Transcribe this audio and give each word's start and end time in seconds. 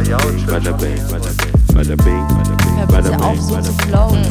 Bada 0.00 0.72
bing, 0.78 0.96
bada 1.10 1.94
bing, 1.94 2.26
bada 2.88 3.10
bing, 3.10 3.20
auf, 3.20 3.32
bing, 3.34 3.42
so 3.42 3.60
zu 3.60 3.72
bing. 3.76 3.86
flowen. 3.86 4.24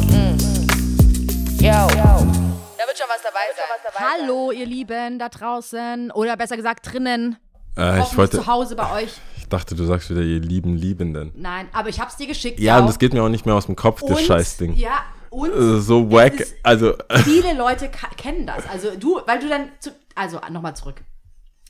Yo. 1.60 1.70
Da 1.70 2.86
wird 2.86 2.98
schon 2.98 3.06
was 3.08 3.22
dabei 3.22 3.46
sein. 3.54 3.94
Hallo, 3.94 4.50
ihr 4.50 4.66
Lieben 4.66 5.20
da 5.20 5.28
draußen. 5.28 6.10
Oder 6.10 6.36
besser 6.36 6.56
gesagt 6.56 6.92
drinnen. 6.92 7.36
Äh, 7.78 8.00
ich 8.02 8.16
wollte, 8.16 8.38
zu 8.38 8.48
Hause 8.48 8.74
bei 8.74 9.02
euch. 9.04 9.12
ich 9.38 9.48
dachte, 9.48 9.76
du 9.76 9.84
sagst 9.84 10.10
wieder, 10.10 10.22
ihr 10.22 10.40
lieben 10.40 10.74
Liebenden. 10.74 11.30
Nein, 11.36 11.68
aber 11.72 11.88
ich 11.88 12.00
hab's 12.00 12.16
dir 12.16 12.26
geschickt. 12.26 12.58
Ja, 12.58 12.78
auch. 12.78 12.80
und 12.80 12.86
das 12.88 12.98
geht 12.98 13.12
mir 13.14 13.22
auch 13.22 13.28
nicht 13.28 13.46
mehr 13.46 13.54
aus 13.54 13.66
dem 13.66 13.76
Kopf, 13.76 14.02
das 14.04 14.20
Scheißding. 14.22 14.74
Ja, 14.74 15.04
und 15.30 15.52
Äh, 15.52 15.80
So 15.80 16.10
wack, 16.10 16.40
ist- 16.40 16.56
also, 16.64 16.94
viele 17.22 17.54
Leute 17.54 17.88
kennen 18.16 18.44
das. 18.44 18.68
Also 18.68 18.96
du, 18.98 19.20
weil 19.24 19.38
du 19.38 19.48
dann, 19.48 19.68
zu, 19.78 19.90
also 20.16 20.40
nochmal 20.50 20.74
zurück. 20.74 21.00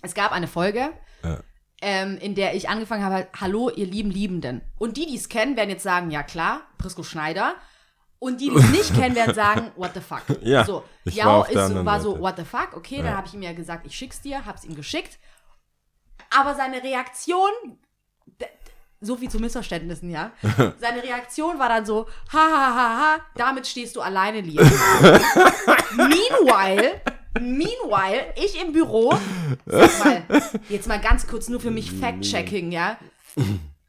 Es 0.01 0.14
gab 0.14 0.32
eine 0.32 0.48
Folge, 0.48 0.89
Ja. 1.23 1.37
Ähm, 1.83 2.19
in 2.19 2.35
der 2.35 2.55
ich 2.55 2.69
angefangen 2.69 3.05
habe, 3.05 3.27
hallo 3.39 3.70
ihr 3.70 3.87
lieben 3.87 4.11
Liebenden. 4.11 4.61
Und 4.79 4.97
die, 4.97 5.07
die 5.07 5.16
es 5.16 5.29
kennen, 5.29 5.57
werden 5.57 5.71
jetzt 5.71 5.83
sagen, 5.83 6.11
ja 6.11 6.23
klar, 6.23 6.62
Prisco 6.79 7.02
Schneider. 7.02 7.55
Und 8.19 8.43
die, 8.43 8.51
die 8.51 8.57
es 8.57 8.69
nicht 8.69 8.95
kennen, 8.95 9.15
werden 9.16 9.34
sagen, 9.34 9.73
what 9.77 9.93
the 9.95 10.01
fuck. 10.01 10.23
Ja, 10.43 10.65
so, 10.65 10.85
ich 11.05 11.15
Jau 11.15 11.27
war 11.27 11.48
ist, 11.48 11.57
anderen 11.57 11.87
war 11.87 12.01
so, 12.01 12.21
what 12.21 12.37
the 12.37 12.45
fuck, 12.45 12.77
okay, 12.77 12.98
dann 12.98 13.07
Ja. 13.07 13.16
habe 13.16 13.27
ich 13.27 13.33
ihm 13.35 13.43
ja 13.43 13.52
gesagt, 13.55 13.87
ich 13.87 13.95
schick's 13.97 14.21
dir, 14.21 14.45
hab's 14.45 14.65
ihm 14.65 14.74
geschickt. 14.74 15.19
Aber 16.38 16.55
seine 16.55 16.83
Reaktion, 16.83 17.51
so 19.01 19.16
viel 19.16 19.30
zu 19.30 19.38
Missverständnissen, 19.41 20.10
ja. 20.10 20.33
Seine 20.79 21.02
Reaktion 21.02 21.59
war 21.59 21.71
dann 21.71 21.87
so, 21.87 22.07
ha, 22.30 22.38
ha, 22.38 22.74
ha, 22.74 22.99
ha, 22.99 23.16
damit 23.35 23.66
stehst 23.66 23.97
du 23.97 24.02
alleine, 24.02 24.43
Liam. 24.43 24.71
meanwhile, 25.97 27.01
meanwhile, 27.39 28.34
ich 28.37 28.61
im 28.61 28.73
Büro, 28.73 29.15
sag 29.66 30.05
mal, 30.05 30.23
jetzt 30.69 30.88
mal 30.88 31.01
ganz 31.01 31.27
kurz 31.27 31.48
nur 31.48 31.61
für 31.61 31.71
mich 31.71 31.93
Fact-Checking, 31.93 32.73
ja. 32.73 32.98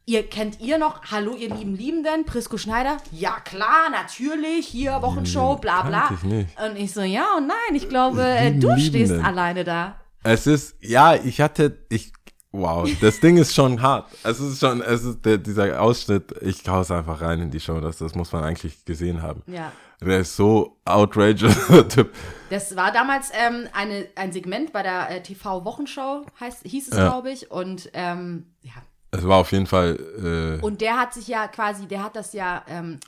Ihr 0.04 0.28
kennt 0.28 0.60
ihr 0.60 0.78
noch, 0.78 1.00
hallo 1.12 1.36
ihr 1.36 1.54
lieben 1.54 1.76
Liebenden, 1.76 2.24
Prisco 2.24 2.56
Schneider? 2.58 2.96
Ja 3.12 3.38
klar, 3.40 3.88
natürlich, 3.90 4.66
hier 4.66 5.00
Wochenshow, 5.00 5.56
bla 5.56 5.82
bla. 5.82 6.10
ich 6.12 6.22
nicht. 6.24 6.48
Und 6.60 6.76
ich 6.76 6.92
so, 6.92 7.02
ja 7.02 7.36
und 7.36 7.46
nein, 7.46 7.74
ich 7.74 7.88
glaube, 7.88 8.22
äh, 8.22 8.48
Lieben 8.48 8.60
du 8.60 8.78
stehst 8.78 8.94
Liebenden. 8.94 9.24
alleine 9.24 9.64
da. 9.64 9.96
es 10.24 10.46
ist, 10.46 10.76
ja, 10.80 11.14
ich 11.14 11.40
hatte, 11.40 11.78
ich, 11.88 12.12
wow, 12.50 12.88
das 13.00 13.20
Ding 13.20 13.36
ist 13.36 13.54
schon 13.54 13.80
hart. 13.80 14.08
Es 14.24 14.40
ist 14.40 14.58
schon, 14.58 14.82
es 14.82 15.04
ist 15.04 15.24
der, 15.24 15.38
dieser 15.38 15.80
Ausschnitt, 15.80 16.34
ich 16.40 16.68
hau's 16.68 16.90
einfach 16.90 17.20
rein 17.20 17.40
in 17.40 17.50
die 17.52 17.60
Show, 17.60 17.80
das, 17.80 17.98
das 17.98 18.16
muss 18.16 18.32
man 18.32 18.42
eigentlich 18.42 18.84
gesehen 18.84 19.22
haben. 19.22 19.42
Ja. 19.46 19.70
Der 20.04 20.20
ist 20.20 20.36
so 20.36 20.78
outrageous, 20.84 21.54
der 21.68 21.88
Typ. 21.88 22.14
Das 22.50 22.76
war 22.76 22.92
damals 22.92 23.30
ähm, 23.32 23.68
eine, 23.72 24.06
ein 24.14 24.32
Segment 24.32 24.72
bei 24.72 24.82
der 24.82 25.10
äh, 25.10 25.22
TV-Wochenshow, 25.22 26.26
hieß 26.64 26.88
es, 26.88 26.96
Ja. 26.96 27.04
glaube 27.08 27.30
ich. 27.30 27.50
Und 27.50 27.90
ähm, 27.94 28.46
ja, 28.62 28.72
Es 29.10 29.26
war 29.26 29.38
auf 29.38 29.52
jeden 29.52 29.66
Fall, 29.66 30.58
äh, 30.60 30.64
Und 30.64 30.80
der 30.80 30.98
hat 30.98 31.14
sich 31.14 31.28
ja 31.28 31.48
quasi, 31.48 31.86
der 31.86 32.02
hat 32.04 32.16
das 32.16 32.32
ja 32.34 32.62
ähm, 32.68 32.98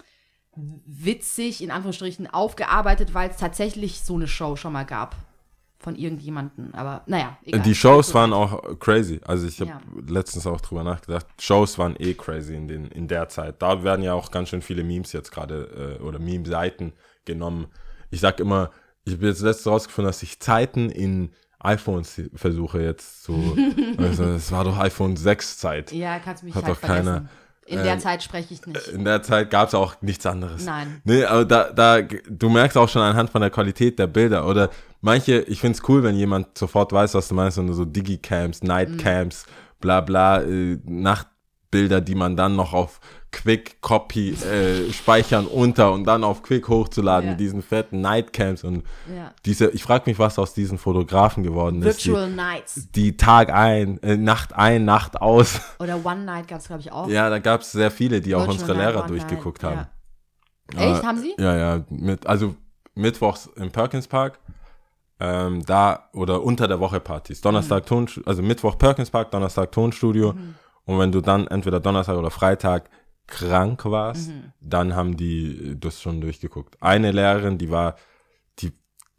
witzig 0.86 1.62
in 1.62 1.70
Anführungsstrichen 1.70 2.32
aufgearbeitet, 2.32 3.12
weil 3.12 3.30
es 3.30 3.36
tatsächlich 3.36 4.00
so 4.02 4.14
eine 4.14 4.28
Show 4.28 4.56
schon 4.56 4.72
mal 4.72 4.84
gab 4.84 5.14
von 5.84 5.94
irgendjemanden. 5.96 6.74
Aber 6.74 7.02
naja, 7.06 7.36
egal. 7.44 7.60
Die 7.60 7.74
Shows 7.74 8.14
waren 8.14 8.32
auch 8.32 8.78
crazy. 8.80 9.20
Also 9.24 9.46
ich 9.46 9.60
habe 9.60 9.70
Ja. 9.70 9.80
letztens 10.08 10.46
auch 10.46 10.60
drüber 10.60 10.82
nachgedacht. 10.82 11.26
Shows 11.38 11.78
waren 11.78 11.94
eh 11.98 12.14
crazy 12.14 12.54
in, 12.54 12.66
den, 12.66 12.86
in 12.86 13.06
der 13.06 13.28
Zeit. 13.28 13.60
Da 13.60 13.84
werden 13.84 14.02
ja 14.02 14.14
auch 14.14 14.30
ganz 14.30 14.48
schön 14.48 14.62
viele 14.62 14.82
Memes 14.82 15.12
jetzt 15.12 15.30
gerade 15.30 15.98
äh, 16.00 16.02
oder 16.02 16.18
Meme-Seiten 16.18 16.94
genommen. 17.26 17.66
Ich 18.10 18.20
sag 18.20 18.40
immer, 18.40 18.70
ich 19.04 19.12
habe 19.14 19.26
jetzt 19.26 19.42
letztens 19.42 19.66
rausgefunden, 19.72 20.08
dass 20.08 20.22
ich 20.22 20.40
Zeiten 20.40 20.88
in 20.88 21.30
iPhones 21.60 22.20
versuche 22.34 22.80
jetzt 22.82 23.22
zu. 23.22 23.56
also 23.98 24.24
es 24.24 24.50
war 24.52 24.64
doch 24.64 24.78
iPhone 24.78 25.16
6 25.16 25.58
Zeit. 25.58 25.92
Ja, 25.92 26.18
kannst 26.18 26.42
du 26.42 26.46
mich 26.46 26.54
Hat 26.54 26.64
halt 26.64 26.76
doch 26.76 26.80
keiner, 26.80 27.12
vergessen. 27.12 27.28
In 27.66 27.82
der 27.82 27.94
ähm, 27.94 28.00
Zeit 28.00 28.22
spreche 28.22 28.52
ich 28.52 28.66
nicht. 28.66 28.88
In 28.88 29.04
der 29.04 29.22
Zeit 29.22 29.50
gab 29.50 29.68
es 29.68 29.74
auch 29.74 30.00
nichts 30.02 30.26
anderes. 30.26 30.64
Nein. 30.64 31.00
Nee, 31.04 31.24
aber 31.24 31.44
da, 31.44 31.72
da, 31.72 32.02
du 32.02 32.50
merkst 32.50 32.76
auch 32.76 32.88
schon 32.88 33.02
anhand 33.02 33.30
von 33.30 33.40
der 33.40 33.50
Qualität 33.50 33.98
der 33.98 34.06
Bilder 34.06 34.46
oder 34.46 34.70
manche, 35.00 35.40
ich 35.42 35.60
find's 35.60 35.82
cool, 35.88 36.02
wenn 36.02 36.14
jemand 36.14 36.58
sofort 36.58 36.92
weiß, 36.92 37.14
was 37.14 37.28
du 37.28 37.34
meinst, 37.34 37.58
und 37.58 37.72
so 37.72 37.84
Digicams, 37.84 38.62
Nightcams, 38.62 39.46
bla 39.80 40.00
bla, 40.00 40.42
äh, 40.42 40.78
Nachtbilder, 40.84 42.00
die 42.00 42.14
man 42.14 42.36
dann 42.36 42.54
noch 42.56 42.74
auf 42.74 43.00
Quick 43.34 43.80
Copy 43.80 44.30
äh, 44.32 44.92
speichern 44.92 45.46
unter 45.46 45.92
und 45.92 46.04
dann 46.04 46.22
auf 46.24 46.42
Quick 46.42 46.68
hochzuladen 46.68 47.26
Ja. 47.26 47.30
mit 47.32 47.40
diesen 47.40 47.62
fetten 47.62 48.00
Nightcams 48.00 48.62
und 48.64 48.84
Ja. 49.14 49.32
diese, 49.44 49.70
ich 49.70 49.82
frage 49.82 50.04
mich, 50.08 50.18
was 50.18 50.38
aus 50.38 50.54
diesen 50.54 50.78
Fotografen 50.78 51.42
geworden 51.42 51.82
ist. 51.82 52.06
Virtual 52.06 52.30
Nights. 52.30 52.88
Die, 52.92 53.16
Tag 53.16 53.52
ein, 53.52 54.02
äh, 54.02 54.16
Nacht 54.16 54.52
ein, 54.54 54.84
Nacht 54.84 55.20
aus. 55.20 55.60
Oder 55.80 56.04
One 56.04 56.24
Night 56.24 56.46
gab 56.48 56.60
es, 56.60 56.68
glaube 56.68 56.80
ich, 56.82 56.92
auch. 56.92 57.08
Ja, 57.08 57.28
da 57.28 57.38
gab's 57.40 57.72
sehr 57.72 57.90
viele, 57.90 58.20
die 58.20 58.34
auch 58.34 58.46
Virtual 58.46 58.52
unsere 58.60 58.78
Night, 58.78 58.86
Lehrer 58.88 59.00
One 59.00 59.08
durchgeguckt 59.08 59.62
Night, 59.62 59.76
haben. 59.76 59.86
Ja. 60.74 60.80
Echt, 60.92 61.02
Äh, 61.02 61.06
haben 61.06 61.18
sie? 61.18 61.34
Ja, 61.38 61.56
ja, 61.56 61.84
mit, 61.90 62.26
also 62.26 62.54
mittwochs 62.94 63.46
im 63.56 63.70
Perkins 63.70 64.06
Park, 64.06 64.38
ähm, 65.20 65.64
da 65.66 66.08
oder 66.12 66.42
unter 66.42 66.68
der 66.68 66.80
Woche 66.80 67.00
Partys. 67.00 67.40
Donnerstag 67.40 67.86
Ton, 67.86 68.08
also 68.26 68.42
Mittwoch 68.42 68.78
Perkins 68.78 69.10
Park, 69.10 69.30
Donnerstag 69.32 69.72
Tonstudio. 69.72 70.34
Und 70.86 70.98
wenn 70.98 71.12
du 71.12 71.20
dann 71.22 71.46
entweder 71.46 71.80
Donnerstag 71.80 72.16
oder 72.18 72.30
Freitag 72.30 72.90
krank 73.26 73.84
warst, 73.84 74.30
dann 74.60 74.94
haben 74.94 75.16
die 75.16 75.76
das 75.78 76.00
schon 76.00 76.20
durchgeguckt. 76.20 76.76
Eine 76.82 77.10
Lehrerin, 77.12 77.58
die 77.58 77.70
war, 77.70 77.96
die, 78.58 78.72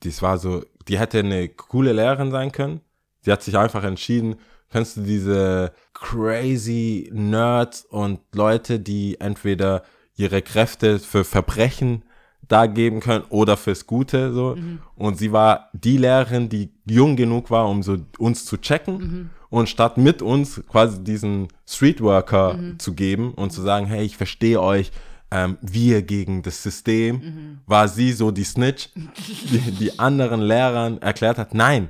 das 0.03 0.21
war 0.21 0.37
so, 0.37 0.63
die 0.87 0.99
hätte 0.99 1.19
eine 1.19 1.49
coole 1.49 1.93
Lehrerin 1.93 2.31
sein 2.31 2.51
können. 2.51 2.81
Sie 3.21 3.31
hat 3.31 3.41
sich 3.41 3.57
einfach 3.57 3.83
entschieden, 3.83 4.35
kennst 4.69 4.97
du 4.97 5.01
diese 5.01 5.73
crazy 5.93 7.09
Nerds 7.13 7.85
und 7.85 8.19
Leute, 8.33 8.79
die 8.79 9.19
entweder 9.19 9.83
ihre 10.15 10.41
Kräfte 10.41 10.99
für 10.99 11.23
Verbrechen 11.23 12.03
da 12.47 12.67
geben 12.67 12.99
können 12.99 13.25
oder 13.29 13.57
fürs 13.57 13.87
Gute 13.87 14.31
so. 14.31 14.55
Und 14.95 15.17
sie 15.17 15.31
war 15.31 15.69
die 15.73 15.97
Lehrerin, 15.97 16.47
die 16.49 16.71
jung 16.85 17.15
genug 17.15 17.49
war, 17.49 17.67
um 17.67 17.81
so 17.81 17.97
uns 18.19 18.45
zu 18.45 18.57
checken 18.57 19.31
und 19.55 19.69
statt 19.69 19.97
mit 19.97 20.21
uns 20.21 20.61
quasi 20.69 21.01
diesen 21.01 21.47
Streetworker 21.65 22.59
zu 22.77 22.93
geben 22.93 23.33
und 23.33 23.53
zu 23.53 23.61
sagen, 23.61 23.85
hey, 23.85 24.03
ich 24.03 24.17
verstehe 24.17 24.61
euch, 24.61 24.91
ähm, 25.31 25.57
wir 25.61 26.01
gegen 26.01 26.43
das 26.43 26.61
System, 26.61 27.61
war 27.65 27.87
sie 27.87 28.11
so 28.11 28.31
die 28.31 28.43
Snitch, 28.43 28.89
die, 28.95 29.71
die 29.71 29.97
anderen 29.97 30.41
Lehrern 30.41 31.01
erklärt 31.01 31.37
hat, 31.37 31.53
nein, 31.53 31.87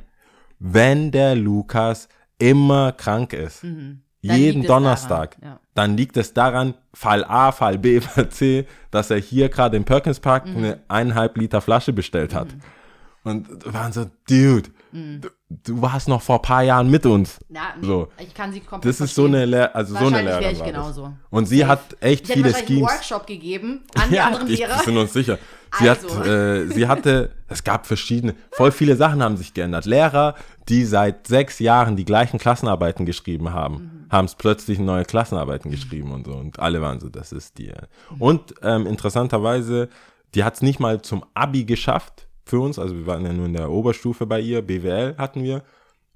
wenn 0.59 1.09
der 1.09 1.35
Lukas 1.35 2.07
immer 2.37 2.91
krank 2.91 3.33
ist, 3.33 3.63
Dann 3.63 3.97
jeden 4.21 4.63
Donnerstag, 4.63 5.37
ja. 5.43 5.59
dann 5.73 5.97
liegt 5.97 6.17
es 6.17 6.33
daran, 6.33 6.75
Fall 6.93 7.23
A, 7.23 7.51
Fall 7.51 7.79
B, 7.79 7.99
Fall 8.01 8.29
C, 8.29 8.67
dass 8.91 9.09
er 9.09 9.17
hier 9.17 9.49
gerade 9.49 9.75
im 9.75 9.85
Perkins 9.85 10.19
Park 10.19 10.45
Mhm. 10.45 10.57
eine 10.57 10.79
eineinhalb 10.87 11.35
Liter 11.37 11.61
Flasche 11.61 11.93
bestellt 11.93 12.35
hat. 12.35 12.47
Und 13.25 13.73
waren 13.73 13.91
so, 13.91 14.05
Dude, 14.29 14.69
Mhm. 14.91 15.19
du, 15.19 15.29
du 15.49 15.81
warst 15.81 16.07
noch 16.07 16.21
vor 16.21 16.37
ein 16.37 16.41
paar 16.41 16.63
Jahren 16.63 16.89
mit 16.89 17.05
uns. 17.05 17.37
Ja, 17.49 17.73
So. 17.81 18.07
ich 18.17 18.33
kann 18.33 18.53
sie 18.53 18.61
komplett 18.61 18.93
Das 18.93 19.01
ist 19.01 19.13
so 19.13 19.25
eine, 19.25 19.43
Lehr 19.43 19.75
also 19.75 19.91
so 19.93 19.97
eine 20.05 20.05
Wahrscheinlich 20.05 20.29
wäre 20.31 20.39
Lehrerin 20.39 20.55
ich 20.57 20.63
genauso. 20.73 21.13
Und 21.31 21.45
sie 21.47 21.65
hat 21.65 21.81
echt 21.99 22.27
Ich 22.29 22.33
viele 22.33 22.45
wahrscheinlich 22.45 22.69
einen 22.69 22.77
Schemes. 22.79 22.91
Workshop 22.93 23.27
gegeben 23.27 23.83
an 24.01 24.09
die 24.09 24.19
anderen 24.21 24.47
ich, 24.47 24.59
Lehrer. 24.59 24.77
wir 24.77 24.83
sind 24.85 24.97
uns 24.97 25.11
sicher. 25.11 25.37
Sie, 25.79 25.89
Also. 25.89 26.15
hat, 26.17 26.27
äh, 26.27 26.67
sie 26.67 26.87
hatte, 26.87 27.31
es 27.49 27.63
gab 27.65 27.85
verschiedene, 27.87 28.35
voll 28.51 28.71
viele 28.71 28.95
Sachen 28.95 29.21
haben 29.21 29.35
sich 29.35 29.53
geändert. 29.53 29.83
Lehrer, 29.85 30.35
die 30.69 30.85
seit 30.85 31.27
sechs 31.27 31.59
Jahren 31.59 31.97
die 31.97 32.05
gleichen 32.05 32.37
Klassenarbeiten 32.39 33.05
geschrieben 33.05 33.51
haben, 33.51 33.73
Mhm. 33.73 34.11
haben 34.11 34.25
es 34.25 34.35
plötzlich 34.35 34.79
neue 34.79 35.03
Klassenarbeiten 35.03 35.71
geschrieben 35.71 36.13
und 36.13 36.25
so. 36.27 36.33
Und 36.35 36.59
alle 36.59 36.81
waren 36.81 37.01
so, 37.01 37.09
das 37.09 37.33
ist 37.33 37.57
die. 37.57 37.67
äh. 37.69 37.81
Und 38.19 38.53
ähm, 38.61 38.87
interessanterweise, 38.87 39.89
die 40.35 40.43
hat 40.45 40.53
es 40.55 40.61
nicht 40.61 40.79
mal 40.79 41.01
zum 41.01 41.25
Abi 41.33 41.65
geschafft 41.65 42.27
für 42.45 42.59
uns. 42.59 42.79
Also 42.79 42.95
wir 42.95 43.07
waren 43.07 43.25
ja 43.25 43.33
nur 43.33 43.47
in 43.47 43.53
der 43.53 43.71
Oberstufe 43.71 44.25
bei 44.25 44.39
ihr, 44.39 44.61
BWL 44.61 45.15
hatten 45.17 45.43
wir. 45.43 45.63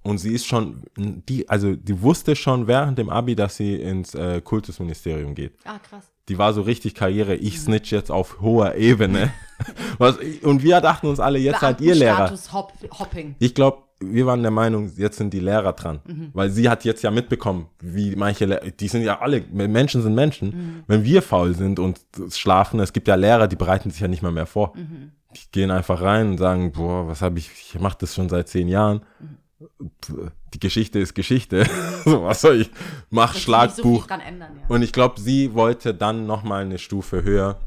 Und 0.02 0.18
sie 0.18 0.34
ist 0.34 0.46
schon, 0.48 0.84
die, 0.98 1.50
also 1.50 1.76
die 1.76 2.02
wusste 2.02 2.36
schon 2.36 2.68
während 2.68 2.98
dem 2.98 3.10
Abi, 3.10 3.36
dass 3.36 3.58
sie 3.58 3.76
ins 3.76 4.16
äh, 4.16 4.42
Kultusministerium 4.42 5.36
geht. 5.36 5.54
Ah, 5.66 5.80
krass. 5.80 6.10
Die 6.30 6.38
war 6.38 6.54
so 6.54 6.62
richtig 6.62 6.96
Karriere. 6.96 7.36
Ich 7.36 7.60
snitch 7.60 7.92
jetzt 7.92 8.12
auf 8.12 8.40
hoher 8.40 8.76
Ebene. 8.76 9.32
Was, 9.98 10.18
und 10.44 10.64
wir 10.64 10.80
dachten 10.80 11.08
uns 11.08 11.20
alle, 11.20 11.40
jetzt 11.40 11.60
seid 11.60 11.82
ihr 11.82 11.96
Lehrer. 11.96 12.32
Hop 12.54 12.72
Hopping. 12.98 13.36
Ich 13.40 13.56
glaube, 13.56 13.80
wir 14.00 14.26
waren 14.26 14.42
der 14.42 14.52
Meinung, 14.52 14.92
jetzt 14.96 15.18
sind 15.18 15.34
die 15.34 15.40
Lehrer 15.40 15.74
dran. 15.74 16.00
Weil 16.34 16.50
sie 16.50 16.70
hat 16.70 16.86
jetzt 16.86 17.04
ja 17.04 17.12
mitbekommen, 17.12 17.68
wie 17.82 18.16
manche, 18.16 18.46
Le 18.46 18.72
die 18.80 18.88
sind 18.88 19.02
ja 19.02 19.20
alle, 19.20 19.42
Menschen 19.52 20.02
sind 20.02 20.16
Menschen. 20.16 20.84
Wenn 20.88 21.04
wir 21.04 21.22
faul 21.22 21.56
sind 21.56 21.80
und 21.80 22.00
schlafen, 22.32 22.80
es 22.80 22.94
gibt 22.94 23.08
ja 23.08 23.16
Lehrer, 23.16 23.48
die 23.48 23.58
bereiten 23.58 23.92
sich 23.92 24.00
ja 24.00 24.08
nicht 24.08 24.22
mal 24.22 24.32
mehr 24.32 24.46
vor. 24.46 24.74
Die 25.36 25.52
gehen 25.52 25.72
einfach 25.72 26.02
rein 26.02 26.32
und 26.32 26.38
sagen, 26.38 26.72
boah, 26.72 27.08
was 27.08 27.22
habe 27.22 27.40
ich, 27.40 27.52
ich 27.52 27.80
mache 27.80 27.98
das 28.00 28.16
schon 28.16 28.30
seit 28.30 28.48
zehn 28.48 28.68
Jahren. 28.68 29.02
Die 30.54 30.60
Geschichte 30.60 31.00
ist 31.00 31.14
Geschichte. 31.14 31.66
so, 32.06 32.24
was 32.24 32.42
soll 32.42 32.62
ich? 32.62 32.72
Mach 33.10 33.36
Schlagbuch. 33.36 34.08
So 34.08 34.14
ändern, 34.16 34.58
ja. 34.60 34.68
Und 34.68 34.82
ich 34.82 34.92
glaube, 34.92 35.20
sie 35.20 35.54
wollte 35.54 35.94
dann 35.94 36.26
noch 36.26 36.44
mal 36.44 36.64
eine 36.64 36.80
Stufe 36.80 37.24
höher 37.24 37.60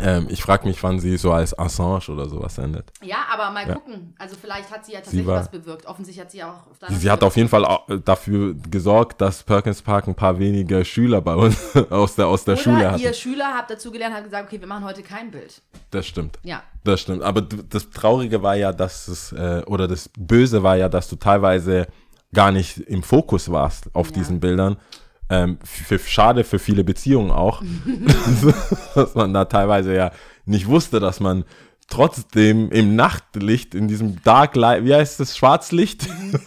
Ähm, 0.00 0.26
ich 0.30 0.42
frage 0.42 0.66
mich, 0.66 0.82
wann 0.82 0.98
sie 1.00 1.16
so 1.16 1.32
als 1.32 1.58
Assange 1.58 2.00
oder 2.08 2.28
sowas 2.28 2.58
endet. 2.58 2.90
Ja, 3.02 3.16
aber 3.32 3.50
mal 3.50 3.66
gucken. 3.72 4.14
Also 4.18 4.36
vielleicht 4.40 4.70
hat 4.70 4.84
sie 4.84 4.92
ja 4.92 4.98
tatsächlich 4.98 5.26
war- 5.26 5.40
was 5.40 5.50
bewirkt. 5.50 5.86
Offensichtlich 5.86 6.22
hat 6.24 6.30
sie 6.30 6.38
ja 6.38 6.52
auch 6.52 6.76
deiner 6.78 6.94
Sie 6.96 7.10
hat 7.10 7.22
auf 7.22 7.36
jeden 7.36 7.48
Fall 7.48 7.64
au- 7.64 7.84
dafür 8.04 8.54
gesorgt, 8.70 9.20
dass 9.20 9.42
Perkins 9.42 9.80
Park 9.82 10.06
ein 10.08 10.14
paar 10.14 10.38
weniger 10.38 10.84
Schüler 10.84 11.20
bei 11.20 11.34
uns 11.34 11.56
aus 11.90 12.14
der, 12.14 12.26
aus 12.28 12.44
der 12.44 12.54
Oder 12.54 12.62
Schule 12.62 12.90
hatte. 12.90 13.02
ihr 13.02 13.12
Schüler 13.14 13.54
hat 13.54 13.70
dazu 13.70 13.90
gelernt, 13.90 14.14
hat 14.14 14.24
gesagt, 14.24 14.48
okay, 14.48 14.60
wir 14.60 14.68
machen 14.68 14.84
heute 14.84 15.02
kein 15.02 15.30
Bild. 15.30 15.62
Das 15.90 16.06
stimmt. 16.06 16.38
Ja. 16.42 16.62
Das 16.84 17.00
stimmt. 17.00 17.22
Aber 17.22 17.40
das 17.42 17.90
Traurige 17.90 18.42
war 18.42 18.54
ja, 18.56 18.72
dass 18.72 19.08
es, 19.08 19.32
äh, 19.32 19.62
oder 19.66 19.88
das 19.88 20.10
Böse 20.18 20.62
war 20.62 20.76
ja, 20.76 20.88
dass 20.88 21.08
du 21.08 21.16
teilweise 21.16 21.86
gar 22.34 22.52
nicht 22.52 22.78
im 22.78 23.02
Fokus 23.02 23.50
warst 23.50 23.88
auf 23.94 24.08
Ja. 24.08 24.14
diesen 24.14 24.40
Bildern. 24.40 24.76
Ähm, 25.28 25.58
für, 25.64 25.98
schade 25.98 26.44
für 26.44 26.60
viele 26.60 26.84
Beziehungen 26.84 27.32
auch, 27.32 27.62
dass 28.94 29.14
man 29.16 29.34
da 29.34 29.46
teilweise 29.46 29.94
ja 29.94 30.12
nicht 30.44 30.68
wusste, 30.68 31.00
dass 31.00 31.18
man 31.18 31.44
trotzdem 31.88 32.70
im 32.70 32.96
Nachtlicht, 32.96 33.74
in 33.74 33.88
diesem 33.88 34.22
Dark 34.22 34.56
Light, 34.56 34.84
wie 34.84 34.94
heißt 34.94 35.18
das, 35.20 35.36
Schwarzlicht? 35.36 36.08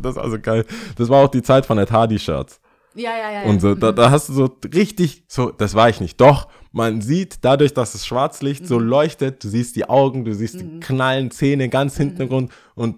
das 0.00 0.16
ist 0.16 0.18
also 0.18 0.38
geil. 0.38 0.64
Das 0.96 1.08
war 1.08 1.24
auch 1.24 1.30
die 1.30 1.42
Zeit 1.42 1.66
von 1.66 1.78
Ed 1.78 1.90
Hardy 1.90 2.18
Shirts. 2.18 2.60
Ja, 2.94 3.10
ja, 3.10 3.30
ja. 3.30 3.42
Und 3.42 3.60
so, 3.60 3.74
da, 3.74 3.92
da 3.92 4.10
hast 4.10 4.30
du 4.30 4.32
so 4.32 4.56
richtig, 4.74 5.24
so, 5.28 5.50
das 5.50 5.74
war 5.74 5.90
ich 5.90 6.00
nicht. 6.00 6.18
Doch, 6.18 6.48
man 6.72 7.02
sieht 7.02 7.38
dadurch, 7.44 7.74
dass 7.74 7.92
das 7.92 8.06
Schwarzlicht 8.06 8.66
so 8.66 8.78
leuchtet, 8.78 9.44
du 9.44 9.48
siehst 9.48 9.76
die 9.76 9.88
Augen, 9.88 10.24
du 10.24 10.34
siehst 10.34 10.60
die 10.60 10.80
knallen 10.80 11.30
Zähne 11.30 11.68
ganz 11.68 11.96
hinten 11.98 12.22
im 12.22 12.28
Grund 12.28 12.52
und 12.74 12.96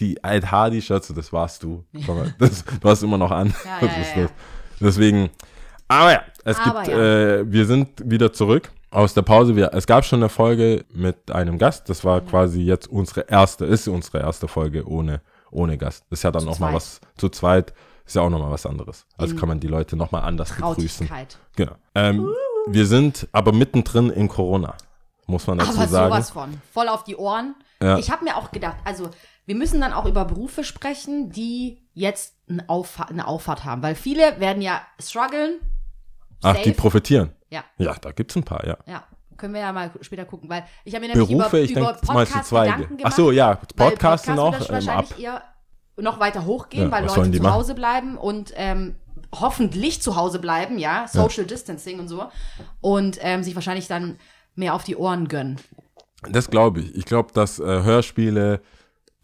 die 0.00 0.18
Ed 0.22 0.50
Hardy 0.50 0.80
Shirts, 0.82 1.12
das 1.14 1.32
warst 1.32 1.62
du. 1.62 1.84
Das, 2.38 2.64
du 2.64 2.88
hast 2.88 3.02
immer 3.02 3.18
noch 3.18 3.30
an. 3.30 3.54
Ja, 3.64 3.86
ja, 3.86 4.22
ja. 4.22 4.28
Deswegen, 4.80 5.30
aber 5.88 6.12
ja, 6.12 6.22
es 6.44 6.58
Aber 6.60 6.82
gibt. 6.82 6.96
Äh, 6.96 7.50
wir 7.52 7.66
sind 7.66 7.88
wieder 8.04 8.32
zurück 8.32 8.70
aus 8.90 9.14
der 9.14 9.22
Pause. 9.22 9.56
Wir, 9.56 9.72
es 9.74 9.86
gab 9.86 10.04
schon 10.04 10.20
eine 10.20 10.28
Folge 10.28 10.84
mit 10.92 11.30
einem 11.30 11.58
Gast. 11.58 11.88
Das 11.88 12.04
Mhm. 12.04 12.08
war 12.08 12.20
quasi 12.20 12.62
jetzt 12.62 12.86
unsere 12.88 13.22
erste, 13.28 13.64
ist 13.64 13.88
unsere 13.88 14.20
erste 14.20 14.46
Folge 14.48 14.86
ohne, 14.86 15.20
ohne 15.50 15.76
Gast. 15.78 16.04
Das 16.10 16.20
ist 16.20 16.22
ja 16.22 16.30
dann 16.30 16.42
Zu 16.42 16.48
noch 16.48 16.58
mal 16.58 16.68
zweit. 16.68 16.76
was, 16.76 17.00
zu 17.16 17.28
zweit 17.28 17.74
ist 18.06 18.16
ja 18.16 18.22
auch 18.22 18.30
noch 18.30 18.38
mal 18.38 18.50
was 18.50 18.64
anderes. 18.66 19.04
Also 19.18 19.34
kann 19.36 19.48
man 19.48 19.60
die 19.60 19.66
Leute 19.66 19.96
noch 19.96 20.12
mal 20.12 20.20
anders 20.20 20.52
begrüßen. 20.54 21.08
Genau. 21.56 21.72
Ähm, 21.94 22.28
Wir 22.68 22.86
sind 22.86 23.28
aber 23.32 23.52
mittendrin 23.52 24.10
in 24.10 24.28
Corona, 24.28 24.74
muss 25.26 25.46
man 25.46 25.58
dazu 25.58 25.72
Aber 25.72 25.86
sagen. 25.88 26.12
sowas 26.12 26.30
von. 26.30 26.62
Voll 26.72 26.88
auf 26.88 27.02
die 27.04 27.16
Ohren. 27.16 27.54
Ja. 27.82 27.98
Ich 27.98 28.10
habe 28.10 28.24
mir 28.24 28.36
auch 28.36 28.50
gedacht, 28.50 28.76
also 28.84 29.10
wir 29.48 29.54
müssen 29.54 29.80
dann 29.80 29.94
auch 29.94 30.04
über 30.04 30.26
Berufe 30.26 30.62
sprechen, 30.62 31.30
die 31.30 31.80
jetzt 31.94 32.34
eine 32.50 32.68
Auffahrt, 32.68 33.08
eine 33.08 33.26
Auffahrt 33.26 33.64
haben. 33.64 33.82
Weil 33.82 33.94
viele 33.94 34.38
werden 34.40 34.60
ja 34.60 34.82
strugglen. 35.00 35.54
Ach, 36.42 36.54
safe. 36.54 36.68
die 36.68 36.72
profitieren. 36.72 37.30
Ja, 37.48 37.64
Ja, 37.78 37.94
da 37.94 38.12
gibt's 38.12 38.36
ein 38.36 38.42
paar, 38.42 38.66
ja. 38.66 38.76
ja. 38.86 39.04
Können 39.38 39.54
wir 39.54 39.62
ja 39.62 39.72
mal 39.72 39.90
später 40.02 40.26
gucken, 40.26 40.50
weil 40.50 40.64
ich 40.84 40.94
habe 40.94 41.06
mir 41.06 41.14
nämlich 41.14 41.28
Berufe, 41.28 41.56
über, 41.56 41.64
ich 41.64 41.70
über 41.70 41.96
zu 41.96 42.06
Podcast 42.06 42.48
zwei. 42.50 42.66
Gedanken 42.66 42.92
Ach 42.92 42.96
gemacht. 42.98 43.14
so, 43.14 43.30
ja, 43.30 43.58
weil 43.76 43.90
Podcasten 43.90 44.34
Podcast 44.34 44.36
noch 44.36 44.52
wird 44.52 44.68
ähm, 44.68 44.88
ab. 44.90 44.96
wahrscheinlich 44.96 45.24
eher 45.24 45.42
noch 45.96 46.20
weiter 46.20 46.44
hochgehen, 46.44 46.84
Ja, 46.84 46.90
weil 46.90 47.06
Leute 47.06 47.30
zu 47.32 47.42
machen? 47.42 47.54
Hause 47.54 47.74
bleiben 47.74 48.18
und 48.18 48.52
ähm, 48.54 48.96
hoffentlich 49.34 50.02
zu 50.02 50.14
Hause 50.16 50.40
bleiben, 50.40 50.78
ja, 50.78 51.06
Social 51.08 51.46
Distancing 51.46 52.00
und 52.00 52.08
so 52.08 52.30
und 52.82 53.18
ähm, 53.22 53.42
sich 53.42 53.54
wahrscheinlich 53.54 53.88
dann 53.88 54.18
mehr 54.56 54.74
auf 54.74 54.84
die 54.84 54.96
Ohren 54.96 55.26
gönnen. 55.26 55.58
Das 56.28 56.50
glaube 56.50 56.80
ich. 56.80 56.94
Ich 56.94 57.06
glaube, 57.06 57.32
dass 57.32 57.58
äh, 57.58 57.64
Hörspiele, 57.64 58.60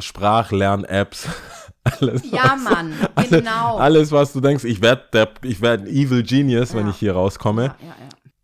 Sprachlern-Apps, 0.00 1.28
alles, 1.84 2.22
Ja, 2.30 2.56
Mann, 2.56 2.92
genau. 3.30 3.76
alles, 3.76 4.10
was 4.12 4.32
du 4.32 4.40
denkst, 4.40 4.64
ich 4.64 4.80
werde 4.82 5.28
ich 5.42 5.60
werd 5.60 5.82
ein 5.82 5.86
Evil 5.86 6.22
Genius, 6.22 6.74
wenn 6.74 6.86
Ja. 6.86 6.90
ich 6.90 6.96
hier 6.96 7.12
rauskomme. 7.14 7.62
ja, 7.64 7.76
ja, 7.80 7.86
ja. 7.88 7.94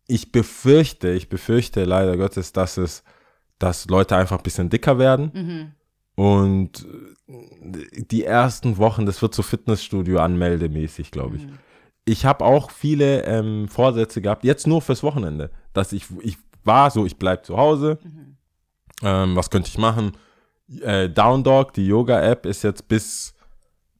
Ich 0.06 0.32
befürchte, 0.32 1.10
ich 1.10 1.28
befürchte 1.28 1.84
leider 1.84 2.16
Gottes, 2.16 2.52
dass 2.52 2.76
es, 2.78 3.04
dass 3.60 3.86
Leute 3.88 4.16
einfach 4.16 4.38
ein 4.38 4.42
bisschen 4.42 4.68
dicker 4.68 4.98
werden. 4.98 5.30
Mhm. 5.32 5.72
Und 6.16 6.84
äh, 7.28 8.02
die 8.10 8.24
ersten 8.24 8.76
Wochen, 8.78 9.06
das 9.06 9.22
wird 9.22 9.34
so 9.34 9.42
Fitnessstudio 9.42 10.18
anmeldemäßig, 10.18 11.12
glaube 11.12 11.36
ich. 11.36 11.46
Mhm. 11.46 11.58
Ich 12.04 12.24
habe 12.26 12.44
auch 12.44 12.72
viele 12.72 13.22
ähm, 13.24 13.68
Vorsätze 13.68 14.20
gehabt, 14.20 14.42
jetzt 14.42 14.66
nur 14.66 14.82
fürs 14.82 15.04
Wochenende, 15.04 15.50
dass 15.72 15.92
ich, 15.92 16.06
ich 16.22 16.38
war 16.64 16.90
so, 16.90 17.06
ich 17.06 17.16
bleibe 17.16 17.42
zu 17.42 17.56
Hause. 17.56 17.98
Mhm. 18.02 18.36
Ähm, 19.02 19.36
was 19.36 19.48
könnte 19.50 19.68
ich 19.68 19.78
machen? 19.78 20.12
Äh, 20.82 21.08
Down 21.08 21.42
Dog, 21.44 21.72
die 21.74 21.86
Yoga-App, 21.86 22.46
ist 22.46 22.62
jetzt 22.62 22.86
bis 22.88 23.34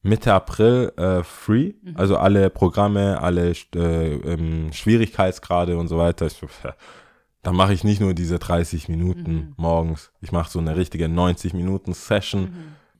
Mitte 0.03 0.33
April 0.33 0.91
äh, 0.97 1.23
free. 1.23 1.73
Mhm. 1.83 1.95
Also 1.95 2.17
alle 2.17 2.49
Programme, 2.49 3.21
alle 3.21 3.53
äh, 3.75 4.13
ähm, 4.15 4.71
Schwierigkeitsgrade 4.73 5.77
und 5.77 5.87
so 5.87 5.97
weiter. 5.97 6.27
Ich, 6.27 6.39
da 7.43 7.51
mache 7.51 7.73
ich 7.73 7.83
nicht 7.83 8.01
nur 8.01 8.13
diese 8.13 8.39
30 8.39 8.89
Minuten 8.89 9.33
Mhm. 9.33 9.53
morgens. 9.57 10.11
Ich 10.21 10.31
mache 10.31 10.49
so 10.49 10.59
eine 10.59 10.75
richtige 10.75 11.07
90 11.09 11.53
Minuten 11.53 11.93
Session, 11.93 12.53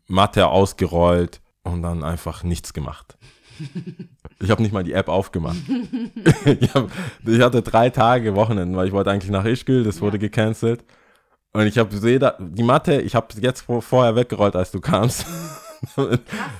Matte 0.07 0.47
ausgerollt 0.47 1.41
und 1.63 1.81
dann 1.83 2.03
einfach 2.03 2.43
nichts 2.43 2.73
gemacht. 2.73 3.17
Ich 4.43 4.49
habe 4.49 4.63
nicht 4.63 4.71
mal 4.71 4.83
die 4.83 4.93
App 4.93 5.07
aufgemacht. 5.07 5.57
ich, 6.45 6.73
hab, 6.73 6.89
ich 7.23 7.41
hatte 7.41 7.61
drei 7.61 7.91
Tage 7.91 8.33
Wochenenden, 8.33 8.75
weil 8.75 8.87
ich 8.87 8.91
wollte 8.91 9.11
eigentlich 9.11 9.29
nach 9.29 9.45
Ischgl, 9.45 9.83
das 9.83 10.01
wurde 10.01 10.17
gecancelt. 10.17 10.83
Und 11.53 11.67
ich 11.67 11.77
habe 11.77 11.89
die 12.39 12.63
Matte, 12.63 13.01
ich 13.01 13.13
habe 13.15 13.27
jetzt 13.41 13.61
vor, 13.61 13.81
vorher 13.81 14.15
weggerollt, 14.15 14.55
als 14.55 14.71
du 14.71 14.79
kamst. 14.79 15.25
Krass, 15.95 16.19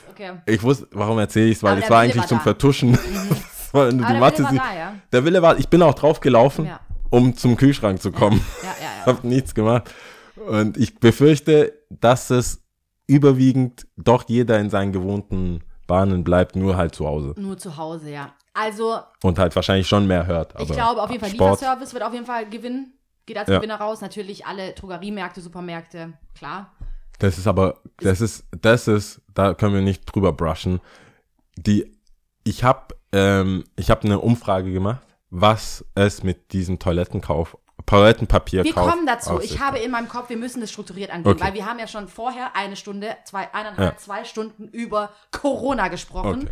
okay. 0.10 0.32
Ich 0.46 0.62
wusste, 0.64 0.88
warum 0.92 1.20
erzähle 1.20 1.48
ich 1.50 1.58
es, 1.58 1.64
weil 1.64 1.76
der 1.80 1.84
war 1.90 2.02
Wille 2.02 2.12
eigentlich 2.12 2.22
war 2.22 2.28
zum 2.28 2.38
da. 2.38 2.42
Mhm. 2.42 2.44
Vertuschen. 2.44 3.00
Weil 3.74 3.92
du 3.92 3.98
Aber 4.04 4.08
die 4.08 4.12
der 4.12 4.20
Matte 4.20 4.38
Wille 4.40 4.44
war 4.46 4.52
sie- 4.52 4.58
da, 4.58 4.76
ja. 4.76 4.94
Der 5.14 5.24
Wille 5.26 5.42
war, 5.42 5.58
ich 5.58 5.70
bin 5.70 5.82
auch 5.82 5.94
drauf 5.94 6.20
gelaufen, 6.20 6.66
Ja. 6.66 6.80
um 7.10 7.38
zum 7.38 7.56
Kühlschrank 7.56 8.02
zu 8.02 8.12
kommen. 8.12 8.44
Ja, 8.64 8.68
ja, 8.68 8.74
Ich 9.00 9.06
ja. 9.06 9.06
habe 9.14 9.26
nichts 9.28 9.56
gemacht. 9.56 9.90
Und 10.36 10.76
ich 10.76 11.00
befürchte, 11.00 11.72
dass 11.90 12.30
es 12.32 12.62
überwiegend 13.08 13.88
doch 13.96 14.24
jeder 14.28 14.60
in 14.60 14.70
seinen 14.70 14.92
gewohnten 14.92 15.62
Bahnen 15.88 16.24
bleibt, 16.26 16.56
nur 16.58 16.76
halt 16.76 16.96
zu 16.96 17.06
Hause. 17.08 17.34
Nur 17.38 17.58
zu 17.58 17.78
Hause, 17.78 18.10
ja. 18.12 18.34
Also, 18.54 18.98
Und 19.24 19.40
halt 19.40 19.56
wahrscheinlich 19.56 19.88
schon 19.88 20.06
mehr 20.08 20.26
hört. 20.28 20.54
ich 20.60 20.68
glaube 20.70 21.02
auf 21.02 21.10
jeden 21.10 21.22
Fall, 21.22 21.32
Lieferservice 21.32 21.94
wird 21.94 22.04
auf 22.04 22.14
jeden 22.14 22.26
Fall 22.26 22.50
gewinnen. 22.50 22.94
Geht 23.32 23.38
als 23.38 23.48
Ja. 23.50 23.58
Gewinner 23.60 23.76
raus. 23.80 24.02
Natürlich 24.02 24.46
alle 24.46 24.74
Drogeriemärkte, 24.74 25.40
Supermärkte, 25.40 26.12
klar. 26.38 26.74
Das 27.20 27.38
ist 27.38 27.48
aber, 27.48 27.80
das 27.98 28.20
ist, 28.20 28.46
das 28.60 28.90
ist, 28.90 29.22
da 29.34 29.54
können 29.54 29.74
wir 29.74 29.82
nicht 29.82 30.04
drüber 30.06 30.34
brushen. 30.34 30.82
Die, 31.56 31.96
ich 32.44 32.66
habe, 32.66 32.94
ähm, 33.14 33.64
ich 33.78 33.90
habe 33.90 34.04
eine 34.04 34.20
Umfrage 34.20 34.74
gemacht, 34.74 35.02
was 35.30 35.86
es 35.96 36.24
mit 36.24 36.52
diesem 36.52 36.78
Toilettenkauf, 36.78 37.58
Toilettenpapier 37.86 38.64
Wir 38.66 38.74
kommen 38.74 39.06
dazu. 39.06 39.40
Ich 39.42 39.60
habe 39.60 39.80
in 39.80 39.92
meinem 39.92 40.08
Kopf, 40.10 40.30
wir 40.30 40.38
müssen 40.38 40.60
das 40.62 40.72
strukturiert 40.72 41.10
angehen, 41.10 41.32
Okay. 41.34 41.44
weil 41.46 41.54
wir 41.54 41.66
haben 41.66 41.80
ja 41.80 41.88
schon 41.88 42.08
vorher 42.10 42.56
eine 42.56 42.76
Stunde, 42.76 43.16
zwei, 43.26 43.54
eineinhalb, 43.54 43.94
Ja. 43.94 43.98
zwei 43.98 44.24
Stunden 44.26 44.68
über 44.68 45.10
Corona 45.32 45.88
gesprochen. 45.88 46.44
Okay. 46.44 46.52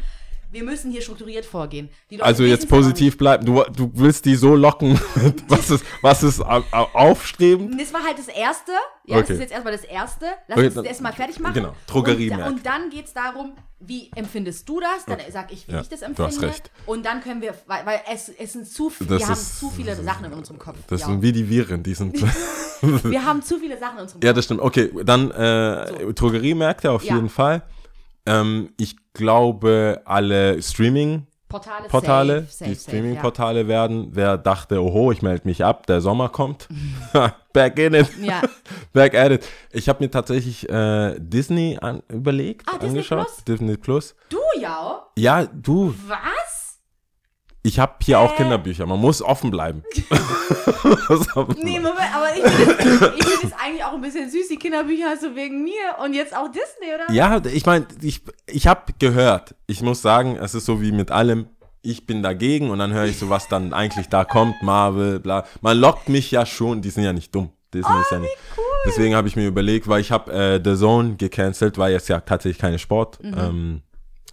Wir 0.51 0.63
müssen 0.63 0.91
hier 0.91 1.01
strukturiert 1.01 1.45
vorgehen. 1.45 1.89
Also 2.19 2.43
jetzt 2.43 2.63
ja 2.63 2.69
positiv 2.69 3.17
bleiben. 3.17 3.45
Du, 3.45 3.63
du 3.75 3.91
willst 3.93 4.25
die 4.25 4.35
so 4.35 4.55
locken, 4.55 4.99
was 5.47 5.69
ist, 5.69 5.85
was 6.01 6.23
ist 6.23 6.41
au- 6.41 6.63
au- 6.71 6.87
aufstrebend? 6.93 7.79
Das 7.79 7.93
war 7.93 8.03
halt 8.03 8.17
das 8.17 8.27
Erste. 8.29 8.71
Ja, 9.05 9.17
Okay. 9.17 9.21
das 9.27 9.29
ist 9.31 9.39
jetzt 9.41 9.51
erstmal 9.51 9.73
das 9.73 9.83
Erste. 9.83 10.25
Lass 10.47 10.57
Okay, 10.57 10.65
uns 10.67 10.75
das 10.75 10.85
erstmal 10.85 11.13
fertig 11.13 11.39
machen. 11.39 11.53
genau. 11.53 11.75
Drogeriemärkte. 11.87 12.47
Und, 12.47 12.53
und 12.57 12.65
dann 12.65 12.89
geht 12.89 13.05
es 13.05 13.13
darum, 13.13 13.53
wie 13.79 14.09
empfindest 14.15 14.67
du 14.67 14.79
das? 14.79 15.05
Dann 15.05 15.19
sag 15.31 15.51
ich, 15.53 15.67
wie 15.67 15.71
Ja, 15.73 15.81
ich 15.81 15.89
das 15.89 15.99
du 15.99 16.05
empfinde. 16.07 16.31
hast 16.31 16.41
recht. 16.41 16.71
Und 16.87 17.05
dann 17.05 17.21
können 17.21 17.41
wir, 17.41 17.53
weil, 17.67 17.85
weil 17.85 18.01
es, 18.11 18.29
es 18.29 18.53
sind 18.53 18.67
zu 18.67 18.89
viele, 18.89 19.19
wir 19.19 19.25
haben 19.25 19.33
ist- 19.33 19.59
zu 19.59 19.69
viele 19.69 19.95
Sachen 19.95 20.25
in 20.25 20.33
unserem 20.33 20.57
Kopf. 20.59 20.77
Das 20.87 21.01
ja. 21.01 21.07
sind 21.07 21.21
wie 21.21 21.31
die 21.31 21.47
Viren, 21.47 21.83
die 21.83 21.93
sind. 21.93 22.15
wir 22.81 23.23
haben 23.25 23.41
zu 23.43 23.59
viele 23.59 23.77
Sachen 23.77 23.97
in 23.97 24.03
unserem 24.03 24.21
ja, 24.23 24.29
Kopf. 24.31 24.35
das 24.35 24.45
stimmt. 24.45 24.61
Okay, 24.61 24.89
dann 25.05 25.29
äh, 25.31 26.11
Drogeriemärkte 26.13 26.89
auf 26.91 27.03
Ja. 27.03 27.15
jeden 27.15 27.29
Fall. 27.29 27.61
Ähm, 28.25 28.69
ich 28.77 28.95
glaube, 29.13 30.01
alle 30.05 30.61
Streaming-Portale, 30.61 31.87
Portale, 31.89 32.39
safe, 32.41 32.51
safe, 32.51 32.69
die 32.71 32.75
Streaming-Portale 32.75 33.67
werden. 33.67 34.09
Wer 34.11 34.37
dachte, 34.37 34.81
oho, 34.83 35.11
ich 35.11 35.21
melde 35.21 35.47
mich 35.47 35.63
ab, 35.65 35.85
der 35.87 36.01
Sommer 36.01 36.29
kommt. 36.29 36.67
Back 37.53 37.79
in 37.79 37.95
it. 37.95 38.07
Ja. 38.21 38.41
Back 38.93 39.15
at 39.15 39.31
it. 39.31 39.47
Ich 39.71 39.89
habe 39.89 40.03
mir 40.03 40.11
tatsächlich 40.11 40.69
äh, 40.69 41.15
Disney 41.19 41.77
an, 41.81 42.03
überlegt, 42.09 42.67
Ah, 42.67 42.73
Disney 42.73 42.89
angeschaut. 42.89 43.25
Plus? 43.25 43.43
Disney 43.45 43.77
Plus. 43.77 44.15
Du, 44.29 44.37
ja? 44.59 45.03
Ja, 45.17 45.45
du, 45.45 45.93
Was? 46.07 46.17
Ich 47.63 47.79
habe 47.79 47.93
hier 48.03 48.19
auch 48.19 48.33
Äh. 48.33 48.37
Kinderbücher. 48.37 48.85
Man 48.85 48.99
muss 48.99 49.21
offen 49.21 49.51
bleiben. 49.51 49.83
Nee, 51.61 51.79
Moment, 51.79 52.15
aber 52.15 52.35
ich 52.35 52.43
finde 52.43 53.47
es 53.47 53.53
eigentlich 53.63 53.83
auch 53.83 53.93
ein 53.93 54.01
bisschen 54.01 54.29
süß. 54.29 54.47
Die 54.49 54.57
Kinderbücher 54.57 55.05
hast 55.09 55.23
du 55.23 55.35
wegen 55.35 55.63
mir 55.63 55.97
und 56.03 56.13
jetzt 56.13 56.35
auch 56.35 56.47
Disney, 56.47 56.93
oder? 56.95 57.11
Ja, 57.13 57.41
ich 57.45 57.65
meine, 57.65 57.87
ich, 58.01 58.21
ich 58.47 58.67
habe 58.67 58.93
gehört, 58.99 59.55
ich 59.67 59.81
muss 59.81 60.01
sagen, 60.01 60.37
es 60.37 60.55
ist 60.55 60.65
so 60.65 60.81
wie 60.81 60.91
mit 60.91 61.11
allem, 61.11 61.47
ich 61.81 62.05
bin 62.05 62.23
dagegen 62.23 62.69
und 62.71 62.79
dann 62.79 62.91
höre 62.93 63.05
ich 63.05 63.17
so, 63.17 63.29
was 63.29 63.47
dann 63.47 63.73
eigentlich 63.73 64.09
da 64.09 64.25
kommt, 64.25 64.61
Marvel, 64.61 65.19
bla. 65.19 65.45
Man 65.61 65.77
lockt 65.77 66.09
mich 66.09 66.31
ja 66.31 66.45
schon, 66.45 66.81
die 66.81 66.89
sind 66.89 67.03
ja 67.03 67.13
nicht 67.13 67.33
dumm. 67.33 67.49
Disney 67.73 67.93
Oh, 67.95 68.01
ist 68.01 68.11
ja 68.11 68.19
nicht. 68.19 68.35
Deswegen 68.85 69.15
habe 69.15 69.27
ich 69.27 69.35
mir 69.35 69.47
überlegt, 69.47 69.87
weil 69.87 70.01
ich 70.01 70.11
habe 70.11 70.31
äh, 70.31 70.61
The 70.63 70.75
Zone 70.75 71.15
gecancelt, 71.17 71.77
weil 71.77 71.91
jetzt 71.91 72.09
ja 72.09 72.19
tatsächlich 72.19 72.57
keine 72.59 72.79
Sport. 72.79 73.23
Mhm. 73.23 73.35
Ähm, 73.37 73.81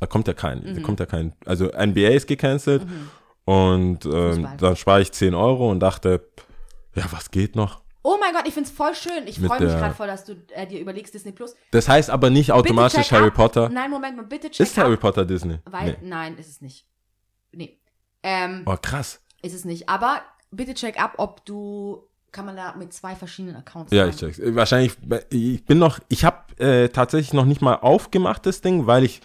da 0.01 0.07
kommt 0.07 0.27
ja 0.29 0.35
kein, 0.35 0.75
da 0.75 0.81
kommt 0.83 1.01
ja 1.01 1.07
kein, 1.07 1.33
also 1.45 1.67
NBA 1.67 2.09
ist 2.11 2.27
gecancelt 2.27 2.85
Mhm. 2.85 3.11
Und 3.49 4.05
ähm, 4.07 4.49
dann 4.59 4.75
spare 4.75 5.03
ich 5.03 5.13
10 5.13 5.33
Euro 5.33 5.71
und 5.71 5.79
dachte, 5.79 6.27
ja, 6.97 7.05
was 7.13 7.31
geht 7.31 7.55
noch? 7.55 7.81
Oh 8.03 8.17
mein 8.21 8.33
Gott, 8.33 8.43
ich 8.49 8.55
find's 8.55 8.73
voll 8.73 8.93
schön. 8.95 9.27
Ich 9.27 9.39
freue 9.39 9.61
mich 9.61 9.73
gerade 9.73 9.95
voll, 9.95 10.09
dass 10.09 10.25
du 10.25 10.33
äh, 10.53 10.67
dir 10.67 10.81
überlegst, 10.81 11.15
Disney 11.15 11.31
Plus. 11.31 11.55
Das 11.71 11.89
heißt 11.89 12.11
aber 12.11 12.29
nicht 12.31 12.51
automatisch 12.51 13.13
Harry 13.13 13.29
ab. 13.29 13.35
Potter. 13.35 13.69
Nein, 13.69 13.89
Moment 13.91 14.17
mal, 14.17 14.25
bitte 14.27 14.51
check 14.51 14.67
Ist 14.67 14.77
Harry 14.79 14.97
Potter 14.97 15.25
Disney? 15.25 15.59
Weil, 15.65 15.93
Nee. 15.93 15.97
nein, 16.09 16.37
ist 16.39 16.49
es 16.49 16.61
nicht. 16.61 16.87
Nee. 17.53 17.79
Ähm, 18.25 18.63
Oh, 18.67 18.75
krass. 18.83 19.21
ist 19.43 19.55
es 19.55 19.65
nicht. 19.65 19.89
Aber 19.89 20.23
bitte 20.51 20.75
check 20.75 21.01
ab, 21.01 21.15
ob 21.19 21.45
du, 21.47 22.03
kann 22.33 22.47
man 22.47 22.57
da 22.57 22.75
mit 22.75 22.93
zwei 22.93 23.15
verschiedenen 23.15 23.55
Accounts 23.57 23.93
Ja, 23.93 24.03
rein? 24.03 24.11
ich 24.11 24.17
check's. 24.17 24.41
Wahrscheinlich, 24.43 24.97
ich 25.31 25.65
bin 25.65 25.79
noch, 25.79 26.01
ich 26.09 26.25
habe 26.25 26.39
äh, 26.59 26.89
tatsächlich 26.89 27.33
noch 27.33 27.45
nicht 27.45 27.61
mal 27.63 27.75
aufgemacht, 27.77 28.45
das 28.47 28.61
Ding, 28.61 28.87
weil 28.89 29.05
ich, 29.05 29.21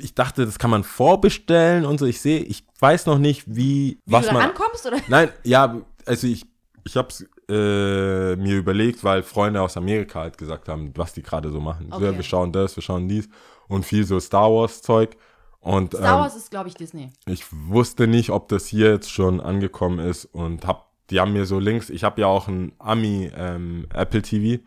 ich 0.00 0.14
dachte, 0.14 0.44
das 0.46 0.58
kann 0.58 0.70
man 0.70 0.84
vorbestellen 0.84 1.84
und 1.84 1.98
so. 1.98 2.06
Ich 2.06 2.20
sehe, 2.20 2.40
ich 2.40 2.64
weiß 2.80 3.06
noch 3.06 3.18
nicht, 3.18 3.44
wie, 3.46 3.98
Wie 4.06 4.12
was 4.12 4.22
du 4.26 4.28
da 4.28 4.32
man. 4.34 4.42
rankommst, 4.46 4.86
oder? 4.86 4.98
Nein, 5.08 5.30
ja, 5.44 5.80
also 6.06 6.26
ich, 6.26 6.44
ich 6.84 6.96
habe 6.96 7.08
es 7.08 7.22
äh, 7.48 8.36
mir 8.36 8.56
überlegt, 8.56 9.02
weil 9.04 9.22
Freunde 9.22 9.60
aus 9.60 9.76
Amerika 9.76 10.20
halt 10.20 10.38
gesagt 10.38 10.68
haben, 10.68 10.92
was 10.96 11.12
die 11.12 11.22
gerade 11.22 11.50
so 11.50 11.60
machen. 11.60 11.88
So, 11.90 11.96
Okay. 11.96 12.04
ja, 12.06 12.16
wir 12.16 12.22
schauen 12.22 12.52
das, 12.52 12.76
wir 12.76 12.82
schauen 12.82 13.08
dies 13.08 13.28
und 13.68 13.84
viel 13.84 14.04
so 14.04 14.18
Star 14.20 14.50
Wars 14.50 14.82
Zeug. 14.82 15.16
Und 15.60 15.92
Star 15.94 16.14
ähm, 16.16 16.20
Wars 16.22 16.36
ist, 16.36 16.50
glaube 16.50 16.68
ich, 16.68 16.74
Disney. 16.74 17.10
ich 17.26 17.44
wusste 17.52 18.06
nicht, 18.06 18.30
ob 18.30 18.48
das 18.48 18.66
hier 18.66 18.90
jetzt 18.92 19.10
schon 19.10 19.40
angekommen 19.40 19.98
ist 19.98 20.24
und 20.26 20.66
hab, 20.66 20.90
die 21.10 21.20
haben 21.20 21.32
mir 21.34 21.44
so 21.44 21.58
Links, 21.58 21.90
ich 21.90 22.02
habe 22.04 22.20
ja 22.22 22.28
auch 22.28 22.48
ein 22.48 22.72
Ami 22.78 23.30
ähm, 23.36 23.86
Apple 23.92 24.22
TV 24.22 24.62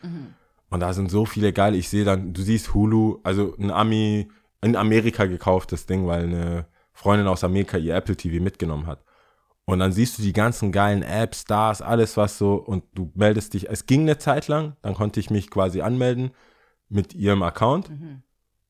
und 0.70 0.80
da 0.82 0.94
sind 0.94 1.10
so 1.10 1.26
viele 1.26 1.52
geil. 1.54 1.74
Ich 1.74 1.88
sehe 1.90 2.04
dann, 2.04 2.34
du 2.34 2.42
siehst 2.42 2.74
Hulu, 2.74 3.20
also 3.24 3.56
ein 3.58 3.72
Ami 3.72 4.28
in 4.64 4.76
Amerika 4.76 5.26
gekauftes 5.26 5.86
Ding, 5.86 6.08
weil 6.08 6.24
eine 6.24 6.66
Freundin 6.94 7.28
aus 7.28 7.44
Amerika 7.44 7.78
ihr 7.78 7.96
Apple 7.96 8.16
TV 8.16 8.44
mitgenommen 8.44 8.88
hat. 8.88 9.04
Und 9.66 9.80
dann 9.80 9.92
siehst 9.92 10.18
du 10.18 10.22
die 10.22 10.34
ganzen 10.34 10.72
geilen 10.72 11.04
Apps, 11.04 11.42
Stars, 11.42 11.82
alles 11.82 12.18
was 12.18 12.38
so 12.38 12.56
und 12.56 12.84
du 12.94 13.12
meldest 13.16 13.54
dich. 13.54 13.70
Es 13.70 13.86
ging 13.86 14.02
eine 14.02 14.18
Zeit 14.18 14.48
lang, 14.48 14.76
dann 14.82 14.94
konnte 14.94 15.20
ich 15.20 15.30
mich 15.30 15.50
quasi 15.50 15.82
anmelden 15.82 16.32
mit 16.90 17.14
ihrem 17.14 17.44
Account 17.44 17.90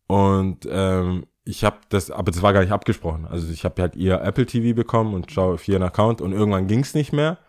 und 0.08 0.68
ähm, 0.70 1.26
ich 1.46 1.64
habe 1.64 1.78
das, 1.90 2.12
aber 2.12 2.32
das 2.32 2.42
war 2.42 2.54
gar 2.54 2.62
nicht 2.62 2.72
abgesprochen. 2.72 3.26
Also 3.26 3.52
ich 3.52 3.66
habe 3.66 3.82
halt 3.82 3.96
ihr 3.96 4.22
Apple 4.22 4.46
TV 4.46 4.76
bekommen 4.76 5.14
und 5.14 5.32
schaue 5.32 5.56
auf 5.56 5.68
ihren 5.68 5.84
Account 5.84 6.22
und 6.22 6.32
irgendwann 6.32 6.68
ging 6.68 6.82
es 6.82 6.94
nicht 6.94 7.12
mehr. 7.12 7.40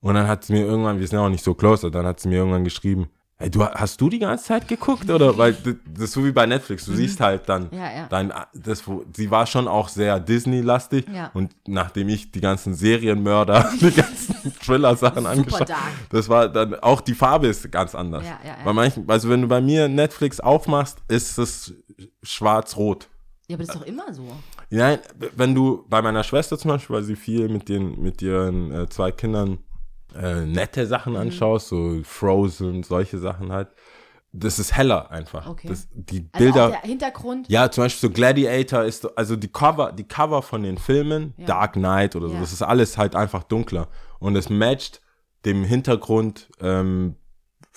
Und 0.00 0.14
dann 0.14 0.28
hat 0.28 0.44
sie 0.44 0.52
mir 0.52 0.64
irgendwann, 0.64 1.00
wir 1.00 1.08
sind 1.08 1.18
ja 1.18 1.26
auch 1.26 1.30
nicht 1.30 1.44
so 1.44 1.54
close, 1.54 1.90
dann 1.90 2.06
hat 2.06 2.20
sie 2.20 2.28
mir 2.28 2.36
irgendwann 2.36 2.64
geschrieben, 2.64 3.08
hey, 3.38 3.50
du 3.50 3.64
hast 3.64 4.00
du 4.00 4.08
die 4.08 4.18
ganze 4.18 4.44
Zeit 4.44 4.66
geguckt 4.68 5.10
oder 5.10 5.36
weil 5.36 5.52
das, 5.52 5.74
das 5.92 6.04
ist 6.04 6.12
so 6.12 6.24
wie 6.24 6.32
bei 6.32 6.46
Netflix, 6.46 6.86
du 6.86 6.94
siehst 6.94 7.20
halt 7.20 7.48
dann 7.48 7.68
Ja, 7.70 7.92
ja. 7.94 8.06
dein 8.08 8.32
das 8.54 8.86
wo 8.86 9.04
sie 9.14 9.30
war 9.30 9.46
schon 9.46 9.68
auch 9.68 9.88
sehr 9.88 10.18
Disney 10.20 10.60
lastig 10.62 11.06
Ja. 11.12 11.30
und 11.34 11.54
nachdem 11.66 12.08
ich 12.08 12.30
die 12.32 12.40
ganzen 12.40 12.74
Serienmörder, 12.74 13.70
die 13.80 13.90
ganzen 13.92 14.52
Thriller 14.60 14.96
Sachen 14.96 15.18
Super 15.24 15.30
angeschaut, 15.30 15.68
dark. 15.68 15.80
das 16.10 16.28
war 16.28 16.48
dann 16.48 16.74
auch 16.76 17.00
die 17.00 17.14
Farbe 17.14 17.46
ist 17.48 17.70
ganz 17.70 17.94
anders. 17.94 18.24
Bei 18.64 18.72
manchen, 18.72 19.08
also 19.08 19.28
wenn 19.28 19.42
du 19.42 19.48
bei 19.48 19.60
mir 19.60 19.88
Netflix 19.88 20.40
aufmachst, 20.40 20.98
ist 21.08 21.38
es 21.38 21.74
schwarz-rot. 22.22 23.08
Ja, 23.48 23.54
aber 23.56 23.64
das 23.64 23.74
ist 23.76 23.80
doch 23.82 23.86
immer 23.86 24.12
so. 24.12 24.24
Nein, 24.70 24.98
wenn 25.36 25.54
du 25.54 25.84
bei 25.88 26.02
meiner 26.02 26.24
Schwester 26.24 26.58
zum 26.58 26.70
Beispiel, 26.72 26.96
weil 26.96 27.02
sie 27.04 27.14
viel 27.14 27.48
mit 27.48 27.68
den 27.68 28.02
mit 28.02 28.20
ihren 28.20 28.72
äh, 28.72 28.88
zwei 28.88 29.12
Kindern 29.12 29.58
äh, 30.20 30.44
nette 30.46 30.86
Sachen 30.86 31.12
Mhm. 31.14 31.20
anschaust, 31.20 31.68
so 31.68 32.00
Frozen, 32.04 32.82
solche 32.82 33.18
Sachen 33.18 33.52
halt, 33.52 33.68
das 34.32 34.58
ist 34.58 34.76
heller 34.76 35.10
einfach. 35.10 35.48
Okay. 35.48 35.68
Das, 35.68 35.88
die 35.94 36.28
Also 36.32 36.44
Bilder. 36.44 36.66
auch 36.66 36.70
der 36.70 36.80
Hintergrund. 36.80 37.48
Ja, 37.48 37.70
zum 37.70 37.84
Beispiel 37.84 38.08
so 38.10 38.14
Gladiator 38.14 38.84
ist, 38.84 39.02
so- 39.02 39.14
also 39.14 39.34
die 39.36 39.48
Cover, 39.48 39.92
die 39.92 40.04
Cover 40.04 40.42
von 40.42 40.62
den 40.62 40.76
Filmen, 40.78 41.32
Ja. 41.38 41.46
Dark 41.46 41.72
Knight 41.74 42.16
oder 42.16 42.28
so, 42.28 42.34
Ja. 42.34 42.40
das 42.40 42.52
ist 42.52 42.62
alles 42.62 42.98
halt 42.98 43.14
einfach 43.16 43.44
dunkler. 43.44 43.88
Und 44.18 44.36
es 44.36 44.50
matcht 44.50 45.00
dem 45.44 45.64
Hintergrund 45.64 46.48
ähm, 46.60 47.16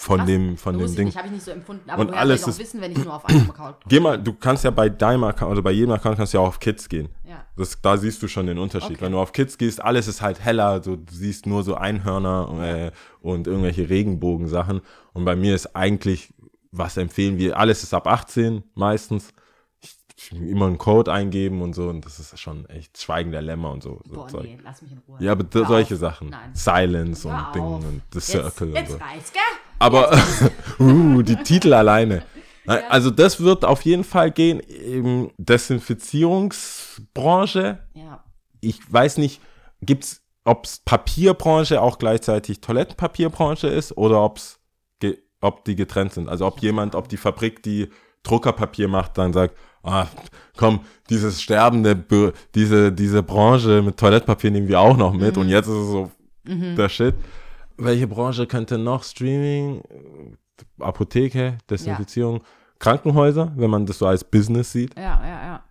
von 0.01 0.19
Krass, 0.19 0.27
dem, 0.27 0.55
von 0.55 0.77
dem 0.77 0.95
Ding. 0.95 1.05
nicht, 1.07 1.17
habe 1.17 1.27
ich 1.27 1.33
nicht 1.33 1.43
so 1.43 1.51
empfunden. 1.51 1.89
Aber 1.89 2.01
Und 2.03 2.13
alles 2.13 2.47
ist- 2.47 2.57
wissen, 2.57 2.79
wenn 2.79 2.93
ich 2.93 3.03
nur 3.03 3.13
auf 3.13 3.25
einem 3.25 3.49
Account 3.49 3.75
Geh 3.85 3.99
mal, 3.99 4.17
du 4.17 4.31
kannst 4.31 4.63
ja 4.63 4.71
bei 4.71 4.87
deinem 4.87 5.25
Account 5.25 5.51
oder 5.51 5.61
bei 5.61 5.71
jedem 5.71 5.91
Account 5.91 6.15
kannst 6.15 6.33
du 6.33 6.37
ja 6.37 6.41
auch 6.43 6.47
auf 6.47 6.59
Kids 6.61 6.87
gehen. 6.87 7.09
Ja. 7.25 7.43
Das, 7.57 7.81
da 7.81 7.97
siehst 7.97 8.23
du 8.23 8.29
schon 8.29 8.45
den 8.47 8.57
Unterschied. 8.59 8.91
Okay. 8.91 9.01
Wenn 9.01 9.11
du 9.11 9.19
auf 9.19 9.33
Kids 9.33 9.57
gehst, 9.57 9.81
alles 9.83 10.07
ist 10.07 10.21
halt 10.21 10.39
heller, 10.39 10.81
so, 10.81 10.95
du 10.95 11.13
siehst 11.13 11.45
nur 11.47 11.63
so 11.63 11.75
Einhörner 11.75 12.63
äh, 12.63 12.91
und 13.19 13.45
irgendwelche 13.47 13.89
Regenbogensachen. 13.89 14.79
Und 15.11 15.25
bei 15.25 15.35
mir 15.35 15.53
ist 15.53 15.75
eigentlich, 15.75 16.33
was 16.71 16.95
empfehlen 16.95 17.37
wir, 17.37 17.57
alles 17.57 17.83
ist 17.83 17.93
ab 17.93 18.07
18 18.07 18.63
meistens. 18.75 19.33
Ich, 19.81 19.97
ich 20.15 20.31
immer 20.31 20.67
einen 20.67 20.77
Code 20.77 21.11
eingeben 21.11 21.61
und 21.61 21.73
so 21.73 21.89
und 21.89 22.05
das 22.05 22.19
ist 22.21 22.39
schon 22.39 22.65
echt 22.69 22.97
Schweigen 23.01 23.31
der 23.33 23.41
Lämmer 23.41 23.71
und 23.71 23.83
so. 23.83 23.99
so 24.07 24.13
Boah, 24.15 24.27
Zeug. 24.29 24.43
nee, 24.43 24.57
lass 24.63 24.81
mich 24.81 24.93
in 24.93 24.99
Ruhe. 24.99 25.17
Ja, 25.19 25.33
aber 25.33 25.45
solche 25.65 25.95
auf. 25.95 25.99
Sachen. 25.99 26.29
Nein. 26.29 26.51
Silence 26.53 27.29
Hör 27.29 27.47
und 27.47 27.55
Ding 27.55 27.63
auf. 27.63 27.83
und 27.83 28.01
The 28.13 28.17
Jetzt, 28.19 28.27
Circle 28.27 28.69
jetzt 28.69 28.91
und 28.93 28.99
so. 28.99 29.03
reicht's, 29.03 29.33
gell? 29.33 29.41
Aber, 29.79 30.11
uh, 30.79 31.21
die 31.21 31.37
Titel 31.37 31.73
alleine. 31.73 32.23
Nein, 32.65 32.83
Also 32.89 33.09
das 33.09 33.39
wird 33.39 33.63
auf 33.65 33.81
jeden 33.81 34.03
Fall 34.03 34.29
gehen. 34.31 34.59
Eben 34.59 35.31
Desinfizierungsbranche. 35.37 37.79
Ja. 37.93 38.23
Ich 38.61 38.79
weiß 38.91 39.17
nicht, 39.17 39.41
gibt's, 39.81 40.21
ob's 40.43 40.81
Papierbranche 40.85 41.81
auch 41.81 41.97
gleichzeitig 41.97 42.61
Toilettenpapierbranche 42.61 43.67
ist 43.67 43.97
oder 43.97 44.23
ob's, 44.23 44.59
ob 45.41 45.65
die 45.65 45.75
getrennt 45.75 46.13
sind. 46.13 46.29
Also 46.29 46.45
ob 46.45 46.59
jemand, 46.59 46.93
ob 46.95 47.07
die 47.07 47.17
Fabrik, 47.17 47.63
die 47.63 47.89
Druckerpapier 48.23 48.89
macht, 48.89 49.17
dann 49.17 49.33
sagt, 49.33 49.55
ah, 49.83 50.07
komm, 50.57 50.81
dieses 51.09 51.41
sterbende, 51.41 51.95
diese, 52.53 52.91
diese 52.91 53.23
Branche 53.23 53.81
mit 53.81 53.97
Toilettenpapier 53.97 54.51
nehmen 54.51 54.67
wir 54.67 54.79
auch 54.79 54.97
noch 54.97 55.13
mit 55.13 55.37
und 55.37 55.47
jetzt 55.47 55.67
ist 55.67 55.75
es 55.75 55.87
so 55.87 56.11
der 56.45 56.89
Shit. 56.89 57.15
Welche 57.79 58.07
Branche 58.07 58.47
könnte 58.47 58.77
noch 58.77 59.03
Streaming, 59.03 59.81
Apotheke, 60.79 61.57
Desinfizierung, 61.69 62.41
Krankenhäuser, 62.79 63.51
wenn 63.55 63.69
man 63.69 63.85
das 63.85 63.99
so 63.99 64.07
als 64.07 64.23
Business 64.23 64.71
sieht, 64.71 64.95
Ja, 64.95 65.21
ja, 65.23 65.63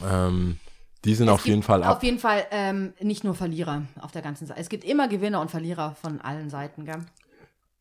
ja. 0.00 0.26
ähm, 0.26 0.58
die 1.04 1.14
sind 1.14 1.28
Es 1.28 1.34
auf 1.34 1.46
jeden 1.46 1.62
Fall 1.62 1.82
ab. 1.82 1.96
Auf 1.96 2.02
jeden 2.02 2.18
Fall 2.18 2.46
ähm, 2.50 2.94
nicht 3.00 3.24
nur 3.24 3.34
Verlierer 3.34 3.82
auf 4.00 4.12
der 4.12 4.22
ganzen 4.22 4.46
Seite. 4.46 4.60
Es 4.60 4.70
gibt 4.70 4.84
immer 4.84 5.08
Gewinner 5.08 5.40
und 5.40 5.50
Verlierer 5.50 5.94
von 6.00 6.20
allen 6.22 6.48
Seiten, 6.48 6.86
gell? 6.86 7.04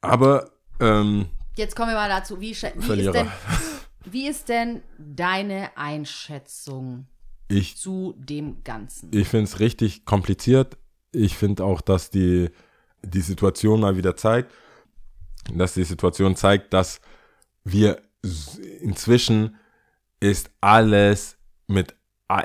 Aber 0.02 0.50
ähm, 0.82 1.28
Jetzt 1.56 1.76
kommen 1.76 1.90
wir 1.90 1.96
mal 1.96 2.10
dazu. 2.10 2.42
Wie, 2.42 2.52
wie, 2.52 3.02
ist, 3.02 3.14
denn, 3.14 3.32
wie 4.06 4.28
ist 4.28 4.50
denn 4.50 4.82
deine 4.98 5.70
Einschätzung 5.78 7.08
ich, 7.48 7.78
zu 7.78 8.16
dem 8.18 8.64
Ganzen? 8.64 9.12
ich 9.14 9.28
finde 9.28 9.46
es 9.46 9.60
richtig 9.60 10.06
kompliziert. 10.06 10.78
Ich 11.12 11.38
finde 11.38 11.64
auch, 11.64 11.80
dass 11.82 12.10
die, 12.10 12.50
die 13.04 13.22
Situation 13.22 13.80
mal 13.80 13.98
wieder 13.98 14.16
zeigt, 14.16 14.52
dass 15.54 15.74
die 15.74 15.84
Situation 15.84 16.36
zeigt, 16.36 16.74
dass 16.74 17.02
wir 17.64 18.02
inzwischen 18.82 19.58
ist 20.20 20.50
alles 20.62 21.38
mit 21.68 21.96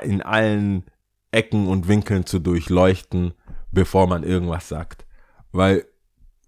in 0.03 0.21
allen 0.21 0.83
Ecken 1.31 1.67
und 1.67 1.87
Winkeln 1.87 2.25
zu 2.25 2.39
durchleuchten, 2.39 3.33
bevor 3.71 4.07
man 4.07 4.23
irgendwas 4.23 4.67
sagt. 4.67 5.05
Weil 5.51 5.85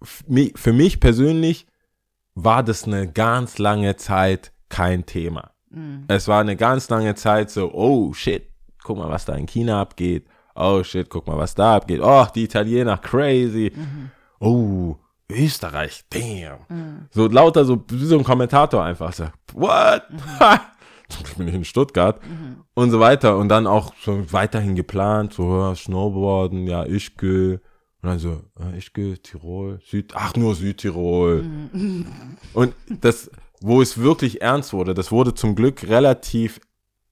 für 0.02 0.72
mich 0.72 1.00
persönlich 1.00 1.66
war 2.34 2.62
das 2.62 2.84
eine 2.84 3.10
ganz 3.10 3.58
lange 3.58 3.96
Zeit 3.96 4.52
kein 4.68 5.06
Thema. 5.06 5.52
Es 6.08 6.28
war 6.28 6.40
eine 6.40 6.56
ganz 6.56 6.88
lange 6.90 7.14
Zeit 7.14 7.50
so, 7.50 7.72
oh 7.72 8.12
shit, 8.12 8.50
guck 8.82 8.98
mal, 8.98 9.08
was 9.08 9.24
da 9.24 9.34
in 9.34 9.46
China 9.46 9.80
abgeht. 9.80 10.26
Oh 10.54 10.82
shit, 10.82 11.08
guck 11.08 11.26
mal, 11.26 11.38
was 11.38 11.54
da 11.54 11.76
abgeht. 11.76 12.00
Oh, 12.02 12.26
die 12.34 12.44
Italiener, 12.44 12.98
crazy. 12.98 13.72
Oh, 14.40 14.96
Österreich, 15.30 16.04
damn. 16.10 17.08
So 17.10 17.26
lauter, 17.26 17.64
so 17.64 17.84
wie 17.88 18.04
so 18.04 18.18
ein 18.18 18.24
Kommentator 18.24 18.82
einfach 18.82 19.12
so, 19.12 19.26
what? 19.54 20.02
Ha! 20.40 20.60
Zum 21.08 21.24
Glück 21.24 21.38
bin 21.38 21.48
ich 21.48 21.54
in 21.54 21.64
Stuttgart 21.64 22.20
und 22.74 22.90
so 22.90 23.00
weiter. 23.00 23.36
Und 23.36 23.48
dann 23.48 23.66
auch 23.66 23.92
so 24.02 24.32
weiterhin 24.32 24.74
geplant, 24.74 25.34
so 25.34 25.58
ja, 25.58 25.74
Snowboarden, 25.74 26.66
ja, 26.66 26.84
Ischgl. 26.84 27.60
Und 28.02 28.08
dann 28.08 28.18
so, 28.18 28.42
äh, 28.58 28.78
Ischgl, 28.78 29.18
Tirol, 29.18 29.78
Süd, 29.84 30.12
ach 30.16 30.34
nur 30.34 30.54
Südtirol. 30.54 31.44
Und 32.52 32.74
das, 32.88 33.30
wo 33.60 33.80
es 33.80 33.98
wirklich 33.98 34.42
ernst 34.42 34.72
wurde, 34.72 34.94
das 34.94 35.12
wurde 35.12 35.34
zum 35.34 35.54
Glück 35.54 35.84
relativ, 35.84 36.60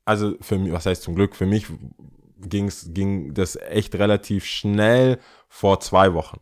also 0.04 0.35
für 0.40 0.59
mich, 0.59 0.73
was 0.73 0.87
heißt 0.87 1.02
zum 1.02 1.14
Glück, 1.14 1.37
für 1.37 1.47
mich 1.47 1.66
ging's, 2.49 2.90
ging 2.92 3.35
das 3.35 3.56
echt 3.56 3.94
relativ 3.97 4.44
schnell 4.44 5.18
vor 5.49 5.80
zwei 5.80 6.14
Wochen. 6.14 6.40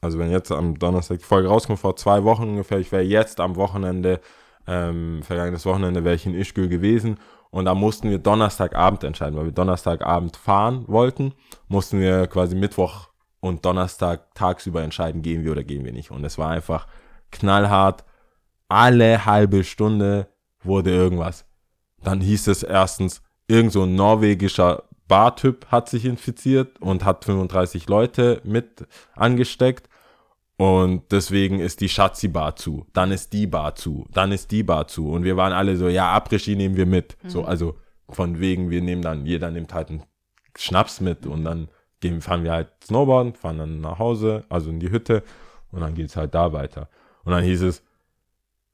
Also 0.00 0.18
wenn 0.18 0.30
jetzt 0.30 0.50
am 0.50 0.78
Donnerstag 0.78 1.18
die 1.18 1.24
Folge 1.24 1.48
rauskommt, 1.48 1.78
vor 1.78 1.96
zwei 1.96 2.24
Wochen 2.24 2.50
ungefähr, 2.50 2.78
ich 2.78 2.90
wäre 2.90 3.02
jetzt 3.02 3.40
am 3.40 3.56
Wochenende, 3.56 4.20
ähm, 4.66 5.22
vergangenes 5.22 5.64
Wochenende 5.64 6.04
wäre 6.04 6.14
ich 6.14 6.26
in 6.26 6.34
Ischgl 6.34 6.68
gewesen 6.68 7.18
und 7.50 7.66
da 7.66 7.74
mussten 7.74 8.10
wir 8.10 8.18
Donnerstagabend 8.18 9.04
entscheiden, 9.04 9.36
weil 9.36 9.44
wir 9.44 9.52
Donnerstagabend 9.52 10.36
fahren 10.36 10.84
wollten, 10.88 11.34
mussten 11.68 12.00
wir 12.00 12.26
quasi 12.26 12.56
Mittwoch 12.56 13.10
und 13.40 13.64
Donnerstag 13.64 14.34
tagsüber 14.34 14.82
entscheiden, 14.82 15.20
gehen 15.20 15.44
wir 15.44 15.52
oder 15.52 15.62
gehen 15.62 15.84
wir 15.84 15.92
nicht. 15.92 16.10
Und 16.10 16.24
es 16.24 16.38
war 16.38 16.50
einfach 16.50 16.86
knallhart. 17.30 18.04
Alle 18.68 19.26
halbe 19.26 19.64
Stunde 19.64 20.28
wurde 20.62 20.90
irgendwas. 20.90 21.44
Dann 22.02 22.20
hieß 22.20 22.46
es 22.46 22.62
erstens, 22.62 23.20
irgend 23.48 23.72
so 23.72 23.82
ein 23.82 23.96
norwegischer 23.96 24.84
Bartyp 25.12 25.66
hat 25.66 25.90
sich 25.90 26.06
infiziert 26.06 26.80
und 26.80 27.04
hat 27.04 27.26
35 27.26 27.86
Leute 27.86 28.40
mit 28.44 28.86
angesteckt. 29.14 29.90
Und 30.56 31.12
deswegen 31.12 31.60
ist 31.60 31.82
die 31.82 31.90
Schatzi-Bar 31.90 32.56
zu. 32.56 32.86
Dann 32.94 33.12
ist 33.12 33.34
die 33.34 33.46
Bar 33.46 33.74
zu. 33.74 34.06
Dann 34.10 34.32
ist 34.32 34.50
die 34.50 34.62
Bar 34.62 34.88
zu. 34.88 35.10
Und 35.10 35.24
wir 35.24 35.36
waren 35.36 35.52
alle 35.52 35.76
so, 35.76 35.88
ja, 35.88 36.16
Après-Ski 36.16 36.56
nehmen 36.56 36.76
wir 36.76 36.86
mit. 36.86 37.18
So, 37.26 37.44
also 37.44 37.76
von 38.08 38.40
wegen, 38.40 38.70
wir 38.70 38.80
nehmen 38.80 39.02
dann, 39.02 39.26
jeder 39.26 39.50
nimmt 39.50 39.74
halt 39.74 39.90
einen 39.90 40.02
Schnaps 40.56 41.02
mit 41.02 41.26
und 41.26 41.44
dann 41.44 41.68
gehen, 42.00 42.22
fahren 42.22 42.42
wir 42.42 42.52
halt 42.52 42.68
Snowboarden, 42.82 43.34
fahren 43.34 43.58
dann 43.58 43.80
nach 43.82 43.98
Hause, 43.98 44.44
also 44.48 44.70
in 44.70 44.80
die 44.80 44.90
Hütte 44.90 45.24
und 45.72 45.82
dann 45.82 45.94
geht's 45.94 46.16
halt 46.16 46.34
da 46.34 46.54
weiter. 46.54 46.88
Und 47.24 47.32
dann 47.32 47.44
hieß 47.44 47.60
es, 47.60 47.82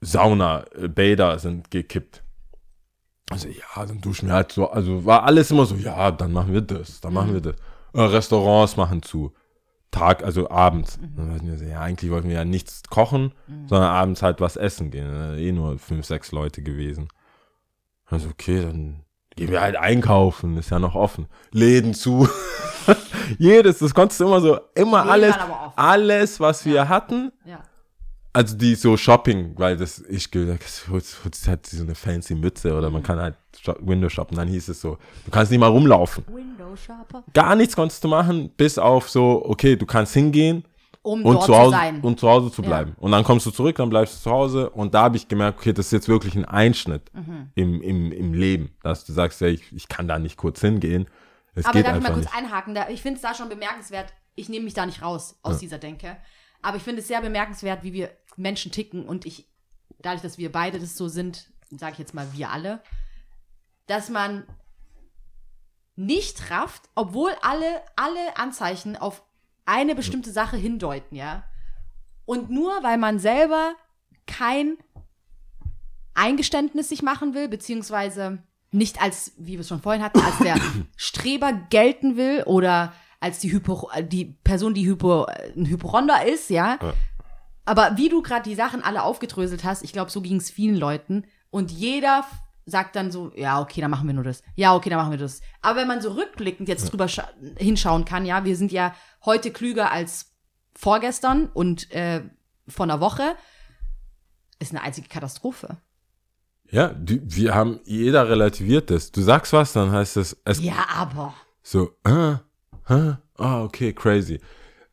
Sauna, 0.00 0.66
äh, 0.76 0.86
Bäder 0.86 1.36
sind 1.40 1.72
gekippt. 1.72 2.22
Also 3.30 3.48
ja, 3.48 3.84
dann 3.86 4.00
duschen 4.00 4.28
wir 4.28 4.34
halt 4.34 4.52
so, 4.52 4.70
also 4.70 5.04
war 5.04 5.24
alles 5.24 5.50
immer 5.50 5.66
so, 5.66 5.74
ja, 5.74 6.10
dann 6.10 6.32
machen 6.32 6.52
wir 6.52 6.62
das, 6.62 7.00
dann 7.00 7.12
machen 7.12 7.34
wir 7.34 7.40
das. 7.40 7.56
Äh, 7.92 8.00
Restaurants 8.00 8.76
machen 8.76 9.02
zu. 9.02 9.32
Tag, 9.90 10.22
also 10.22 10.50
abends. 10.50 10.98
Wir 11.00 11.56
so, 11.56 11.64
ja, 11.64 11.80
eigentlich 11.80 12.10
wollten 12.10 12.28
wir 12.28 12.36
ja 12.36 12.44
nichts 12.44 12.82
kochen, 12.90 13.32
sondern 13.66 13.88
abends 13.88 14.22
halt 14.22 14.38
was 14.38 14.56
essen 14.56 14.90
gehen. 14.90 15.38
Eh 15.38 15.50
nur 15.50 15.78
fünf, 15.78 16.04
sechs 16.04 16.30
Leute 16.30 16.62
gewesen. 16.62 17.08
Also 18.04 18.28
okay, 18.28 18.62
dann 18.62 19.00
gehen 19.34 19.50
wir 19.50 19.62
halt 19.62 19.76
einkaufen, 19.76 20.58
ist 20.58 20.70
ja 20.70 20.78
noch 20.78 20.94
offen. 20.94 21.26
Läden 21.52 21.94
zu. 21.94 22.28
Jedes, 23.38 23.78
das 23.78 23.94
konntest 23.94 24.20
du 24.20 24.26
immer 24.26 24.40
so, 24.42 24.58
immer 24.74 25.04
Läden 25.04 25.10
alles, 25.10 25.36
alles, 25.76 26.40
was 26.40 26.66
wir 26.66 26.88
hatten, 26.88 27.32
Ja. 27.46 27.60
Also 28.38 28.56
die 28.56 28.74
so 28.76 28.96
Shopping, 28.96 29.54
weil 29.56 29.76
das, 29.76 29.98
ich 30.08 30.30
gesagt, 30.30 30.62
es 30.62 31.48
hat 31.48 31.66
so 31.66 31.82
eine 31.82 31.94
fancy 31.96 32.34
Mütze 32.36 32.72
oder 32.76 32.88
man 32.88 33.02
kann 33.02 33.18
halt 33.18 33.34
Window 33.80 34.08
shoppen. 34.08 34.36
Dann 34.36 34.46
hieß 34.48 34.68
es 34.68 34.80
so, 34.80 34.96
du 35.24 35.30
kannst 35.32 35.50
nicht 35.50 35.58
mal 35.60 35.66
rumlaufen. 35.66 36.24
Window 36.28 36.76
Shopper. 36.76 37.24
Gar 37.34 37.56
nichts 37.56 37.74
konntest 37.74 38.04
du 38.04 38.08
machen, 38.08 38.50
bis 38.56 38.78
auf 38.78 39.10
so, 39.10 39.44
okay, 39.44 39.74
du 39.74 39.84
kannst 39.86 40.14
hingehen 40.14 40.64
Um 41.02 41.24
und 41.24 41.40
zu 41.40 41.46
zu 41.46 41.56
Hause 41.58 41.70
sein. 41.72 42.00
und 42.02 42.20
zu 42.20 42.28
Hause 42.28 42.52
zu 42.52 42.62
Ja. 42.62 42.68
bleiben. 42.68 42.94
Und 42.98 43.10
dann 43.10 43.24
kommst 43.24 43.44
du 43.46 43.50
zurück, 43.50 43.74
dann 43.76 43.90
bleibst 43.90 44.14
du 44.14 44.20
zu 44.22 44.30
Hause 44.30 44.70
und 44.70 44.94
da 44.94 45.02
habe 45.02 45.16
ich 45.16 45.26
gemerkt, 45.26 45.58
okay, 45.58 45.72
das 45.72 45.86
ist 45.86 45.92
jetzt 45.92 46.08
wirklich 46.08 46.36
ein 46.36 46.44
Einschnitt 46.44 47.10
Mhm. 47.14 47.50
im, 47.56 47.82
im, 47.82 48.12
im 48.12 48.34
Leben, 48.34 48.70
dass 48.84 49.04
du 49.04 49.12
sagst, 49.12 49.40
ja, 49.40 49.48
ich, 49.48 49.72
ich 49.72 49.88
kann 49.88 50.06
da 50.06 50.18
nicht 50.20 50.36
kurz 50.36 50.60
hingehen. 50.60 51.06
Es 51.56 51.64
Aber 51.64 51.72
geht 51.78 51.86
darf 51.86 51.96
ich 51.96 52.02
mal 52.04 52.12
kurz 52.12 52.26
nicht. 52.26 52.36
einhaken? 52.36 52.74
Da, 52.76 52.88
ich 52.88 53.02
finde 53.02 53.16
es 53.16 53.22
da 53.22 53.34
schon 53.34 53.48
bemerkenswert. 53.48 54.12
Ich 54.36 54.48
nehme 54.48 54.64
mich 54.66 54.74
da 54.74 54.86
nicht 54.86 55.02
raus 55.02 55.36
aus 55.42 55.58
dieser 55.58 55.78
Denke. 55.78 56.16
Aber 56.62 56.76
ich 56.76 56.82
finde 56.82 57.00
es 57.00 57.08
sehr 57.08 57.20
bemerkenswert, 57.20 57.82
wie 57.82 57.92
wir 57.92 58.10
Menschen 58.36 58.72
ticken. 58.72 59.06
Und 59.06 59.26
ich, 59.26 59.48
dadurch, 60.00 60.22
dass 60.22 60.38
wir 60.38 60.52
beide 60.52 60.78
das 60.78 60.96
so 60.96 61.08
sind, 61.08 61.50
sage 61.70 61.92
ich 61.92 61.98
jetzt 61.98 62.14
mal 62.14 62.32
wir 62.32 62.50
alle, 62.50 62.82
dass 63.86 64.08
man 64.08 64.44
nicht 65.96 66.50
rafft, 66.50 66.88
obwohl 66.94 67.32
alle, 67.42 67.82
alle 67.96 68.36
Anzeichen 68.36 68.96
auf 68.96 69.22
eine 69.66 69.94
bestimmte 69.94 70.30
Sache 70.30 70.56
hindeuten, 70.56 71.16
ja. 71.16 71.44
Und 72.24 72.50
nur 72.50 72.82
weil 72.82 72.98
man 72.98 73.18
selber 73.18 73.74
kein 74.26 74.76
Eingeständnis 76.14 76.88
sich 76.88 77.02
machen 77.02 77.34
will, 77.34 77.48
beziehungsweise 77.48 78.42
nicht 78.70 79.00
als, 79.00 79.32
wie 79.38 79.52
wir 79.52 79.60
es 79.60 79.68
schon 79.68 79.80
vorhin 79.80 80.02
hatten, 80.02 80.20
als 80.20 80.38
der 80.38 80.56
Streber 80.96 81.52
gelten 81.52 82.16
will 82.16 82.42
oder 82.44 82.92
als 83.20 83.38
die, 83.40 83.50
Hypo, 83.52 83.90
die 84.02 84.26
Person, 84.44 84.74
die 84.74 84.86
Hypo, 84.86 85.24
ein 85.24 85.66
Hypochonder 85.66 86.24
ist, 86.26 86.50
ja. 86.50 86.78
Ja. 86.80 86.94
Aber 87.64 87.96
wie 87.96 88.08
du 88.08 88.22
gerade 88.22 88.48
die 88.48 88.54
Sachen 88.54 88.82
alle 88.82 89.02
aufgedröselt 89.02 89.64
hast, 89.64 89.82
ich 89.82 89.92
glaube, 89.92 90.10
so 90.10 90.20
ging 90.22 90.36
es 90.36 90.50
vielen 90.50 90.76
Leuten. 90.76 91.24
Und 91.50 91.70
jeder 91.70 92.24
sagt 92.64 92.96
dann 92.96 93.10
so, 93.10 93.32
ja, 93.34 93.60
okay, 93.60 93.80
dann 93.80 93.90
machen 93.90 94.06
wir 94.06 94.14
nur 94.14 94.24
das. 94.24 94.42
Ja, 94.54 94.74
okay, 94.74 94.90
dann 94.90 94.98
machen 94.98 95.10
wir 95.10 95.18
das. 95.18 95.40
Aber 95.62 95.80
wenn 95.80 95.88
man 95.88 96.00
so 96.00 96.12
rückblickend 96.12 96.68
jetzt 96.68 96.90
drüber 96.92 97.06
scha- 97.06 97.28
hinschauen 97.58 98.04
kann, 98.04 98.24
ja, 98.26 98.44
wir 98.44 98.56
sind 98.56 98.72
ja 98.72 98.94
heute 99.24 99.50
klüger 99.50 99.90
als 99.90 100.34
vorgestern 100.74 101.48
und 101.48 101.90
äh, 101.90 102.22
vor 102.68 102.84
einer 102.84 103.00
Woche, 103.00 103.34
ist 104.58 104.72
eine 104.72 104.82
einzige 104.82 105.08
Katastrophe. 105.08 105.78
Ja, 106.70 106.88
die, 106.88 107.20
wir 107.24 107.54
haben, 107.54 107.80
jeder 107.84 108.28
relativiert 108.28 108.90
das. 108.90 109.10
Du 109.10 109.22
sagst 109.22 109.52
was, 109.52 109.72
dann 109.72 109.90
heißt 109.90 110.18
es, 110.18 110.36
es 110.44 110.62
Ja, 110.62 110.86
aber. 110.94 111.34
So, 111.62 111.96
äh, 112.04 112.36
hä? 112.88 113.16
Ah, 113.36 113.62
okay, 113.62 113.92
crazy. 113.92 114.40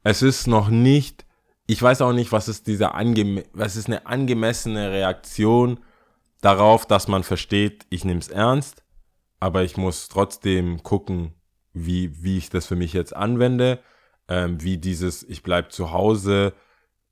Es 0.03 0.21
ist 0.21 0.47
noch 0.47 0.69
nicht, 0.69 1.25
ich 1.67 1.81
weiß 1.81 2.01
auch 2.01 2.13
nicht, 2.13 2.31
was 2.31 2.47
ist 2.47 2.67
diese 2.67 2.93
angeme 2.93 3.43
was 3.53 3.75
ist 3.75 3.88
eine 3.88 4.05
angemessene 4.05 4.91
Reaktion 4.91 5.79
darauf, 6.41 6.86
dass 6.86 7.08
man 7.08 7.23
versteht, 7.23 7.86
ich 7.89 8.05
nehme 8.05 8.19
es 8.19 8.27
ernst, 8.27 8.84
aber 9.39 9.63
ich 9.63 9.77
muss 9.77 10.10
trotzdem 10.10 10.84
gucken, 10.84 11.34
wie, 11.73 12.23
wie 12.23 12.38
ich 12.38 12.49
das 12.49 12.67
für 12.67 12.75
mich 12.75 12.93
jetzt 12.93 13.15
anwende, 13.15 13.79
ähm, 14.27 14.62
wie 14.62 14.77
dieses, 14.77 15.23
ich 15.23 15.43
bleib 15.43 15.71
zu 15.71 15.91
Hause, 15.91 16.53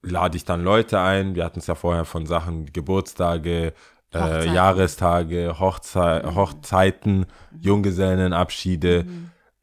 lade 0.02 0.38
ich 0.38 0.46
dann 0.46 0.63
Leute 0.63 1.00
ein, 1.00 1.36
wir 1.36 1.46
hatten 1.46 1.60
es 1.60 1.67
ja 1.67 1.76
vorher 1.76 2.06
von 2.06 2.26
Sachen, 2.26 2.72
Geburtstage, 2.72 3.74
äh. 4.13 4.54
Jahrestage, 4.54 5.60
Hochzei 5.60 6.22
Hochzeiten, 6.24 7.26
Junggesellenabschiede, 7.60 9.06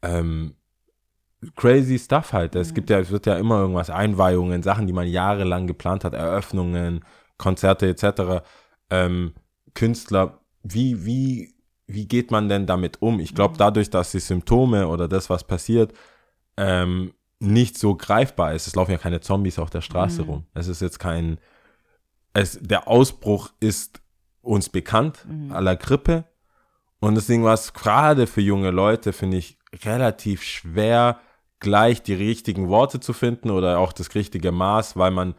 ähm, 0.01 0.55
crazy 1.55 1.97
stuff 1.97 2.33
halt. 2.33 2.55
Es 2.55 2.73
gibt 2.73 2.89
ja, 2.89 2.99
es 2.99 3.11
wird 3.11 3.25
ja 3.25 3.37
immer 3.37 3.59
irgendwas, 3.59 3.89
Einweihungen, 3.89 4.63
Sachen, 4.63 4.87
die 4.87 4.93
man 4.93 5.07
jahrelang 5.07 5.67
geplant 5.67 6.03
hat, 6.03 6.13
Eröffnungen, 6.13 7.03
Konzerte 7.37 7.87
etc. 7.87 8.43
Ähm, 8.89 9.33
Künstler, 9.73 10.41
wie, 10.63 11.05
wie, 11.05 11.55
wie 11.87 12.07
geht 12.07 12.31
man 12.31 12.49
denn 12.49 12.67
damit 12.67 13.01
um? 13.01 13.19
Ich 13.19 13.33
glaube, 13.33 13.57
dadurch, 13.57 13.89
dass 13.89 14.11
die 14.11 14.19
Symptome 14.19 14.87
oder 14.87 15.07
das, 15.07 15.29
was 15.29 15.43
passiert, 15.43 15.93
ähm, 16.57 17.13
nicht 17.39 17.77
so 17.77 17.95
greifbar 17.95 18.53
ist. 18.53 18.67
Es 18.67 18.75
laufen 18.75 18.91
ja 18.91 18.97
keine 18.97 19.21
Zombies 19.21 19.57
auf 19.57 19.71
der 19.71 19.81
Straße 19.81 20.21
rum. 20.21 20.45
Es 20.53 20.67
ist 20.67 20.81
jetzt 20.81 20.99
kein, 20.99 21.39
es, 22.33 22.59
der 22.61 22.87
Ausbruch 22.87 23.51
ist 23.59 24.01
uns 24.41 24.69
bekannt, 24.69 25.25
aller 25.49 25.75
Grippe. 25.75 26.25
Und 26.99 27.15
deswegen 27.15 27.43
war 27.43 27.55
es 27.55 27.73
gerade 27.73 28.27
für 28.27 28.41
junge 28.41 28.69
Leute, 28.69 29.11
finde 29.11 29.37
ich, 29.37 29.57
relativ 29.83 30.43
schwer, 30.43 31.19
gleich 31.61 32.03
die 32.03 32.13
richtigen 32.13 32.67
Worte 32.67 32.99
zu 32.99 33.13
finden 33.13 33.49
oder 33.49 33.79
auch 33.79 33.93
das 33.93 34.13
richtige 34.13 34.51
Maß, 34.51 34.97
weil 34.97 35.11
man 35.11 35.35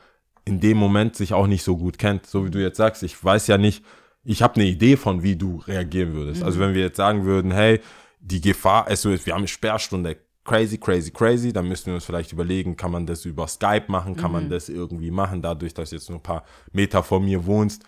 in 0.46 0.60
dem 0.60 0.78
Moment 0.78 1.14
sich 1.16 1.34
auch 1.34 1.46
nicht 1.46 1.62
so 1.62 1.76
gut 1.76 1.98
kennt. 1.98 2.26
So 2.26 2.46
wie 2.46 2.50
du 2.50 2.60
jetzt 2.60 2.78
sagst, 2.78 3.02
ich 3.02 3.22
weiß 3.22 3.46
ja 3.48 3.58
nicht, 3.58 3.84
ich 4.24 4.42
habe 4.42 4.54
eine 4.54 4.64
Idee 4.64 4.96
von, 4.96 5.22
wie 5.22 5.36
du 5.36 5.58
reagieren 5.66 6.14
würdest. 6.14 6.42
Also 6.42 6.58
wenn 6.60 6.74
wir 6.74 6.80
jetzt 6.80 6.96
sagen 6.96 7.24
würden, 7.24 7.50
hey, 7.50 7.80
die 8.20 8.40
Gefahr, 8.40 8.86
also 8.86 9.10
wir 9.10 9.32
haben 9.34 9.40
eine 9.40 9.48
Sperrstunde, 9.48 10.16
crazy, 10.44 10.78
crazy, 10.78 11.10
crazy, 11.10 11.52
dann 11.52 11.68
müssten 11.68 11.86
wir 11.88 11.94
uns 11.94 12.04
vielleicht 12.04 12.32
überlegen, 12.32 12.76
kann 12.76 12.90
man 12.92 13.06
das 13.06 13.24
über 13.24 13.46
Skype 13.46 13.84
machen, 13.88 14.16
kann 14.16 14.32
man 14.32 14.48
das 14.48 14.68
irgendwie 14.68 15.10
machen, 15.10 15.42
dadurch, 15.42 15.74
dass 15.74 15.90
du 15.90 15.96
jetzt 15.96 16.08
nur 16.08 16.18
ein 16.18 16.22
paar 16.22 16.44
Meter 16.72 17.02
vor 17.02 17.20
mir 17.20 17.46
wohnst, 17.46 17.84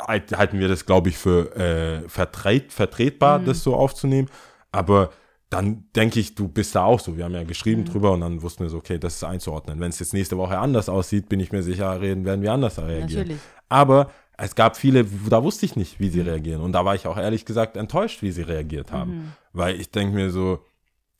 halt- 0.00 0.36
halten 0.36 0.58
wir 0.58 0.68
das, 0.68 0.86
glaube 0.86 1.08
ich, 1.08 1.16
für 1.16 1.54
äh, 1.56 2.08
vertret, 2.08 2.72
vertretbar, 2.72 3.38
das 3.44 3.62
so 3.62 3.74
aufzunehmen. 3.76 4.28
Aber 4.72 5.10
dann 5.54 5.84
denke 5.94 6.18
ich, 6.18 6.34
du 6.34 6.48
bist 6.48 6.74
da 6.74 6.84
auch 6.84 6.98
so. 6.98 7.16
Wir 7.16 7.24
haben 7.24 7.34
ja 7.34 7.44
geschrieben 7.44 7.84
drüber 7.84 8.10
und 8.10 8.22
dann 8.22 8.42
wussten 8.42 8.64
wir 8.64 8.70
so, 8.70 8.78
okay, 8.78 8.98
das 8.98 9.14
ist 9.14 9.24
einzuordnen. 9.24 9.78
Wenn 9.78 9.90
es 9.90 10.00
jetzt 10.00 10.12
nächste 10.12 10.36
Woche 10.36 10.58
anders 10.58 10.88
aussieht, 10.88 11.28
bin 11.28 11.38
ich 11.38 11.52
mir 11.52 11.62
sicher, 11.62 12.00
reden 12.00 12.24
werden 12.24 12.42
wir 12.42 12.52
anders 12.52 12.76
reagieren. 12.78 13.22
Natürlich. 13.22 13.40
Aber 13.68 14.10
es 14.36 14.56
gab 14.56 14.76
viele, 14.76 15.04
da 15.04 15.44
wusste 15.44 15.64
ich 15.64 15.76
nicht, 15.76 16.00
wie 16.00 16.08
sie 16.08 16.22
reagieren. 16.22 16.60
Und 16.60 16.72
da 16.72 16.84
war 16.84 16.96
ich 16.96 17.06
auch 17.06 17.16
ehrlich 17.16 17.44
gesagt 17.44 17.76
enttäuscht, 17.76 18.20
wie 18.20 18.32
sie 18.32 18.42
reagiert 18.42 18.90
haben. 18.90 19.32
Weil 19.52 19.80
ich 19.80 19.92
denke 19.92 20.16
mir 20.16 20.30
so, 20.30 20.58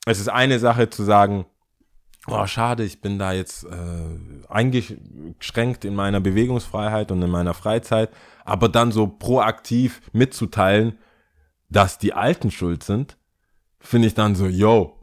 es 0.05 0.19
ist 0.19 0.27
eine 0.27 0.59
Sache 0.59 0.89
zu 0.89 1.03
sagen, 1.03 1.45
oh, 2.27 2.45
schade, 2.45 2.83
ich 2.83 2.99
bin 2.99 3.17
da 3.17 3.31
jetzt 3.31 3.63
äh, 3.63 4.49
eingeschränkt 4.49 5.85
in 5.85 5.95
meiner 5.95 6.19
Bewegungsfreiheit 6.19 7.09
und 7.09 7.21
in 7.21 7.29
meiner 7.29 7.53
Freizeit, 7.53 8.09
aber 8.43 8.67
dann 8.67 8.91
so 8.91 9.07
proaktiv 9.07 10.01
mitzuteilen, 10.11 10.97
dass 11.69 11.99
die 11.99 12.13
Alten 12.13 12.51
schuld 12.51 12.83
sind, 12.83 13.17
finde 13.85 14.07
ich 14.07 14.13
dann 14.13 14.35
so, 14.35 14.47
yo, 14.47 14.97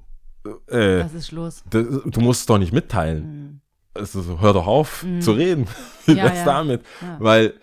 äh, 0.68 1.05
Was 1.05 1.14
ist 1.14 1.33
los? 1.33 1.62
das, 1.71 1.87
du 2.05 2.21
musst 2.21 2.40
es 2.40 2.47
doch 2.47 2.59
nicht 2.59 2.73
mitteilen. 2.73 3.61
Es 3.95 4.14
ist 4.14 4.27
so, 4.27 4.40
hör 4.40 4.53
doch 4.53 4.66
auf 4.66 5.05
zu 5.21 5.33
reden. 5.33 5.66
Wie 6.07 6.12
Mhm. 6.12 6.16
Ja, 6.18 6.25
wär's 6.25 6.38
ja. 6.38 6.45
damit? 6.45 6.83
Ja. 7.01 7.16
Weil, 7.21 7.55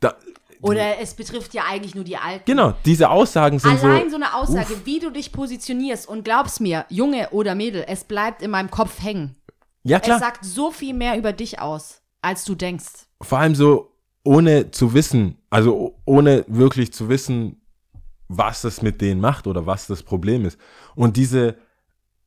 da, 0.00 0.14
Oder 0.60 0.98
es 1.00 1.14
betrifft 1.14 1.54
ja 1.54 1.62
eigentlich 1.70 1.94
nur 1.94 2.04
die 2.04 2.16
Alten. 2.16 2.44
genau, 2.44 2.74
diese 2.84 3.08
Aussagen 3.08 3.58
sind 3.58 3.82
Allein 3.82 4.04
so, 4.04 4.10
so 4.10 4.16
eine 4.16 4.34
Aussage, 4.34 4.74
wie 4.84 4.98
du 4.98 5.10
dich 5.10 5.32
positionierst 5.32 6.06
und 6.08 6.24
glaub's 6.24 6.60
mir, 6.60 6.84
Junge 6.90 7.30
oder 7.30 7.54
Mädel, 7.54 7.84
es 7.88 8.04
bleibt 8.04 8.42
in 8.42 8.50
meinem 8.50 8.70
Kopf 8.70 9.02
hängen. 9.02 9.36
ja 9.84 9.98
Es 9.98 10.02
klar, 10.04 10.18
sagt 10.18 10.44
so 10.44 10.70
viel 10.72 10.92
mehr 10.92 11.16
über 11.16 11.32
dich 11.32 11.60
aus, 11.60 12.02
als 12.20 12.44
du 12.44 12.54
denkst. 12.54 13.06
vor 13.22 13.38
allem 13.38 13.54
so, 13.54 13.92
ohne 14.24 14.70
zu 14.72 14.92
wissen, 14.92 15.38
also 15.50 15.94
ohne 16.04 16.44
wirklich 16.48 16.92
zu 16.92 17.08
wissen, 17.08 17.62
was 18.28 18.64
es 18.64 18.82
mit 18.82 19.00
denen 19.00 19.20
macht 19.20 19.46
oder 19.46 19.66
was 19.66 19.86
das 19.86 20.02
Problem 20.02 20.44
ist. 20.44 20.58
Und 20.94 21.16
diese, 21.16 21.56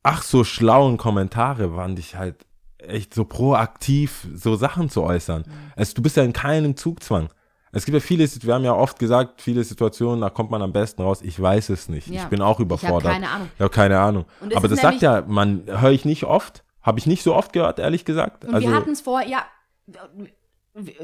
ach 0.02 0.22
so 0.22 0.44
schlauen 0.44 0.96
Kommentare 0.96 1.74
fand 1.74 1.98
ich 1.98 2.16
halt 2.16 2.46
echt 2.78 3.14
so 3.14 3.24
proaktiv, 3.24 4.26
so 4.34 4.56
Sachen 4.56 4.88
zu 4.88 5.02
äußern. 5.02 5.44
Also 5.76 5.94
du 5.94 6.02
bist 6.02 6.16
ja 6.16 6.22
in 6.22 6.32
keinem 6.32 6.76
Zugzwang. 6.76 7.30
Es 7.72 7.84
gibt 7.84 7.94
ja 7.94 8.00
viele, 8.00 8.26
wir 8.26 8.54
haben 8.54 8.64
ja 8.64 8.72
oft 8.72 8.98
gesagt, 8.98 9.40
viele 9.40 9.62
Situationen, 9.62 10.20
da 10.20 10.30
kommt 10.30 10.50
man 10.50 10.60
am 10.60 10.72
besten 10.72 11.02
raus. 11.02 11.22
Ich 11.22 11.40
weiß 11.40 11.68
es 11.68 11.88
nicht. 11.88 12.08
Ja. 12.08 12.22
Ich 12.22 12.28
bin 12.28 12.42
auch 12.42 12.58
überfordert. 12.58 13.12
keine 13.12 13.30
Ahnung. 13.30 13.48
Ich 13.54 13.60
habe 13.60 13.70
keine 13.70 14.00
Ahnung. 14.00 14.24
Aber 14.54 14.66
das 14.66 14.80
sagt 14.80 15.02
ja, 15.02 15.22
man 15.26 15.62
höre 15.66 15.92
ich 15.92 16.04
nicht 16.04 16.24
oft. 16.24 16.64
Habe 16.82 16.98
ich 16.98 17.06
nicht 17.06 17.22
so 17.22 17.34
oft 17.34 17.52
gehört, 17.52 17.78
ehrlich 17.78 18.04
gesagt. 18.04 18.44
Und 18.44 18.54
also, 18.54 18.66
wir 18.66 18.74
hatten 18.74 18.90
es 18.90 19.02
vor, 19.02 19.22
ja, 19.22 19.44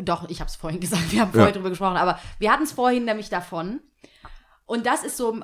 doch, 0.00 0.28
ich 0.28 0.40
habe 0.40 0.48
es 0.48 0.56
vorhin 0.56 0.80
gesagt, 0.80 1.12
wir 1.12 1.20
haben 1.20 1.32
vorhin 1.32 1.54
drüber 1.54 1.70
gesprochen, 1.70 1.96
aber 1.96 2.18
wir 2.38 2.50
hatten 2.50 2.64
es 2.64 2.72
vorhin 2.72 3.04
nämlich 3.04 3.28
davon. 3.28 3.80
Und 4.66 4.84
das 4.86 5.02
ist 5.04 5.16
so, 5.16 5.38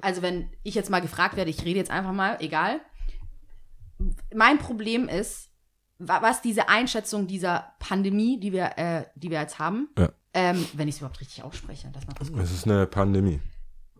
also 0.00 0.22
wenn 0.22 0.48
ich 0.62 0.74
jetzt 0.74 0.90
mal 0.90 1.00
gefragt 1.00 1.36
werde, 1.36 1.50
ich 1.50 1.64
rede 1.64 1.78
jetzt 1.78 1.90
einfach 1.90 2.12
mal, 2.12 2.36
egal. 2.40 2.80
Mein 4.34 4.58
Problem 4.58 5.08
ist, 5.08 5.50
wa- 5.98 6.22
was 6.22 6.42
diese 6.42 6.68
Einschätzung 6.68 7.26
dieser 7.26 7.72
Pandemie, 7.78 8.38
die 8.40 8.52
wir, 8.52 8.72
äh, 8.78 9.04
die 9.14 9.30
wir 9.30 9.40
jetzt 9.40 9.58
haben, 9.58 9.88
Ja. 9.98 10.08
ähm, 10.34 10.66
wenn 10.74 10.88
ich 10.88 10.96
es 10.96 11.00
überhaupt 11.00 11.20
richtig 11.20 11.42
ausspreche, 11.44 11.88
das 11.92 12.06
mal 12.06 12.14
kurz 12.14 12.30
es 12.42 12.52
ist 12.52 12.66
eine 12.66 12.86
Pandemie. 12.86 13.40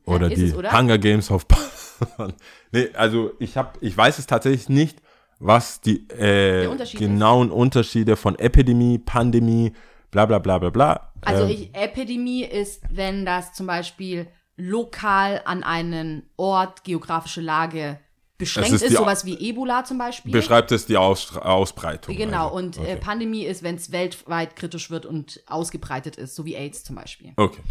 Oder 0.05 0.27
ist 0.31 0.37
die 0.38 0.46
es, 0.46 0.55
oder? 0.55 0.72
Hunger 0.72 0.98
Games 0.98 1.31
of 1.31 1.46
Nee, 2.72 2.88
also 2.94 3.33
ich 3.38 3.57
habe, 3.57 3.79
ich 3.81 3.96
weiß 3.96 4.18
es 4.18 4.27
tatsächlich 4.27 4.68
nicht, 4.68 5.01
was 5.38 5.81
die 5.81 6.09
äh, 6.09 6.66
Unterschied 6.66 6.98
genauen 6.98 7.51
Unterschiede 7.51 8.16
von 8.16 8.37
Epidemie, 8.38 8.98
Pandemie, 8.98 9.72
bla 10.11 10.27
bla 10.27 10.38
bla 10.40 10.59
bla 10.59 10.70
bla. 10.70 11.12
Also 11.20 11.44
ähm, 11.44 11.51
ich, 11.51 11.75
Epidemie 11.75 12.42
ist, 12.44 12.83
wenn 12.90 13.25
das 13.25 13.53
zum 13.53 13.66
Beispiel 13.68 14.27
lokal 14.57 15.43
an 15.45 15.62
einen 15.62 16.31
Ort, 16.37 16.85
geografische 16.85 17.41
Lage 17.41 17.99
beschränkt 18.43 18.73
ist 18.73 18.83
ist, 18.83 18.97
sowas 18.97 19.25
wie 19.25 19.38
Ebola 19.38 19.85
zum 19.85 19.99
Beispiel. 19.99 20.33
beschreibt 20.33 20.73
es 20.73 20.87
die 20.87 20.97
Aus 20.97 21.37
Ausbreitung. 21.37 22.17
Genau, 22.17 22.47
also. 22.47 22.57
und 22.57 22.79
okay. 22.79 22.93
äh, 22.93 22.97
Pandemie 22.97 23.45
ist, 23.45 23.62
wenn 23.62 23.77
es 23.77 23.93
weltweit 23.93 24.57
kritisch 24.57 24.91
wird 24.91 25.07
und 25.07 25.41
ausgebreitet 25.47 26.17
ist, 26.17 26.35
so 26.35 26.45
wie 26.45 26.57
AIDS 26.57 26.83
zum 26.85 26.97
Beispiel. 26.97 27.33
okay. 27.37 27.62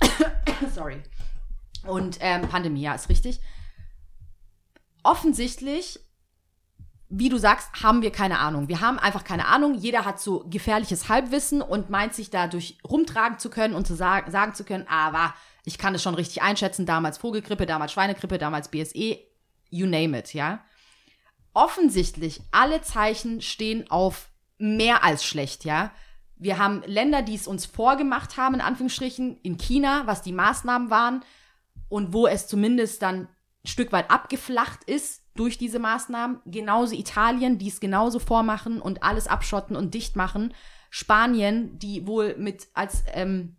Sorry. 0.74 1.02
Und 1.86 2.18
ähm, 2.20 2.42
Pandemie, 2.42 2.82
ja, 2.82 2.94
ist 2.94 3.08
richtig. 3.08 3.40
Offensichtlich, 5.02 5.98
wie 7.08 7.30
du 7.30 7.38
sagst, 7.38 7.82
haben 7.82 8.02
wir 8.02 8.12
keine 8.12 8.38
Ahnung. 8.38 8.68
Wir 8.68 8.80
haben 8.80 8.98
einfach 8.98 9.24
keine 9.24 9.46
Ahnung. 9.46 9.74
Jeder 9.74 10.04
hat 10.04 10.20
so 10.20 10.44
gefährliches 10.50 11.08
Halbwissen 11.08 11.62
und 11.62 11.88
meint 11.88 12.14
sich 12.14 12.30
dadurch 12.30 12.78
rumtragen 12.88 13.38
zu 13.38 13.48
können 13.48 13.74
und 13.74 13.86
zu 13.86 13.94
sagen, 13.94 14.30
sagen 14.30 14.54
zu 14.54 14.64
können, 14.64 14.84
ah, 14.88 15.12
war, 15.12 15.34
ich 15.64 15.78
kann 15.78 15.94
es 15.94 16.02
schon 16.02 16.14
richtig 16.14 16.42
einschätzen, 16.42 16.86
damals 16.86 17.18
Vogelgrippe, 17.18 17.66
damals 17.66 17.92
Schweinegrippe, 17.92 18.38
damals 18.38 18.68
BSE, 18.68 19.18
you 19.70 19.86
name 19.86 20.18
it, 20.18 20.34
ja. 20.34 20.64
Offensichtlich, 21.54 22.40
alle 22.50 22.82
Zeichen 22.82 23.40
stehen 23.40 23.90
auf 23.90 24.30
mehr 24.58 25.04
als 25.04 25.24
schlecht, 25.24 25.64
ja. 25.64 25.92
Wir 26.36 26.58
haben 26.58 26.82
Länder, 26.86 27.22
die 27.22 27.34
es 27.34 27.48
uns 27.48 27.66
vorgemacht 27.66 28.36
haben, 28.36 28.54
in 28.54 28.60
Anführungsstrichen, 28.60 29.38
in 29.42 29.56
China, 29.56 30.02
was 30.06 30.22
die 30.22 30.32
Maßnahmen 30.32 30.88
waren 30.88 31.24
und 31.88 32.12
wo 32.12 32.26
es 32.26 32.46
zumindest 32.46 33.02
dann 33.02 33.22
ein 33.22 33.28
Stück 33.66 33.92
weit 33.92 34.10
abgeflacht 34.10 34.84
ist 34.84 35.24
durch 35.34 35.58
diese 35.58 35.80
Maßnahmen. 35.80 36.40
Genauso 36.46 36.94
Italien, 36.94 37.58
die 37.58 37.68
es 37.68 37.80
genauso 37.80 38.20
vormachen 38.20 38.80
und 38.80 39.02
alles 39.02 39.26
abschotten 39.26 39.74
und 39.74 39.94
dicht 39.94 40.14
machen. 40.14 40.54
Spanien, 40.90 41.78
die 41.78 42.06
wohl 42.06 42.36
mit 42.38 42.68
als 42.72 43.04
ähm, 43.12 43.56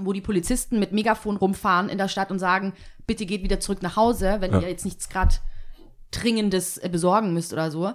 wo 0.00 0.12
die 0.12 0.20
Polizisten 0.20 0.78
mit 0.78 0.92
Megafon 0.92 1.36
rumfahren 1.36 1.88
in 1.88 1.98
der 1.98 2.08
Stadt 2.08 2.30
und 2.30 2.38
sagen, 2.38 2.74
bitte 3.06 3.26
geht 3.26 3.42
wieder 3.42 3.60
zurück 3.60 3.82
nach 3.82 3.96
Hause, 3.96 4.36
wenn 4.40 4.52
Ja. 4.52 4.60
ihr 4.60 4.68
jetzt 4.68 4.84
nichts 4.84 5.08
gerade 5.08 5.34
Dringendes 6.10 6.78
äh, 6.78 6.88
besorgen 6.88 7.32
müsst 7.32 7.52
oder 7.52 7.70
so. 7.70 7.92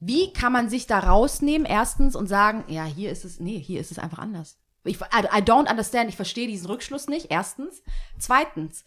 Wie 0.00 0.32
kann 0.32 0.52
man 0.52 0.68
sich 0.70 0.86
da 0.86 1.00
rausnehmen, 1.00 1.66
erstens, 1.66 2.14
und 2.14 2.28
sagen, 2.28 2.64
ja, 2.68 2.84
hier 2.84 3.10
ist 3.10 3.24
es, 3.24 3.40
nee, 3.40 3.58
hier 3.58 3.80
ist 3.80 3.90
es 3.90 3.98
einfach 3.98 4.18
anders. 4.18 4.56
Ich, 4.84 5.00
I, 5.00 5.24
I 5.24 5.42
don't 5.42 5.68
understand, 5.68 6.08
ich 6.08 6.16
verstehe 6.16 6.46
diesen 6.46 6.68
Rückschluss 6.68 7.08
nicht, 7.08 7.26
erstens. 7.30 7.82
Zweitens, 8.18 8.84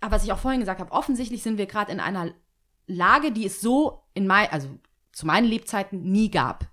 aber 0.00 0.16
was 0.16 0.24
ich 0.24 0.32
auch 0.32 0.38
vorhin 0.38 0.60
gesagt 0.60 0.80
habe, 0.80 0.92
offensichtlich 0.92 1.42
sind 1.42 1.56
wir 1.58 1.66
gerade 1.66 1.92
in 1.92 2.00
einer 2.00 2.32
Lage, 2.86 3.32
die 3.32 3.46
es 3.46 3.60
so 3.60 4.02
in 4.14 4.26
mein, 4.26 4.48
also 4.50 4.68
zu 5.12 5.26
meinen 5.26 5.46
Lebzeiten 5.46 6.02
nie 6.02 6.30
gab. 6.30 6.69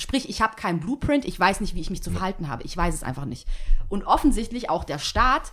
Sprich, 0.00 0.30
ich 0.30 0.40
habe 0.40 0.56
keinen 0.56 0.80
Blueprint, 0.80 1.26
ich 1.26 1.38
weiß 1.38 1.60
nicht, 1.60 1.74
wie 1.74 1.80
ich 1.80 1.90
mich 1.90 2.02
zu 2.02 2.10
verhalten 2.10 2.48
habe. 2.48 2.62
Ich 2.62 2.74
weiß 2.74 2.94
es 2.94 3.02
einfach 3.02 3.26
nicht. 3.26 3.46
Und 3.90 4.04
offensichtlich 4.04 4.70
auch 4.70 4.84
der 4.84 4.98
Staat 4.98 5.52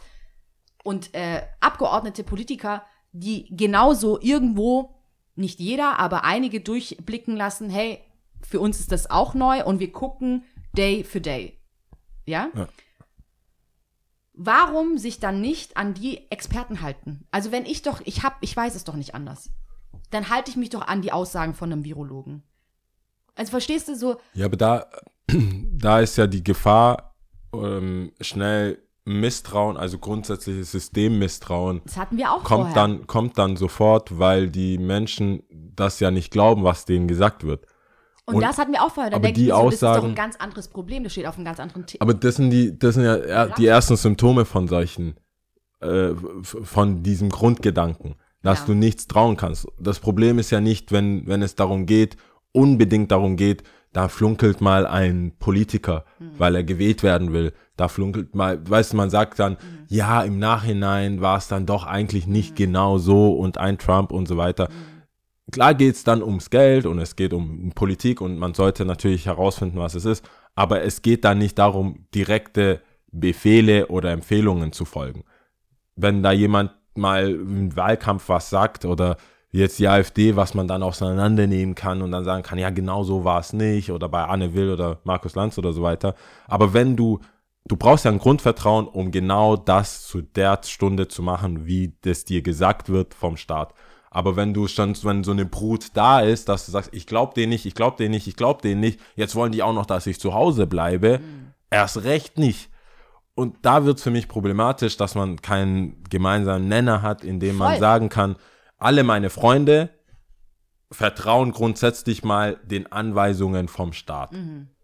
und 0.86 1.14
äh, 1.14 1.42
Abgeordnete, 1.60 2.24
Politiker, 2.24 2.86
die 3.12 3.54
genauso 3.54 4.22
irgendwo, 4.22 4.96
nicht 5.36 5.60
jeder, 5.60 6.00
aber 6.00 6.24
einige 6.24 6.62
durchblicken 6.62 7.36
lassen, 7.36 7.70
hey, 7.70 8.00
für 8.42 8.62
uns 8.62 8.80
ist 8.80 8.94
das 8.94 9.10
auch 9.10 9.34
neu 9.34 9.66
und 9.66 9.80
wir 9.80 9.92
gucken 9.92 10.46
Day 10.78 11.04
für 11.04 11.20
Day. 11.20 11.60
Ja? 12.26 12.50
Ja. 12.56 12.70
Warum 14.34 14.98
sich 14.98 15.20
dann 15.20 15.42
nicht 15.42 15.76
an 15.76 15.94
die 15.94 16.32
Experten 16.32 16.82
halten? 16.82 17.28
Also 17.32 17.52
wenn 17.52 17.66
ich 17.66 17.82
doch, 17.82 18.00
ich 18.06 18.24
hab, 18.24 18.38
ich 18.42 18.56
weiß 18.56 18.76
es 18.76 18.86
doch 18.86 18.96
nicht 18.96 19.14
anders. 19.14 19.50
Dann 20.10 20.30
halte 20.30 20.52
ich 20.52 20.58
mich 20.58 20.70
doch 20.70 20.88
an 20.88 21.02
die 21.02 21.12
Aussagen 21.12 21.54
von 21.54 21.72
einem 21.72 21.84
Virologen. 21.84 22.44
Also 23.38 23.52
verstehst 23.52 23.88
du 23.88 23.96
so, 23.96 24.18
Ja, 24.34 24.46
aber 24.48 24.58
da, 24.58 24.88
da 25.74 26.00
ist 26.00 26.18
ja 26.18 26.28
die 26.28 26.44
Gefahr, 26.44 27.16
ähm, 27.54 28.12
schnell 28.22 28.80
Misstrauen, 29.06 29.78
also 29.78 30.00
grundsätzliches 30.00 30.72
Systemmisstrauen, 30.74 31.82
das 31.86 31.96
hatten 31.98 32.18
wir 32.18 32.30
auch 32.32 32.44
kommt 32.44 32.72
vorher. 32.72 32.76
dann, 32.76 33.08
kommt 33.08 33.38
dann 33.38 33.56
sofort, 33.56 34.20
weil 34.20 34.50
die 34.50 34.78
Menschen 34.78 35.44
das 35.50 36.00
ja 36.02 36.12
nicht 36.12 36.30
glauben, 36.32 36.64
was 36.64 36.84
denen 36.84 37.08
gesagt 37.08 37.46
wird. 37.46 37.66
und, 38.26 38.36
und- 38.36 38.42
das 38.42 38.58
hatten 38.58 38.74
wir 38.74 38.84
auch 38.84 38.92
vorher. 38.92 39.10
Da 39.12 39.16
aber 39.16 39.28
denke 39.28 39.40
ich 39.40 39.46
die 39.46 39.52
so, 39.52 39.64
das 39.66 39.74
ist 39.76 39.84
doch 39.84 39.90
Aussagen- 39.92 40.08
ein 40.10 40.16
ganz 40.16 40.36
anderes 40.36 40.68
Problem. 40.68 41.04
Das 41.06 41.14
steht 41.14 41.26
auf 41.26 41.36
einem 41.36 41.46
ganz 41.46 41.60
anderen 41.62 41.86
Thema. 41.86 42.02
Aber 42.02 42.14
das 42.14 42.36
sind 42.36 42.50
die, 42.50 42.78
das 42.78 42.96
sind 42.96 43.06
ja 43.06 43.16
er- 43.16 43.50
die 43.52 43.66
ersten 43.68 43.96
Symptome 43.96 44.44
von 44.44 44.68
solchen, 44.68 45.16
äh, 45.80 46.10
von 46.42 47.02
diesem 47.04 47.30
Grundgedanken, 47.30 48.16
dass 48.44 48.60
Ja. 48.60 48.66
du 48.66 48.74
nichts 48.74 49.08
trauen 49.08 49.38
kannst. 49.38 49.68
Das 49.80 50.00
Problem 50.00 50.38
ist 50.40 50.52
ja 50.52 50.60
nicht, 50.60 50.92
wenn, 50.92 51.26
wenn 51.28 51.42
es 51.42 51.56
darum 51.56 51.86
geht, 51.86 52.18
unbedingt 52.52 53.12
darum 53.12 53.36
geht, 53.36 53.64
da 53.94 54.10
flunkelt 54.10 54.62
mal 54.62 54.86
ein 54.86 55.34
Politiker, 55.40 56.06
Mhm. 56.20 56.32
weil 56.38 56.56
er 56.56 56.64
gewählt 56.64 57.04
werden 57.04 57.34
will. 57.34 57.54
Da 57.78 57.88
flunkelt 57.88 58.36
mal, 58.36 58.60
weißt 58.70 58.94
du, 58.94 58.98
man 58.98 59.10
sagt 59.10 59.40
dann, 59.40 59.54
Mhm. 59.54 59.86
ja, 59.88 60.22
im 60.24 60.40
Nachhinein 60.40 61.22
war 61.22 61.38
es 61.38 61.48
dann 61.48 61.66
doch 61.66 61.86
eigentlich 61.86 62.28
nicht 62.28 62.56
genau 62.56 62.98
so 62.98 63.34
und 63.34 63.58
ein 63.58 63.78
Trump 63.78 64.12
und 64.12 64.28
so 64.28 64.38
weiter. 64.38 64.70
Mhm. 64.70 65.52
Klar 65.52 65.74
geht 65.76 65.96
es 65.96 66.04
dann 66.04 66.22
ums 66.22 66.50
Geld 66.50 66.86
und 66.86 67.00
es 67.00 67.16
geht 67.16 67.32
um 67.34 67.72
Politik 67.74 68.20
und 68.20 68.38
man 68.38 68.54
sollte 68.54 68.84
natürlich 68.86 69.26
herausfinden, 69.26 69.80
was 69.80 69.96
es 69.96 70.04
ist, 70.06 70.30
aber 70.56 70.82
es 70.84 71.02
geht 71.02 71.24
dann 71.24 71.38
nicht 71.38 71.58
darum, 71.58 72.06
direkte 72.14 72.82
Befehle 73.12 73.88
oder 73.88 74.12
Empfehlungen 74.12 74.74
zu 74.74 74.84
folgen. 74.84 75.24
Wenn 75.96 76.22
da 76.22 76.32
jemand 76.34 76.72
mal 76.96 77.30
im 77.32 77.76
Wahlkampf 77.76 78.28
was 78.28 78.50
sagt 78.50 78.84
oder 78.86 79.16
jetzt 79.60 79.80
die 79.80 79.88
AfD, 79.88 80.36
was 80.36 80.54
man 80.54 80.68
dann 80.68 80.84
auseinandernehmen 80.84 81.76
kann 81.76 82.02
und 82.02 82.12
dann 82.12 82.24
sagen 82.24 82.44
kann, 82.44 82.60
ja, 82.60 82.70
genau 82.70 83.04
so 83.04 83.24
war 83.24 83.40
es 83.40 83.54
nicht 83.54 83.92
oder 83.92 84.10
bei 84.10 84.24
Anne 84.24 84.54
Will 84.54 84.72
oder 84.72 85.00
Markus 85.04 85.36
Lanz 85.36 85.58
oder 85.58 85.74
so 85.74 85.82
weiter. 85.82 86.16
Aber 86.48 86.74
wenn 86.74 86.96
du, 86.96 87.20
du 87.68 87.76
brauchst 87.76 88.06
ja 88.06 88.12
ein 88.12 88.20
Grundvertrauen, 88.20 88.88
um 88.88 89.12
genau 89.12 89.56
das 89.56 90.08
zu 90.08 90.22
der 90.22 90.60
Stunde 90.64 91.08
zu 91.08 91.22
machen, 91.22 91.66
wie 91.66 91.96
das 92.02 92.26
dir 92.26 92.42
gesagt 92.42 92.90
wird 92.90 93.14
vom 93.14 93.38
Staat. 93.38 93.74
Aber 94.10 94.36
wenn 94.36 94.54
du 94.54 94.68
schon, 94.68 94.96
wenn 95.04 95.24
so 95.24 95.32
eine 95.32 95.46
Brut 95.46 95.90
da 95.94 96.22
ist, 96.22 96.50
dass 96.50 96.66
du 96.66 96.72
sagst, 96.72 96.90
ich 96.94 97.06
glaub 97.06 97.34
denen 97.34 97.50
nicht, 97.50 97.66
ich 97.66 97.76
glaub 97.76 97.98
denen 97.98 98.12
nicht, 98.12 98.28
ich 98.28 98.36
glaub 98.36 98.62
denen 98.62 98.80
nicht, 98.80 99.00
jetzt 99.16 99.36
wollen 99.36 99.52
die 99.52 99.64
auch 99.64 99.74
noch, 99.74 99.86
dass 99.86 100.08
ich 100.08 100.20
zu 100.20 100.34
Hause 100.34 100.66
bleibe, 100.66 101.20
erst 101.70 102.04
recht 102.04 102.38
nicht. 102.38 102.70
Und 103.36 103.58
da 103.62 103.86
wird 103.86 103.98
es 103.98 104.04
für 104.04 104.10
mich 104.10 104.28
problematisch, 104.28 104.98
dass 104.98 105.14
man 105.14 105.40
keinen 105.42 106.04
gemeinsamen 106.10 106.68
Nenner 106.68 107.04
hat, 107.04 107.24
in 107.24 107.40
dem 107.40 107.58
man 107.58 107.74
Voll. 107.74 107.80
sagen 107.80 108.10
kann, 108.10 108.36
alle 108.78 109.04
meine 109.04 109.30
Freunde 109.30 109.90
vertrauen 110.92 111.52
grundsätzlich 111.52 112.24
mal 112.24 112.60
den 112.64 112.92
Anweisungen 112.92 113.68
vom 113.68 113.94
Staat. 113.94 114.32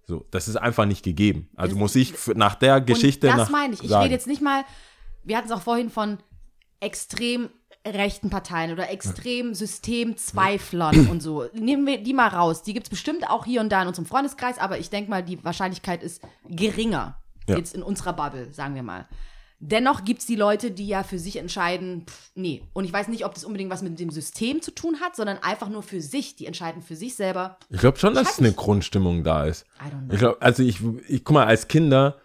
So, 0.06 0.26
das 0.32 0.48
ist 0.48 0.58
einfach 0.58 0.86
nicht 0.86 1.04
gegeben. 1.04 1.50
Also 1.56 1.76
Das- 1.76 1.80
muss 1.80 1.96
ich 1.96 2.14
nach 2.36 2.56
der 2.56 2.82
Geschichte 2.82 3.28
das 3.28 3.38
nach 3.38 3.50
meine 3.50 3.74
ich. 3.74 3.84
Ich 3.84 3.90
sagen. 3.90 4.04
rede 4.04 4.14
jetzt 4.14 4.28
nicht 4.28 4.42
mal, 4.42 4.64
wir 5.24 5.38
hatten 5.38 5.48
es 5.48 5.54
auch 5.54 5.62
vorhin 5.62 5.90
von 5.90 6.18
extrem 6.82 7.50
rechten 7.88 8.30
Parteien 8.30 8.72
oder 8.72 8.90
extrem 8.90 9.54
Systemzweiflern 9.54 11.08
und 11.12 11.22
so. 11.22 11.46
Nehmen 11.54 11.86
wir 11.86 12.02
die 12.04 12.14
mal 12.14 12.28
raus. 12.28 12.64
Die 12.64 12.74
gibt 12.74 12.88
es 12.88 12.90
bestimmt 12.90 13.30
auch 13.30 13.46
hier 13.46 13.62
und 13.62 13.70
da 13.70 13.82
in 13.82 13.88
unserem 13.88 14.06
Freundeskreis, 14.06 14.58
aber 14.58 14.80
ich 14.80 14.90
denke 14.90 15.10
mal, 15.10 15.24
die 15.24 15.44
Wahrscheinlichkeit 15.44 16.04
ist 16.04 16.22
geringer. 16.50 17.18
Ja. 17.48 17.58
Jetzt 17.58 17.74
in 17.76 17.84
unserer 17.84 18.14
Bubble, 18.14 18.52
sagen 18.54 18.76
wir 18.76 18.84
mal. 18.84 19.08
Dennoch 19.66 20.04
gibt 20.04 20.20
es 20.20 20.26
die 20.26 20.36
Leute, 20.36 20.72
die 20.72 20.88
ja 20.88 21.04
für 21.04 21.18
sich 21.18 21.38
entscheiden, 21.38 22.04
pff, 22.06 22.32
nee. 22.36 22.64
Und 22.74 22.84
ich 22.84 22.92
weiß 22.92 23.08
nicht, 23.08 23.26
ob 23.26 23.34
das 23.34 23.46
unbedingt 23.46 23.72
was 23.72 23.82
mit 23.82 23.98
dem 23.98 24.10
System 24.10 24.62
zu 24.62 24.72
tun 24.72 24.98
hat, 25.00 25.16
sondern 25.16 25.38
einfach 25.38 25.70
nur 25.70 25.84
für 25.84 26.02
sich. 26.02 26.36
Die 26.36 26.46
entscheiden 26.46 26.82
für 26.82 26.98
sich 26.98 27.16
selber. 27.16 27.58
Ich 27.70 27.80
glaube 27.80 27.98
schon, 27.98 28.14
dass 28.14 28.40
eine 28.40 28.52
Grundstimmung 28.52 29.24
da 29.24 29.46
ist. 29.46 29.66
I 29.80 29.86
don't 29.86 30.06
know. 30.06 30.14
Ich 30.14 30.20
glaube, 30.20 30.42
also 30.42 30.64
ich, 30.64 30.80
ich, 31.08 31.24
guck 31.24 31.36
mal, 31.36 31.46
als 31.46 31.70
Kinder 31.70 32.18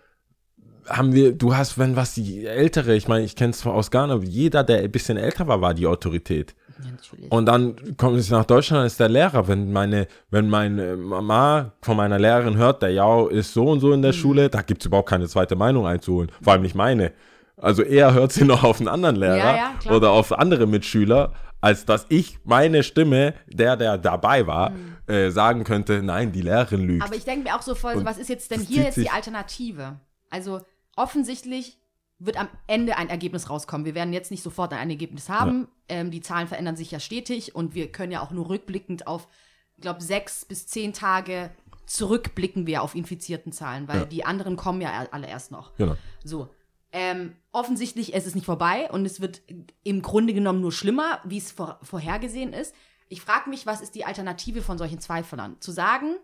haben 0.88 1.12
wir, 1.12 1.32
du 1.32 1.54
hast, 1.54 1.78
wenn 1.78 1.94
was 1.94 2.14
die 2.14 2.44
Ältere, 2.44 2.96
ich 2.96 3.06
meine, 3.06 3.24
ich 3.24 3.36
kenne 3.36 3.50
es 3.50 3.64
aus 3.64 3.92
Ghana, 3.92 4.18
jeder, 4.24 4.64
der 4.64 4.80
ein 4.80 4.90
bisschen 4.90 5.16
älter 5.16 5.46
war, 5.46 5.60
war 5.60 5.74
die 5.74 5.86
Autorität. 5.86 6.56
Natürlich. 6.78 7.30
Und 7.30 7.46
dann 7.46 7.96
komme 7.96 8.18
ich 8.18 8.30
nach 8.30 8.44
Deutschland, 8.44 8.86
ist 8.86 8.98
der 9.00 9.08
Lehrer. 9.08 9.46
Wenn 9.48 9.72
meine, 9.72 10.06
wenn 10.30 10.48
meine 10.48 10.96
Mama 10.96 11.72
von 11.82 11.96
meiner 11.96 12.18
Lehrerin 12.18 12.56
hört, 12.56 12.82
der 12.82 12.90
Jao 12.90 13.28
ist 13.28 13.52
so 13.52 13.66
und 13.66 13.80
so 13.80 13.88
Mhm. 13.88 13.94
in 13.94 14.02
der 14.02 14.12
Schule, 14.12 14.48
da 14.48 14.62
gibt 14.62 14.82
es 14.82 14.86
überhaupt 14.86 15.08
keine 15.08 15.26
zweite 15.28 15.56
Meinung 15.56 15.86
einzuholen. 15.86 16.30
Vor 16.42 16.52
allem 16.52 16.62
nicht 16.62 16.74
meine. 16.74 17.12
Also 17.56 17.82
eher 17.82 18.14
hört 18.14 18.32
sie 18.32 18.44
noch 18.44 18.62
auf 18.64 18.78
einen 18.78 18.88
anderen 18.88 19.16
Lehrer 19.16 19.36
Ja, 19.36 19.56
ja, 19.84 19.90
oder 19.92 20.10
auf 20.10 20.32
andere 20.38 20.66
Mitschüler, 20.66 21.32
als 21.60 21.84
dass 21.84 22.06
ich 22.08 22.38
meine 22.44 22.84
Stimme, 22.84 23.34
der, 23.48 23.76
der 23.76 23.98
dabei 23.98 24.46
war, 24.46 24.72
äh, 25.08 25.30
sagen 25.30 25.64
könnte, 25.64 26.02
nein, 26.02 26.30
die 26.30 26.42
Lehrerin 26.42 26.82
lügt. 26.86 26.98
Mhm. 27.00 27.02
Aber 27.02 27.16
ich 27.16 27.24
denke 27.24 27.48
mir 27.48 27.56
auch 27.56 27.62
so 27.62 27.74
voll, 27.74 27.94
Und 27.94 28.04
was 28.04 28.18
ist 28.18 28.28
jetzt 28.28 28.50
denn 28.52 28.60
hier 28.60 28.84
jetzt 28.84 28.96
die 28.96 29.10
Alternative? 29.10 29.98
Also 30.30 30.60
offensichtlich 30.94 31.77
wird 32.18 32.36
am 32.36 32.48
Ende 32.66 32.96
ein 32.96 33.08
Ergebnis 33.10 33.48
rauskommen. 33.48 33.84
Wir 33.84 33.94
werden 33.94 34.12
jetzt 34.12 34.30
nicht 34.30 34.42
sofort 34.42 34.72
ein 34.72 34.90
Ergebnis 34.90 35.28
haben. 35.28 35.68
Ähm, 35.88 36.10
die 36.10 36.20
Zahlen 36.20 36.48
verändern 36.48 36.76
sich 36.76 36.90
ja 36.90 36.98
stetig 37.00 37.54
und 37.54 37.74
wir 37.74 37.92
können 37.92 38.10
ja 38.12 38.20
auch 38.22 38.30
nur 38.32 38.48
rückblickend 38.48 39.06
auf, 39.06 39.28
ich 39.76 39.82
glaube, 39.82 40.02
sechs 40.02 40.44
bis 40.44 40.66
zehn 40.66 40.92
Tage 40.92 41.50
zurückblicken 41.86 42.66
wir 42.66 42.82
auf 42.82 42.94
infizierten 42.94 43.52
Zahlen, 43.52 43.88
weil 43.88 44.00
Ja. 44.00 44.04
die 44.04 44.24
anderen 44.24 44.56
kommen 44.56 44.80
ja 44.80 45.06
alle 45.10 45.26
erst 45.28 45.50
noch. 45.52 45.74
genau. 45.76 45.96
So. 46.24 46.48
Ähm, 46.90 47.36
offensichtlich 47.52 48.14
ist 48.14 48.26
es 48.26 48.34
nicht 48.34 48.46
vorbei 48.46 48.90
und 48.90 49.04
es 49.04 49.20
wird 49.20 49.42
im 49.84 50.00
Grunde 50.02 50.32
genommen 50.32 50.60
nur 50.62 50.72
schlimmer, 50.72 51.20
wie 51.24 51.36
es 51.38 51.52
vor, 51.52 51.78
vorhergesehen 51.82 52.52
ist. 52.54 52.74
Ich 53.10 53.20
frage 53.20 53.48
mich, 53.50 53.66
was 53.66 53.80
ist 53.82 53.94
die 53.94 54.04
Alternative 54.06 54.62
von 54.62 54.78
solchen 54.78 54.98
Zweiflern? 54.98 55.56
Zu 55.60 55.70
sagen, 55.70 56.16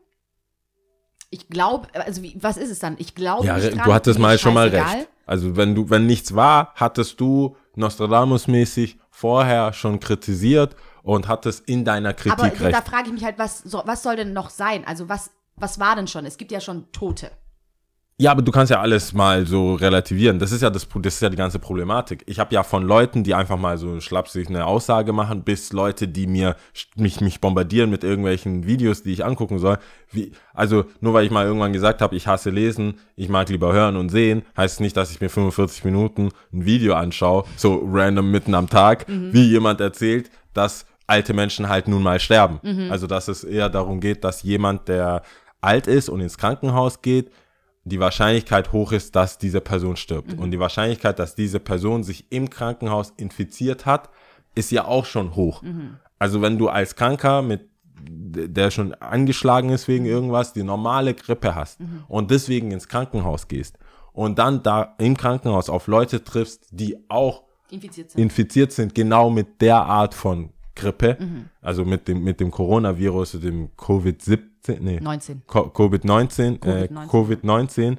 ich 1.30 1.48
glaube, 1.48 1.88
also 1.94 2.22
wie, 2.22 2.36
was 2.40 2.56
ist 2.56 2.70
es 2.70 2.78
dann? 2.78 2.96
Ich 2.98 3.14
glaube 3.14 3.46
Ja, 3.46 3.56
nicht 3.56 3.76
dran, 3.76 3.84
du 3.84 3.92
hattest 3.92 4.18
mal 4.18 4.38
schon 4.38 4.54
mal 4.54 4.68
recht. 4.68 5.08
Also 5.26 5.56
wenn 5.56 5.74
du, 5.74 5.90
wenn 5.90 6.06
nichts 6.06 6.34
war, 6.34 6.72
hattest 6.74 7.20
du 7.20 7.56
Nostradamus-mäßig 7.76 8.98
vorher 9.10 9.72
schon 9.72 10.00
kritisiert 10.00 10.76
und 11.02 11.28
hattest 11.28 11.68
in 11.68 11.84
deiner 11.84 12.14
Kritik 12.14 12.38
Aber 12.38 12.48
da 12.48 12.64
recht. 12.78 12.88
frage 12.88 13.06
ich 13.08 13.12
mich 13.12 13.24
halt, 13.24 13.38
was, 13.38 13.58
so, 13.58 13.82
was 13.84 14.02
soll 14.02 14.16
denn 14.16 14.32
noch 14.32 14.50
sein? 14.50 14.86
Also 14.86 15.08
was, 15.08 15.30
was 15.56 15.78
war 15.78 15.96
denn 15.96 16.06
schon? 16.06 16.26
Es 16.26 16.36
gibt 16.36 16.52
ja 16.52 16.60
schon 16.60 16.90
Tote. 16.92 17.30
Ja, 18.16 18.30
aber 18.30 18.42
du 18.42 18.52
kannst 18.52 18.70
ja 18.70 18.80
alles 18.80 19.12
mal 19.12 19.44
so 19.44 19.74
relativieren. 19.74 20.38
Das 20.38 20.52
ist 20.52 20.62
ja 20.62 20.70
das, 20.70 20.86
das 20.88 21.14
ist 21.14 21.20
ja 21.20 21.30
die 21.30 21.36
ganze 21.36 21.58
Problematik. 21.58 22.22
Ich 22.26 22.38
habe 22.38 22.54
ja 22.54 22.62
von 22.62 22.84
Leuten, 22.84 23.24
die 23.24 23.34
einfach 23.34 23.58
mal 23.58 23.76
so 23.76 24.00
schlapsig 24.00 24.48
eine 24.48 24.66
Aussage 24.66 25.12
machen, 25.12 25.42
bis 25.42 25.72
Leute, 25.72 26.06
die 26.06 26.28
mir 26.28 26.54
mich, 26.94 27.20
mich 27.20 27.40
bombardieren 27.40 27.90
mit 27.90 28.04
irgendwelchen 28.04 28.66
Videos, 28.66 29.02
die 29.02 29.12
ich 29.12 29.24
angucken 29.24 29.58
soll. 29.58 29.78
Wie, 30.12 30.30
also 30.52 30.84
nur 31.00 31.12
weil 31.12 31.24
ich 31.24 31.32
mal 31.32 31.44
irgendwann 31.44 31.72
gesagt 31.72 32.00
habe, 32.02 32.14
ich 32.14 32.28
hasse 32.28 32.50
lesen, 32.50 33.00
ich 33.16 33.28
mag 33.28 33.48
lieber 33.48 33.72
hören 33.72 33.96
und 33.96 34.10
sehen, 34.10 34.42
heißt 34.56 34.80
nicht, 34.80 34.96
dass 34.96 35.10
ich 35.10 35.20
mir 35.20 35.28
45 35.28 35.84
Minuten 35.84 36.28
ein 36.52 36.64
Video 36.64 36.94
anschaue, 36.94 37.42
so 37.56 37.82
random 37.84 38.30
mitten 38.30 38.54
am 38.54 38.68
Tag, 38.70 39.06
wie 39.08 39.42
jemand 39.50 39.80
erzählt, 39.80 40.30
dass 40.52 40.86
alte 41.08 41.34
Menschen 41.34 41.68
halt 41.68 41.88
nun 41.88 42.04
mal 42.04 42.20
sterben. 42.20 42.60
Also 42.92 43.08
dass 43.08 43.26
es 43.26 43.42
eher 43.42 43.68
darum 43.70 43.98
geht, 43.98 44.22
dass 44.22 44.44
jemand, 44.44 44.86
der 44.86 45.22
alt 45.60 45.88
ist 45.88 46.08
und 46.08 46.20
ins 46.20 46.38
Krankenhaus 46.38 47.02
geht, 47.02 47.32
die 47.84 48.00
Wahrscheinlichkeit 48.00 48.72
hoch 48.72 48.92
ist, 48.92 49.14
dass 49.14 49.38
diese 49.38 49.60
Person 49.60 49.96
stirbt. 49.96 50.34
Und 50.34 50.50
die 50.50 50.58
Wahrscheinlichkeit, 50.58 51.18
dass 51.18 51.34
diese 51.34 51.60
Person 51.60 52.02
sich 52.02 52.26
im 52.30 52.48
Krankenhaus 52.48 53.12
infiziert 53.16 53.84
hat, 53.86 54.08
ist 54.54 54.70
ja 54.70 54.86
auch 54.86 55.04
schon 55.04 55.36
hoch. 55.36 55.62
Also 56.18 56.40
wenn 56.40 56.58
du 56.58 56.68
als 56.68 56.96
Kranker 56.96 57.42
mit 57.42 57.68
der 58.06 58.70
schon 58.70 58.94
angeschlagen 58.94 59.70
ist 59.70 59.88
wegen 59.88 60.04
irgendwas, 60.04 60.52
die 60.52 60.62
normale 60.62 61.14
Grippe 61.14 61.54
hast 61.54 61.80
und 62.08 62.30
deswegen 62.30 62.70
ins 62.70 62.88
Krankenhaus 62.88 63.48
gehst 63.48 63.78
und 64.12 64.38
dann 64.38 64.62
da 64.62 64.94
im 64.98 65.16
Krankenhaus 65.16 65.70
auf 65.70 65.86
Leute 65.86 66.22
triffst, 66.22 66.68
die 66.70 66.98
auch 67.08 67.44
Infiziert 67.70 68.10
sind. 68.10 68.20
infiziert 68.20 68.72
sind, 68.72 68.94
genau 68.94 69.30
mit 69.30 69.60
der 69.60 69.76
Art 69.78 70.14
von 70.14 70.50
Grippe, 70.74 71.16
also 71.60 71.84
mit 71.84 72.08
dem, 72.08 72.22
mit 72.22 72.40
dem 72.40 72.50
Coronavirus, 72.50 73.40
dem 73.40 73.70
Covid-17, 73.76 74.42
nee, 74.68 75.00
19. 75.00 75.42
Co- 75.46 75.70
Covid-19, 75.74 76.64
äh, 76.66 76.88
Covid-19. 76.88 77.08
Covid-19 77.08 77.96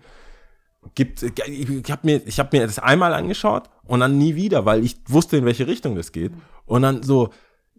gibt, 0.93 1.23
ich 1.23 1.91
habe 1.91 2.01
mir, 2.03 2.21
ich 2.25 2.39
habe 2.39 2.55
mir 2.57 2.65
das 2.67 2.77
einmal 2.79 3.13
angeschaut 3.13 3.63
und 3.87 4.01
dann 4.01 4.17
nie 4.17 4.35
wieder, 4.35 4.65
weil 4.65 4.83
ich 4.85 4.97
wusste, 5.07 5.37
in 5.37 5.45
welche 5.45 5.65
Richtung 5.67 5.95
das 5.95 6.11
geht. 6.11 6.31
Und 6.67 6.83
dann 6.83 7.01
so, 7.01 7.29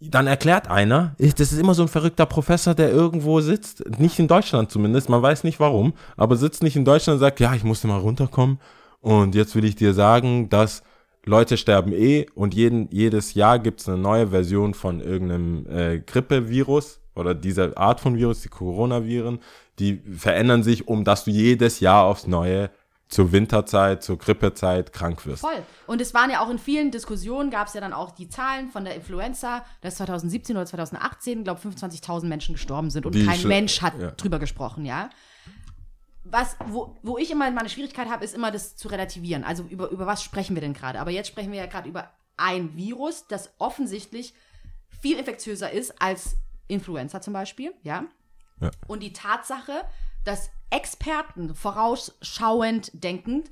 dann 0.01 0.27
erklärt 0.27 0.69
einer, 0.69 1.15
ich- 1.19 1.35
das 1.35 1.53
ist 1.53 1.59
immer 1.61 1.75
so 1.75 1.83
ein 1.83 1.89
verrückter 1.89 2.27
Professor, 2.27 2.75
der 2.75 2.91
irgendwo 2.91 3.41
sitzt, 3.41 3.85
nicht 4.01 4.19
in 4.19 4.27
Deutschland 4.29 4.71
zumindest, 4.73 5.09
man 5.09 5.23
weiß 5.23 5.45
nicht 5.45 5.61
warum, 5.61 5.95
aber 6.17 6.37
sitzt 6.37 6.63
nicht 6.63 6.77
in 6.77 6.85
Deutschland 6.85 7.17
und 7.17 7.21
sagt, 7.21 7.39
ja, 7.41 7.55
ich 7.55 7.63
musste 7.65 7.87
mal 7.87 8.01
runterkommen 8.01 8.59
und 9.01 9.35
jetzt 9.37 9.55
will 9.55 9.65
ich 9.65 9.77
dir 9.77 9.95
sagen, 9.95 10.49
dass 10.49 10.83
Leute 11.25 11.57
sterben 11.57 11.93
eh 11.93 12.27
und 12.35 12.55
jeden, 12.55 12.89
jedes 12.91 13.35
Jahr 13.35 13.59
gibt 13.59 13.81
es 13.81 13.89
eine 13.89 13.99
neue 13.99 14.29
Version 14.29 14.75
von 14.75 15.01
irgendeinem 15.01 15.67
äh, 15.69 15.99
Grippevirus 16.01 17.01
oder 17.17 17.35
dieser 17.35 17.77
Art 17.77 18.01
von 18.01 18.17
Virus, 18.17 18.43
die 18.43 18.49
Coronaviren, 18.49 19.41
die 19.79 20.03
verändern 20.17 20.63
sich, 20.63 20.89
um 20.89 21.05
dass 21.05 21.25
du 21.25 21.31
jedes 21.31 21.81
Jahr 21.81 22.05
aufs 22.05 22.27
Neue 22.27 22.71
zur 23.09 23.31
Winterzeit, 23.31 24.03
zur 24.03 24.19
Grippezeit 24.19 24.93
krank 24.93 25.25
wirst. 25.27 25.43
Voll. 25.43 25.63
Und 25.87 26.01
es 26.01 26.13
waren 26.13 26.31
ja 26.31 26.41
auch 26.41 26.51
in 26.51 26.59
vielen 26.59 26.91
Diskussionen, 26.91 27.51
gab 27.51 27.69
es 27.69 27.75
ja 27.75 27.81
dann 27.81 27.93
auch 27.93 28.11
die 28.11 28.29
Zahlen 28.29 28.69
von 28.71 28.85
der 28.85 28.97
Influenza, 28.97 29.65
dass 29.81 29.97
2017 29.97 30.57
oder 30.57 30.67
2018, 30.67 31.45
glaube 31.45 31.61
25.000 31.61 32.27
Menschen 32.27 32.55
gestorben 32.55 32.91
sind 32.91 33.07
und 33.07 33.15
Die 33.15 33.25
kein 33.25 33.47
Mensch 33.47 33.81
hat 33.81 33.95
ja. 34.01 34.11
drüber 34.13 34.39
gesprochen, 34.39 34.85
ja. 34.85 35.11
Was, 36.25 36.57
wo, 36.67 36.97
wo 37.03 37.19
ich 37.19 37.31
immer 37.31 37.49
meine 37.53 37.69
Schwierigkeit 37.69 38.11
habe, 38.11 38.25
ist 38.25 38.35
immer 38.35 38.51
das 38.51 38.75
zu 38.75 38.89
relativieren. 38.89 39.45
Also 39.45 39.63
über, 39.63 39.91
über 39.91 40.07
was 40.07 40.25
sprechen 40.25 40.57
wir 40.57 40.61
denn 40.61 40.75
gerade? 40.75 40.99
Aber 40.99 41.13
jetzt 41.13 41.29
sprechen 41.29 41.53
wir 41.53 41.61
ja 41.61 41.67
gerade 41.67 41.89
über 41.89 42.11
ein 42.37 42.77
Virus, 42.77 43.27
das 43.29 43.51
offensichtlich 43.59 44.35
viel 45.01 45.19
infektiöser 45.19 45.71
ist 45.71 46.03
als 46.03 46.37
Influenza 46.69 47.21
zum 47.21 47.33
Beispiel, 47.33 47.73
ja. 47.83 48.05
Ja. 48.61 48.71
Und 48.87 49.03
die 49.03 49.13
Tatsache, 49.13 49.85
dass 50.25 50.51
Experten 50.71 51.55
vorausschauend 51.55 52.91
denkend 52.95 53.51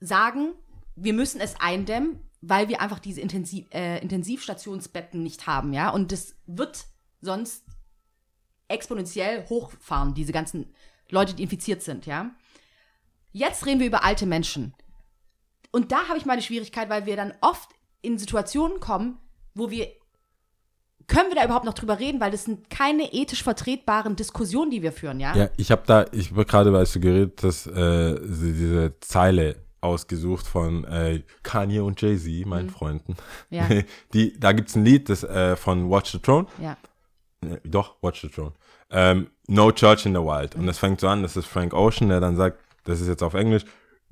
sagen, 0.00 0.54
wir 0.96 1.12
müssen 1.12 1.40
es 1.40 1.58
eindämmen, 1.60 2.20
weil 2.40 2.68
wir 2.68 2.80
einfach 2.80 2.98
diese 2.98 3.20
Intensiv, 3.20 3.66
äh, 3.72 3.98
Intensivstationsbetten 4.00 5.22
nicht 5.22 5.46
haben, 5.46 5.72
ja. 5.72 5.90
Und 5.90 6.12
das 6.12 6.36
wird 6.46 6.86
sonst 7.20 7.64
exponentiell 8.68 9.46
hochfahren, 9.48 10.14
diese 10.14 10.32
ganzen 10.32 10.72
Leute, 11.10 11.34
die 11.34 11.42
infiziert 11.42 11.82
sind, 11.82 12.06
ja. 12.06 12.30
Jetzt 13.32 13.66
reden 13.66 13.80
wir 13.80 13.86
über 13.86 14.04
alte 14.04 14.26
Menschen. 14.26 14.74
Und 15.70 15.92
da 15.92 16.08
habe 16.08 16.18
ich 16.18 16.26
meine 16.26 16.42
Schwierigkeit, 16.42 16.88
weil 16.88 17.06
wir 17.06 17.16
dann 17.16 17.34
oft 17.40 17.70
in 18.02 18.18
Situationen 18.18 18.80
kommen, 18.80 19.18
wo 19.54 19.70
wir 19.70 19.88
können 21.10 21.28
wir 21.28 21.36
da 21.36 21.44
überhaupt 21.44 21.64
noch 21.66 21.74
drüber 21.74 21.98
reden, 21.98 22.20
weil 22.20 22.30
das 22.30 22.44
sind 22.44 22.70
keine 22.70 23.12
ethisch 23.12 23.42
vertretbaren 23.42 24.16
Diskussionen, 24.16 24.70
die 24.70 24.82
wir 24.82 24.92
führen, 24.92 25.20
ja? 25.20 25.36
Ja, 25.36 25.50
ich 25.56 25.70
habe 25.70 25.82
da, 25.84 26.06
ich 26.12 26.30
habe 26.30 26.46
gerade, 26.46 26.76
als 26.76 26.92
du 26.92 27.00
geredet 27.00 27.40
hast, 27.42 27.66
äh, 27.66 28.18
diese 28.20 28.94
Zeile 29.00 29.56
ausgesucht 29.80 30.46
von 30.46 30.84
äh, 30.84 31.22
Kanye 31.42 31.80
und 31.80 32.00
Jay-Z, 32.00 32.46
meinen 32.46 32.70
Freunden. 32.70 33.16
Mhm. 33.50 33.56
Ja. 33.56 33.68
Die, 34.14 34.38
da 34.38 34.52
gibt's 34.52 34.76
ein 34.76 34.84
Lied 34.84 35.08
das, 35.08 35.24
äh, 35.24 35.56
von 35.56 35.90
Watch 35.90 36.12
the 36.12 36.18
Throne. 36.18 36.46
Ja. 36.62 36.76
Nee, 37.42 37.58
doch, 37.64 37.96
Watch 38.02 38.20
the 38.20 38.28
Throne. 38.28 38.52
Ähm, 38.90 39.28
no 39.48 39.72
Church 39.72 40.06
in 40.06 40.14
the 40.14 40.20
Wild. 40.20 40.54
Und 40.54 40.66
das 40.66 40.78
fängt 40.78 41.00
so 41.00 41.08
an, 41.08 41.22
das 41.22 41.36
ist 41.36 41.46
Frank 41.46 41.72
Ocean, 41.74 42.08
der 42.08 42.20
dann 42.20 42.36
sagt, 42.36 42.58
das 42.84 43.00
ist 43.00 43.08
jetzt 43.08 43.22
auf 43.22 43.34
Englisch, 43.34 43.64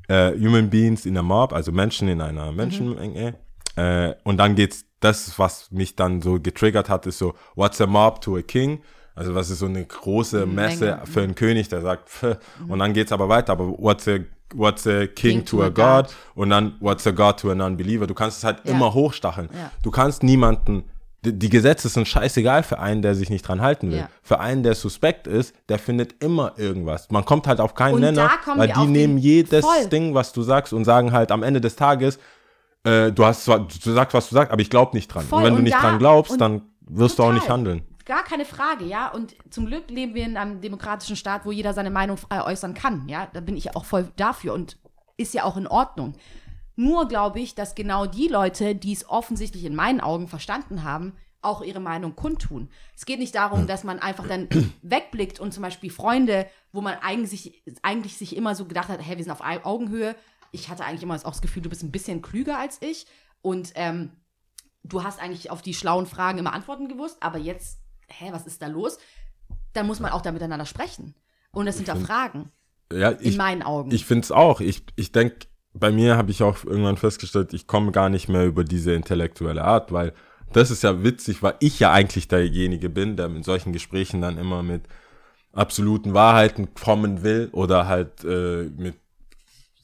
äh, 0.09 0.33
Human 0.33 0.71
Beings 0.71 1.07
in 1.07 1.17
a 1.17 1.23
Mob, 1.23 1.53
also 1.53 1.71
Menschen 1.71 2.09
in 2.09 2.21
einer 2.21 2.51
Menschenmenge. 2.53 3.35
Äh, 3.77 4.15
und 4.25 4.39
dann 4.39 4.55
geht's, 4.55 4.88
das, 5.01 5.39
was 5.39 5.71
mich 5.71 5.97
dann 5.97 6.23
so 6.23 6.41
getriggert 6.41 6.89
hat, 6.89 7.07
ist 7.07 7.19
so, 7.19 7.35
what's 7.55 7.81
a 7.81 7.87
mob 7.87 8.21
to 8.21 8.37
a 8.37 8.43
king? 8.43 8.81
Also 9.15 9.35
was 9.35 9.51
ist 9.51 9.59
so 9.59 9.67
eine 9.67 9.85
große 9.85 10.47
Messe 10.47 10.85
Menge. 10.87 11.01
für 11.07 11.23
einen 11.23 11.35
König, 11.35 11.69
der 11.69 11.81
sagt, 11.83 12.09
pff. 12.09 12.37
und 12.69 12.79
dann 12.79 12.93
geht's 12.93 13.11
aber 13.13 13.29
weiter, 13.29 13.53
aber 13.53 13.67
what's 13.79 14.07
a, 14.07 14.19
what's 14.55 14.87
a 14.87 15.07
king, 15.07 15.15
King 15.15 15.45
to, 15.45 15.57
to 15.59 15.63
a 15.65 15.69
god? 15.69 16.07
god. 16.07 16.15
Und 16.35 16.51
dann 16.51 16.75
what's 16.81 17.07
a 17.07 17.11
god 17.11 17.39
to 17.41 17.51
a 17.51 17.55
non-believer? 17.55 18.07
Du 18.07 18.15
kannst 18.15 18.39
es 18.39 18.45
halt 18.45 18.59
Ja. 18.65 18.73
immer 18.73 18.95
hochstacheln. 18.95 19.49
Ja. 19.53 19.71
Du 19.83 19.91
kannst 19.91 20.23
niemanden, 20.23 20.85
die, 21.23 21.49
Gesetze 21.49 21.89
sind 21.89 22.07
scheißegal 22.07 22.63
für 22.63 22.79
einen, 22.79 23.03
der 23.03 23.17
sich 23.17 23.29
nicht 23.29 23.43
dran 23.47 23.61
halten 23.61 23.91
will. 23.91 23.99
Ja. 23.99 24.09
Für 24.23 24.39
einen, 24.39 24.63
der 24.63 24.77
suspekt 24.77 25.27
ist, 25.27 25.53
der 25.69 25.81
findet 25.81 26.23
immer 26.23 26.53
irgendwas. 26.57 27.11
Man 27.11 27.25
kommt 27.25 27.49
halt 27.49 27.61
auf 27.61 27.75
keinen 27.75 27.95
Und 27.95 28.01
Nenner, 28.03 28.31
weil 28.55 28.69
die 28.73 28.87
nehmen 28.87 29.19
jedes 29.19 29.65
Voll. 29.65 29.89
Ding, 29.89 30.15
was 30.15 30.33
du 30.33 30.43
sagst 30.43 30.73
und 30.73 30.85
sagen 30.85 31.11
halt 31.13 31.33
am 31.33 31.43
Ende 31.43 31.61
des 31.61 31.75
Tages, 31.75 32.21
äh, 32.89 33.13
du 33.13 33.25
hast 33.25 33.45
zwar, 33.45 33.61
du 33.61 33.93
sagst, 33.93 34.15
was 34.15 34.29
du 34.29 34.35
sagst, 34.35 34.53
aber 34.53 34.63
ich 34.63 34.71
glaube 34.71 34.97
nicht 34.97 35.09
dran. 35.09 35.25
Voll. 35.25 35.39
Und 35.39 35.45
wenn 35.45 35.57
du 35.57 35.63
nicht 35.63 35.75
da- 35.77 35.81
dran 35.81 35.99
glaubst, 35.99 36.41
dann 36.41 36.63
wirst 36.81 37.19
du 37.19 37.23
auch 37.23 37.27
total. 37.27 37.35
nicht 37.41 37.49
handeln. 37.51 37.83
Gar 38.05 38.25
keine 38.25 38.45
Frage, 38.47 38.85
ja. 38.87 39.09
Und 39.13 39.37
zum 39.51 39.67
Glück 39.67 39.91
leben 39.91 40.15
wir 40.15 40.25
in 40.25 40.37
einem 40.39 40.61
demokratischen 40.61 41.17
Staat, 41.17 41.45
wo 41.45 41.53
jeder 41.53 41.75
seine 41.75 41.91
Meinung 41.91 42.17
frei 42.17 42.43
äußern 42.43 42.75
kann, 42.75 43.07
ja. 43.09 43.29
Da 43.33 43.41
bin 43.41 43.57
ich 43.57 43.77
auch 43.77 43.85
voll 43.85 44.09
dafür 44.17 44.55
und 44.55 44.79
ist 45.17 45.35
ja 45.35 45.45
auch 45.45 45.57
in 45.57 45.67
Ordnung. 45.67 46.15
Nur 46.77 47.09
glaube 47.09 47.41
ich, 47.41 47.55
dass 47.55 47.75
genau 47.75 48.07
die 48.07 48.29
Leute, 48.29 48.75
die 48.77 48.93
es 48.93 49.09
offensichtlich 49.09 49.65
in 49.65 49.75
meinen 49.75 50.01
Augen 50.01 50.29
verstanden 50.29 50.85
haben, 50.85 51.13
auch 51.43 51.63
ihre 51.63 51.81
Meinung 51.81 52.17
kundtun. 52.17 52.69
Es 52.97 53.05
geht 53.05 53.19
nicht 53.19 53.35
darum, 53.35 53.67
dass 53.67 53.85
man 53.85 53.99
einfach 53.99 54.27
dann 54.27 54.49
wegblickt 54.83 55.41
und 55.41 55.53
zum 55.53 55.63
Beispiel 55.63 55.91
Freunde, 55.91 56.47
wo 56.73 56.81
man 56.81 56.95
eigentlich, 57.03 57.63
eigentlich 57.83 58.17
sich 58.17 58.37
immer 58.37 58.55
so 58.55 58.65
gedacht 58.65 58.89
hat, 58.89 59.01
hey, 59.03 59.17
wir 59.17 59.25
sind 59.25 59.33
auf 59.33 59.43
Augenhöhe. 59.65 60.15
Ich 60.53 60.69
hatte 60.69 60.85
eigentlich 60.85 61.03
immer 61.03 61.15
auch 61.17 61.33
das 61.33 61.43
Gefühl, 61.43 61.63
du 61.63 61.69
bist 61.69 61.83
ein 61.83 61.93
bisschen 61.93 62.23
klüger 62.23 62.59
als 62.59 62.81
ich. 62.81 63.07
Und 63.43 63.73
ähm, 63.77 64.11
du 64.83 65.03
hast 65.05 65.21
eigentlich 65.21 65.51
auf 65.51 65.63
die 65.63 65.75
schlauen 65.75 66.07
Fragen 66.07 66.39
immer 66.39 66.53
Antworten 66.53 66.89
gewusst, 66.89 67.19
aber 67.21 67.39
jetzt, 67.39 67.79
hä, 68.09 68.29
was 68.33 68.47
ist 68.47 68.63
da 68.63 68.67
los? 68.67 68.99
Dann 69.73 69.87
muss 69.87 70.01
man 70.01 70.13
auch 70.13 70.23
da 70.23 70.33
miteinander 70.33 70.67
sprechen 70.67 71.15
und 71.53 71.67
das 71.67 71.77
hinterfragen, 71.77 72.51
Ja, 72.93 73.11
in 73.11 73.29
ich, 73.29 73.37
meinen 73.37 73.63
Augen. 73.63 73.91
ich 73.93 74.05
finde 74.05 74.25
es 74.25 74.33
auch. 74.33 74.61
Ich, 74.61 74.83
ich 74.97 75.13
denke, 75.13 75.47
bei 75.73 75.93
mir 75.93 76.17
habe 76.17 76.31
ich 76.31 76.43
auch 76.43 76.65
irgendwann 76.65 76.97
festgestellt, 76.97 77.53
ich 77.53 77.67
komme 77.67 77.93
gar 77.93 78.09
nicht 78.09 78.29
mehr 78.29 78.47
über 78.47 78.65
diese 78.65 78.93
intellektuelle 78.93 79.63
Art, 79.63 79.93
weil 79.93 80.13
das 80.53 80.71
ist 80.71 80.83
ja 80.83 81.03
witzig, 81.05 81.43
weil 81.43 81.55
ich 81.61 81.79
ja 81.79 81.93
eigentlich 81.93 82.27
derjenige 82.29 82.89
bin, 82.89 83.17
der 83.17 83.27
in 83.27 83.43
solchen 83.43 83.73
Gesprächen 83.73 84.21
dann 84.23 84.39
immer 84.39 84.63
mit 84.63 84.85
absoluten 85.53 86.15
Wahrheiten 86.15 86.75
kommen 86.75 87.23
will 87.23 87.51
oder 87.53 87.87
halt 87.87 88.25
äh, 88.25 88.65
mit 88.77 88.97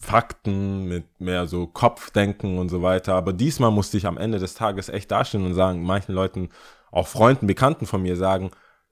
Fakten, 0.05 0.85
mit 0.85 1.21
mehr 1.21 1.47
so 1.47 1.67
Kopfdenken 1.67 2.59
und 2.59 2.69
so 2.69 2.83
weiter. 2.83 3.15
Aber 3.15 3.33
diesmal 3.33 3.71
musste 3.71 3.97
ich 3.97 4.07
am 4.07 4.19
Ende 4.19 4.39
des 4.39 4.55
Tages 4.55 4.89
echt 4.89 5.11
dastehen 5.11 5.47
und 5.47 5.55
sagen, 5.55 5.83
manchen 5.83 6.15
Leuten, 6.15 6.51
auch 6.93 7.09
Freunden, 7.09 7.47
Bekannten 7.47 7.87
von 7.87 8.03
mir 8.03 8.17
sagen, 8.17 8.51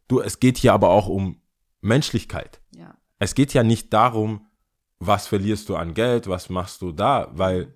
du, 0.09 0.21
es 0.21 0.41
geht 0.41 0.59
hier 0.59 0.73
aber 0.73 0.89
auch 0.89 1.09
um 1.09 1.41
Menschlichkeit 1.81 2.61
ja. 2.77 2.95
es 3.19 3.35
geht 3.35 3.53
ja 3.55 3.63
nicht 3.63 3.93
darum, 3.93 4.47
was 4.99 5.27
verlierst 5.27 5.69
du 5.69 5.77
an 5.77 5.95
Geld, 5.95 6.29
was 6.29 6.49
machst 6.49 6.83
du 6.83 6.93
da, 6.93 7.29
weil 7.33 7.75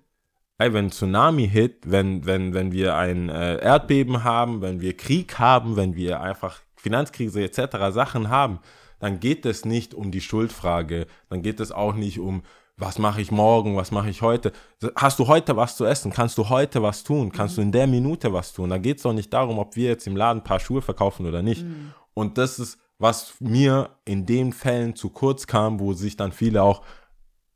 ey, 0.57 0.73
wenn 0.73 0.89
Tsunami 0.89 1.47
hit, 1.47 1.83
wenn, 1.85 2.25
wenn, 2.25 2.53
wenn 2.53 2.71
wir 2.71 2.95
ein 2.95 3.29
äh, 3.29 3.57
Erdbeben 3.57 4.23
haben, 4.23 4.61
wenn 4.61 4.81
wir 4.81 4.97
Krieg 4.97 5.37
haben, 5.37 5.75
wenn 5.75 5.95
wir 5.95 6.21
einfach 6.21 6.61
Finanzkrise 6.75 7.43
etc. 7.43 7.91
Sachen 7.91 8.29
haben, 8.29 8.59
dann 8.99 9.19
geht 9.19 9.45
es 9.45 9.65
nicht 9.65 9.93
um 9.93 10.11
die 10.11 10.21
Schuldfrage, 10.21 11.05
dann 11.29 11.41
geht 11.41 11.59
es 11.59 11.71
auch 11.71 11.93
nicht 11.93 12.19
um, 12.19 12.43
was 12.77 12.99
mache 12.99 13.21
ich 13.21 13.31
morgen, 13.31 13.75
was 13.75 13.91
mache 13.91 14.09
ich 14.09 14.21
heute. 14.21 14.51
Hast 14.95 15.17
du 15.19 15.27
heute 15.27 15.55
was 15.57 15.75
zu 15.75 15.85
essen? 15.85 16.11
Kannst 16.11 16.37
du 16.37 16.47
heute 16.49 16.81
was 16.83 17.03
tun? 17.03 17.31
Kannst 17.31 17.57
du 17.57 17.61
in 17.61 17.71
der 17.71 17.87
Minute 17.87 18.31
was 18.31 18.53
tun? 18.53 18.69
Da 18.69 18.77
geht 18.77 18.97
es 18.97 19.03
doch 19.03 19.13
nicht 19.13 19.33
darum, 19.33 19.57
ob 19.57 19.75
wir 19.75 19.89
jetzt 19.89 20.05
im 20.05 20.15
Laden 20.15 20.41
ein 20.41 20.43
paar 20.43 20.59
Schuhe 20.59 20.81
verkaufen 20.81 21.25
oder 21.25 21.41
nicht. 21.41 21.65
Und 22.13 22.37
das 22.37 22.59
ist, 22.59 22.77
was 22.99 23.33
mir 23.39 23.89
in 24.05 24.25
den 24.27 24.53
Fällen 24.53 24.95
zu 24.95 25.09
kurz 25.09 25.47
kam, 25.47 25.79
wo 25.79 25.93
sich 25.93 26.17
dann 26.17 26.31
viele 26.31 26.61
auch 26.61 26.83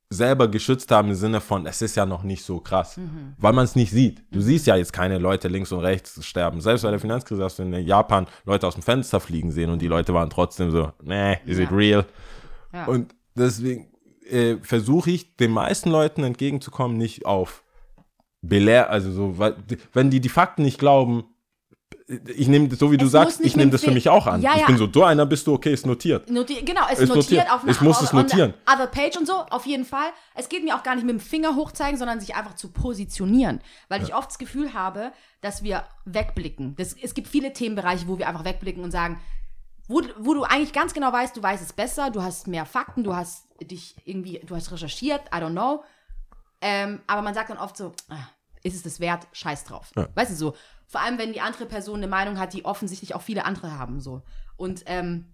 selber 0.09 0.47
geschützt 0.49 0.91
haben 0.91 1.09
im 1.09 1.15
Sinne 1.15 1.39
von, 1.39 1.65
es 1.67 1.81
ist 1.81 1.95
ja 1.95 2.05
noch 2.05 2.23
nicht 2.23 2.43
so 2.43 2.59
krass, 2.59 2.99
weil 3.37 3.53
man 3.53 3.63
es 3.63 3.75
nicht 3.75 3.91
sieht. 3.91 4.23
Du 4.31 4.41
siehst 4.41 4.67
ja 4.67 4.75
jetzt 4.75 4.91
keine 4.91 5.19
Leute 5.19 5.47
links 5.47 5.71
und 5.71 5.79
rechts 5.79 6.25
sterben. 6.25 6.59
Selbst 6.61 6.81
bei 6.81 6.89
der 6.89 6.99
Finanzkrise 6.99 7.43
hast 7.43 7.59
du 7.59 7.63
in 7.63 7.73
Japan 7.85 8.27
Leute 8.43 8.67
aus 8.67 8.73
dem 8.73 8.83
Fenster 8.83 9.19
fliegen 9.19 9.51
sehen 9.51 9.69
und 9.69 9.81
die 9.81 9.87
Leute 9.87 10.13
waren 10.13 10.29
trotzdem 10.29 10.69
so, 10.71 10.91
nee, 11.03 11.37
is 11.45 11.59
it 11.59 11.69
Ja. 11.69 11.77
real? 11.77 12.05
Ja. 12.73 12.85
Und 12.85 13.15
deswegen 13.35 13.90
äh, 14.31 14.57
versuche 14.61 15.11
ich 15.11 15.35
den 15.35 15.51
meisten 15.51 15.89
Leuten 15.89 16.23
entgegenzukommen, 16.23 16.97
nicht 16.97 17.25
auf 17.25 17.63
belehr, 18.41 18.89
also 18.89 19.11
so, 19.11 19.37
weil, 19.37 19.55
wenn 19.93 20.09
die 20.09 20.19
die 20.19 20.29
Fakten 20.29 20.63
nicht 20.63 20.79
glauben, 20.79 21.25
ich 22.07 22.47
nehme, 22.47 22.73
so 22.75 22.91
wie 22.91 22.97
du 22.97 23.05
Es 23.05 23.11
sagst, 23.11 23.41
ich 23.41 23.55
nehme 23.55 23.71
das 23.71 23.83
für 23.83 23.91
mich 23.91 24.09
auch 24.09 24.27
an. 24.27 24.41
Ja, 24.41 24.53
ich 24.55 24.61
ja. 24.61 24.65
bin 24.65 24.77
so, 24.77 24.87
du 24.87 25.03
einer 25.03 25.25
bist 25.25 25.47
du, 25.47 25.53
okay, 25.53 25.71
ist 25.71 25.85
notiert. 25.85 26.29
Noti 26.29 26.55
genau, 26.65 26.81
es 26.91 26.99
Ist 26.99 27.09
notiert, 27.09 27.15
notiert. 27.15 27.51
auf 27.51 27.63
einer 27.63 27.71
Ich 27.71 27.81
muss 27.81 28.01
es 28.01 28.11
notieren. 28.11 28.53
the 28.67 28.73
Other 28.73 28.87
Page 28.87 29.17
und 29.17 29.25
so, 29.27 29.33
auf 29.33 29.65
jeden 29.65 29.85
Fall. 29.85 30.09
Es 30.35 30.49
geht 30.49 30.63
mir 30.63 30.75
auch 30.75 30.83
gar 30.83 30.95
nicht 30.95 31.05
mit 31.05 31.13
dem 31.13 31.19
Finger 31.21 31.55
hochzeigen, 31.55 31.97
sondern 31.97 32.19
sich 32.19 32.35
einfach 32.35 32.55
zu 32.55 32.69
positionieren. 32.69 33.61
Weil 33.87 34.03
ich 34.03 34.13
oft 34.13 34.29
das 34.29 34.39
Gefühl 34.39 34.73
habe, 34.73 35.11
dass 35.41 35.63
wir 35.63 35.85
wegblicken. 36.05 36.75
Das, 36.75 36.95
es 37.01 37.13
gibt 37.13 37.27
viele 37.27 37.53
Themenbereiche, 37.53 38.07
wo 38.07 38.17
wir 38.17 38.27
einfach 38.27 38.45
wegblicken 38.45 38.83
und 38.83 38.91
sagen, 38.91 39.19
wo, 39.91 40.01
wo 40.17 40.33
du 40.33 40.43
eigentlich 40.43 40.73
ganz 40.73 40.93
genau 40.93 41.11
weißt, 41.11 41.35
du 41.35 41.43
weißt 41.43 41.61
es 41.63 41.73
besser, 41.73 42.09
du 42.09 42.21
hast 42.21 42.47
mehr 42.47 42.65
Fakten, 42.65 43.03
du 43.03 43.15
hast 43.15 43.47
dich 43.61 43.95
irgendwie, 44.05 44.39
du 44.39 44.55
hast 44.55 44.71
recherchiert, 44.71 45.21
I 45.27 45.37
don't 45.37 45.51
know. 45.51 45.83
Ähm, 46.61 47.01
aber 47.07 47.21
man 47.21 47.33
sagt 47.33 47.49
dann 47.49 47.57
oft 47.57 47.75
so, 47.75 47.91
ah, 48.09 48.27
ist 48.63 48.75
es 48.75 48.83
das 48.83 48.99
wert? 48.99 49.27
Scheiß 49.31 49.65
drauf. 49.65 49.91
Weißt 50.15 50.31
du 50.31 50.35
so? 50.35 50.55
Vor 50.87 51.01
allem, 51.01 51.17
wenn 51.17 51.33
die 51.33 51.41
andere 51.41 51.65
Person 51.65 51.97
eine 51.97 52.07
Meinung 52.07 52.39
hat, 52.39 52.53
die 52.53 52.65
offensichtlich 52.65 53.15
auch 53.15 53.21
viele 53.21 53.45
andere 53.45 53.77
haben. 53.77 53.99
so. 53.99 54.21
Und 54.57 54.83
ähm, 54.85 55.25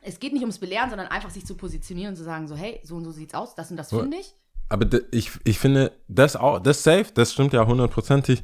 es 0.00 0.18
geht 0.18 0.32
nicht 0.32 0.42
ums 0.42 0.58
Belehren, 0.58 0.90
sondern 0.90 1.08
einfach 1.08 1.30
sich 1.30 1.46
zu 1.46 1.54
positionieren 1.54 2.10
und 2.10 2.16
zu 2.16 2.24
sagen, 2.24 2.48
so, 2.48 2.56
hey, 2.56 2.80
so 2.82 2.96
und 2.96 3.04
so 3.04 3.12
sieht's 3.12 3.34
aus, 3.34 3.54
das 3.54 3.70
und 3.70 3.76
das 3.76 3.90
finde 3.90 4.16
ich. 4.16 4.34
Aber 4.68 4.86
ich, 5.12 5.30
ich 5.44 5.58
finde, 5.58 5.92
das 6.08 6.34
auch, 6.34 6.58
das 6.58 6.82
safe, 6.82 7.12
das 7.14 7.32
stimmt 7.32 7.52
ja 7.52 7.66
hundertprozentig. 7.66 8.42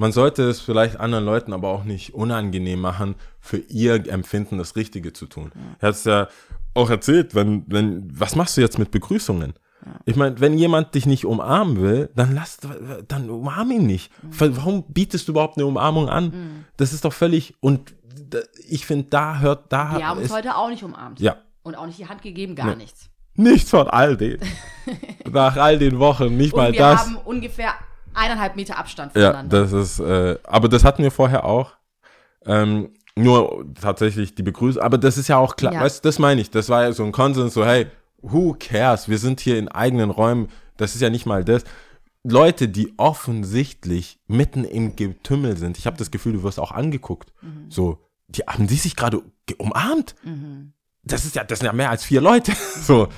Man 0.00 0.12
sollte 0.12 0.44
es 0.44 0.60
vielleicht 0.60 0.98
anderen 0.98 1.26
Leuten 1.26 1.52
aber 1.52 1.68
auch 1.68 1.84
nicht 1.84 2.14
unangenehm 2.14 2.80
machen, 2.80 3.16
für 3.38 3.58
ihr 3.58 4.08
Empfinden 4.10 4.56
das 4.56 4.74
Richtige 4.74 5.12
zu 5.12 5.26
tun. 5.26 5.52
Er 5.78 5.88
hat 5.88 5.94
es 5.94 6.04
ja 6.04 6.28
auch 6.72 6.88
erzählt, 6.88 7.34
wenn, 7.34 7.64
wenn, 7.66 8.08
was 8.18 8.34
machst 8.34 8.56
du 8.56 8.62
jetzt 8.62 8.78
mit 8.78 8.90
Begrüßungen? 8.92 9.52
Ich 10.06 10.16
meine, 10.16 10.40
wenn 10.40 10.56
jemand 10.56 10.94
dich 10.94 11.04
nicht 11.04 11.26
umarmen 11.26 11.82
will, 11.82 12.08
dann 12.16 12.34
lass, 12.34 12.56
dann 13.08 13.28
umarm 13.28 13.70
ihn 13.72 13.86
nicht. 13.86 14.10
Warum 14.22 14.84
bietest 14.88 15.28
du 15.28 15.32
überhaupt 15.32 15.58
eine 15.58 15.66
Umarmung 15.66 16.08
an? 16.08 16.64
Das 16.78 16.94
ist 16.94 17.04
doch 17.04 17.12
völlig, 17.12 17.52
und 17.60 17.94
ich 18.70 18.86
finde, 18.86 19.08
da 19.10 19.38
hört, 19.40 19.70
da 19.70 19.98
Wir 19.98 20.08
haben 20.08 20.20
uns 20.20 20.32
heute 20.32 20.56
auch 20.56 20.70
nicht 20.70 20.82
umarmt. 20.82 21.20
Ja. 21.20 21.36
Und 21.62 21.74
auch 21.74 21.84
nicht 21.84 21.98
die 21.98 22.08
Hand 22.08 22.22
gegeben, 22.22 22.54
gar 22.54 22.68
Nee. 22.68 22.76
nichts. 22.76 23.10
nichts 23.34 23.68
von 23.68 23.86
all 23.88 24.16
den. 24.16 24.38
Nach 25.30 25.56
all 25.58 25.78
den 25.78 25.98
Wochen, 25.98 26.38
nicht 26.38 26.54
Und 26.54 26.60
mal 26.60 26.72
wir 26.72 26.78
das. 26.78 27.00
haben 27.00 27.16
ungefähr 27.16 27.74
eineinhalb 28.20 28.56
Meter 28.56 28.78
Abstand 28.78 29.14
Ja, 29.16 29.28
voneinander. 29.30 29.60
das 29.62 29.72
ist, 29.72 29.98
äh, 30.00 30.38
aber 30.44 30.68
das 30.68 30.84
hatten 30.84 31.02
wir 31.02 31.10
vorher 31.10 31.44
auch. 31.44 31.72
Ähm, 32.46 32.92
nur 33.16 33.66
tatsächlich 33.80 34.34
die 34.34 34.42
Begrüßung, 34.42 34.80
aber 34.82 34.96
das 34.98 35.18
ist 35.18 35.28
ja 35.28 35.36
auch 35.38 35.56
klar, 35.56 35.72
Ja. 35.74 35.80
weißt 35.82 36.04
du, 36.04 36.08
das 36.08 36.18
meine 36.18 36.40
ich, 36.40 36.50
das 36.50 36.68
war 36.68 36.84
ja 36.84 36.92
so 36.92 37.04
ein 37.04 37.12
Konsens, 37.12 37.54
so 37.54 37.64
hey, 37.64 37.86
who 38.22 38.54
cares, 38.58 39.08
wir 39.08 39.18
sind 39.18 39.40
hier 39.40 39.58
in 39.58 39.68
eigenen 39.68 40.10
Räumen, 40.10 40.48
das 40.76 40.94
ist 40.94 41.00
ja 41.00 41.10
nicht 41.10 41.26
mal 41.26 41.44
das. 41.44 41.64
Leute, 42.22 42.68
die 42.68 42.92
offensichtlich 42.98 44.18
mitten 44.26 44.64
im 44.64 44.94
Getümmel 44.96 45.56
sind, 45.56 45.76
ich 45.78 45.86
habe 45.86 45.96
das 45.96 46.10
Gefühl, 46.10 46.34
du 46.34 46.42
wirst 46.42 46.60
auch 46.60 46.72
angeguckt, 46.72 47.32
Mhm. 47.42 47.70
so, 47.70 47.98
die 48.28 48.42
haben 48.42 48.66
die 48.66 48.76
sich 48.76 48.94
gerade 48.96 49.22
ge- 49.46 49.56
umarmt. 49.58 50.14
Das 51.02 51.24
ist 51.24 51.34
ja, 51.34 51.44
das 51.44 51.58
sind 51.58 51.66
ja 51.66 51.72
mehr 51.72 51.90
als 51.90 52.04
vier 52.04 52.20
Leute, 52.20 52.52
so. 52.80 53.08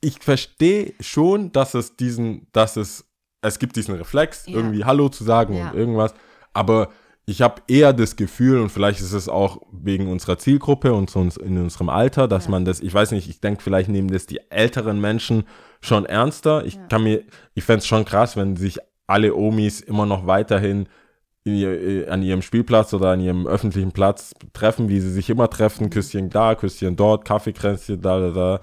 Ich 0.00 0.18
verstehe 0.20 0.94
schon, 1.00 1.52
dass 1.52 1.74
es 1.74 1.96
diesen, 1.96 2.48
dass 2.52 2.76
es, 2.76 3.04
es 3.42 3.58
gibt 3.58 3.76
diesen 3.76 3.94
Reflex, 3.96 4.46
Ja. 4.46 4.56
irgendwie 4.56 4.84
Hallo 4.84 5.08
zu 5.08 5.24
sagen 5.24 5.54
Ja. 5.54 5.70
und 5.70 5.76
irgendwas, 5.76 6.14
aber 6.54 6.88
ich 7.24 7.40
habe 7.40 7.62
eher 7.68 7.92
das 7.92 8.16
Gefühl, 8.16 8.58
und 8.60 8.70
vielleicht 8.70 9.00
ist 9.00 9.12
es 9.12 9.28
auch 9.28 9.60
wegen 9.70 10.08
unserer 10.10 10.38
Zielgruppe 10.38 10.92
und 10.92 11.14
uns 11.14 11.36
in 11.36 11.56
unserem 11.56 11.88
Alter, 11.88 12.26
dass 12.26 12.48
man 12.48 12.64
das, 12.64 12.80
ich 12.80 12.92
weiß 12.92 13.12
nicht, 13.12 13.28
ich 13.28 13.40
denke, 13.40 13.62
vielleicht 13.62 13.88
nehmen 13.88 14.10
das 14.10 14.26
die 14.26 14.40
älteren 14.50 15.00
Menschen 15.00 15.44
schon 15.80 16.04
ernster. 16.04 16.64
Ich 16.66 16.78
kann 16.88 17.04
mir, 17.04 17.22
ich 17.54 17.62
fände 17.62 17.78
es 17.78 17.86
schon 17.86 18.04
krass, 18.04 18.36
wenn 18.36 18.56
sich 18.56 18.78
alle 19.06 19.36
Omis 19.36 19.80
immer 19.80 20.04
noch 20.04 20.26
weiterhin 20.26 20.88
in 21.44 21.54
ihr, 21.54 21.70
äh, 21.80 22.08
an 22.08 22.22
ihrem 22.22 22.42
Spielplatz 22.42 22.92
oder 22.92 23.10
an 23.10 23.20
ihrem 23.20 23.46
öffentlichen 23.46 23.92
Platz 23.92 24.32
treffen, 24.52 24.88
wie 24.88 24.98
sie 25.00 25.10
sich 25.12 25.30
immer 25.30 25.48
treffen, 25.48 25.90
Küsschen 25.90 26.28
da, 26.28 26.56
Küsschen 26.56 26.96
dort, 26.96 27.24
Kaffeekränzchen 27.24 28.00
da, 28.00 28.18
da, 28.18 28.30
da. 28.30 28.60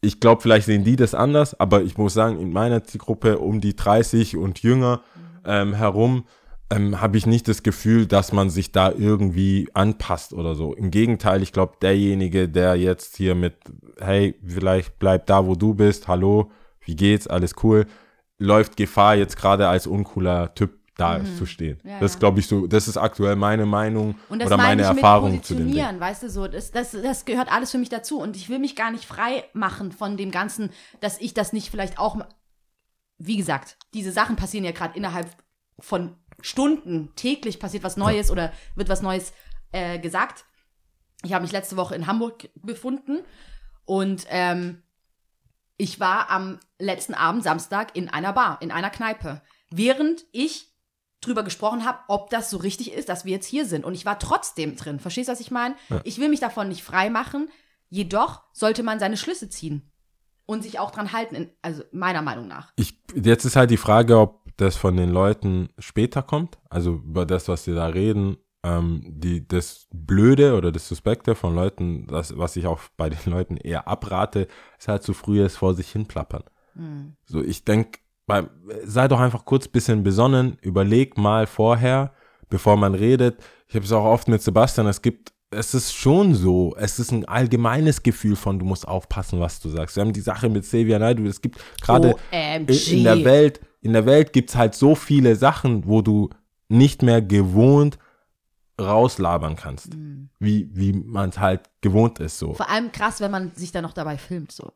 Ich 0.00 0.20
glaube, 0.20 0.42
vielleicht 0.42 0.66
sehen 0.66 0.84
die 0.84 0.96
das 0.96 1.14
anders, 1.14 1.58
aber 1.58 1.82
ich 1.82 1.98
muss 1.98 2.14
sagen, 2.14 2.38
in 2.38 2.52
meiner 2.52 2.84
Zielgruppe 2.84 3.38
um 3.38 3.60
die 3.60 3.74
30 3.74 4.36
und 4.36 4.62
jünger 4.62 5.00
ähm, 5.44 5.74
herum 5.74 6.24
ähm, 6.70 7.00
habe 7.00 7.16
ich 7.16 7.26
nicht 7.26 7.48
das 7.48 7.62
Gefühl, 7.62 8.06
dass 8.06 8.32
man 8.32 8.50
sich 8.50 8.72
da 8.72 8.92
irgendwie 8.92 9.68
anpasst 9.74 10.32
oder 10.32 10.54
so. 10.54 10.74
Im 10.74 10.90
Gegenteil, 10.90 11.42
ich 11.42 11.52
glaube, 11.52 11.74
derjenige, 11.80 12.48
der 12.48 12.76
jetzt 12.76 13.16
hier 13.16 13.34
mit, 13.34 13.54
hey, 13.98 14.34
vielleicht 14.44 14.98
bleib 14.98 15.26
da, 15.26 15.46
wo 15.46 15.54
du 15.54 15.74
bist, 15.74 16.08
hallo, 16.08 16.50
wie 16.80 16.94
geht's, 16.94 17.26
alles 17.26 17.54
cool, 17.62 17.86
läuft 18.38 18.76
Gefahr, 18.76 19.16
jetzt 19.16 19.36
gerade 19.36 19.68
als 19.68 19.86
uncooler 19.86 20.54
Typ 20.54 20.77
da 20.98 21.24
zu 21.36 21.46
stehen. 21.46 21.78
Mhm. 21.82 21.90
Ja, 21.90 22.00
das 22.00 22.14
ja. 22.14 22.18
glaube 22.18 22.40
ich 22.40 22.46
so, 22.46 22.66
das 22.66 22.88
ist 22.88 22.96
aktuell 22.96 23.36
meine 23.36 23.66
Meinung 23.66 24.16
Und 24.28 24.40
das 24.40 24.46
oder 24.46 24.56
meine 24.56 24.82
meine 24.82 24.96
Erfahrung 24.96 25.42
zu 25.42 25.54
dem 25.54 25.72
Ding. 25.72 26.00
weißt 26.00 26.24
du, 26.24 26.30
so, 26.30 26.48
das, 26.48 26.70
das, 26.70 26.90
das 26.90 27.24
gehört 27.24 27.50
alles 27.50 27.70
für 27.70 27.78
mich 27.78 27.88
dazu. 27.88 28.20
Und 28.20 28.36
ich 28.36 28.48
will 28.48 28.58
mich 28.58 28.76
gar 28.76 28.90
nicht 28.90 29.04
frei 29.04 29.44
machen 29.52 29.92
von 29.92 30.16
dem 30.16 30.30
Ganzen, 30.30 30.70
dass 31.00 31.18
ich 31.20 31.34
das 31.34 31.52
nicht 31.52 31.70
vielleicht 31.70 31.98
auch, 31.98 32.18
wie 33.18 33.36
gesagt, 33.36 33.78
diese 33.94 34.12
Sachen 34.12 34.36
passieren 34.36 34.64
ja 34.64 34.72
gerade 34.72 34.96
innerhalb 34.96 35.28
von 35.78 36.16
Stunden, 36.40 37.14
täglich 37.14 37.58
passiert 37.60 37.84
was 37.84 37.96
Neues 37.96 38.30
oder 38.30 38.52
wird 38.74 38.88
was 38.88 39.02
Neues 39.02 39.32
äh, 39.72 39.98
gesagt. 39.98 40.44
Ich 41.24 41.32
habe 41.32 41.42
mich 41.42 41.52
letzte 41.52 41.76
Woche 41.76 41.94
in 41.94 42.06
Hamburg 42.06 42.48
befunden 42.54 43.20
und 43.84 44.26
ähm, 44.28 44.82
ich 45.76 46.00
war 46.00 46.30
am 46.30 46.58
letzten 46.78 47.14
Abend, 47.14 47.44
Samstag, 47.44 47.96
in 47.96 48.08
einer 48.08 48.32
Bar, 48.32 48.58
in 48.60 48.70
einer 48.70 48.90
Kneipe, 48.90 49.42
während 49.70 50.24
ich 50.32 50.67
drüber 51.20 51.42
gesprochen 51.42 51.84
habe, 51.84 51.98
ob 52.08 52.30
das 52.30 52.50
so 52.50 52.58
richtig 52.58 52.92
ist, 52.92 53.08
dass 53.08 53.24
wir 53.24 53.32
jetzt 53.32 53.46
hier 53.46 53.66
sind. 53.66 53.84
Und 53.84 53.94
ich 53.94 54.06
war 54.06 54.18
trotzdem 54.18 54.76
drin. 54.76 55.00
Verstehst 55.00 55.28
du, 55.28 55.32
was 55.32 55.40
ich 55.40 55.50
meine? 55.50 55.74
Ich 56.04 56.18
will 56.18 56.28
mich 56.28 56.40
davon 56.40 56.68
nicht 56.68 56.82
frei 56.82 57.10
machen. 57.10 57.48
Jedoch 57.88 58.42
sollte 58.52 58.82
man 58.82 58.98
seine 58.98 59.16
Schlüsse 59.16 59.48
ziehen 59.48 59.90
und 60.46 60.62
sich 60.62 60.78
auch 60.78 60.90
dran 60.90 61.12
halten, 61.12 61.34
in, 61.34 61.50
also 61.62 61.82
meiner 61.92 62.22
Meinung 62.22 62.48
nach. 62.48 62.72
Ich, 62.76 63.02
jetzt 63.14 63.44
ist 63.44 63.56
halt 63.56 63.70
die 63.70 63.76
Frage, 63.76 64.18
ob 64.18 64.44
das 64.56 64.76
von 64.76 64.96
den 64.96 65.10
Leuten 65.10 65.68
später 65.78 66.22
kommt, 66.22 66.58
also 66.68 66.94
über 66.94 67.26
das, 67.26 67.48
was 67.48 67.64
sie 67.64 67.74
da 67.74 67.86
reden, 67.86 68.38
ähm, 68.64 69.02
die, 69.06 69.46
das 69.46 69.86
Blöde 69.92 70.56
oder 70.56 70.72
das 70.72 70.88
Suspekte 70.88 71.34
von 71.34 71.54
Leuten, 71.54 72.06
das, 72.06 72.36
was 72.36 72.56
ich 72.56 72.66
auch 72.66 72.80
bei 72.96 73.08
den 73.08 73.32
Leuten 73.32 73.56
eher 73.56 73.88
abrate, 73.88 74.48
ist 74.78 74.88
halt 74.88 75.02
zu 75.02 75.14
frühes 75.14 75.56
vor 75.56 75.74
sich 75.74 75.90
hin 75.90 76.06
plappern. 76.06 76.44
So, 77.26 77.42
ich 77.42 77.64
denke, 77.64 77.98
sei 78.84 79.08
doch 79.08 79.20
einfach 79.20 79.44
kurz 79.44 79.68
bisschen 79.68 80.02
besonnen, 80.02 80.58
überleg 80.60 81.16
mal 81.16 81.46
vorher, 81.46 82.12
bevor 82.48 82.76
man 82.76 82.94
redet. 82.94 83.38
Ich 83.68 83.74
habe 83.74 83.84
es 83.84 83.92
auch 83.92 84.04
oft 84.04 84.28
mit 84.28 84.42
Sebastian, 84.42 84.86
es 84.86 85.02
gibt, 85.02 85.32
es 85.50 85.74
ist 85.74 85.94
schon 85.94 86.34
so, 86.34 86.74
es 86.78 86.98
ist 86.98 87.10
ein 87.10 87.24
allgemeines 87.24 88.02
Gefühl 88.02 88.36
von, 88.36 88.58
du 88.58 88.66
musst 88.66 88.86
aufpassen, 88.86 89.40
was 89.40 89.60
du 89.60 89.68
sagst. 89.70 89.96
Wir 89.96 90.02
haben 90.02 90.12
die 90.12 90.20
Sache 90.20 90.48
mit 90.48 90.62
Xavier 90.62 90.98
Naidoo, 90.98 91.24
es 91.26 91.40
gibt 91.40 91.58
gerade 91.80 92.16
in 92.32 93.04
der 93.04 93.24
Welt, 93.24 93.60
in 93.80 93.92
der 93.92 94.06
Welt 94.06 94.32
gibt 94.32 94.50
es 94.50 94.56
halt 94.56 94.74
so 94.74 94.94
viele 94.94 95.36
Sachen, 95.36 95.86
wo 95.86 96.02
du 96.02 96.28
nicht 96.68 97.02
mehr 97.02 97.22
gewohnt 97.22 97.98
rauslabern 98.80 99.56
kannst, 99.56 99.90
wie, 100.38 100.68
wie 100.72 100.92
man 100.92 101.30
es 101.30 101.38
halt 101.38 101.62
gewohnt 101.80 102.20
ist 102.20 102.38
so. 102.38 102.54
Vor 102.54 102.70
allem 102.70 102.92
krass, 102.92 103.20
wenn 103.20 103.30
man 103.30 103.52
sich 103.54 103.72
dann 103.72 103.82
noch 103.82 103.92
dabei 103.92 104.18
filmt. 104.18 104.52
So. 104.52 104.72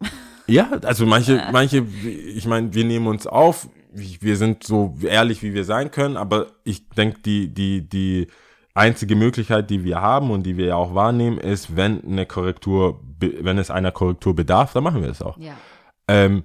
Ja, 0.47 0.71
also 0.85 1.07
manche, 1.07 1.43
manche, 1.53 1.79
ich 1.79 2.47
meine, 2.47 2.75
wir 2.75 2.85
nehmen 2.85 3.07
uns 3.07 3.27
auf, 3.27 3.69
wir 3.93 4.37
sind 4.37 4.65
so 4.65 4.97
ehrlich, 5.03 5.43
wie 5.43 5.55
wir 5.55 5.65
sein 5.65 5.91
können, 5.91 6.17
aber 6.17 6.47
ich 6.65 6.89
denke, 6.91 7.21
die, 7.21 7.53
die, 7.53 7.89
die 7.89 8.27
einzige 8.75 9.17
Möglichkeit, 9.17 9.71
die 9.71 9.85
wir 9.85 10.01
haben 10.01 10.31
und 10.31 10.45
die 10.45 10.57
wir 10.57 10.67
ja 10.67 10.77
auch 10.77 10.95
wahrnehmen, 10.95 11.39
ist, 11.39 11.77
wenn 11.77 12.03
eine 12.05 12.27
Korrektur, 12.27 13.01
wenn 13.21 13.59
es 13.59 13.71
einer 13.71 13.93
Korrektur 13.93 14.35
bedarf, 14.35 14.73
dann 14.73 14.85
machen 14.85 15.03
wir 15.03 15.11
es 15.11 15.23
auch. 15.23 15.39
Ja. 15.39 15.55
Ähm, 16.09 16.45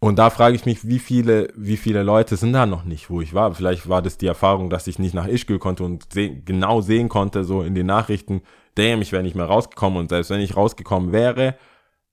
und 0.00 0.18
da 0.18 0.30
frage 0.30 0.54
ich 0.54 0.64
mich, 0.64 0.86
wie 0.86 1.00
viele, 1.00 1.48
wie 1.56 1.76
viele 1.76 2.04
Leute 2.04 2.36
sind 2.36 2.52
da 2.52 2.66
noch 2.66 2.84
nicht, 2.84 3.10
wo 3.10 3.20
ich 3.20 3.34
war. 3.34 3.52
Vielleicht 3.54 3.88
war 3.88 4.00
das 4.00 4.16
die 4.16 4.28
Erfahrung, 4.28 4.70
dass 4.70 4.86
ich 4.86 5.00
nicht 5.00 5.14
nach 5.14 5.26
Ischgl 5.26 5.58
konnte 5.58 5.82
und 5.82 6.12
seh, 6.12 6.40
genau 6.44 6.80
sehen 6.80 7.08
konnte, 7.08 7.42
so 7.42 7.62
in 7.62 7.74
den 7.74 7.86
Nachrichten, 7.86 8.42
damn, 8.76 9.02
ich 9.02 9.10
wäre 9.10 9.24
nicht 9.24 9.34
mehr 9.34 9.46
rausgekommen. 9.46 9.98
Und 9.98 10.10
selbst 10.10 10.30
wenn 10.30 10.40
ich 10.40 10.56
rausgekommen 10.56 11.10
wäre, 11.10 11.56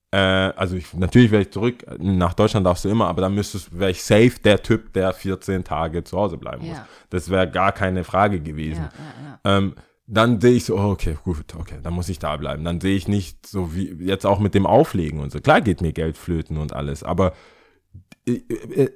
äh, 0.09 0.17
also 0.17 0.75
ich, 0.75 0.95
natürlich 0.95 1.29
wäre 1.29 1.43
ich 1.43 1.51
zurück, 1.51 1.85
nach 1.99 2.33
Deutschland 2.33 2.65
darfst 2.65 2.85
du 2.85 2.89
immer, 2.89 3.07
aber 3.07 3.21
dann 3.21 3.35
müsstest, 3.35 3.77
wäre 3.77 3.91
ich 3.91 4.01
safe 4.01 4.33
der 4.43 4.63
Typ, 4.63 4.93
der 4.93 5.13
14 5.13 5.63
Tage 5.63 6.03
zu 6.03 6.17
Hause 6.17 6.37
bleiben 6.37 6.65
muss. 6.65 6.77
Ja. 6.77 6.87
Das 7.11 7.29
wäre 7.29 7.47
gar 7.49 7.71
keine 7.71 8.03
Frage 8.03 8.39
gewesen. 8.39 8.89
Ja, 9.43 9.51
ja. 9.51 9.57
Ähm, 9.57 9.75
dann 10.07 10.41
sehe 10.41 10.53
ich 10.53 10.65
so, 10.65 10.75
oh, 10.75 10.91
okay, 10.91 11.17
gut, 11.23 11.55
okay, 11.55 11.79
dann 11.83 11.93
muss 11.93 12.09
ich 12.09 12.17
da 12.17 12.35
bleiben. 12.37 12.63
Dann 12.63 12.81
sehe 12.81 12.95
ich 12.95 13.07
nicht 13.07 13.45
so 13.45 13.75
wie 13.75 13.91
jetzt 14.03 14.25
auch 14.25 14.39
mit 14.39 14.55
dem 14.55 14.65
Auflegen 14.65 15.19
und 15.19 15.31
so. 15.31 15.39
Klar 15.39 15.61
geht 15.61 15.81
mir 15.81 15.93
Geld 15.93 16.17
flöten 16.17 16.57
und 16.57 16.73
alles, 16.73 17.03
aber 17.03 17.33
ich, 18.25 18.43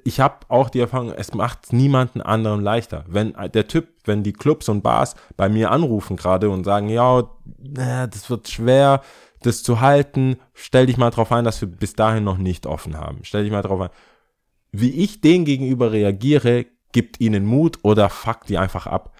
ich 0.04 0.20
habe 0.20 0.38
auch 0.48 0.68
die 0.68 0.80
Erfahrung, 0.80 1.12
es 1.12 1.32
macht 1.34 1.72
niemanden 1.72 2.20
anderen 2.20 2.62
leichter. 2.62 3.04
Wenn 3.08 3.34
der 3.54 3.68
Typ, 3.68 3.88
wenn 4.04 4.22
die 4.22 4.32
Clubs 4.32 4.68
und 4.68 4.82
Bars 4.82 5.14
bei 5.36 5.48
mir 5.48 5.70
anrufen 5.70 6.16
gerade 6.16 6.50
und 6.50 6.64
sagen, 6.64 6.88
ja, 6.88 7.30
das 7.46 8.28
wird 8.28 8.48
schwer, 8.48 9.02
das 9.42 9.62
zu 9.62 9.80
halten, 9.80 10.36
stell 10.52 10.86
dich 10.86 10.96
mal 10.96 11.10
drauf 11.10 11.32
ein, 11.32 11.44
dass 11.44 11.60
wir 11.60 11.68
bis 11.68 11.94
dahin 11.94 12.24
noch 12.24 12.38
nicht 12.38 12.66
offen 12.66 12.96
haben. 12.96 13.20
Stell 13.22 13.44
dich 13.44 13.52
mal 13.52 13.62
drauf 13.62 13.80
ein. 13.80 13.90
Wie 14.72 14.90
ich 14.90 15.20
denen 15.20 15.44
gegenüber 15.44 15.92
reagiere, 15.92 16.66
gibt 16.92 17.20
ihnen 17.20 17.46
Mut 17.46 17.78
oder 17.82 18.10
fuck 18.10 18.46
die 18.46 18.58
einfach 18.58 18.86
ab. 18.86 19.16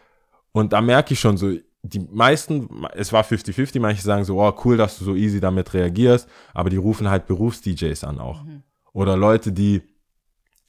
Und 0.53 0.73
da 0.73 0.81
merke 0.81 1.15
ich 1.15 1.21
schon 1.21 1.37
so, 1.37 1.53
die 1.83 2.01
meisten, 2.01 2.69
es 2.95 3.13
war 3.13 3.25
50-50, 3.25 3.81
manche 3.81 4.03
sagen 4.03 4.25
so, 4.25 4.43
oh 4.43 4.53
cool, 4.65 4.77
dass 4.77 4.99
du 4.99 5.05
so 5.05 5.15
easy 5.15 5.41
damit 5.41 5.73
reagierst, 5.73 6.29
aber 6.53 6.69
die 6.69 6.77
rufen 6.77 7.09
halt 7.09 7.27
Berufs-DJs 7.27 8.05
an 8.05 8.19
auch. 8.19 8.45
Oder 8.93 9.17
Leute, 9.17 9.53
die 9.53 9.83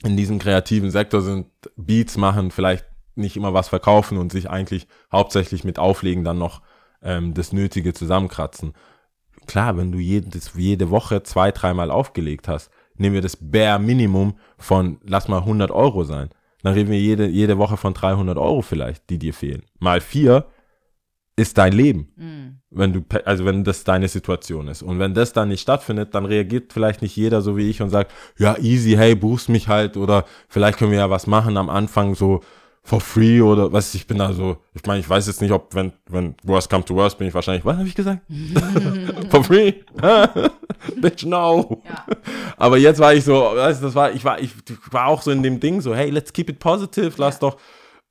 in 0.04 0.18
diesem 0.18 0.40
kreativen 0.40 0.92
Sektor 0.92 1.22
sind, 1.22 1.48
Beats 1.76 2.18
machen, 2.18 2.52
vielleicht 2.52 2.86
nicht 3.16 3.38
immer 3.38 3.54
was 3.54 3.70
verkaufen 3.70 4.18
und 4.18 4.32
sich 4.32 4.50
eigentlich 4.50 4.88
hauptsächlich 5.12 5.64
mit 5.64 5.80
Auflegen 5.80 6.24
dann 6.24 6.38
noch 6.38 6.62
ähm, 7.02 7.34
das 7.34 7.54
Nötige 7.54 7.94
zusammenkratzen. 7.94 8.74
Klar, 9.48 9.78
wenn 9.78 9.92
du 9.92 9.98
jedes, 9.98 10.54
jede 10.56 10.90
Woche 10.90 11.24
zwei, 11.24 11.52
dreimal 11.52 11.92
aufgelegt 11.92 12.48
hast, 12.48 12.72
nehmen 12.96 13.16
wir 13.16 13.22
das 13.22 13.38
Bare 13.38 13.80
Minimum 13.80 14.38
von, 14.58 15.00
lass 15.04 15.28
mal 15.28 15.40
100 15.40 15.72
Euro 15.72 16.04
sein. 16.04 16.30
Dann 16.64 16.74
reden 16.74 16.92
wir 16.92 17.00
jede, 17.00 17.28
jede 17.28 17.58
Woche 17.58 17.78
von 17.78 17.94
300 17.94 18.38
Euro 18.38 18.62
vielleicht, 18.62 19.10
die 19.10 19.18
dir 19.18 19.34
fehlen. 19.34 19.64
Mal 19.80 20.00
vier 20.00 20.46
ist 21.42 21.58
dein 21.58 21.74
Leben. 21.74 22.08
Wenn 22.70 22.94
du, 22.94 23.02
also 23.26 23.46
wenn 23.46 23.64
das 23.64 23.84
deine 23.84 24.08
Situation 24.08 24.68
ist. 24.68 24.82
Und 24.82 25.00
wenn 25.00 25.14
das 25.14 25.34
dann 25.34 25.50
nicht 25.50 25.62
stattfindet, 25.62 26.16
dann 26.16 26.26
reagiert 26.26 26.72
vielleicht 26.72 27.02
nicht 27.02 27.16
jeder 27.16 27.42
so 27.42 27.58
wie 27.58 27.70
ich 27.70 27.82
und 27.82 27.90
sagt, 27.90 28.12
ja, 28.38 28.58
easy, 28.60 28.92
hey, 28.92 29.16
buchst 29.16 29.50
mich 29.50 29.68
halt 29.68 29.98
oder 29.98 30.26
vielleicht 30.48 30.78
können 30.78 30.92
wir 30.92 31.00
ja 31.00 31.10
was 31.10 31.28
machen 31.28 31.58
am 31.58 31.70
Anfang 31.70 32.16
so 32.16 32.42
for 32.84 33.00
free 33.00 33.42
oder 33.42 33.72
was, 33.72 33.94
ich 33.94 34.08
bin 34.08 34.18
da 34.18 34.34
so, 34.34 34.58
ich 34.74 34.84
meine, 34.86 35.00
ich 35.00 35.10
weiß 35.10 35.28
jetzt 35.28 35.42
nicht, 35.42 35.52
ob, 35.52 35.76
wenn, 35.76 35.94
wenn 36.08 36.36
worst 36.44 36.70
come 36.70 36.84
to 36.84 36.96
worst, 36.96 37.18
bin 37.18 37.28
ich 37.28 37.34
wahrscheinlich, 37.34 37.64
was 37.64 37.78
habe 37.78 37.88
ich 37.88 37.96
gesagt? 37.96 38.22
for 39.30 39.44
free? 39.44 39.74
Bitch, 40.98 41.26
no. 41.26 41.84
Ja. 41.86 42.06
Aber 42.58 42.78
jetzt 42.78 43.00
war 43.00 43.14
ich 43.14 43.24
so, 43.24 43.34
weißt, 43.34 43.84
das 43.84 43.94
war, 43.94 44.12
ich 44.12 44.26
war, 44.26 44.40
ich 44.40 44.52
war 44.90 45.08
auch 45.08 45.22
so 45.22 45.32
in 45.32 45.44
dem 45.44 45.60
Ding 45.60 45.82
so, 45.82 45.94
hey, 45.94 46.10
let's 46.10 46.34
keep 46.34 46.50
it 46.50 46.60
positive, 46.60 47.14
lass 47.18 47.38
doch. 47.40 47.58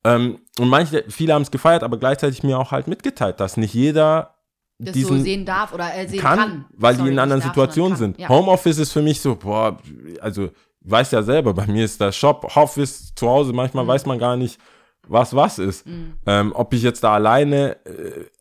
Ähm, 0.05 0.38
und 0.59 0.68
manche, 0.68 1.05
viele 1.09 1.34
haben 1.34 1.42
es 1.42 1.51
gefeiert, 1.51 1.82
aber 1.82 1.98
gleichzeitig 1.98 2.42
mir 2.42 2.59
auch 2.59 2.70
halt 2.72 2.88
mitgeteilt, 2.88 3.38
dass 3.40 3.57
nicht 3.57 3.74
jeder 3.74 4.34
Das 4.78 4.92
diesen 4.94 5.18
so 5.18 5.22
sehen 5.24 5.44
darf 5.44 5.74
oder 5.74 5.94
äh, 5.94 6.09
sehen 6.09 6.20
kann, 6.20 6.38
kann. 6.38 6.64
weil 6.76 6.94
Sorry, 6.94 7.09
die 7.09 7.12
in 7.12 7.18
anderen 7.18 7.40
darf, 7.40 7.51
Situationen 7.51 7.96
sind. 7.96 8.18
Ja. 8.18 8.28
Homeoffice 8.28 8.78
ist 8.78 8.92
für 8.92 9.03
mich 9.03 9.20
so, 9.20 9.36
boah, 9.36 9.76
also, 10.20 10.48
weiß 10.82 11.11
ja 11.11 11.22
selber, 11.22 11.53
bei 11.53 11.66
mir 11.66 11.84
ist 11.84 12.01
der 12.01 12.12
Shop, 12.12 12.57
Office 12.57 13.14
zu 13.14 13.28
Hause, 13.28 13.51
Mhm. 13.51 13.57
manchmal 13.57 13.86
weiß 13.86 14.07
man 14.07 14.18
gar 14.18 14.36
nicht, 14.36 14.59
was 15.07 15.34
was 15.36 15.59
ist. 15.59 15.86
Ähm, 16.26 16.53
ob 16.55 16.72
ich 16.72 16.82
jetzt 16.82 17.05
da 17.05 17.14
alleine 17.14 17.76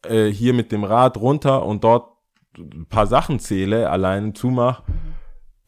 äh, 0.07 0.27
äh, 0.27 0.33
hier 0.33 0.53
mit 0.53 0.71
dem 0.71 0.83
Rad 0.85 1.17
runter 1.17 1.65
und 1.65 1.83
dort 1.83 2.13
ein 2.57 2.85
paar 2.87 3.07
Sachen 3.07 3.39
zähle, 3.39 3.89
alleine 3.89 4.31
zumach, 4.33 4.83
Mhm. 4.87 4.93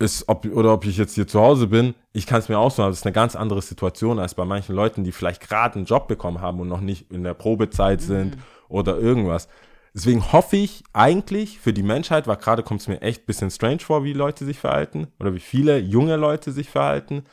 Ist, 0.02 0.28
ob, 0.28 0.46
oder 0.46 0.74
ob 0.74 0.86
ich 0.86 0.98
jetzt 0.98 1.16
hier 1.16 1.28
zu 1.28 1.40
Hause 1.40 1.68
bin, 1.68 1.96
ich 2.14 2.26
kann 2.26 2.40
es 2.40 2.50
mir 2.50 2.60
aussuchen, 2.60 2.84
aber 2.84 2.92
das 2.92 3.00
ist 3.00 3.06
eine 3.06 3.14
ganz 3.14 3.36
andere 3.36 3.62
Situation 3.62 4.20
als 4.20 4.36
bei 4.36 4.46
manchen 4.46 4.76
Leuten, 4.76 5.04
die 5.04 5.12
vielleicht 5.12 5.48
gerade 5.48 5.76
einen 5.76 5.86
Job 5.86 6.08
bekommen 6.08 6.42
haben 6.42 6.60
und 6.60 6.68
noch 6.68 6.82
nicht 6.82 7.12
in 7.12 7.24
der 7.24 7.34
Probezeit 7.34 8.02
sind 8.02 8.38
oder 8.68 8.98
irgendwas. 8.98 9.48
Deswegen 9.94 10.32
hoffe 10.32 10.58
ich 10.58 10.84
eigentlich 10.94 11.60
für 11.60 11.74
die 11.74 11.84
Menschheit, 11.84 12.28
weil 12.28 12.38
gerade 12.38 12.64
kommt 12.64 12.82
es 12.82 12.88
mir 12.88 13.02
echt 13.02 13.24
ein 13.24 13.26
bisschen 13.26 13.52
strange 13.52 13.80
vor, 13.80 14.04
wie 14.04 14.14
Leute 14.14 14.46
sich 14.46 14.58
verhalten 14.58 15.08
oder 15.20 15.34
wie 15.34 15.40
viele 15.40 15.80
junge 15.80 16.16
Leute 16.16 16.52
sich 16.52 16.70
verhalten. 16.70 17.24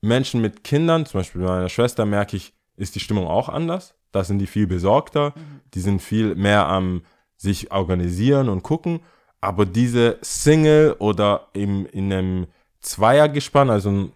Menschen 0.00 0.40
mit 0.40 0.64
Kindern, 0.64 1.06
zum 1.06 1.20
Beispiel 1.20 1.42
bei 1.42 1.48
meiner 1.48 1.68
Schwester, 1.68 2.06
merke 2.06 2.36
ich, 2.36 2.52
ist 2.76 2.94
die 2.94 3.00
Stimmung 3.00 3.26
auch 3.26 3.48
anders. 3.48 3.94
Da 4.12 4.24
sind 4.24 4.38
die 4.38 4.48
viel 4.48 4.66
besorgter, 4.66 5.34
die 5.74 5.80
sind 5.80 6.02
viel 6.02 6.34
mehr 6.34 6.66
am 6.66 7.02
sich 7.36 7.70
organisieren 7.70 8.48
und 8.48 8.62
gucken. 8.62 9.00
Aber 9.40 9.64
diese 9.66 10.18
Single 10.22 10.96
oder 10.98 11.48
im, 11.52 11.86
in 11.86 12.12
einem 12.12 12.46
Zweiergespann, 12.80 13.70
also 13.70 14.10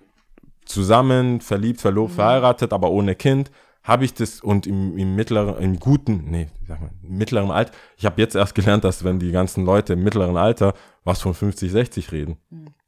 zusammen, 0.65 1.41
verliebt, 1.41 1.81
verlobt, 1.81 2.13
verheiratet, 2.15 2.73
aber 2.73 2.91
ohne 2.91 3.15
Kind, 3.15 3.51
habe 3.83 4.07
ich 4.07 4.15
das 4.15 4.41
und 4.41 4.67
im, 4.67 4.97
im 4.97 5.15
mittleren, 5.15 5.63
im 5.63 5.79
guten, 5.79 6.25
nee, 6.31 6.49
sag 6.67 6.81
mal, 6.81 6.91
im 7.03 7.19
mittleren 7.19 7.51
Alter, 7.51 7.73
ich 7.99 8.07
habe 8.07 8.21
jetzt 8.21 8.35
erst 8.35 8.55
gelernt, 8.55 8.83
dass 8.83 9.05
wenn 9.05 9.19
die 9.19 9.31
ganzen 9.31 9.65
Leute 9.67 9.93
im 9.93 10.03
mittleren 10.03 10.37
Alter 10.39 10.73
was 11.05 11.21
von 11.21 11.35
50, 11.35 11.71
60 11.71 12.13
reden. 12.13 12.39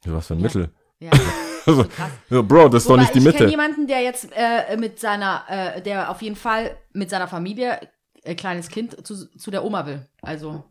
Was 0.07 0.28
für 0.28 0.34
ein 0.34 0.41
Mittel. 0.41 0.70
Ja. 0.99 1.11
Also, 1.68 1.84
ja, 2.30 2.43
Bro, 2.43 2.68
das 2.68 2.84
ist 2.84 2.89
doch 2.89 2.95
Wobei, 2.95 3.03
nicht 3.03 3.14
die 3.16 3.18
ich 3.18 3.24
kenne 3.24 3.39
Mitte. 3.39 3.51
jemanden, 3.51 3.89
der 3.89 4.01
jetzt 4.01 4.28
äh, 4.37 4.76
mit 4.76 5.01
seiner, 5.01 5.43
äh, 5.49 5.82
der 5.82 6.12
auf 6.12 6.22
jeden 6.22 6.37
Fall 6.37 6.76
mit 6.93 7.11
seiner 7.11 7.26
Familie, 7.26 7.80
äh, 8.22 8.37
kleines 8.37 8.68
Kind, 8.68 9.05
zu, 9.05 9.26
zu 9.37 9.51
der 9.51 9.64
Oma 9.64 9.84
will. 9.84 10.07
Also, 10.22 10.62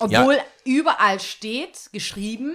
obwohl 0.00 0.36
überall 0.64 1.20
steht, 1.20 1.90
geschrieben, 1.92 2.54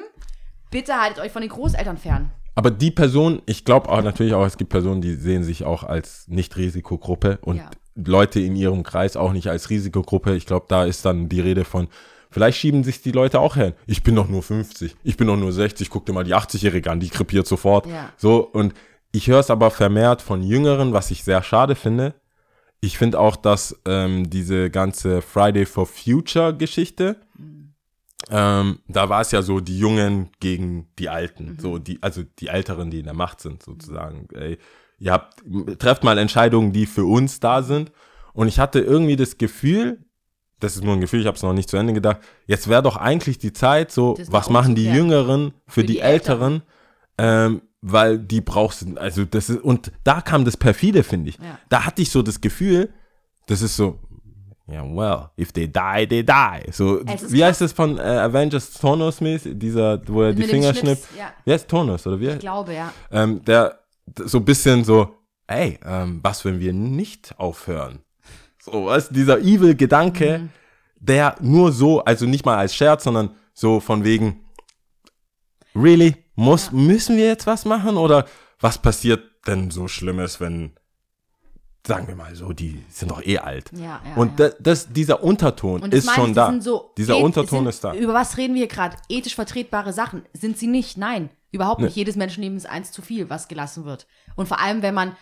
bitte 0.72 0.94
haltet 0.96 1.20
euch 1.24 1.32
von 1.32 1.42
den 1.42 1.50
Großeltern 1.52 1.98
fern. 1.98 2.32
Aber 2.56 2.72
die 2.72 2.92
Person, 2.92 3.42
ich 3.46 3.64
glaube 3.64 3.90
auch 3.90 4.02
natürlich 4.02 4.34
auch, 4.34 4.46
es 4.46 4.58
gibt 4.58 4.70
Personen, 4.72 5.02
die 5.02 5.16
sehen 5.16 5.44
sich 5.44 5.64
auch 5.64 5.84
als 5.84 6.28
Nicht-Risikogruppe 6.28 7.40
und 7.42 7.58
Ja. 7.58 7.70
Leute 7.96 8.40
in 8.40 8.56
ihrem 8.56 8.84
Kreis 8.84 9.16
auch 9.16 9.32
nicht 9.34 9.50
als 9.50 9.70
Risikogruppe. 9.70 10.36
Ich 10.36 10.46
glaube, 10.46 10.66
da 10.70 10.86
ist 10.86 11.06
dann 11.06 11.30
die 11.30 11.42
Rede 11.42 11.66
von, 11.66 11.88
vielleicht 12.32 12.58
schieben 12.58 12.84
sich 12.84 13.02
die 13.02 13.12
Leute 13.12 13.40
auch 13.40 13.56
her. 13.56 13.74
Ich 13.88 14.04
bin 14.04 14.16
doch 14.16 14.28
nur 14.28 14.44
50, 14.44 14.96
ich 15.04 15.18
bin 15.18 15.28
doch 15.28 15.38
nur 15.38 15.52
60, 15.52 15.90
guck 15.90 16.06
dir 16.06 16.14
mal 16.14 16.24
die 16.24 16.36
80-Jährige 16.36 16.92
an, 16.92 17.00
die 17.00 17.10
krepiert 17.10 17.48
sofort. 17.48 17.88
Ja. 17.88 18.10
So, 18.18 18.40
und 18.40 18.74
ich 19.12 19.28
höre 19.28 19.40
es 19.40 19.50
aber 19.50 19.72
vermehrt 19.72 20.22
von 20.22 20.44
Jüngeren, 20.44 20.94
was 20.94 21.12
ich 21.12 21.24
sehr 21.24 21.44
schade 21.44 21.76
finde. 21.76 22.14
Ich 22.82 22.98
finde 22.98 23.20
auch, 23.20 23.36
dass 23.36 23.76
ähm, 23.86 24.30
diese 24.30 24.70
ganze 24.70 25.22
Friday 25.22 25.66
for 25.66 25.86
Future 25.86 26.56
Geschichte, 26.56 27.18
ähm, 28.30 28.80
da 28.88 29.10
war 29.10 29.22
es 29.22 29.32
ja 29.32 29.42
so 29.42 29.60
die 29.60 29.78
Jungen 29.78 30.30
gegen 30.40 30.88
die 31.00 31.10
Alten, 31.10 31.58
so 31.60 31.80
die, 31.80 32.02
also 32.02 32.24
die 32.40 32.48
Älteren, 32.48 32.92
die 32.92 33.00
in 33.00 33.06
der 33.06 33.14
Macht 33.14 33.42
sind, 33.42 33.64
sozusagen. 33.64 34.28
Ey, 34.34 34.58
ihr 35.00 35.12
habt, 35.12 35.44
trefft 35.80 36.04
mal 36.04 36.18
Entscheidungen, 36.18 36.72
die 36.72 36.86
für 36.86 37.06
uns 37.06 37.40
da 37.40 37.64
sind. 37.64 37.92
Und 38.34 38.48
ich 38.48 38.60
hatte 38.60 38.80
irgendwie 38.80 39.16
das 39.16 39.38
Gefühl, 39.38 40.06
das 40.60 40.76
ist 40.76 40.84
nur 40.84 40.94
ein 40.94 41.02
Gefühl, 41.02 41.22
ich 41.22 41.26
habe 41.26 41.38
es 41.38 41.44
noch 41.44 41.54
nicht 41.54 41.70
zu 41.70 41.78
Ende 41.78 41.94
gedacht, 41.94 42.20
jetzt 42.46 42.68
wäre 42.68 42.84
doch 42.84 42.98
eigentlich 42.98 43.40
die 43.40 43.54
Zeit, 43.54 43.92
so, 43.92 44.18
was 44.28 44.50
machen 44.50 44.76
die. 44.76 44.86
Jüngeren 44.86 45.54
für, 45.66 45.82
Für 45.82 45.84
die, 45.84 45.94
die 45.94 46.00
Älteren, 46.00 46.62
ähm, 47.18 47.62
weil 47.82 48.20
die 48.20 48.42
brauchst 48.42 48.82
du, 48.82 48.98
also 48.98 49.26
das 49.26 49.50
ist, 49.50 49.62
und 49.62 49.92
da 50.04 50.22
kam 50.22 50.46
das 50.46 50.58
perfide, 50.58 51.04
finde 51.04 51.30
ich. 51.30 51.38
Ja. 51.38 51.58
Da 51.70 51.86
hatte 51.86 52.02
ich 52.02 52.12
so 52.12 52.22
das 52.22 52.42
Gefühl, 52.42 52.94
das 53.48 53.62
ist 53.62 53.76
so, 53.76 54.00
ja, 54.72 54.84
well, 54.84 55.30
if 55.38 55.52
they 55.52 55.68
die, 55.68 56.08
they 56.08 56.24
die. 56.24 56.72
So, 56.72 56.98
ist 56.98 57.32
wie 57.32 57.44
heißt 57.44 57.62
das 57.62 57.72
von 57.72 57.98
äh, 57.98 58.02
Avengers 58.02 58.72
Thanos 58.74 59.22
mäßig, 59.22 59.58
dieser, 59.58 60.02
wo 60.08 60.24
er 60.24 60.34
die 60.34 60.44
Finger 60.44 60.74
schnippt? 60.74 61.08
ja. 61.18 61.32
Wie 61.46 61.54
heißt 61.54 61.68
Thanos, 61.68 62.06
oder 62.08 62.20
wie? 62.20 62.30
Ich 62.30 62.40
glaube, 62.40 62.74
ja. 62.74 62.92
ähm, 63.12 63.44
der 63.46 63.80
so 64.26 64.40
ein 64.40 64.46
bisschen 64.46 64.84
so, 64.84 65.16
ey, 65.48 65.80
ähm, 65.86 66.20
was, 66.24 66.44
wenn 66.46 66.60
wir 66.60 66.74
nicht 66.74 67.34
aufhören? 67.38 68.00
So, 68.62 68.86
was? 68.86 69.10
Dieser 69.10 69.40
Evil-Gedanke, 69.40 70.40
Mhm. 70.40 70.50
der 71.00 71.36
nur 71.42 71.72
so, 71.72 72.04
also 72.04 72.26
nicht 72.26 72.46
mal 72.46 72.58
als 72.58 72.76
Scherz, 72.76 73.04
sondern 73.04 73.36
so 73.54 73.80
von 73.80 74.04
wegen, 74.04 74.42
really? 75.76 76.16
Muss, 76.36 76.72
müssen 76.72 77.18
wir 77.18 77.28
jetzt 77.28 77.48
was 77.48 77.66
machen? 77.66 77.98
Oder 77.98 78.26
was 78.60 78.78
passiert 78.78 79.24
denn 79.48 79.72
so 79.72 79.88
Schlimmes, 79.88 80.40
wenn, 80.40 80.72
sagen 81.90 82.08
wir 82.08 82.16
mal 82.16 82.34
so, 82.36 82.54
die 82.54 82.82
sind 82.90 83.12
doch 83.12 83.22
eh 83.22 83.40
alt. 83.40 83.72
Ja, 83.74 84.02
ja, 84.06 84.16
Und 84.16 84.40
ja. 84.40 84.50
da- 84.50 84.56
Das, 84.60 84.88
dieser 84.94 85.22
Unterton 85.24 85.82
Und 85.82 85.94
ist 85.94 86.06
meine 86.06 86.16
schon 86.16 86.34
da. 86.34 86.62
So 86.62 86.94
dieser 86.98 87.18
Unterton 87.18 87.60
sind, 87.60 87.68
ist 87.68 87.84
da. 87.84 87.94
Über 87.94 88.14
was 88.14 88.38
reden 88.38 88.56
wir 88.56 88.68
gerade? 88.68 88.96
Ethisch 89.10 89.36
vertretbare 89.36 89.92
Sachen. 89.92 90.24
Sind 90.34 90.58
sie 90.58 90.68
nicht? 90.68 90.98
Nein, 90.98 91.30
überhaupt 91.52 91.82
nicht. 91.82 91.96
Jedes 91.98 92.16
Menschenleben 92.16 92.56
ist 92.58 92.66
eins 92.66 92.92
zu 92.94 93.02
viel, 93.02 93.30
was 93.30 93.48
gelassen 93.50 93.84
wird. 93.84 94.08
Und 94.38 94.48
vor 94.48 94.60
allem, 94.62 94.82
wenn 94.82 94.94
man, 94.94 95.18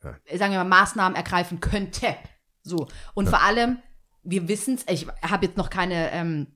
sagen 0.00 0.52
wir 0.52 0.62
mal, 0.62 0.64
Maßnahmen 0.64 1.16
ergreifen 1.16 1.58
könnte. 1.60 2.14
So. 2.62 2.86
Und 3.14 3.28
vor 3.28 3.42
allem, 3.42 3.78
wir 4.22 4.46
wissen 4.48 4.74
es, 4.76 4.84
ich 4.88 5.06
habe 5.22 5.46
jetzt 5.46 5.56
noch 5.56 5.68
keine, 5.70 6.10
ähm, 6.12 6.46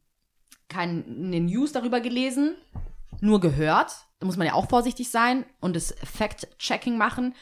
keine 0.69 1.03
News 1.41 1.73
darüber 1.73 2.01
gelesen, 2.01 2.55
nur 3.21 3.41
gehört. 3.41 3.93
Da 4.21 4.27
muss 4.27 4.37
man 4.37 4.47
ja 4.47 4.55
auch 4.55 4.69
vorsichtig 4.69 5.11
sein 5.11 5.45
und 5.61 5.77
das 5.77 5.95
Fact-Checking 6.05 6.97
machen. 6.99 7.35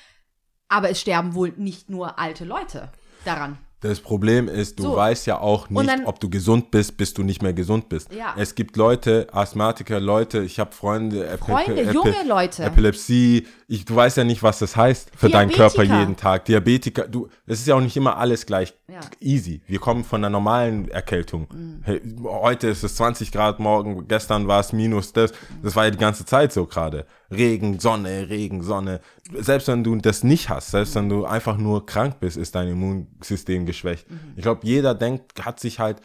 Aber 0.68 0.90
es 0.90 1.00
sterben 1.00 1.34
wohl 1.34 1.52
nicht 1.56 1.88
nur 1.90 2.18
alte 2.18 2.44
Leute 2.44 2.88
daran. 3.24 3.58
Das 3.80 4.00
Problem 4.00 4.48
ist, 4.48 4.78
du 4.78 4.84
So. 4.84 4.96
weißt 4.96 5.26
ja 5.26 5.38
auch 5.38 5.68
nicht, 5.68 5.86
dann- 5.88 6.06
ob 6.06 6.18
du 6.18 6.30
gesund 6.30 6.70
bist, 6.70 6.96
bis 6.96 7.12
du 7.12 7.22
nicht 7.22 7.42
mehr 7.42 7.52
gesund 7.52 7.88
bist. 7.88 8.12
Ja. 8.12 8.34
Es 8.36 8.54
gibt 8.54 8.76
Leute, 8.76 9.28
Asthmatiker, 9.32 10.00
Leute, 10.00 10.40
ich 10.42 10.58
habe 10.58 10.72
Freunde, 10.72 11.36
Freunde, 11.38 11.82
Epi- 11.82 11.92
junge 11.92 12.14
Leute. 12.26 12.64
Epilepsie, 12.64 13.46
ich, 13.68 13.84
du 13.84 13.96
weißt 13.96 14.16
ja 14.16 14.24
nicht, 14.24 14.42
was 14.44 14.60
das 14.60 14.76
heißt 14.76 15.10
für 15.16 15.28
deinen. 15.28 15.50
Körper 15.50 15.82
jeden 15.82 16.16
Tag. 16.16 16.44
Diabetiker, 16.44 17.08
du, 17.08 17.28
es 17.46 17.60
ist 17.60 17.66
ja 17.66 17.74
auch 17.74 17.80
nicht 17.80 17.96
immer 17.96 18.16
alles 18.16 18.46
gleich 18.46 18.74
Ja. 18.88 19.00
Mhm. 19.00 19.02
easy. 19.20 19.62
Wir 19.66 19.80
kommen 19.80 20.04
von 20.04 20.20
einer 20.20 20.30
normalen 20.30 20.88
Erkältung. 20.88 21.48
Hey, 21.82 22.00
heute 22.24 22.68
ist 22.68 22.84
es 22.84 22.94
20 22.96 23.32
Grad, 23.32 23.58
morgen, 23.58 24.06
gestern 24.06 24.46
war 24.46 24.60
es 24.60 24.72
minus 24.72 25.12
das. 25.12 25.32
Das 25.62 25.74
war 25.74 25.84
ja 25.84 25.90
die 25.90 25.98
ganze 25.98 26.24
Zeit 26.24 26.52
so 26.52 26.66
gerade. 26.66 27.06
Regen, 27.30 27.80
Sonne, 27.80 28.28
Regen, 28.28 28.62
Sonne. 28.62 29.00
Selbst 29.34 29.66
wenn 29.66 29.82
du 29.82 29.96
das 29.96 30.22
nicht 30.22 30.48
hast, 30.48 30.70
selbst 30.70 30.94
wenn 30.94 31.08
du 31.08 31.24
einfach 31.24 31.56
nur 31.56 31.86
krank 31.86 32.20
bist, 32.20 32.36
ist 32.36 32.54
dein 32.54 32.68
Immunsystem 32.68 33.66
geschwächt. 33.66 34.08
Mhm. 34.08 34.34
Ich 34.36 34.42
glaube, 34.42 34.60
jeder 34.64 34.94
denkt, 34.94 35.44
hat 35.44 35.58
sich 35.58 35.80
halt, 35.80 36.00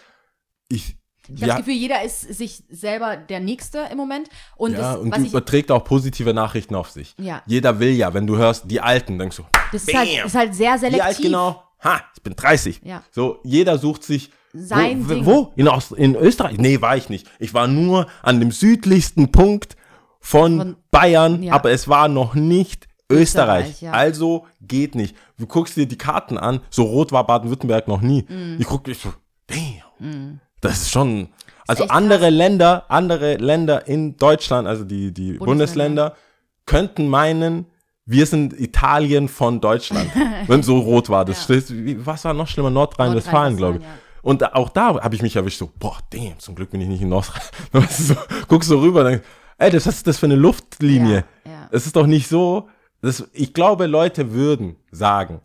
ich, 0.68 0.98
Ich 1.28 1.42
habe 1.42 1.48
das 1.48 1.58
Gefühl, 1.58 1.74
jeder 1.76 2.04
ist 2.04 2.22
sich 2.22 2.64
selber 2.70 3.16
der 3.16 3.40
Nächste 3.40 3.88
im 3.92 3.98
Moment. 3.98 4.30
Und, 4.56 4.74
ja, 4.74 4.94
das, 4.94 4.98
und 4.98 5.12
was 5.12 5.20
du 5.20 5.26
ich, 5.26 5.30
überträgt 5.32 5.72
auch 5.72 5.84
positive 5.84 6.34
Nachrichten 6.34 6.76
auf 6.76 6.90
sich. 6.90 7.14
Ja. 7.18 7.44
Jeder 7.46 7.80
will 7.80 7.92
ja, 7.92 8.14
wenn 8.14 8.26
du 8.28 8.38
hörst, 8.38 8.70
die 8.70 8.82
Alten, 8.82 9.20
denkst 9.20 9.38
du, 9.38 9.44
das 9.72 9.84
ist 9.84 9.94
halt, 9.94 10.10
ist 10.26 10.36
halt 10.36 10.56
sehr 10.56 10.78
selektiv. 10.78 11.00
Wie 11.00 11.08
alt 11.08 11.18
genau? 11.22 11.64
Ha, 11.84 12.02
ich 12.16 12.22
bin 12.22 12.36
30. 12.36 12.82
Ja. 12.84 13.04
So, 13.12 13.40
jeder 13.44 13.78
sucht 13.78 14.04
sich. 14.04 14.32
Sein 14.54 15.08
wo, 15.08 15.14
Ding. 15.14 15.26
wo? 15.26 15.54
In, 15.56 15.68
Ost 15.70 15.94
in 15.94 16.16
Österreich? 16.16 16.58
Nee, 16.58 16.82
war 16.82 16.98
ich 16.98 17.08
nicht. 17.08 17.26
Ich 17.40 17.54
war 17.54 17.68
nur 17.68 18.08
an 18.22 18.40
dem 18.40 18.52
südlichsten 18.52 19.32
Punkt 19.32 19.78
von, 20.20 20.58
Von- 20.58 20.76
Bayern, 20.92 21.42
ja. 21.42 21.54
aber 21.54 21.72
es 21.72 21.88
war 21.88 22.08
noch 22.10 22.36
nicht 22.36 22.88
Österreich. 23.10 23.70
Österreich, 23.70 23.82
ja. 23.82 23.92
Also 23.92 24.46
geht 24.60 24.96
nicht. 24.96 25.16
Du 25.38 25.48
guckst 25.48 25.78
dir 25.78 25.86
die 25.86 25.98
Karten 25.98 26.38
an, 26.38 26.62
so 26.70 26.84
rot 26.84 27.12
war 27.12 27.26
Baden-Württemberg 27.26 27.88
noch 27.88 28.02
nie. 28.02 28.24
Mm. 28.24 28.58
Ich 28.60 28.68
guck 28.68 28.84
dich 28.84 29.00
so, 29.00 29.14
damn. 29.48 30.40
Das 30.62 30.74
ist 30.84 30.92
schon. 30.92 31.30
Also 31.68 31.84
echt 31.84 31.92
andere 31.92 32.20
krass. 32.26 32.32
Länder, 32.32 32.86
andere 32.90 33.36
Länder 33.38 33.88
in 33.88 34.18
Deutschland, 34.18 34.68
also 34.68 34.84
die, 34.84 35.12
die 35.14 35.34
Bundesländer. 35.34 35.46
Bundesländer, 36.12 36.16
könnten 36.66 37.08
meinen, 37.08 37.66
wir 38.06 38.26
sind 38.26 38.60
Italien 38.60 39.28
von 39.28 39.62
Deutschland, 39.62 40.10
wenn 40.48 40.64
so 40.64 40.80
rot 40.80 41.10
war. 41.10 41.24
Das 41.26 41.48
Ja. 41.48 41.56
wie- 41.70 42.06
was 42.06 42.26
war 42.26 42.34
noch 42.34 42.48
schlimmer? 42.48 42.70
Nordrhein-Westfalen, 42.70 43.58
glaube 43.58 43.78
ich. 43.78 43.84
Nordrhein-Westfalen, 43.84 44.22
Und 44.24 44.54
auch 44.56 44.70
da 44.70 45.02
habe 45.02 45.16
ich 45.16 45.22
mich 45.22 45.36
erwischt, 45.36 45.60
so, 45.60 45.72
boah, 45.80 45.98
damn, 46.12 46.38
zum 46.40 46.56
Glück 46.56 46.72
bin 46.72 46.82
ich 46.82 46.88
nicht 46.88 47.02
in 47.02 47.10
Nordrhein. 47.10 47.42
So, 47.90 48.16
guckst 48.48 48.70
so 48.70 48.80
rüber, 48.80 49.04
denkst, 49.04 49.26
ey, 49.58 49.70
das, 49.72 49.86
was 49.88 49.96
ist 49.98 50.08
das 50.08 50.20
für 50.20 50.26
eine 50.28 50.36
Luftlinie? 50.36 51.24
Ja, 51.46 51.52
ja. 51.52 51.68
Es 51.72 51.86
ist 51.86 51.96
doch 51.96 52.06
nicht 52.08 52.28
so. 52.28 52.70
Das, 53.02 53.28
ich 53.34 53.54
glaube, 53.54 53.88
Leute 53.88 54.32
würden 54.34 54.76
sagen, 54.92 55.42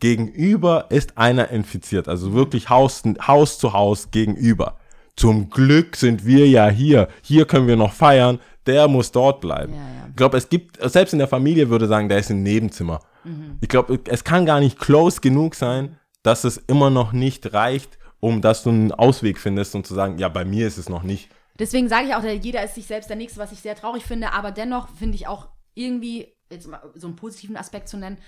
gegenüber 0.00 0.86
ist 0.90 1.18
einer 1.18 1.50
infiziert, 1.50 2.08
also 2.08 2.32
wirklich 2.32 2.68
Haus, 2.68 3.02
Haus 3.26 3.58
zu 3.58 3.72
Haus 3.72 4.10
gegenüber. 4.10 4.76
Zum 5.16 5.50
Glück 5.50 5.96
sind 5.96 6.24
wir 6.24 6.46
ja 6.48 6.68
hier. 6.68 7.08
Hier 7.22 7.44
können 7.44 7.66
wir 7.66 7.76
noch 7.76 7.92
feiern. 7.92 8.38
Der 8.66 8.86
muss 8.86 9.10
dort 9.10 9.40
bleiben. 9.40 9.72
Ja, 9.74 9.78
ja. 9.80 10.06
Ich 10.10 10.16
glaube, 10.16 10.36
es 10.36 10.48
gibt, 10.48 10.78
selbst 10.90 11.12
in 11.12 11.18
der 11.18 11.26
Familie 11.26 11.70
würde 11.70 11.88
sagen, 11.88 12.08
der 12.08 12.18
ist 12.18 12.30
im 12.30 12.42
Nebenzimmer. 12.44 13.00
Mhm. 13.24 13.58
Ich 13.60 13.68
glaube, 13.68 13.98
es 14.08 14.22
kann 14.22 14.46
gar 14.46 14.60
nicht 14.60 14.78
close 14.78 15.20
genug 15.20 15.56
sein, 15.56 15.98
dass 16.22 16.44
es 16.44 16.56
immer 16.56 16.90
noch 16.90 17.12
nicht 17.12 17.52
reicht, 17.52 17.98
um 18.20 18.42
dass 18.42 18.62
du 18.62 18.70
einen 18.70 18.92
Ausweg 18.92 19.38
findest 19.38 19.74
und 19.74 19.86
zu 19.86 19.94
sagen, 19.94 20.18
ja, 20.18 20.28
bei 20.28 20.44
mir 20.44 20.66
ist 20.68 20.78
es 20.78 20.88
noch 20.88 21.02
nicht. 21.02 21.30
Deswegen 21.58 21.88
sage 21.88 22.06
ich 22.08 22.14
auch, 22.14 22.22
der- 22.22 22.36
jeder 22.36 22.62
ist 22.62 22.76
sich 22.76 22.86
selbst 22.86 23.08
der 23.10 23.16
Nächste, 23.16 23.40
was 23.40 23.50
ich 23.50 23.58
sehr 23.60 23.74
traurig 23.74 24.04
finde. 24.04 24.32
Aber 24.32 24.52
dennoch 24.52 24.88
finde 24.90 25.16
ich 25.16 25.26
auch 25.26 25.48
irgendwie, 25.74 26.28
jetzt 26.50 26.68
mal 26.68 26.80
so 26.94 27.08
einen 27.08 27.16
positiven 27.16 27.56
Aspekt 27.56 27.88
zu 27.88 27.96
nennen, 27.96 28.18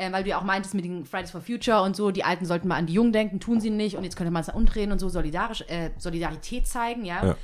äh, 0.00 0.10
weil 0.12 0.24
du 0.24 0.30
ja 0.30 0.38
auch 0.38 0.44
meintest 0.44 0.74
mit 0.74 0.84
den 0.84 1.04
Fridays 1.04 1.30
for 1.30 1.42
Future 1.42 1.82
und 1.82 1.94
so, 1.94 2.10
die 2.10 2.24
Alten 2.24 2.46
sollten 2.46 2.68
mal 2.68 2.76
an 2.76 2.86
die 2.86 2.94
Jungen 2.94 3.12
denken, 3.12 3.38
tun 3.38 3.60
sie 3.60 3.70
nicht 3.70 3.96
und 3.96 4.04
jetzt 4.04 4.16
könnte 4.16 4.30
man 4.30 4.42
es 4.42 4.48
umdrehen 4.48 4.92
und 4.92 4.98
so 4.98 5.08
solidarisch, 5.08 5.62
äh, 5.68 5.90
Solidarität 5.98 6.66
zeigen, 6.66 7.04
ja? 7.04 7.24
Ja. 7.24 7.36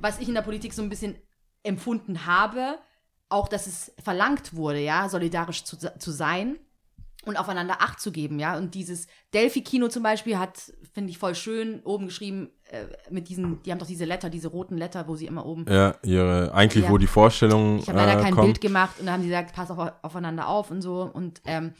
Was 0.00 0.18
ich 0.18 0.28
in 0.28 0.34
der 0.34 0.42
Politik 0.42 0.72
so 0.72 0.82
ein 0.82 0.88
bisschen 0.88 1.16
empfunden 1.62 2.24
habe, 2.24 2.78
auch 3.28 3.48
dass 3.48 3.66
es 3.66 3.92
verlangt 4.02 4.54
wurde, 4.56 4.80
ja, 4.80 5.08
solidarisch 5.08 5.64
zu, 5.64 5.76
zu 5.76 6.10
sein 6.10 6.56
und 7.26 7.36
aufeinander 7.36 7.82
Acht 7.82 8.00
zu 8.00 8.10
geben, 8.10 8.38
ja. 8.38 8.56
Und 8.56 8.74
dieses 8.74 9.06
Delphi-Kino 9.34 9.88
zum 9.88 10.02
Beispiel 10.02 10.38
hat, 10.38 10.72
finde 10.94 11.10
ich 11.10 11.18
voll 11.18 11.34
schön, 11.34 11.80
oben 11.84 12.06
geschrieben, 12.06 12.48
äh, 12.70 12.86
mit 13.10 13.28
diesen, 13.28 13.62
die 13.64 13.70
haben 13.70 13.78
doch 13.78 13.86
diese 13.86 14.06
Letter, 14.06 14.30
diese 14.30 14.48
roten 14.48 14.78
Letter, 14.78 15.08
wo 15.08 15.16
sie 15.16 15.26
immer 15.26 15.44
oben. 15.44 15.66
Ja, 15.68 15.96
ihre, 16.02 16.54
eigentlich, 16.54 16.84
Ja. 16.84 16.90
wo 16.90 16.96
die 16.96 17.06
Vorstellung 17.06 17.80
Ich 17.80 17.88
habe 17.88 17.98
leider 17.98 18.18
äh, 18.18 18.22
kein 18.22 18.34
kommt. 18.34 18.46
Bild 18.46 18.60
gemacht 18.62 18.98
und 18.98 19.06
da 19.06 19.12
haben 19.12 19.22
sie 19.22 19.28
gesagt, 19.28 19.52
pass 19.54 19.70
auf, 19.70 19.92
aufeinander 20.00 20.48
auf 20.48 20.70
und 20.70 20.80
so. 20.80 21.02
Und 21.02 21.42
ähm, 21.44 21.74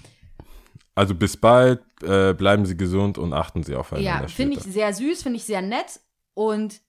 Also 0.99 1.15
bis 1.15 1.37
bald, 1.37 1.81
äh, 2.03 2.35
bleiben 2.35 2.67
Sie 2.67 2.77
gesund 2.77 3.19
und 3.19 3.33
achten 3.33 3.63
Sie 3.63 3.77
aufeinander. 3.77 4.23
ja, 4.23 4.27
finde 4.27 4.57
ich 4.57 4.65
sehr 4.65 4.93
süß, 4.93 5.23
finde 5.23 5.37
ich 5.37 5.45
sehr 5.45 5.63
nett 5.63 6.01
und 6.35 6.81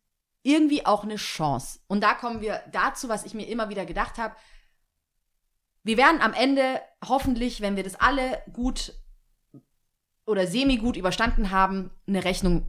irgendwie 0.42 0.84
auch 0.84 1.04
eine 1.04 1.18
Chance. 1.18 1.80
Und 1.86 2.02
da 2.02 2.16
kommen 2.16 2.42
wir 2.42 2.60
dazu, 2.72 3.08
was 3.08 3.24
ich 3.24 3.36
mir 3.36 3.48
immer 3.48 3.70
wieder 3.70 3.86
gedacht 3.86 4.18
habe. 4.18 4.34
Wir 5.84 5.96
werden 5.98 6.22
am 6.22 6.34
Ende 6.34 6.82
hoffentlich, 7.08 7.62
wenn 7.62 7.76
wir 7.76 7.84
das 7.84 8.00
alle 8.00 8.42
gut 8.52 8.96
oder 10.26 10.48
semi-gut 10.48 10.98
überstanden 10.98 11.52
haben, 11.52 11.92
eine 12.08 12.24
Rechnung 12.24 12.66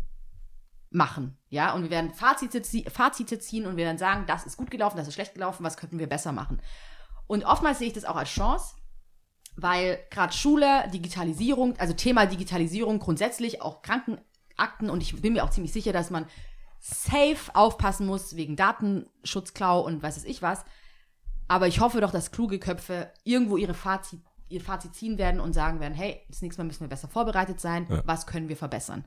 machen. 0.91 1.39
Ja, 1.49 1.73
und 1.73 1.85
wir 1.85 1.91
werden 1.91 2.13
Fazite, 2.13 2.63
Fazite 2.91 3.39
ziehen 3.39 3.65
und 3.65 3.79
wir 3.79 3.87
werden 3.87 3.97
sagen, 3.97 4.27
das 4.27 4.45
ist 4.45 4.59
gut 4.59 4.71
gelaufen, 4.71 4.99
das 4.99 5.09
ist 5.09 5.15
schlecht 5.15 5.33
gelaufen, 5.33 5.65
was 5.65 5.79
könnten 5.79 5.99
wir 5.99 6.07
besser 6.07 6.33
machen. 6.33 6.61
Und 7.27 7.47
oftmals 7.47 7.79
sehe 7.79 7.87
ich 7.87 7.95
das 7.95 8.05
auch 8.05 8.17
als 8.17 8.29
Chance, 8.29 8.75
weil 9.57 9.99
gerade 10.11 10.33
Schule, 10.33 10.89
Digitalisierung, 10.93 11.77
also 11.79 11.93
Thema 11.95 12.27
Digitalisierung 12.27 12.99
grundsätzlich, 12.99 13.63
auch 13.63 13.83
Krankenakten 13.83 14.91
und 14.91 15.03
ich 15.03 15.21
bin 15.21 15.33
mir 15.35 15.45
auch 15.45 15.51
ziemlich 15.51 15.73
sicher, 15.73 15.93
dass 15.93 16.11
man 16.11 16.27
safe 16.79 17.55
aufpassen 17.55 18.07
muss 18.07 18.37
wegen 18.37 18.57
Datenschutzklau 18.57 19.81
und 19.81 20.03
weiß 20.03 20.17
es 20.17 20.25
ich 20.25 20.41
was. 20.43 20.65
Aber 21.49 21.67
ich 21.69 21.81
hoffe 21.81 22.01
doch, 22.01 22.11
dass 22.13 22.31
kluge 22.31 22.59
Köpfe 22.59 23.13
irgendwo 23.25 23.57
ihre 23.57 23.75
Fazit, 23.75 24.21
ihr 24.49 24.61
Fazit 24.61 24.95
ziehen 24.95 25.19
werden 25.19 25.41
und 25.41 25.53
sagen 25.53 25.81
werden, 25.81 25.95
hey, 25.95 26.21
das 26.29 26.43
nächste 26.43 26.63
Mal 26.63 26.67
müssen 26.67 26.81
wir 26.81 26.89
besser 26.89 27.09
vorbereitet 27.09 27.61
sein, 27.61 27.87
Ja. 27.91 28.03
was 28.07 28.27
können 28.27 28.49
wir 28.49 28.57
verbessern. 28.57 29.05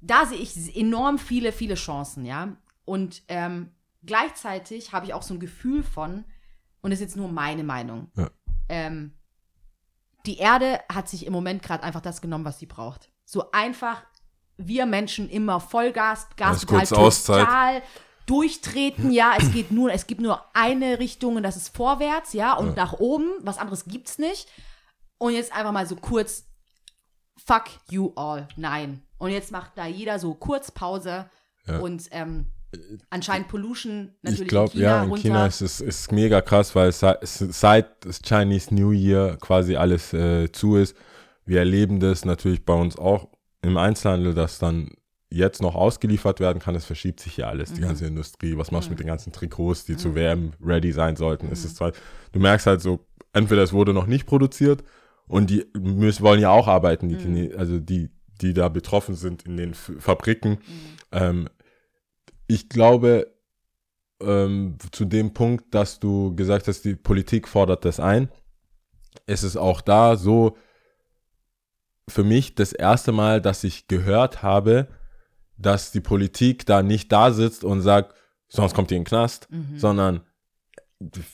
Da 0.00 0.26
sehe 0.26 0.38
ich 0.38 0.76
enorm 0.76 1.18
viele, 1.18 1.52
viele 1.52 1.76
Chancen, 1.76 2.26
ja. 2.26 2.56
Und 2.84 3.22
ähm, 3.28 3.70
gleichzeitig 4.04 4.92
habe 4.92 5.06
ich 5.06 5.14
auch 5.14 5.22
so 5.22 5.32
ein 5.34 5.40
Gefühl 5.40 5.82
von, 5.82 6.24
und 6.82 6.90
das 6.90 6.98
ist 7.00 7.04
jetzt 7.06 7.16
nur 7.16 7.28
meine 7.28 7.64
Meinung, 7.64 8.10
Ja. 8.16 8.30
ähm, 8.68 9.12
die 10.26 10.38
Erde 10.38 10.80
hat 10.92 11.08
sich 11.08 11.26
im 11.26 11.32
Moment 11.32 11.62
gerade 11.62 11.82
einfach 11.82 12.00
das 12.00 12.20
genommen, 12.20 12.44
was 12.44 12.58
sie 12.58 12.66
braucht. 12.66 13.10
So 13.24 13.50
einfach 13.52 14.02
wir 14.56 14.86
Menschen 14.86 15.28
immer 15.28 15.60
Vollgas, 15.60 16.28
Gas 16.36 16.48
Alles 16.48 16.66
kurz 16.66 16.92
Auszeit. 16.92 17.44
total 17.44 17.82
durchtreten, 18.26 19.10
ja, 19.10 19.34
es 19.38 19.52
geht 19.52 19.70
nur, 19.70 19.92
es 19.92 20.06
gibt 20.06 20.20
nur 20.20 20.40
eine 20.54 20.98
Richtung 20.98 21.36
und 21.36 21.42
das 21.42 21.56
ist 21.56 21.74
vorwärts, 21.76 22.32
ja, 22.32 22.54
und 22.54 22.76
nach 22.76 22.94
oben, 22.94 23.28
was 23.40 23.58
anderes 23.58 23.84
gibt's 23.84 24.18
nicht. 24.18 24.48
Und 25.18 25.34
jetzt 25.34 25.54
einfach 25.54 25.72
mal 25.72 25.86
so 25.86 25.96
kurz, 25.96 26.44
fuck 27.36 27.64
you 27.90 28.12
all, 28.16 28.48
nein. 28.56 29.02
Und 29.18 29.30
jetzt 29.30 29.50
macht 29.52 29.72
da 29.76 29.86
jeder 29.86 30.18
so 30.18 30.34
kurz 30.34 30.70
Pause 30.70 31.28
Ja. 31.66 31.78
und 31.80 32.08
ähm, 32.12 32.46
anscheinend 33.10 33.48
Pollution 33.48 34.10
natürlich 34.22 34.42
Ich 34.42 34.48
glaube, 34.48 34.78
ja, 34.78 35.02
in 35.02 35.08
runter. 35.10 35.22
China 35.22 35.46
ist 35.46 35.60
es 35.60 35.80
ist 35.80 36.12
mega 36.12 36.40
krass, 36.40 36.74
weil 36.74 36.92
seit 36.92 38.04
das 38.04 38.20
Chinese 38.22 38.74
New 38.74 38.92
Year 38.92 39.36
quasi 39.40 39.76
alles 39.76 40.12
äh, 40.12 40.50
zu 40.52 40.76
ist. 40.76 40.96
Wir 41.46 41.58
erleben 41.60 42.00
das 42.00 42.24
natürlich 42.24 42.64
bei 42.64 42.74
uns 42.74 42.96
auch 42.96 43.28
im 43.62 43.76
Einzelhandel, 43.76 44.34
dass 44.34 44.58
dann 44.58 44.90
jetzt 45.30 45.60
noch 45.62 45.74
ausgeliefert 45.74 46.38
werden 46.40 46.60
kann. 46.60 46.74
Es 46.74 46.84
verschiebt 46.84 47.18
sich 47.20 47.36
ja 47.38 47.48
alles, 47.48 47.72
die 47.72 47.80
Mhm. 47.80 47.86
ganze 47.86 48.06
Industrie. 48.06 48.56
Was 48.56 48.70
machst 48.70 48.86
du 48.88 48.90
mit 48.92 49.00
den 49.00 49.06
ganzen 49.08 49.32
Trikots, 49.32 49.84
die 49.84 49.96
zur 49.96 50.14
WM 50.14 50.52
ready 50.64 50.92
sein 50.92 51.16
sollten? 51.16 51.48
Es 51.50 51.64
ist 51.64 51.76
zwar, 51.76 51.92
du 52.32 52.38
merkst 52.38 52.66
halt 52.66 52.80
so, 52.82 53.00
entweder 53.32 53.62
es 53.62 53.72
wurde 53.72 53.92
noch 53.92 54.06
nicht 54.06 54.26
produziert 54.26 54.84
und 55.26 55.50
die 55.50 55.66
müssen, 55.76 56.22
wollen 56.22 56.40
ja 56.40 56.50
auch 56.50 56.68
arbeiten, 56.68 57.06
Mhm. 57.06 57.10
die 57.10 57.16
Chine 57.18 57.50
also 57.58 57.80
die, 57.80 58.10
die 58.40 58.54
da 58.54 58.68
betroffen 58.68 59.14
sind 59.16 59.42
in 59.44 59.56
den 59.56 59.74
Fabriken. 59.74 60.58
Ähm, 61.10 61.48
ich 62.54 62.68
glaube, 62.68 63.34
ähm, 64.20 64.78
zu 64.92 65.04
dem 65.04 65.34
Punkt, 65.34 65.74
dass 65.74 65.98
du 65.98 66.34
gesagt 66.36 66.68
hast, 66.68 66.84
die 66.84 66.94
Politik 66.94 67.48
fordert 67.48 67.84
das 67.84 68.00
ein, 68.00 68.28
ist 69.26 69.42
es 69.42 69.56
auch 69.56 69.80
da 69.80 70.16
so 70.16 70.56
für 72.08 72.22
mich 72.22 72.54
das 72.54 72.72
erste 72.72 73.12
Mal, 73.12 73.40
dass 73.40 73.64
ich 73.64 73.88
gehört 73.88 74.42
habe, 74.42 74.88
dass 75.56 75.92
die 75.92 76.00
Politik 76.00 76.66
da 76.66 76.82
nicht 76.82 77.10
da 77.10 77.32
sitzt 77.32 77.64
und 77.64 77.80
sagt, 77.80 78.14
sonst 78.48 78.74
kommt 78.74 78.90
ihr 78.90 78.98
in 78.98 79.02
den 79.02 79.08
Knast, 79.08 79.48
sondern 79.76 80.20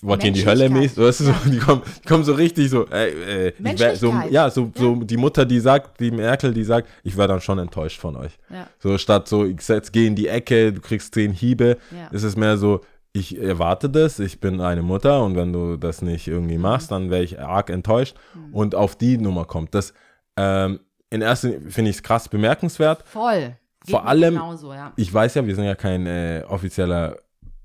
wollt 0.03 0.23
ihr 0.25 0.29
in 0.29 0.35
die 0.35 0.47
Hölle 0.47 0.69
mäßig? 0.69 0.99
Weißt 0.99 1.21
du, 1.21 1.25
so, 1.25 1.35
die, 1.47 1.59
kommen, 1.59 1.83
die 2.03 2.09
kommen 2.09 2.25
so 2.25 2.33
richtig 2.33 2.71
so, 2.71 2.87
ey, 2.87 3.11
äh, 3.11 3.49
ich 3.59 3.79
wär, 3.79 3.95
so 3.97 4.13
ja, 4.31 4.51
so, 4.51 4.73
so 4.75 4.97
die 4.97 5.17
Mutter, 5.17 5.45
die 5.45 5.61
sagt, 5.61 6.01
die 6.01 6.11
Merkel, 6.11 6.53
die 6.55 6.65
sagt, 6.65 6.89
ich 7.05 7.17
war 7.17 7.29
dann 7.29 7.41
schon 7.41 7.59
enttäuscht 7.59 8.01
von 8.01 8.17
euch. 8.17 8.33
Ja. 8.51 8.67
So 8.79 8.97
statt 8.99 9.29
so, 9.29 9.45
ich 9.45 9.61
setz, 9.61 9.93
geh 9.93 10.07
in 10.07 10.17
die 10.17 10.29
Ecke, 10.29 10.73
du 10.73 10.81
kriegst 10.81 11.15
zehn 11.15 11.33
Hiebe, 11.33 11.77
Ja. 11.91 12.09
ist 12.09 12.23
es 12.25 12.37
mehr 12.37 12.57
so, 12.57 12.81
ich 13.13 13.39
erwarte 13.41 13.91
das, 13.91 14.19
ich 14.21 14.41
bin 14.41 14.61
eine 14.61 14.83
Mutter 14.83 15.23
und 15.25 15.35
wenn 15.37 15.53
du 15.53 15.77
das 15.77 16.01
nicht 16.01 16.29
irgendwie 16.29 16.57
Mhm. 16.57 16.63
machst, 16.63 16.91
dann 16.91 17.11
wäre 17.11 17.23
ich 17.25 17.41
arg 17.41 17.69
enttäuscht 17.71 18.17
und 18.53 18.75
auf 18.75 18.97
die 18.97 19.19
Nummer 19.19 19.45
kommt. 19.45 19.75
Das 19.75 19.93
ähm, 20.37 20.81
in 21.11 21.21
erster 21.23 21.49
Linie 21.49 21.71
finde 21.71 21.91
ich 21.91 21.97
es 21.97 22.03
krass 22.05 22.29
bemerkenswert. 22.29 23.03
Voll. 23.05 23.57
Geht 23.85 23.91
Vor 23.91 24.07
allem- 24.07 24.35
Genauso, 24.35 24.73
ja. 24.73 24.93
Ich 24.97 25.13
weiß 25.13 25.35
ja, 25.35 25.45
wir 25.47 25.55
sind 25.57 25.65
ja 25.65 25.75
kein 25.75 26.07
äh, 26.07 26.45
offizieller 26.49 27.17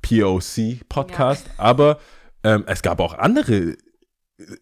POC-Podcast, 0.09 1.49
aber 1.57 1.97
ähm, 2.43 2.63
es 2.67 2.81
gab 2.81 2.99
auch 2.99 3.13
andere 3.17 3.75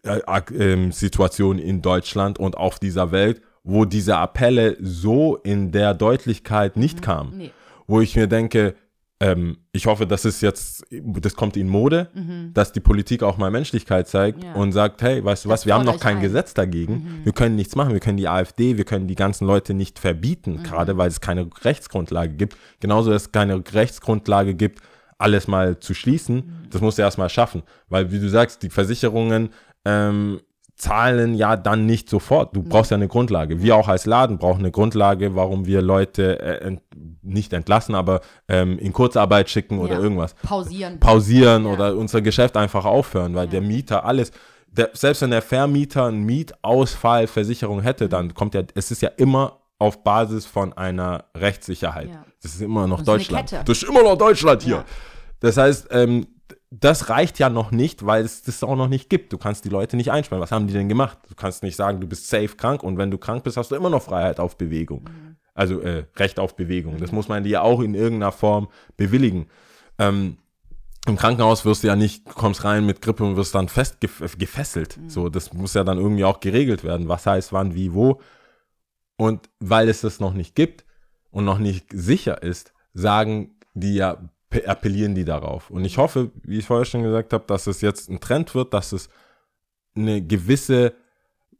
äh, 0.02 0.20
ak- 0.26 0.52
ähm, 0.52 0.92
Situationen 0.92 1.58
in 1.62 1.82
Deutschland 1.82 2.38
und 2.38 2.56
auf 2.56 2.78
dieser 2.78 3.12
Welt, 3.12 3.42
wo 3.62 3.84
diese 3.84 4.16
Appelle 4.16 4.76
so 4.80 5.36
in 5.36 5.72
der 5.72 5.94
Deutlichkeit 5.94 6.76
nicht 6.76 7.02
kamen. 7.02 7.36
Nee. 7.38 7.50
Wo 7.86 8.00
ich 8.00 8.14
mir 8.16 8.26
denke, 8.26 8.74
ähm, 9.20 9.58
ich 9.72 9.86
hoffe, 9.86 10.06
das 10.06 10.24
ist 10.24 10.40
jetzt, 10.42 10.84
das 10.90 11.34
kommt 11.34 11.56
in 11.56 11.68
Mode, 11.68 12.10
dass 12.52 12.72
die 12.72 12.80
Politik 12.80 13.22
auch 13.22 13.36
mal 13.38 13.50
Menschlichkeit 13.50 14.08
zeigt 14.08 14.38
Mhm. 14.38 14.44
Ja. 14.44 14.54
und 14.54 14.72
sagt, 14.72 15.02
hey, 15.02 15.24
weißt 15.24 15.44
du 15.44 15.48
was, 15.50 15.66
wir 15.66 15.74
haben 15.74 15.84
noch 15.84 16.00
kein 16.00 16.16
ein. 16.16 16.18
Mhm. 16.18 16.22
Gesetz 16.26 16.52
dagegen, 16.54 17.20
wir 17.24 17.32
können 17.32 17.54
nichts 17.56 17.76
machen, 17.76 17.92
wir 17.92 18.00
können 18.00 18.16
die 18.16 18.28
AfD, 18.28 18.76
wir 18.76 18.84
können 18.84 19.06
die 19.06 19.14
ganzen 19.14 19.46
Leute 19.46 19.72
nicht 19.74 19.98
verbieten, 19.98 20.54
Mhm. 20.58 20.62
gerade 20.64 20.96
weil 20.96 21.08
es 21.08 21.20
keine 21.20 21.48
Rechtsgrundlage 21.62 22.34
gibt. 22.34 22.56
Genauso, 22.80 23.10
dass 23.10 23.22
es 23.22 23.32
keine 23.32 23.62
Rechtsgrundlage 23.72 24.54
gibt, 24.54 24.80
alles 25.18 25.48
mal 25.48 25.78
zu 25.78 25.94
schließen, 25.94 26.36
Mhm. 26.36 26.70
das 26.70 26.80
musst 26.80 26.98
du 26.98 27.02
erstmal 27.02 27.28
schaffen, 27.30 27.62
weil 27.88 28.10
wie 28.12 28.18
du 28.20 28.28
sagst, 28.28 28.62
die 28.62 28.70
Versicherungen 28.70 29.50
ähm, 29.84 30.40
zahlen 30.76 31.34
ja 31.34 31.56
dann 31.56 31.86
nicht 31.86 32.08
sofort. 32.10 32.56
Du 32.56 32.62
brauchst 32.62 32.90
ja 32.90 32.96
eine 32.96 33.06
Grundlage. 33.06 33.62
Wir 33.62 33.76
auch 33.76 33.86
als 33.86 34.06
Laden 34.06 34.38
brauchen 34.38 34.58
eine 34.60 34.72
Grundlage, 34.72 35.36
warum 35.36 35.66
wir 35.66 35.80
Leute 35.82 36.40
äh, 36.40 36.64
ent, 36.66 36.80
nicht 37.22 37.52
entlassen, 37.52 37.94
aber 37.94 38.20
ähm, 38.48 38.76
in 38.80 38.92
Kurzarbeit 38.92 39.48
schicken 39.48 39.78
oder 39.78 39.94
Ja. 39.94 40.00
irgendwas. 40.00 40.34
Pausieren. 40.42 40.98
Pausieren 40.98 41.64
Ja. 41.64 41.72
oder 41.72 41.96
unser 41.96 42.22
Geschäft 42.22 42.56
einfach 42.56 42.84
aufhören, 42.86 43.34
weil 43.36 43.46
der 43.46 43.60
Mieter 43.60 44.04
alles, 44.04 44.32
der, 44.66 44.90
selbst 44.94 45.22
wenn 45.22 45.30
der 45.30 45.42
Vermieter 45.42 46.06
einen 46.06 46.24
Mietausfallversicherung 46.24 47.80
hätte, 47.82 48.08
dann 48.08 48.34
kommt 48.34 48.54
ja, 48.54 48.62
es 48.74 48.90
ist 48.90 49.02
ja 49.02 49.10
immer 49.16 49.60
auf 49.78 50.02
Basis 50.02 50.46
von 50.46 50.72
einer 50.72 51.24
Rechtssicherheit. 51.36 52.08
Ja. 52.08 52.24
Das 52.44 52.54
ist 52.54 52.60
immer 52.60 52.86
noch 52.86 52.98
Das 52.98 53.06
Deutschland. 53.06 53.52
Das 53.52 53.68
ist 53.68 53.84
immer 53.84 54.02
noch 54.02 54.18
Deutschland 54.18 54.62
hier. 54.62 54.76
Ja. 54.76 54.84
Das 55.40 55.56
heißt, 55.56 55.88
ähm, 55.92 56.26
das 56.70 57.08
reicht 57.08 57.38
ja 57.38 57.48
noch 57.48 57.70
nicht, 57.70 58.04
weil 58.04 58.22
es 58.22 58.42
das 58.42 58.62
auch 58.62 58.76
noch 58.76 58.88
nicht 58.88 59.08
gibt. 59.08 59.32
Du 59.32 59.38
kannst 59.38 59.64
die 59.64 59.70
Leute 59.70 59.96
nicht 59.96 60.12
einsperren. 60.12 60.42
Was 60.42 60.52
haben 60.52 60.66
die 60.66 60.74
denn 60.74 60.90
gemacht? 60.90 61.18
Du 61.26 61.34
kannst 61.34 61.62
nicht 61.62 61.74
sagen, 61.74 62.02
du 62.02 62.06
bist 62.06 62.28
safe 62.28 62.48
krank 62.48 62.82
und 62.82 62.98
wenn 62.98 63.10
du 63.10 63.16
krank 63.16 63.44
bist, 63.44 63.56
hast 63.56 63.70
du 63.70 63.76
immer 63.76 63.88
noch 63.88 64.02
Freiheit 64.02 64.40
auf 64.40 64.58
Bewegung. 64.58 65.04
Mhm. 65.04 65.36
Also 65.54 65.80
äh, 65.80 66.04
Recht 66.16 66.38
auf 66.38 66.54
Bewegung. 66.54 66.98
Das 66.98 67.12
muss 67.12 67.28
man 67.28 67.44
dir 67.44 67.62
auch 67.62 67.80
in 67.80 67.94
irgendeiner 67.94 68.32
Form 68.32 68.68
bewilligen. 68.98 69.46
Ähm, 69.98 70.36
Im 71.06 71.16
Krankenhaus 71.16 71.64
wirst 71.64 71.82
du 71.82 71.86
ja 71.86 71.96
nicht, 71.96 72.28
du 72.28 72.34
kommst 72.34 72.62
rein 72.64 72.84
mit 72.84 73.00
Grippe 73.00 73.24
und 73.24 73.36
wirst 73.36 73.54
dann 73.54 73.68
fest 73.68 74.00
gef 74.00 74.36
gefesselt. 74.36 74.98
Mhm. 74.98 75.08
So, 75.08 75.30
das 75.30 75.54
muss 75.54 75.72
ja 75.72 75.82
dann 75.82 75.96
irgendwie 75.96 76.24
auch 76.24 76.40
geregelt 76.40 76.84
werden. 76.84 77.08
Was 77.08 77.24
heißt 77.24 77.54
wann, 77.54 77.74
wie, 77.74 77.94
wo. 77.94 78.20
Und 79.16 79.48
weil 79.60 79.88
es 79.88 80.02
das 80.02 80.20
noch 80.20 80.34
nicht 80.34 80.54
gibt 80.54 80.83
und 81.34 81.44
noch 81.44 81.58
nicht 81.58 81.86
sicher 81.92 82.42
ist, 82.42 82.72
sagen 82.94 83.56
die 83.74 83.96
ja, 83.96 84.18
appellieren 84.66 85.16
die 85.16 85.24
darauf. 85.24 85.68
Und 85.68 85.84
ich 85.84 85.98
hoffe, 85.98 86.30
wie 86.44 86.58
ich 86.58 86.66
vorher 86.66 86.84
schon 86.84 87.02
gesagt 87.02 87.32
habe, 87.32 87.44
dass 87.48 87.66
es 87.66 87.80
jetzt 87.80 88.08
ein 88.08 88.20
Trend 88.20 88.54
wird, 88.54 88.72
dass 88.72 88.92
es 88.92 89.08
eine 89.96 90.22
gewisse 90.22 90.94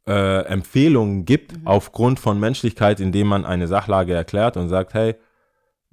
äh, 0.07 0.45
Empfehlung 0.45 1.25
gibt 1.25 1.55
aufgrund 1.64 2.20
von 2.20 2.39
Menschlichkeit, 2.39 3.01
indem 3.01 3.27
man 3.27 3.45
eine 3.45 3.66
Sachlage 3.66 4.14
erklärt 4.14 4.57
und 4.57 4.68
sagt, 4.68 4.95
hey, 4.95 5.16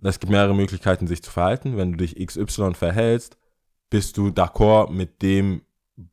es 0.03 0.19
gibt 0.19 0.31
mehrere 0.31 0.53
Möglichkeiten, 0.53 1.07
sich 1.07 1.23
zu 1.23 1.31
verhalten. 1.31 1.75
Wenn 1.75 1.93
du 1.93 1.97
dich 1.97 2.15
XY 2.23 2.75
verhältst, 2.75 3.37
bist 3.89 4.15
du 4.15 4.27
d'accord 4.27 4.91
mit 4.91 5.23
dem 5.23 5.63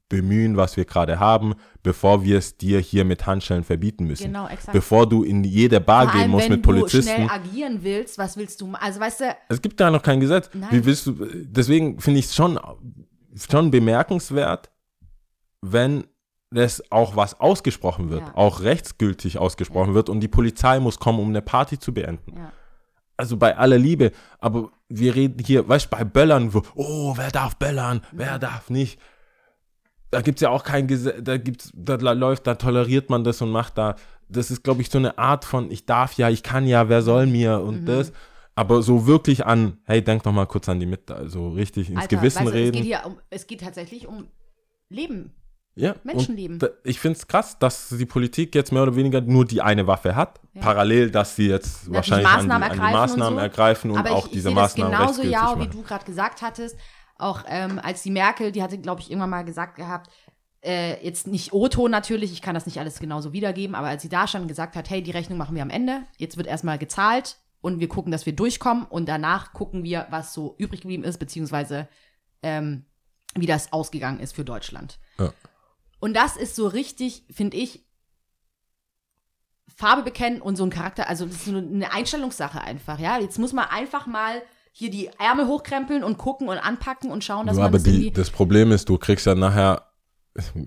Bemühen, 0.09 0.57
was 0.57 0.77
wir 0.77 0.85
gerade 0.85 1.19
haben, 1.21 1.55
bevor 1.83 2.25
wir 2.25 2.39
es 2.39 2.57
dir 2.57 2.79
hier 2.81 3.05
mit 3.05 3.27
Handschellen 3.27 3.65
verbieten 3.65 4.05
müssen. 4.05 4.25
Genau, 4.25 4.47
exakt. 4.49 4.73
Bevor 4.73 5.09
du 5.09 5.23
in 5.23 5.45
jede 5.45 5.81
Bar 5.81 6.09
Vor 6.11 6.21
gehen 6.21 6.31
musst 6.31 6.45
wenn 6.45 6.53
mit 6.57 6.65
du 6.67 6.71
Polizisten. 6.71 7.13
schnell 7.15 7.29
agieren 7.31 7.79
willst, 7.83 8.19
was 8.19 8.37
willst 8.37 8.61
du? 8.61 8.73
Also, 8.75 9.01
weißt 9.01 9.21
du, 9.21 9.37
Es 9.49 9.63
gibt 9.63 9.79
da 9.81 9.91
noch 9.91 10.03
kein 10.03 10.21
Gesetz. 10.21 10.51
Nein. 10.53 10.69
Wie 10.73 10.85
willst 10.85 11.07
du, 11.07 11.13
deswegen 11.45 12.01
finde 12.01 12.21
ich 12.21 12.27
es 12.27 12.35
schon, 12.35 12.59
schon 13.51 13.71
bemerkenswert, 13.71 14.71
wenn 15.63 16.05
es 16.55 16.83
auch 16.91 17.15
was 17.17 17.39
ausgesprochen 17.41 18.09
wird, 18.11 18.23
Ja. 18.23 18.35
auch 18.35 18.63
rechtsgültig 18.63 19.39
ausgesprochen 19.39 19.93
wird 19.95 20.09
und 20.09 20.21
die 20.21 20.29
Polizei 20.29 20.81
muss 20.81 20.99
kommen, 20.99 21.19
um 21.21 21.29
eine 21.29 21.43
Party 21.43 21.79
zu 21.79 21.93
beenden. 21.93 22.35
ja. 22.37 22.53
Also 23.21 23.37
bei 23.37 23.57
aller 23.59 23.79
Liebe, 23.79 24.13
aber 24.39 24.71
wir 24.89 25.17
reden 25.17 25.45
hier, 25.45 25.69
weißt 25.69 25.87
du, 25.87 25.91
bei 25.91 26.05
Böllern, 26.05 26.55
wo, 26.55 26.63
oh, 26.77 27.15
wer 27.17 27.33
darf 27.33 27.57
böllern, 27.57 28.01
wer 28.13 28.39
darf 28.39 28.71
nicht. 28.71 29.01
Da 30.11 30.23
gibt 30.23 30.39
es 30.39 30.43
ja 30.43 30.51
auch 30.51 30.65
kein 30.65 30.87
Gesetz, 30.87 31.17
da 31.23 31.37
gibt's, 31.37 31.71
da 31.75 31.95
läuft, 32.13 32.47
da 32.47 32.55
toleriert 32.55 33.11
man 33.11 33.25
das 33.25 33.43
und 33.43 33.51
macht 33.51 33.77
da, 33.77 33.95
das 34.29 34.51
ist, 34.51 34.63
glaube 34.63 34.81
ich, 34.81 34.91
so 34.91 34.99
eine 34.99 35.19
Art 35.19 35.45
von, 35.45 35.71
ich 35.71 35.85
darf 35.87 36.15
ja, 36.15 36.31
ich 36.31 36.43
kann 36.43 36.67
ja, 36.67 36.89
wer 36.89 37.03
soll 37.03 37.27
mir 37.27 37.61
und 37.61 37.85
das. 37.87 38.13
Aber 38.55 38.83
so 38.83 39.07
wirklich 39.07 39.47
an, 39.47 39.79
hey, 39.85 40.03
denk 40.03 40.23
doch 40.25 40.33
mal 40.33 40.47
kurz 40.47 40.69
an 40.69 40.81
die 40.81 40.87
mit, 40.87 41.11
also 41.11 41.51
richtig 41.51 41.91
ins 41.91 42.01
Alter, 42.01 42.17
Gewissen 42.17 42.41
weißt 42.47 42.49
du, 42.49 42.53
reden. 42.59 42.75
Es 42.75 42.83
geht, 42.83 42.85
hier 42.85 43.07
um, 43.07 43.19
es 43.31 43.47
geht 43.47 43.61
tatsächlich 43.61 44.07
um 44.09 44.27
Leben. 44.89 45.33
Ja, 45.77 45.95
Menschenleben. 46.03 46.59
da- 46.59 46.71
Ich 46.83 46.99
finde 46.99 47.19
es 47.19 47.29
krass, 47.29 47.57
dass 47.61 47.91
die 47.91 48.05
Politik 48.07 48.57
jetzt 48.57 48.73
mehr 48.73 48.83
oder 48.83 48.97
weniger 48.97 49.21
nur 49.21 49.45
die 49.45 49.61
eine 49.63 49.87
Waffe 49.87 50.17
hat. 50.17 50.41
Ja. 50.55 50.61
Parallel, 50.63 51.13
dass 51.13 51.37
sie 51.37 51.47
jetzt 51.49 51.87
die 51.87 51.93
wahrscheinlich 51.93 52.27
an 52.27 52.41
die, 52.41 52.47
Maßnahmen 52.49 52.63
an 52.65 52.73
die 52.73 52.79
ergreifen 52.81 52.91
und 52.91 53.01
Maßnahmen 53.01 53.39
so. 53.39 53.43
ergreifen 53.43 53.91
und 53.93 53.99
Aber 53.99 54.11
auch 54.11 54.25
ich, 54.27 54.33
diese 54.33 54.49
ich 54.49 54.55
sehe 54.55 54.63
das 54.63 54.77
Maßnahmen 54.77 54.99
genauso, 54.99 55.23
ja, 55.23 55.61
wie 55.61 55.69
du 55.69 55.83
gerade 55.83 56.05
gesagt 56.05 56.43
hattest. 56.43 56.77
Auch 57.19 57.45
ähm, 57.49 57.81
als 57.83 58.03
die 58.03 58.11
Merkel, 58.11 58.53
die 58.53 58.63
hatte, 58.63 58.79
glaube 58.79 59.01
ich, 59.01 59.11
irgendwann 59.11 59.31
mal 59.31 59.45
gesagt 59.45 59.77
gehabt, 59.77 60.11
äh, 60.63 61.05
jetzt 61.05 61.27
nicht 61.27 61.53
O-Ton 61.53 61.91
natürlich, 61.91 62.33
ich 62.33 62.43
kann 62.43 62.55
das 62.55 62.67
nicht 62.67 62.79
alles 62.79 62.99
genauso 62.99 63.33
wiedergeben, 63.33 63.75
aber 63.75 63.89
als 63.89 64.03
sie 64.03 64.09
da 64.09 64.27
stand 64.27 64.43
und 64.43 64.49
gesagt 64.49 64.77
hat, 64.77 64.89
hey, 64.91 65.03
die 65.03 65.11
Rechnung 65.11 65.39
machen 65.39 65.55
wir 65.55 65.63
am 65.63 65.71
Ende, 65.71 66.05
jetzt 66.17 66.37
wird 66.37 66.47
erstmal 66.47 66.79
gezahlt 66.79 67.37
und 67.61 67.81
wir 67.81 67.89
gucken, 67.89 68.13
dass 68.13 68.27
wir 68.27 68.35
durchkommen 68.35 68.85
und 68.85 69.09
danach 69.09 69.53
gucken 69.53 69.85
wir, 69.85 70.07
was 70.11 70.33
so 70.33 70.55
übrig 70.59 70.81
geblieben 70.81 71.05
ist, 71.05 71.19
beziehungsweise 71.19 71.89
ähm, 72.43 72.85
wie 73.35 73.47
das 73.47 73.73
ausgegangen 73.73 74.21
ist 74.21 74.35
für 74.35 74.45
Deutschland. 74.45 74.99
Ja. 75.19 75.33
Und 76.01 76.15
das 76.15 76.37
ist 76.37 76.55
so 76.55 76.67
richtig, 76.67 77.25
finde 77.31 77.57
ich, 77.57 77.85
Farbe 79.75 80.03
bekennen 80.03 80.41
und 80.41 80.57
so 80.57 80.65
ein 80.65 80.71
Charakter, 80.71 81.09
also 81.09 81.27
das 81.27 81.37
ist 81.37 81.45
so 81.45 81.57
eine 81.57 81.93
Einstellungssache 81.93 82.61
einfach, 82.61 82.99
ja. 82.99 83.19
Jetzt 83.19 83.39
muss 83.39 83.53
man 83.53 83.67
einfach 83.67 84.07
mal 84.07 84.43
hier 84.79 84.91
die 84.91 85.11
Ärmel 85.19 85.47
hochkrempeln 85.49 86.05
und 86.05 86.19
gucken 86.19 86.49
und 86.49 86.57
anpacken 86.59 87.11
und 87.11 87.25
schauen, 87.25 87.47
dass 87.49 87.57
Ja, 87.57 87.63
man 87.65 87.69
aber 87.71 87.79
das 87.79 87.85
die, 87.85 88.13
das 88.13 88.31
Problem 88.31 88.71
ist, 88.71 88.89
du 88.89 88.97
kriegst 88.97 89.27
ja 89.27 89.35
nachher, 89.35 89.83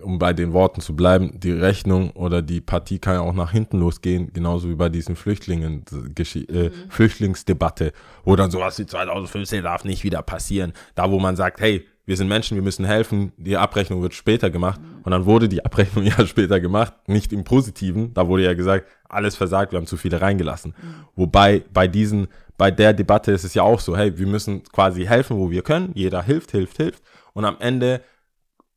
um 0.04 0.20
bei 0.20 0.34
den 0.34 0.52
Worten 0.52 0.82
zu 0.82 0.98
bleiben, 0.98 1.40
die 1.40 1.54
Rechnung 1.54 2.12
oder 2.12 2.42
die 2.42 2.60
Partie 2.60 3.00
kann 3.00 3.14
ja 3.14 3.22
auch 3.22 3.34
nach 3.34 3.54
hinten 3.54 3.80
losgehen, 3.80 4.34
genauso 4.34 4.70
wie 4.70 4.76
bei 4.76 4.90
diesen 4.90 5.16
Flüchtlingen, 5.16 5.86
äh, 6.18 6.70
Mhm. 6.70 6.72
Flüchtlingsdebatte, 6.90 7.94
wo 8.26 8.36
dann 8.36 8.52
sowas 8.52 8.78
wie 8.80 8.86
2015 8.86 9.64
darf 9.64 9.86
nicht 9.86 10.04
wieder 10.04 10.22
passieren. 10.24 10.74
Da, 10.96 11.10
wo 11.10 11.20
man 11.20 11.38
sagt, 11.38 11.62
hey, 11.62 11.86
wir 12.06 12.18
sind 12.18 12.28
Menschen, 12.28 12.56
wir 12.56 12.64
müssen 12.64 12.84
helfen, 12.84 13.32
die 13.38 13.56
Abrechnung 13.56 14.02
wird 14.02 14.14
später 14.14 14.50
gemacht. 14.50 14.82
Mhm. 14.82 15.04
Und 15.04 15.12
dann 15.12 15.26
wurde 15.26 15.48
die 15.48 15.64
Abrechnung 15.64 16.04
ja 16.18 16.26
später 16.28 16.60
gemacht, 16.60 16.94
nicht 17.08 17.32
im 17.32 17.46
Positiven. 17.46 18.14
Da 18.14 18.28
wurde 18.28 18.44
ja 18.44 18.54
gesagt, 18.56 18.88
alles 19.08 19.38
versagt, 19.38 19.72
wir 19.72 19.78
haben 19.78 19.88
zu 19.88 19.96
viele 19.96 20.20
reingelassen. 20.20 20.74
Mhm. 20.82 21.06
Wobei 21.16 21.64
bei 21.72 21.88
diesen, 21.88 22.28
bei 22.62 22.70
der 22.70 22.94
Debatte 22.94 23.32
ist 23.32 23.44
es 23.44 23.56
ja 23.56 23.64
auch 23.64 23.80
so, 23.80 23.98
hey, 23.98 24.20
wir 24.20 24.28
müssen 24.28 24.62
quasi 24.62 25.04
helfen, 25.06 25.40
wo 25.40 25.50
wir 25.50 25.64
können. 25.64 25.94
Jeder 25.96 26.22
hilft, 26.22 26.52
hilft, 26.52 26.78
hilft. 26.78 27.02
Und 27.34 27.44
am 27.44 27.58
Ende 27.60 28.04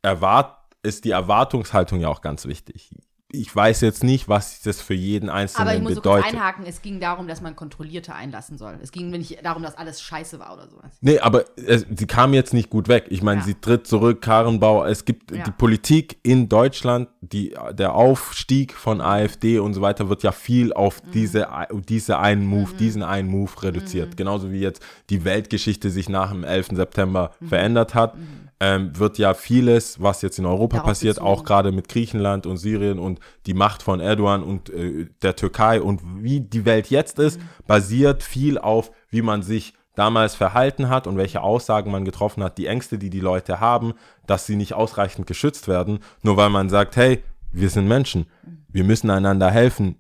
erwart 0.01 0.57
ist 0.83 1.05
die 1.05 1.11
Erwartungshaltung 1.11 2.01
ja 2.01 2.09
auch 2.09 2.23
ganz 2.23 2.47
wichtig. 2.47 2.95
Ich 3.41 3.55
weiß 3.55 3.81
jetzt 3.83 4.03
nicht, 4.05 4.29
was 4.29 4.63
das 4.63 4.81
für 4.81 4.95
jeden 4.95 5.29
Einzelnen 5.29 5.69
Aber 5.69 5.77
ich 5.77 5.83
muss 5.83 5.95
so 5.95 6.01
kurz 6.01 6.17
bedeutet. 6.17 6.35
einhaken, 6.35 6.65
es 6.67 6.81
ging 6.83 7.01
darum, 7.01 7.29
dass 7.29 7.41
man 7.41 7.57
Kontrollierte 7.57 8.15
einlassen 8.15 8.57
soll. 8.59 8.79
Es 8.83 8.93
ging 8.93 9.11
nicht 9.11 9.45
darum, 9.45 9.63
dass 9.63 9.77
alles 9.77 10.01
scheiße 10.01 10.39
war 10.39 10.55
oder 10.55 10.69
sowas. 10.69 10.91
Nee, 11.01 11.19
aber 11.19 11.45
es, 11.57 11.85
sie 11.95 12.07
kam 12.07 12.33
jetzt 12.35 12.55
nicht 12.55 12.71
gut 12.71 12.89
weg. 12.89 13.07
Ich 13.11 13.23
meine, 13.23 13.41
Ja. 13.41 13.47
sie 13.47 13.55
tritt 13.55 13.87
zurück, 13.87 14.23
Karrenbauer. 14.23 14.87
Es 14.87 15.05
gibt 15.05 15.31
Ja. 15.31 15.43
die 15.45 15.51
Politik 15.51 16.19
in 16.23 16.49
Deutschland, 16.49 17.09
die, 17.21 17.55
der 17.73 17.95
Aufstieg 17.95 18.73
von 18.75 19.01
AfD 19.01 19.59
und 19.59 19.75
so 19.75 19.81
weiter 19.81 20.09
wird 20.09 20.23
ja 20.23 20.33
viel 20.33 20.73
auf 20.73 21.03
Mhm. 21.05 21.11
diese, 21.13 21.49
diese 21.89 22.19
einen 22.19 22.47
Move, 22.47 22.75
diesen 22.79 23.03
einen 23.03 23.29
Move 23.29 23.51
reduziert. 23.63 24.17
Genauso 24.17 24.51
wie 24.53 24.61
jetzt 24.61 24.83
die 25.11 25.25
Weltgeschichte 25.25 25.91
sich 25.91 26.09
nach 26.09 26.31
dem 26.33 26.45
11. 26.45 26.77
September 26.77 27.33
Mhm. 27.41 27.49
verändert 27.49 27.95
hat, 27.95 28.15
ähm, 28.61 28.97
wird 28.99 29.19
ja 29.19 29.35
vieles, 29.35 30.01
was 30.01 30.23
jetzt 30.23 30.39
in 30.39 30.47
Europa 30.47 30.77
Darauf 30.77 30.91
passiert, 30.91 31.17
bezogen. 31.17 31.31
auch 31.31 31.45
gerade 31.45 31.73
mit 31.73 31.89
Griechenland 31.89 32.47
und 32.47 32.57
Syrien 32.57 32.99
und 32.99 33.21
die 33.47 33.55
Macht 33.55 33.83
von 33.83 34.01
Erdogan 34.01 34.43
und 34.43 34.71
äh, 34.71 35.07
der 35.23 35.37
Türkei 35.37 35.81
und 35.81 36.01
wie 36.23 36.41
die 36.41 36.65
Welt 36.65 36.89
jetzt 36.89 37.19
ist, 37.19 37.39
Mhm. 37.39 37.45
basiert 37.67 38.23
viel 38.23 38.59
auf, 38.59 38.91
wie 39.11 39.23
man 39.23 39.43
sich 39.43 39.75
damals 39.97 40.35
verhalten 40.35 40.89
hat 40.89 41.07
und 41.07 41.17
welche 41.17 41.41
Aussagen 41.41 41.91
man 41.91 42.05
getroffen 42.05 42.43
hat, 42.43 42.59
die 42.59 42.67
Ängste, 42.67 42.99
die 42.99 43.11
die 43.11 43.21
Leute 43.21 43.61
haben, 43.61 43.95
dass 44.27 44.47
sie 44.47 44.57
nicht 44.57 44.75
ausreichend 44.75 45.27
geschützt 45.27 45.69
werden, 45.69 46.01
nur 46.23 46.37
weil 46.37 46.51
man 46.51 46.69
sagt, 46.69 46.97
hey, 46.97 47.23
wir 47.53 47.71
sind 47.71 47.87
Menschen, 47.87 48.27
wir 48.69 48.83
müssen 48.83 49.11
einander 49.11 49.51
helfen, 49.51 49.97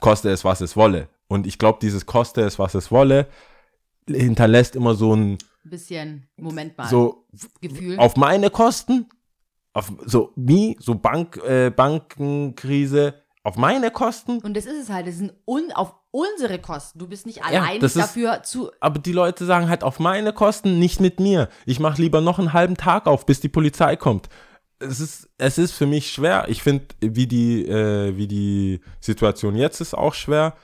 koste 0.00 0.30
es, 0.30 0.44
was 0.44 0.60
es 0.60 0.76
wolle. 0.76 1.08
Und 1.28 1.46
ich 1.46 1.58
glaube, 1.58 1.78
dieses 1.80 2.06
koste 2.06 2.40
es, 2.42 2.58
was 2.58 2.74
es 2.74 2.90
wolle, 2.90 3.28
hinterlässt 4.08 4.74
immer 4.74 4.94
so 4.94 5.14
ein, 5.14 5.38
Ein 5.64 5.70
bisschen, 5.70 6.26
Moment 6.36 6.76
mal, 6.78 6.88
so 6.88 7.26
Gefühl. 7.60 7.98
auf 7.98 8.16
meine 8.16 8.48
Kosten, 8.50 9.08
auf 9.72 9.92
so 10.06 10.32
wie 10.36 10.76
so 10.80 10.94
Bank, 10.94 11.36
äh, 11.44 11.70
Bankenkrise, 11.70 13.14
auf 13.42 13.56
meine 13.56 13.90
Kosten. 13.90 14.38
Und 14.40 14.56
das 14.56 14.66
ist 14.66 14.82
es 14.84 14.90
halt, 14.90 15.06
das 15.06 15.16
sind 15.16 15.32
un, 15.46 15.70
auf 15.72 15.94
unsere 16.10 16.58
Kosten. 16.58 16.98
Du 16.98 17.06
bist 17.08 17.26
nicht 17.26 17.42
allein 17.44 17.80
ist- 17.80 17.96
dafür 17.96 18.42
zu. 18.42 18.70
Aber 18.80 18.98
die 18.98 19.12
Leute 19.12 19.44
sagen 19.44 19.68
halt 19.68 19.82
auf 19.84 19.98
meine 20.00 20.32
Kosten, 20.32 20.78
nicht 20.78 21.00
mit 21.00 21.20
mir. 21.20 21.48
Ich 21.66 21.78
mache 21.80 22.00
lieber 22.00 22.20
noch 22.20 22.38
einen 22.38 22.52
halben 22.52 22.76
Tag 22.76 23.06
auf, 23.06 23.26
bis 23.26 23.40
die 23.40 23.48
Polizei 23.48 23.96
kommt. 23.96 24.28
Es 24.78 24.98
ist, 24.98 25.28
es 25.36 25.58
ist 25.58 25.72
für 25.72 25.86
mich 25.86 26.10
schwer. 26.10 26.46
Ich 26.48 26.62
finde, 26.62 26.86
wie 27.00 27.26
die, 27.26 27.66
äh, 27.66 28.16
wie 28.16 28.26
die 28.26 28.80
Situation 29.00 29.54
jetzt 29.56 29.80
ist, 29.80 29.92
auch 29.94 30.14
schwer. 30.14 30.54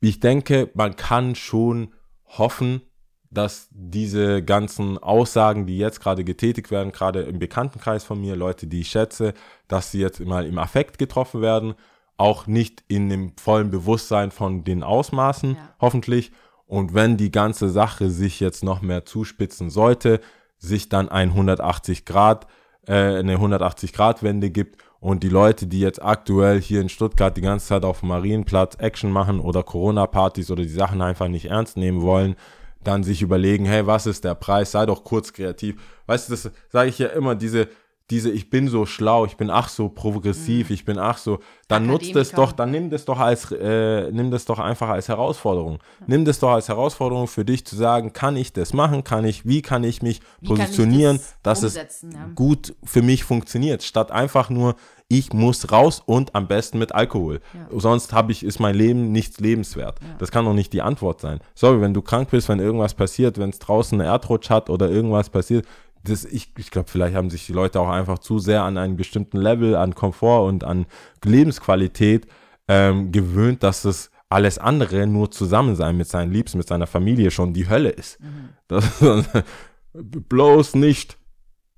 Ich 0.00 0.18
denke, 0.20 0.70
man 0.74 0.96
kann 0.96 1.34
schon 1.36 1.94
hoffen, 2.26 2.82
dass 3.30 3.68
diese 3.70 4.42
ganzen 4.42 4.98
Aussagen, 4.98 5.66
die 5.66 5.78
jetzt 5.78 6.00
gerade 6.00 6.24
getätigt 6.24 6.70
werden, 6.70 6.90
gerade 6.92 7.22
im 7.22 7.38
Bekanntenkreis 7.38 8.02
von 8.04 8.20
mir, 8.20 8.34
Leute, 8.34 8.66
die 8.66 8.80
ich 8.80 8.88
schätze, 8.88 9.34
dass 9.68 9.92
sie 9.92 10.00
jetzt 10.00 10.20
mal 10.20 10.46
im 10.46 10.58
Affekt 10.58 10.98
getroffen 10.98 11.40
werden, 11.40 11.74
auch 12.16 12.46
nicht 12.46 12.82
in 12.88 13.08
dem 13.08 13.32
vollen 13.40 13.70
Bewusstsein 13.70 14.30
von 14.30 14.64
den 14.64 14.82
Ausmaßen, 14.82 15.52
Ja. 15.54 15.74
hoffentlich. 15.80 16.32
Und 16.66 16.92
wenn 16.92 17.16
die 17.16 17.30
ganze 17.30 17.68
Sache 17.68 18.10
sich 18.10 18.40
jetzt 18.40 18.62
noch 18.64 18.82
mehr 18.82 19.04
zuspitzen 19.04 19.70
sollte, 19.70 20.20
sich 20.58 20.88
dann 20.88 21.08
ein 21.08 21.32
180 21.34 22.04
Grad, 22.04 22.46
äh, 22.86 22.92
eine 22.94 23.38
180 23.38 23.92
Grad 23.92 24.22
Wende 24.22 24.50
gibt 24.50 24.82
und 25.00 25.22
die 25.22 25.28
Leute, 25.30 25.66
die 25.66 25.80
jetzt 25.80 26.02
aktuell 26.04 26.60
hier 26.60 26.80
in 26.80 26.88
Stuttgart 26.88 27.36
die 27.36 27.40
ganze 27.40 27.66
Zeit 27.68 27.84
auf 27.84 28.00
dem 28.00 28.10
Marienplatz 28.10 28.74
Action 28.76 29.10
machen 29.10 29.40
oder 29.40 29.62
Corona-Partys 29.62 30.50
oder 30.50 30.62
die 30.62 30.68
Sachen 30.68 31.00
einfach 31.00 31.28
nicht 31.28 31.46
ernst 31.46 31.76
nehmen 31.76 32.02
wollen, 32.02 32.36
dann 32.84 33.02
sich 33.02 33.22
überlegen, 33.22 33.66
hey, 33.66 33.86
was 33.86 34.06
ist 34.06 34.24
der 34.24 34.34
Preis? 34.34 34.72
Sei 34.72 34.86
doch 34.86 35.04
kurz 35.04 35.32
kreativ. 35.32 35.80
Weißt 36.06 36.28
du, 36.28 36.32
das 36.32 36.50
sage 36.70 36.88
ich 36.88 36.98
ja 36.98 37.08
immer, 37.08 37.34
diese, 37.34 37.68
diese, 38.10 38.30
ich 38.30 38.50
bin 38.50 38.68
so 38.68 38.86
schlau, 38.86 39.24
ich 39.24 39.36
bin 39.36 39.50
ach 39.50 39.68
so 39.68 39.88
progressiv, 39.88 40.70
ich 40.70 40.84
bin 40.84 40.98
ach 40.98 41.18
so, 41.18 41.38
dann 41.68 41.86
nutzt 41.86 42.14
es 42.16 42.32
Mhm. 42.32 42.36
Doch, 42.36 42.52
dann 42.52 42.70
nimm 42.72 42.90
das 42.90 43.04
doch 43.04 43.18
als, 43.18 43.52
äh, 43.52 44.10
nimm 44.10 44.30
das 44.30 44.44
doch 44.44 44.58
einfach 44.58 44.88
als 44.88 45.08
Herausforderung. 45.08 45.78
Nimm 46.06 46.24
das 46.24 46.40
doch 46.40 46.50
als 46.50 46.68
Herausforderung 46.68 47.28
für 47.28 47.44
dich 47.44 47.64
zu 47.64 47.76
sagen, 47.76 48.12
kann 48.12 48.36
ich 48.36 48.52
das 48.52 48.72
machen? 48.72 49.04
Kann 49.04 49.24
ich, 49.24 49.46
wie 49.46 49.62
kann 49.62 49.84
ich 49.84 50.02
mich 50.02 50.20
Wie 50.40 50.48
kann 50.48 50.56
ich 50.56 50.62
positionieren, 50.62 51.20
das 51.42 51.60
dass 51.60 51.76
es 51.76 52.02
ja. 52.02 52.28
gut 52.34 52.74
für 52.82 53.02
mich 53.02 53.22
funktioniert, 53.22 53.82
statt 53.82 54.10
einfach 54.10 54.50
nur, 54.50 54.74
ich 55.12 55.32
muss 55.32 55.72
raus 55.72 56.00
und 56.06 56.36
am 56.36 56.46
besten 56.46 56.78
mit 56.78 56.94
Alkohol. 56.94 57.40
Sonst 57.72 58.12
habe 58.12 58.30
ich, 58.30 58.44
ist 58.44 58.60
mein 58.60 58.76
Leben 58.76 59.10
nichts 59.10 59.40
lebenswert. 59.40 59.98
Das 60.18 60.30
kann 60.30 60.44
doch 60.44 60.54
nicht 60.54 60.72
die 60.72 60.82
Antwort 60.82 61.20
sein. 61.20 61.40
Sorry, 61.56 61.80
wenn 61.80 61.92
du 61.92 62.00
krank 62.00 62.30
bist, 62.30 62.48
wenn 62.48 62.60
irgendwas 62.60 62.94
passiert, 62.94 63.36
wenn 63.36 63.50
es 63.50 63.58
draußen 63.58 64.00
einen 64.00 64.08
Erdrutsch 64.08 64.50
hat 64.50 64.70
oder 64.70 64.88
irgendwas 64.88 65.28
passiert, 65.28 65.66
das, 66.04 66.24
ich, 66.24 66.52
ich 66.56 66.70
glaube, 66.70 66.88
vielleicht 66.88 67.16
haben 67.16 67.28
sich 67.28 67.44
die 67.44 67.52
Leute 67.52 67.80
auch 67.80 67.88
einfach 67.88 68.20
zu 68.20 68.38
sehr 68.38 68.62
an 68.62 68.78
einen 68.78 68.96
bestimmten 68.96 69.38
Level, 69.38 69.74
an 69.74 69.96
Komfort 69.96 70.46
und 70.46 70.62
an 70.62 70.86
Lebensqualität 71.24 72.28
ähm, 72.68 73.10
gewöhnt, 73.10 73.64
dass 73.64 73.84
es 73.84 74.12
alles 74.28 74.58
andere 74.58 75.08
nur 75.08 75.32
zusammen 75.32 75.74
sein 75.74 75.96
mit 75.96 76.06
seinen 76.06 76.30
Liebsten, 76.30 76.58
mit 76.58 76.68
seiner 76.68 76.86
Familie 76.86 77.32
schon 77.32 77.52
die 77.52 77.68
Hölle 77.68 77.90
ist. 77.90 78.20
Das, 78.68 78.84
bloß 79.92 80.76
nicht. 80.76 81.18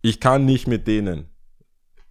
Ich 0.03 0.21
kann 0.21 0.45
nicht 0.45 0.69
mit 0.69 0.87
denen. 0.87 1.31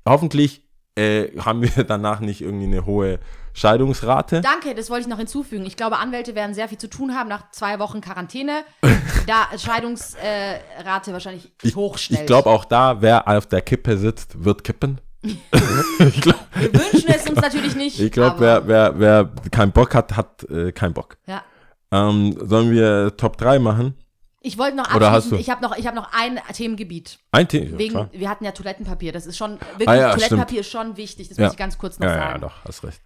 Hoffentlich 0.03 0.60
äh, 0.95 1.29
haben 1.39 1.61
wir 1.61 1.83
danach 1.87 2.19
nicht 2.19 2.41
irgendwie 2.41 2.65
eine 2.65 2.85
hohe 2.85 3.19
Scheidungsrate. 3.53 4.41
Danke, 4.41 4.75
das 4.75 4.89
wollte 4.89 5.01
ich 5.03 5.07
noch 5.07 5.17
hinzufügen. 5.17 5.65
Ich 5.65 5.75
glaube, 5.75 5.97
Anwälte 5.97 6.35
werden 6.35 6.53
sehr 6.53 6.69
viel 6.69 6.77
zu 6.77 6.89
tun 6.89 7.13
haben 7.15 7.27
nach 7.29 7.51
zwei 7.51 7.79
Wochen 7.79 7.99
Quarantäne. 8.01 8.63
da 9.27 9.47
Scheidungsrate 9.57 11.09
äh, 11.09 11.13
wahrscheinlich 11.13 11.51
Ich, 11.61 11.75
hochschnellt. 11.75 12.21
ich 12.21 12.27
glaube 12.27 12.49
auch 12.49 12.65
da, 12.65 13.01
wer 13.01 13.27
auf 13.27 13.45
der 13.47 13.61
Kippe 13.61 13.97
sitzt, 13.97 14.43
wird 14.43 14.63
kippen. 14.63 14.99
ich 15.23 16.21
glaube, 16.21 16.39
Wir 16.55 16.73
wünschen 16.73 17.09
es 17.09 17.29
uns 17.29 17.39
natürlich 17.41 17.75
nicht. 17.75 17.99
ich 17.99 18.11
glaub, 18.11 18.33
aber- 18.41 18.67
wer, 18.67 18.67
wer, 18.67 18.99
wer 18.99 19.31
keinen 19.51 19.71
Bock 19.71 19.93
hat, 19.93 20.15
hat 20.15 20.43
äh, 20.49 20.71
keinen 20.71 20.93
Bock. 20.93 21.17
Ja. 21.27 21.43
Ähm, 21.91 22.35
sollen 22.41 22.71
wir 22.71 23.15
Top 23.17 23.37
3 23.37 23.59
machen? 23.59 23.95
Ich 24.43 24.57
wollte 24.57 24.75
noch 24.75 24.93
Oder 24.95 25.11
hast 25.11 25.25
abschließen, 25.25 25.37
du- 25.37 25.41
ich 25.41 25.49
habe 25.51 25.61
noch, 25.61 25.77
ich 25.77 25.85
hab 25.87 25.93
noch 25.93 26.11
ein 26.13 26.39
Themengebiet. 26.53 27.19
Ein 27.31 27.47
Thema. 27.47 27.77
Wegen, 27.77 27.91
klar. 27.93 28.09
wir 28.11 28.27
hatten 28.29 28.43
ja 28.43 28.51
Toilettenpapier. 28.51 29.11
Das 29.11 29.27
ist 29.27 29.37
schon, 29.37 29.59
wirklich, 29.77 29.87
Ah 29.87 29.95
ja, 29.95 30.11
Toilettenpapier 30.13 30.61
ist 30.61 30.71
schon 30.71 30.97
wichtig. 30.97 31.29
Das 31.29 31.37
Ja. 31.37 31.43
muss 31.45 31.53
ich 31.53 31.59
ganz 31.59 31.77
kurz 31.77 31.99
noch 31.99 32.07
ja, 32.07 32.15
sagen. 32.15 32.31
ja, 32.33 32.37
doch, 32.39 32.65
hast 32.65 32.83
recht. 32.83 33.01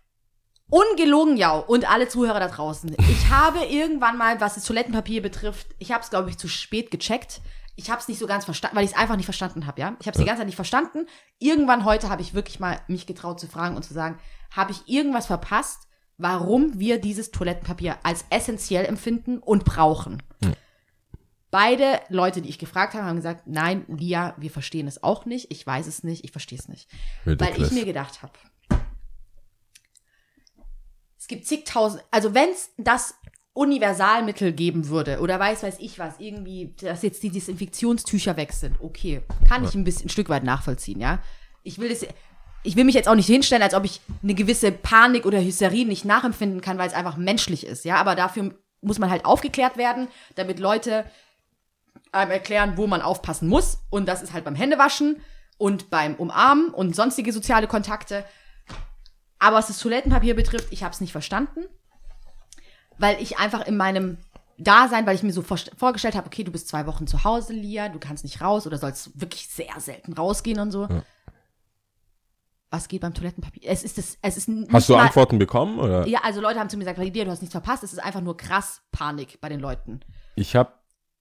Ungelogen, 0.69 1.37
ja. 1.37 1.51
Und 1.57 1.89
alle 1.89 2.07
Zuhörer 2.07 2.39
da 2.39 2.47
draußen. 2.47 2.95
Ich 2.97 3.29
habe 3.29 3.65
irgendwann 3.65 4.17
mal, 4.17 4.39
was 4.41 4.55
das 4.55 4.63
Toilettenpapier 4.63 5.21
betrifft, 5.21 5.67
ich 5.77 5.91
habe 5.91 6.03
es, 6.03 6.09
glaube 6.09 6.29
ich, 6.29 6.37
zu 6.37 6.47
spät 6.47 6.89
gecheckt. 6.89 7.41
Ich 7.75 7.89
habe 7.89 7.99
es 7.99 8.07
nicht 8.07 8.19
so 8.19 8.25
ganz 8.27 8.45
verstanden, 8.45 8.77
weil 8.77 8.85
ich 8.85 8.91
es 8.91 8.97
einfach 8.97 9.17
nicht 9.17 9.25
verstanden 9.25 9.67
habe, 9.67 9.81
ja. 9.81 9.97
Ich 9.99 10.07
habe 10.07 10.15
es 10.15 10.19
die 10.21 10.25
ganze 10.25 10.39
Zeit 10.39 10.45
nicht 10.47 10.55
verstanden. 10.55 11.07
Irgendwann 11.39 11.83
heute 11.83 12.09
habe 12.09 12.21
ich 12.21 12.33
wirklich 12.33 12.61
mal 12.61 12.79
mich 12.87 13.05
getraut 13.05 13.39
zu 13.41 13.47
fragen 13.47 13.75
und 13.75 13.83
zu 13.83 13.93
sagen, 13.93 14.17
habe 14.55 14.71
ich 14.71 14.87
irgendwas 14.87 15.25
verpasst, 15.25 15.87
warum 16.17 16.79
wir 16.79 17.01
dieses 17.01 17.31
Toilettenpapier 17.31 17.97
als 18.03 18.23
essentiell 18.29 18.85
empfinden 18.85 19.39
und 19.39 19.65
brauchen? 19.65 20.23
Beide 21.55 22.01
Leute, 22.09 22.41
die 22.41 22.49
ich 22.49 22.59
gefragt 22.59 22.95
habe, 22.95 23.05
haben 23.05 23.15
gesagt, 23.15 23.43
nein, 23.47 23.85
Lia, 23.87 24.35
wir 24.37 24.51
verstehen 24.51 24.87
es 24.87 25.01
auch 25.01 25.23
nicht. 25.23 25.49
Ich 25.51 25.65
weiß 25.65 25.87
es 25.87 26.03
nicht, 26.03 26.25
ich 26.25 26.31
verstehe 26.31 26.59
es 26.59 26.67
nicht. 26.67 26.89
Weil 27.23 27.35
Ridiculous. 27.35 27.71
ich 27.71 27.77
mir 27.77 27.85
gedacht 27.85 28.21
habe, 28.21 28.33
es 31.17 31.27
gibt 31.29 31.45
zigtausend, 31.45 32.03
also 32.11 32.33
wenn 32.33 32.49
es 32.49 32.71
das 32.77 33.15
Universalmittel 33.53 34.51
geben 34.51 34.89
würde 34.89 35.21
oder 35.21 35.39
weiß 35.39 35.63
weiß 35.63 35.77
ich 35.79 35.97
was, 35.97 36.19
irgendwie, 36.19 36.75
dass 36.81 37.03
jetzt 37.03 37.23
die 37.23 37.29
Desinfektionstücher 37.29 38.35
weg 38.35 38.51
sind, 38.51 38.75
okay, 38.81 39.21
kann 39.47 39.63
ich 39.63 39.73
ein 39.75 39.85
bisschen 39.85 40.07
ein 40.07 40.09
Stück 40.09 40.27
weit 40.27 40.43
nachvollziehen, 40.43 40.99
ja. 40.99 41.19
Ich 41.63 41.79
will 41.79 41.87
das, 41.87 42.05
ich 42.63 42.75
will 42.75 42.83
mich 42.83 42.95
jetzt 42.95 43.07
auch 43.07 43.15
nicht 43.15 43.27
hinstellen, 43.27 43.63
als 43.63 43.75
ob 43.75 43.85
ich 43.85 44.01
eine 44.21 44.35
gewisse 44.35 44.73
Panik 44.73 45.25
oder 45.25 45.41
Hysterie 45.41 45.85
nicht 45.85 46.03
nachempfinden 46.03 46.59
kann, 46.59 46.77
weil 46.77 46.89
es 46.89 46.93
einfach 46.93 47.15
menschlich 47.15 47.65
ist, 47.65 47.85
ja. 47.85 47.95
Aber 47.95 48.15
dafür 48.15 48.53
muss 48.81 48.99
man 48.99 49.09
halt 49.09 49.23
aufgeklärt 49.23 49.77
werden, 49.77 50.09
damit 50.35 50.59
Leute 50.59 51.05
einem 52.15 52.31
erklären, 52.31 52.77
wo 52.77 52.87
man 52.87 53.01
aufpassen 53.01 53.47
muss. 53.47 53.79
Und 53.89 54.07
das 54.07 54.21
ist 54.21 54.33
halt 54.33 54.45
beim 54.45 54.55
Händewaschen 54.55 55.21
und 55.57 55.89
beim 55.89 56.15
Umarmen 56.15 56.69
und 56.69 56.95
sonstige 56.95 57.31
soziale 57.31 57.67
Kontakte. 57.67 58.25
Aber 59.39 59.57
was 59.57 59.67
das 59.67 59.79
Toilettenpapier 59.79 60.35
betrifft, 60.35 60.67
ich 60.71 60.83
habe 60.83 60.93
es 60.93 61.01
nicht 61.01 61.11
verstanden, 61.11 61.65
weil 62.97 63.21
ich 63.21 63.37
einfach 63.37 63.65
in 63.65 63.77
meinem 63.77 64.17
Dasein, 64.57 65.05
weil 65.05 65.15
ich 65.15 65.23
mir 65.23 65.33
so 65.33 65.41
vor 65.41 65.57
vorgestellt 65.77 66.15
habe, 66.15 66.27
okay, 66.27 66.43
du 66.43 66.51
bist 66.51 66.67
zwei 66.69 66.87
Wochen 66.87 67.07
zu 67.07 67.23
Hause, 67.23 67.53
Lia, 67.53 67.89
du 67.89 67.99
kannst 67.99 68.23
nicht 68.23 68.41
raus 68.41 68.65
oder 68.65 68.77
sollst 68.77 69.19
wirklich 69.19 69.49
sehr 69.49 69.79
selten 69.79 70.13
rausgehen 70.13 70.59
und 70.59 70.71
so. 70.71 70.87
Was 72.71 72.87
geht 72.87 73.01
beim 73.01 73.13
Toilettenpapier? 73.13 73.69
Es 73.69 73.83
ist 73.83 73.97
das, 73.97 74.17
es 74.21 74.37
ist 74.37 74.49
Hast 74.71 74.89
du 74.89 74.95
Antworten 74.95 75.39
bekommen? 75.39 75.79
Oder? 75.79 76.07
Ja, 76.07 76.19
also 76.23 76.41
Leute 76.41 76.59
haben 76.59 76.69
zu 76.69 76.77
mir 76.77 76.85
gesagt, 76.85 76.99
Lia, 76.99 77.25
du 77.25 77.31
hast 77.31 77.41
nichts 77.41 77.53
verpasst. 77.53 77.83
Es 77.83 77.93
ist 77.93 77.99
einfach 77.99 78.21
nur 78.21 78.37
krass 78.37 78.81
Panik 78.91 79.39
bei 79.41 79.49
den 79.49 79.59
Leuten. 79.59 79.99
Ich 80.35 80.55
habe 80.55 80.71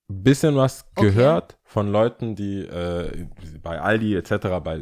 bisschen 0.09 0.57
was 0.57 0.87
Okay. 0.97 1.11
gehört 1.11 1.59
von 1.65 1.89
Leuten, 1.89 2.37
die 2.37 2.61
äh, 2.61 3.27
bei 3.63 3.81
Aldi 3.81 4.17
etc. 4.17 4.33
bei 4.63 4.81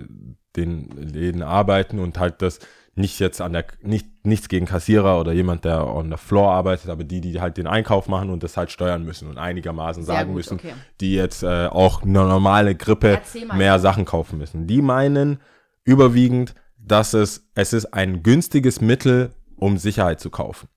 den 0.56 0.90
Läden 0.90 1.42
arbeiten 1.42 1.98
und 1.98 2.18
halt 2.18 2.42
das 2.42 2.58
nicht 2.94 3.18
jetzt 3.20 3.40
an 3.40 3.54
der 3.54 3.64
nicht 3.80 4.06
nichts 4.24 4.48
gegen 4.48 4.66
Kassierer 4.66 5.18
oder 5.18 5.32
jemand, 5.32 5.64
der 5.64 5.86
on 5.86 6.10
the 6.10 6.18
floor 6.18 6.52
arbeitet, 6.52 6.90
aber 6.90 7.04
die, 7.04 7.20
die 7.22 7.40
halt 7.40 7.56
den 7.56 7.66
Einkauf 7.66 8.06
machen 8.08 8.28
und 8.28 8.42
das 8.42 8.56
halt 8.56 8.70
steuern 8.70 9.04
müssen 9.04 9.28
und 9.28 9.38
einigermaßen 9.38 10.04
sagen 10.04 10.28
gut, 10.28 10.36
müssen, 10.36 10.58
okay. 10.58 10.74
die 11.00 11.14
jetzt 11.14 11.42
äh, 11.42 11.68
auch 11.68 12.02
eine 12.02 12.12
normale 12.12 12.74
Grippe 12.74 13.20
mehr 13.56 13.78
Sachen 13.78 14.04
kaufen 14.04 14.38
müssen. 14.38 14.66
Die 14.66 14.82
meinen 14.82 15.40
überwiegend, 15.84 16.54
dass 16.76 17.14
es, 17.14 17.48
es 17.54 17.72
ist 17.72 17.86
ein 17.94 18.22
günstiges 18.22 18.80
Mittel, 18.80 19.32
um 19.56 19.78
Sicherheit 19.78 20.20
zu 20.20 20.28
kaufen. 20.28 20.68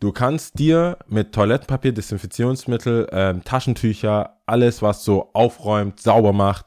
Du 0.00 0.12
kannst 0.12 0.58
dir 0.58 0.96
mit 1.08 1.32
Toilettenpapier, 1.32 1.92
Desinfektionsmittel, 1.92 3.08
ähm, 3.10 3.42
Taschentücher, 3.44 4.38
alles, 4.46 4.80
was 4.80 5.04
so 5.04 5.30
aufräumt, 5.32 6.00
sauber 6.00 6.32
macht, 6.32 6.66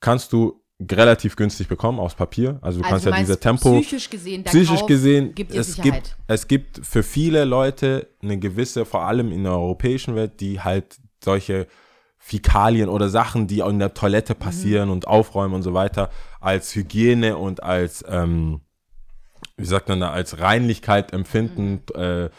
kannst 0.00 0.32
du 0.32 0.62
relativ 0.90 1.36
günstig 1.36 1.68
bekommen 1.68 2.00
aus 2.00 2.14
Papier. 2.14 2.58
Also 2.62 2.78
du 2.80 2.84
Also 2.86 2.90
kannst 2.90 3.06
du 3.06 3.10
ja 3.10 3.16
diese 3.18 3.38
Tempo. 3.38 3.78
psychisch 3.80 4.08
gesehen, 4.08 4.44
psychisch 4.44 4.78
Kauf 4.80 4.86
gesehen, 4.86 5.34
gibt 5.34 5.54
es 5.54 5.74
Sicherheit. 5.74 5.92
gibt, 6.04 6.16
es 6.26 6.48
gibt 6.48 6.80
für 6.86 7.02
viele 7.02 7.44
Leute 7.44 8.08
eine 8.22 8.38
gewisse, 8.38 8.86
vor 8.86 9.02
allem 9.02 9.30
in 9.30 9.42
der 9.42 9.52
europäischen 9.52 10.14
Welt, 10.14 10.40
die 10.40 10.60
halt 10.60 10.96
solche 11.22 11.66
Fäkalien 12.16 12.88
oder 12.88 13.10
Sachen, 13.10 13.46
die 13.46 13.58
in 13.60 13.78
der 13.78 13.92
Toilette 13.92 14.34
passieren 14.34 14.88
Mhm. 14.88 14.92
und 14.94 15.06
aufräumen 15.06 15.54
und 15.54 15.62
so 15.62 15.74
weiter, 15.74 16.08
als 16.40 16.74
Hygiene 16.74 17.36
und 17.36 17.62
als, 17.62 18.02
ähm, 18.08 18.62
wie 19.58 19.66
sagt 19.66 19.90
man 19.90 20.00
da, 20.00 20.10
als 20.12 20.38
Reinlichkeit 20.38 21.12
empfinden, 21.12 21.82
Mhm. 21.94 22.00
äh, 22.02 22.30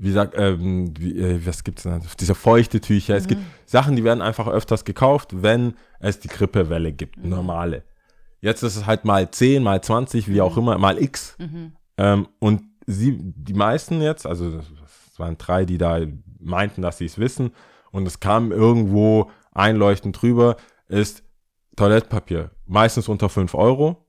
wie 0.00 0.12
sagt, 0.12 0.34
ähm, 0.38 0.94
wie, 0.98 1.18
äh, 1.18 1.44
was 1.44 1.64
gibt's 1.64 1.82
denn? 1.82 2.00
Diese 2.20 2.34
feuchte 2.34 2.80
Tücher. 2.80 3.16
Es 3.16 3.24
Mhm. 3.24 3.28
gibt 3.28 3.42
Sachen, 3.66 3.96
die 3.96 4.04
werden 4.04 4.22
einfach 4.22 4.46
öfters 4.48 4.84
gekauft, 4.84 5.42
wenn 5.42 5.74
es 6.00 6.20
die 6.20 6.28
Grippewelle 6.28 6.92
gibt, 6.92 7.16
Mhm. 7.22 7.30
normale. 7.30 7.82
Jetzt 8.40 8.62
ist 8.62 8.76
es 8.76 8.86
halt 8.86 9.04
mal 9.04 9.30
10, 9.30 9.62
mal 9.64 9.82
20, 9.82 10.28
wie 10.28 10.40
auch 10.40 10.52
Mhm. 10.56 10.62
immer, 10.62 10.78
mal 10.78 11.02
X. 11.02 11.36
Ähm, 11.96 12.28
und 12.38 12.62
sie, 12.86 13.18
die 13.20 13.54
meisten 13.54 14.00
jetzt, 14.00 14.24
also 14.26 14.60
es 14.60 15.18
waren 15.18 15.36
drei, 15.36 15.64
die 15.64 15.78
da 15.78 15.98
meinten, 16.38 16.80
dass 16.82 16.98
sie 16.98 17.06
es 17.06 17.18
wissen, 17.18 17.50
und 17.90 18.06
es 18.06 18.20
kam 18.20 18.52
irgendwo 18.52 19.30
einleuchtend 19.52 20.22
drüber, 20.22 20.56
ist 20.88 21.24
Toilettpapier. 21.76 22.50
Meistens 22.66 23.08
unter 23.08 23.28
5 23.28 23.54
Euro. 23.54 24.04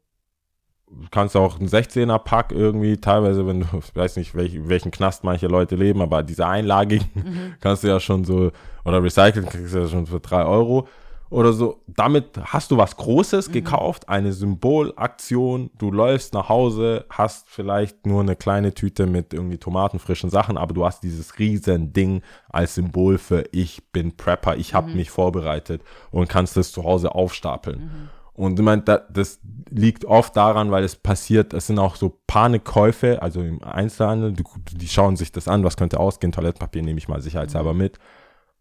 Du 0.91 1.07
kannst 1.11 1.35
auch 1.37 1.59
einen 1.59 1.69
16er 1.69 2.17
Pack 2.17 2.51
irgendwie, 2.51 2.97
teilweise, 2.97 3.45
wenn 3.45 3.61
du, 3.61 3.67
ich 3.77 3.93
weiß 3.95 4.15
nicht, 4.17 4.35
welch, 4.35 4.67
welchen 4.67 4.91
Knast 4.91 5.23
manche 5.23 5.47
Leute 5.47 5.75
leben, 5.75 6.01
aber 6.01 6.23
diese 6.23 6.47
einlagigen 6.47 7.55
kannst 7.61 7.83
du 7.83 7.87
ja 7.87 7.99
schon 7.99 8.25
so, 8.25 8.51
oder 8.85 9.03
recyceln 9.03 9.45
kriegst 9.45 9.73
du 9.73 9.79
ja 9.79 9.87
schon 9.87 10.07
für 10.07 10.19
3 10.19 10.45
Euro 10.45 10.87
oder 11.29 11.53
so. 11.53 11.81
Damit 11.87 12.39
hast 12.43 12.71
du 12.71 12.77
was 12.77 12.97
Großes 12.97 13.51
gekauft, 13.51 14.09
eine 14.09 14.33
Symbolaktion. 14.33 15.69
Du 15.77 15.91
läufst 15.91 16.33
nach 16.33 16.49
Hause, 16.49 17.05
hast 17.09 17.49
vielleicht 17.49 18.05
nur 18.05 18.21
eine 18.21 18.35
kleine 18.35 18.73
Tüte 18.73 19.05
mit 19.05 19.33
irgendwie 19.33 19.57
tomatenfrischen 19.57 20.29
Sachen, 20.29 20.57
aber 20.57 20.73
du 20.73 20.85
hast 20.85 21.03
dieses 21.03 21.37
riesen 21.37 21.93
Ding 21.93 22.21
als 22.49 22.75
Symbol 22.75 23.17
für 23.17 23.45
ich 23.51 23.91
bin 23.91 24.17
Prepper, 24.17 24.57
ich 24.57 24.73
habe 24.73 24.91
mich 24.91 25.11
vorbereitet 25.11 25.83
und 26.11 26.29
kannst 26.29 26.57
es 26.57 26.71
zu 26.71 26.83
Hause 26.83 27.13
aufstapeln. 27.13 28.09
Und 28.39 28.57
ich 28.57 28.63
meine, 28.63 28.83
da, 28.83 28.99
das 29.09 29.41
liegt 29.69 30.05
oft 30.05 30.37
daran, 30.37 30.71
weil 30.71 30.85
es 30.85 30.95
passiert, 30.95 31.53
es 31.53 31.67
sind 31.67 31.77
auch 31.77 31.97
so 31.97 32.21
Panikkäufe, 32.25 33.21
also 33.21 33.41
im 33.41 33.61
Einzelhandel, 33.61 34.31
die, 34.31 34.45
die 34.71 34.87
schauen 34.87 35.17
sich 35.17 35.33
das 35.33 35.49
an, 35.49 35.65
was 35.65 35.75
könnte 35.75 35.99
ausgehen, 35.99 36.31
Toilettenpapier 36.31 36.81
nehme 36.81 36.99
ich 36.99 37.09
mal 37.09 37.21
sicherheitshalber 37.21 37.73
mit. 37.73 37.99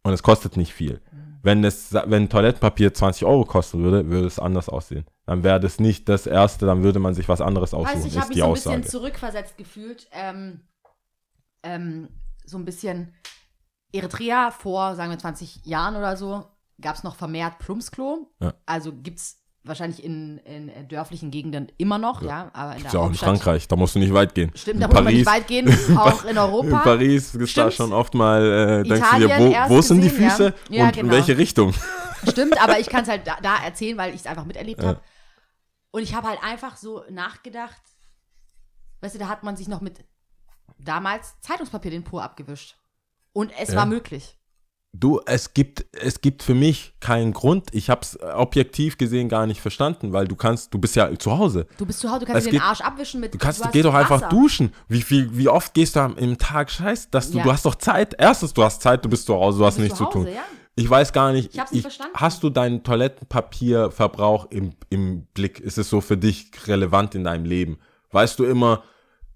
Und 0.02 0.12
es 0.12 0.24
kostet 0.24 0.56
nicht 0.56 0.72
viel. 0.72 1.00
Wenn, 1.44 1.62
das, 1.62 1.94
wenn 1.94 2.28
Toilettenpapier 2.28 2.92
20 2.92 3.24
Euro 3.24 3.44
kosten 3.44 3.84
würde, 3.84 4.10
würde 4.10 4.26
es 4.26 4.40
anders 4.40 4.68
aussehen. 4.68 5.06
Dann 5.26 5.44
wäre 5.44 5.60
das 5.60 5.78
nicht 5.78 6.08
das 6.08 6.26
erste, 6.26 6.66
dann 6.66 6.82
würde 6.82 6.98
man 6.98 7.14
sich 7.14 7.28
was 7.28 7.40
anderes 7.40 7.72
aussuchen, 7.72 7.98
Weißt 7.98 8.06
ich 8.06 8.14
ist 8.14 8.18
habe 8.18 8.28
mich 8.30 8.34
die 8.34 8.40
so 8.40 8.46
ein 8.46 8.50
Aussage. 8.50 8.76
bisschen 8.78 8.90
zurückversetzt 8.90 9.56
gefühlt. 9.56 10.08
Ähm, 10.10 10.62
ähm, 11.62 12.08
so 12.44 12.58
ein 12.58 12.64
bisschen 12.64 13.14
Eritrea 13.92 14.50
vor, 14.50 14.96
sagen 14.96 15.10
wir, 15.10 15.18
20 15.20 15.66
Jahren 15.66 15.94
oder 15.94 16.16
so, 16.16 16.44
gab 16.80 16.96
es 16.96 17.04
noch 17.04 17.14
vermehrt 17.14 17.60
Plumpsklo. 17.60 18.32
Ja. 18.40 18.54
Also 18.66 18.92
gibt 18.92 19.20
es 19.20 19.37
wahrscheinlich 19.64 20.02
in, 20.02 20.38
in 20.38 20.68
äh, 20.68 20.84
dörflichen 20.84 21.30
Gegenden 21.30 21.70
immer 21.76 21.98
noch, 21.98 22.22
ja. 22.22 22.50
aber 22.52 22.76
in 22.76 22.82
der 22.82 22.92
ja 22.92 23.00
auch 23.00 23.08
in. 23.08 23.14
Frankreich, 23.14 23.68
da 23.68 23.76
musst 23.76 23.94
du 23.94 23.98
nicht 23.98 24.14
weit 24.14 24.34
gehen. 24.34 24.50
Stimmt, 24.54 24.76
in 24.76 24.80
da 24.80 24.86
muss 24.88 25.02
man 25.02 25.12
nicht 25.12 25.26
weit 25.26 25.46
gehen, 25.46 25.68
auch 25.96 26.24
in 26.24 26.30
In 26.30 26.38
Europa. 26.38 26.78
Paris 26.78 27.34
ist 27.34 27.56
da 27.56 27.70
schon 27.70 27.92
oft 27.92 28.14
mal, 28.14 28.82
äh, 28.84 28.88
denkst 28.88 29.10
du 29.12 29.26
dir, 29.26 29.38
wo, 29.38 29.74
wo 29.76 29.80
sind 29.82 30.00
die 30.00 30.08
gesehen, 30.08 30.24
ja. 30.24 30.30
Füße 30.30 30.54
Ja, 30.70 30.84
und 30.84 30.96
in 30.96 31.02
genau. 31.02 31.12
welche 31.12 31.36
Richtung? 31.36 31.74
Stimmt, 32.28 32.60
aber 32.62 32.78
ich 32.78 32.88
kann 32.88 33.02
es 33.02 33.08
halt 33.08 33.26
da, 33.26 33.36
da 33.42 33.56
erzählen, 33.64 33.96
weil 33.96 34.10
ich 34.14 34.20
es 34.20 34.26
einfach 34.26 34.44
miterlebt 34.44 34.82
habe. 34.82 35.00
Und 35.90 36.02
ich 36.02 36.14
habe 36.14 36.28
halt 36.28 36.42
einfach 36.42 36.76
so 36.76 37.04
nachgedacht, 37.10 37.80
weißt 39.00 39.14
du, 39.14 39.18
da 39.18 39.28
hat 39.28 39.42
man 39.42 39.56
sich 39.56 39.68
noch 39.68 39.80
mit 39.80 40.04
damals 40.78 41.40
Zeitungspapier 41.40 41.90
den 41.90 42.04
Po 42.04 42.18
abgewischt. 42.18 42.76
Und 43.32 43.52
es 43.60 43.70
Ja. 43.70 43.76
war 43.76 43.86
möglich. 43.86 44.37
Du, 45.00 45.20
es 45.26 45.54
gibt, 45.54 45.86
es 45.92 46.20
gibt 46.20 46.42
für 46.42 46.54
mich 46.54 46.92
keinen 46.98 47.32
Grund. 47.32 47.68
Ich 47.72 47.88
habe 47.88 48.00
es 48.02 48.18
objektiv 48.34 48.98
gesehen 48.98 49.28
gar 49.28 49.46
nicht 49.46 49.60
verstanden, 49.60 50.12
weil 50.12 50.26
du 50.26 50.34
kannst, 50.34 50.74
du 50.74 50.78
bist 50.78 50.96
ja 50.96 51.16
zu 51.18 51.38
Hause. 51.38 51.66
Du 51.76 51.86
bist 51.86 52.00
zu 52.00 52.08
Hause, 52.10 52.20
du 52.20 52.26
kannst 52.26 52.38
Es 52.38 52.44
dir 52.46 52.50
den 52.50 52.60
geht- 52.60 52.68
Arsch 52.68 52.80
abwischen 52.80 53.20
mit 53.20 53.32
Du 53.32 53.38
kannst, 53.38 53.64
hast 53.64 53.72
geh 53.72 53.82
doch 53.82 53.94
einfach 53.94 54.22
Wasser. 54.22 54.28
duschen. 54.30 54.72
Wie 54.88 55.02
viel, 55.02 55.36
wie 55.38 55.48
oft 55.48 55.72
gehst 55.74 55.94
du 55.94 56.00
am, 56.00 56.16
im 56.16 56.36
Tag 56.36 56.68
scheiß, 56.70 57.10
dass 57.10 57.30
du, 57.30 57.38
Ja. 57.38 57.44
du 57.44 57.52
hast 57.52 57.64
doch 57.64 57.76
Zeit. 57.76 58.14
Erstens, 58.18 58.54
du 58.54 58.64
hast 58.64 58.82
Zeit, 58.82 59.04
du 59.04 59.08
bist 59.08 59.26
zu 59.26 59.34
Hause, 59.34 59.58
du 59.60 59.64
hast 59.66 59.74
bist 59.76 59.84
nichts 59.84 59.98
zu 59.98 60.04
zu 60.06 60.10
tun. 60.10 60.22
Hause, 60.22 60.34
ja. 60.34 60.42
Ich 60.74 60.88
weiß 60.90 61.12
gar 61.12 61.32
nicht. 61.32 61.52
Ich 61.54 61.60
hab's 61.60 61.70
nicht 61.72 61.82
verstanden. 61.82 62.14
Hast 62.16 62.42
du 62.42 62.50
deinen 62.50 62.82
Toilettenpapierverbrauch 62.82 64.50
im, 64.50 64.72
im 64.90 65.22
Blick? 65.34 65.60
Ist 65.60 65.78
es 65.78 65.88
so 65.90 66.00
für 66.00 66.16
dich 66.16 66.50
relevant 66.66 67.14
in 67.14 67.24
deinem 67.24 67.44
Leben? 67.44 67.78
Weißt 68.12 68.38
du 68.38 68.44
immer, 68.44 68.82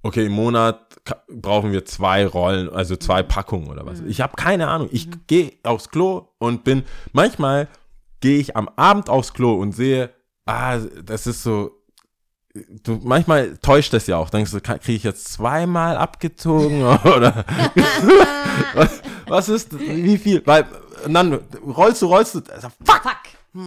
okay, 0.03 0.27
im 0.27 0.33
Monat 0.33 0.87
brauchen 1.29 1.73
wir 1.73 1.85
zwei 1.85 2.27
Rollen, 2.27 2.69
also 2.71 2.95
Mhm. 2.95 3.01
zwei 3.01 3.23
Packungen 3.23 3.69
oder 3.69 3.85
was? 3.87 4.01
Ich 4.01 4.21
habe 4.21 4.35
keine 4.37 4.69
Ahnung. 4.69 4.89
Ich 4.93 5.09
gehe 5.27 5.53
aufs 5.63 5.89
Klo 5.91 6.29
und 6.39 6.65
bin, 6.65 6.85
manchmal 7.13 7.69
gehe 8.21 8.39
ich 8.39 8.57
am 8.57 8.69
Abend 8.77 9.09
aufs 9.11 9.33
Klo 9.35 9.55
und 9.55 9.73
sehe, 9.73 10.11
ah, 10.47 10.79
das 11.05 11.27
ist 11.27 11.43
so, 11.43 11.73
du, 12.85 13.01
manchmal 13.03 13.57
täuscht 13.59 13.93
das 13.93 14.07
ja 14.07 14.17
auch. 14.17 14.31
Denkst 14.31 14.53
du, 14.53 14.61
kriege 14.61 14.93
ich 14.93 15.03
jetzt 15.05 15.33
zweimal 15.33 15.97
abgezogen 15.97 16.83
oder 17.05 17.45
was, 18.75 19.03
was 19.27 19.49
ist, 19.49 19.79
wie 19.79 20.19
viel? 20.19 20.43
Weil, 20.47 20.67
dann 21.09 21.35
rollst 21.67 22.03
du, 22.03 22.07
rollst 22.07 22.35
du, 22.37 22.43
also, 22.53 22.69
fuck, 22.85 23.03
Fuck. 23.03 23.17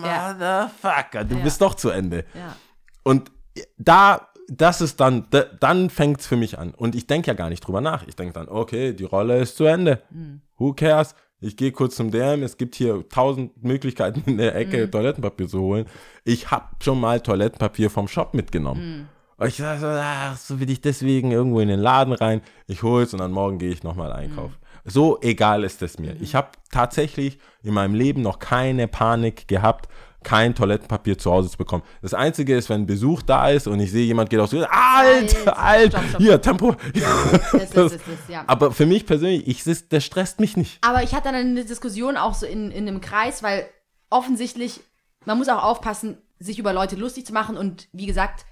Ja. 0.03 0.33
Motherfucker, 0.33 1.23
du 1.25 1.35
Ja. 1.35 1.43
bist 1.43 1.61
doch 1.61 1.75
zu 1.75 1.89
Ende. 1.89 2.25
ja. 2.33 2.55
Und 3.03 3.31
da, 3.77 4.29
das 4.47 4.81
ist 4.81 4.99
dann, 4.99 5.25
da, 5.31 5.43
dann 5.59 5.89
fängt 5.89 6.21
es 6.21 6.27
für 6.27 6.35
mich 6.35 6.57
an. 6.57 6.73
Und 6.73 6.95
ich 6.95 7.07
denke 7.07 7.27
ja 7.27 7.33
gar 7.33 7.49
nicht 7.49 7.61
drüber 7.61 7.81
nach. 7.81 8.05
Ich 8.07 8.15
denke 8.15 8.33
dann, 8.33 8.47
okay, 8.47 8.93
die 8.93 9.03
Rolle 9.03 9.39
ist 9.39 9.57
zu 9.57 9.65
Ende. 9.65 10.01
Hm. 10.11 10.41
Who 10.57 10.73
cares? 10.73 11.15
Ich 11.41 11.57
gehe 11.57 11.71
kurz 11.71 11.95
zum 11.95 12.11
DM, 12.11 12.43
es 12.43 12.57
gibt 12.57 12.75
hier 12.75 13.07
tausend 13.09 13.63
Möglichkeiten 13.63 14.23
in 14.25 14.37
der 14.37 14.55
Ecke 14.55 14.83
Hm. 14.83 14.91
Toilettenpapier 14.91 15.47
zu 15.47 15.59
holen. 15.59 15.85
Ich 16.23 16.49
habe 16.51 16.65
schon 16.81 16.99
mal 16.99 17.19
Toilettenpapier 17.19 17.89
vom 17.89 18.07
Shop 18.07 18.33
mitgenommen. 18.33 18.81
Hm. 18.81 19.07
Und 19.37 19.47
ich 19.47 19.57
sage 19.57 19.81
so, 19.81 19.87
ach, 19.87 20.37
so 20.37 20.59
will 20.59 20.69
ich 20.69 20.79
deswegen 20.79 21.31
irgendwo 21.31 21.59
in 21.59 21.67
den 21.67 21.79
Laden 21.79 22.13
rein. 22.13 22.41
Ich 22.67 22.83
hol's 22.83 23.13
und 23.13 23.19
dann 23.19 23.31
morgen 23.31 23.59
gehe 23.59 23.69
ich 23.69 23.83
nochmal 23.83 24.13
einkaufen. 24.13 24.55
So 24.85 25.19
egal 25.21 25.63
ist 25.63 25.81
es 25.81 25.99
mir. 25.99 26.15
Ich 26.21 26.35
habe 26.35 26.49
tatsächlich 26.71 27.39
in 27.63 27.73
meinem 27.73 27.95
Leben 27.95 28.21
noch 28.21 28.39
keine 28.39 28.87
Panik 28.87 29.47
gehabt, 29.47 29.89
kein 30.25 30.55
Toilettenpapier 30.55 31.17
zu 31.17 31.31
Hause 31.31 31.49
zu 31.49 31.57
bekommen. 31.57 31.83
Das 32.01 32.13
Einzige 32.13 32.57
ist, 32.57 32.67
wenn 32.69 32.85
Besuch 32.85 33.21
da 33.21 33.49
ist 33.49 33.67
und 33.67 33.79
ich 33.79 33.91
sehe, 33.91 34.05
jemand 34.05 34.29
geht 34.29 34.39
aufs 34.39 34.49
Klo, 34.51 34.63
alt, 34.63 34.69
Alt, 34.71 35.47
alt, 35.47 35.91
stopp, 35.93 36.03
stopp. 36.09 36.21
hier, 36.21 36.41
Tempo. 36.41 36.75
Das, 36.93 37.51
das, 37.51 37.71
das, 37.71 37.91
das, 37.91 38.01
ja. 38.27 38.43
Aber 38.47 38.71
für 38.71 38.85
mich 38.85 39.05
persönlich, 39.05 39.47
ich, 39.47 39.63
das, 39.63 39.87
das 39.87 40.03
stresst 40.03 40.39
mich 40.39 40.57
nicht. 40.57 40.79
Aber 40.81 41.03
ich 41.03 41.13
hatte 41.13 41.25
dann 41.25 41.35
eine 41.35 41.63
Diskussion 41.63 42.17
auch 42.17 42.33
so 42.33 42.45
in, 42.45 42.71
in 42.71 42.87
einem 42.87 42.99
Kreis, 42.99 43.43
weil 43.43 43.69
offensichtlich, 44.09 44.81
man 45.25 45.37
muss 45.37 45.47
auch 45.47 45.63
aufpassen, 45.63 46.17
sich 46.39 46.59
über 46.59 46.73
Leute 46.73 46.95
lustig 46.95 47.25
zu 47.25 47.33
machen. 47.33 47.55
Und 47.55 47.87
wie 47.93 48.07
gesagt, 48.07 48.45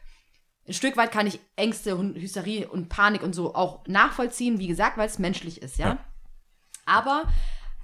ein 0.67 0.73
Stück 0.73 0.95
weit 0.95 1.11
kann 1.11 1.27
ich 1.27 1.39
Ängste 1.55 1.95
und 1.95 2.15
Hysterie 2.15 2.67
und 2.67 2.87
Panik 2.87 3.23
und 3.23 3.33
so 3.33 3.55
auch 3.55 3.85
nachvollziehen, 3.87 4.59
wie 4.59 4.67
gesagt, 4.67 4.97
weil 4.97 5.07
es 5.07 5.19
menschlich 5.19 5.61
ist, 5.61 5.77
ja. 5.77 5.87
Ja. 5.87 5.97
Aber 6.85 7.23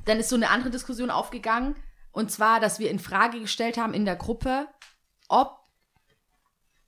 dann 0.05 0.19
ist 0.19 0.29
so 0.29 0.35
eine 0.35 0.49
andere 0.49 0.69
Diskussion 0.69 1.09
aufgegangen. 1.09 1.75
Und 2.11 2.31
zwar, 2.31 2.59
dass 2.59 2.79
wir 2.79 2.89
in 2.89 2.99
Frage 2.99 3.39
gestellt 3.39 3.77
haben 3.77 3.93
in 3.93 4.05
der 4.05 4.15
Gruppe, 4.15 4.67
ob, 5.27 5.59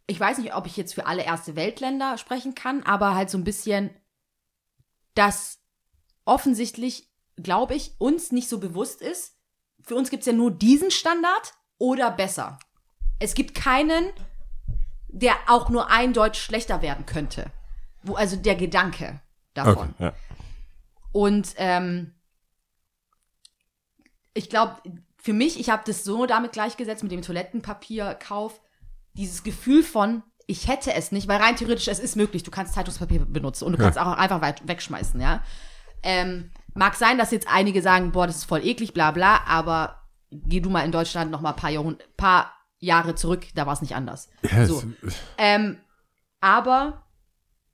ich 0.08 0.20
weiß 0.20 0.40
nicht, 0.40 0.56
ob 0.56 0.66
ich 0.66 0.78
jetzt 0.78 0.94
für 0.94 1.06
alle 1.06 1.24
erste 1.24 1.56
Weltländer 1.56 2.18
sprechen 2.18 2.56
kann, 2.56 2.84
aber 2.84 3.16
halt 3.16 3.30
so 3.30 3.38
ein 3.38 3.44
bisschen, 3.44 3.92
dass 5.14 5.60
offensichtlich, 6.26 7.10
glaube 7.36 7.76
ich, 7.76 7.96
uns 8.00 8.32
nicht 8.32 8.50
so 8.50 8.60
bewusst 8.60 9.02
ist. 9.02 9.38
Für 9.82 9.96
uns 9.96 10.10
gibt 10.10 10.22
es 10.22 10.28
ja 10.28 10.34
nur 10.34 10.52
diesen 10.52 10.92
Standard 10.92 11.54
oder 11.78 12.12
besser. 12.12 12.60
Es 13.20 13.34
gibt 13.34 13.56
keinen, 13.56 14.12
der 15.08 15.36
auch 15.48 15.70
nur 15.70 15.90
eindeutig 15.90 16.42
schlechter 16.42 16.82
werden 16.82 17.06
könnte. 17.06 17.52
Wo, 18.04 18.16
also 18.16 18.36
der 18.36 18.56
Gedanke 18.56 19.22
davon. 19.54 19.94
ja. 20.00 20.14
Und 21.12 21.54
ähm, 21.58 22.14
ich 24.34 24.50
glaube, 24.50 24.82
für 25.22 25.34
mich, 25.34 25.60
ich 25.60 25.70
habe 25.70 25.84
das 25.86 26.04
so 26.04 26.26
damit 26.26 26.52
gleichgesetzt 26.52 27.04
mit 27.04 27.12
dem 27.12 27.22
Toilettenpapierkauf, 27.22 28.60
dieses 29.14 29.44
Gefühl 29.44 29.84
von, 29.84 30.24
ich 30.48 30.68
hätte 30.68 30.94
es 30.94 31.12
nicht, 31.12 31.28
weil 31.28 31.40
rein 31.40 31.56
theoretisch 31.56 31.88
es 31.88 32.00
ist 32.00 32.16
möglich, 32.16 32.44
du 32.44 32.52
kannst 32.52 32.74
Zeitungspapier 32.74 33.26
benutzen 33.26 33.66
und 33.66 33.74
du 33.74 33.78
kannst 33.78 34.00
auch 34.00 34.18
einfach 34.18 34.42
weit 34.42 34.68
wegschmeißen, 34.68 35.22
ja. 35.22 35.44
Ähm, 36.04 36.52
mag 36.74 36.96
sein, 36.96 37.18
dass 37.18 37.32
jetzt 37.32 37.48
einige 37.48 37.82
sagen, 37.82 38.12
boah, 38.12 38.26
das 38.26 38.38
ist 38.38 38.46
voll 38.46 38.66
eklig, 38.66 38.94
bla 38.94 39.12
bla, 39.12 39.42
aber 39.46 40.02
geh 40.32 40.60
du 40.60 40.70
mal 40.70 40.84
in 40.84 40.92
Deutschland 40.92 41.30
noch 41.30 41.42
mal 41.42 41.52
ein 41.52 41.56
paar, 41.56 41.70
Jahrhund 41.70 42.04
paar 42.18 42.52
Jahre 42.80 43.14
zurück, 43.14 43.46
da 43.54 43.68
war 43.68 43.74
es 43.74 43.82
nicht 43.82 43.96
anders. 43.96 44.30
Ja, 44.42 44.66
so. 44.66 44.82
Ähm, 45.38 45.78
Aber 46.42 47.06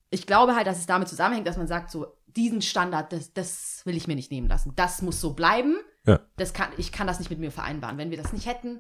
ich 0.09 0.27
glaube 0.27 0.55
halt, 0.55 0.67
dass 0.67 0.77
es 0.77 0.85
damit 0.85 1.07
zusammenhängt, 1.07 1.47
dass 1.47 1.57
man 1.57 1.67
sagt, 1.67 1.89
so, 1.89 2.07
diesen 2.27 2.61
Standard, 2.61 3.11
das, 3.13 3.33
das 3.33 3.81
will 3.85 3.95
ich 3.95 4.07
mir 4.07 4.15
nicht 4.15 4.31
nehmen 4.31 4.47
lassen. 4.47 4.73
Das 4.75 5.01
muss 5.01 5.19
so 5.19 5.33
bleiben. 5.33 5.77
Ja. 6.07 6.19
Das 6.37 6.53
kann, 6.53 6.69
ich 6.77 6.91
kann 6.91 7.05
das 7.05 7.19
nicht 7.19 7.29
mit 7.29 7.39
mir 7.39 7.51
vereinbaren. 7.51 7.97
Wenn 7.97 8.09
wir 8.09 8.17
das 8.17 8.33
nicht 8.33 8.47
hätten, 8.47 8.79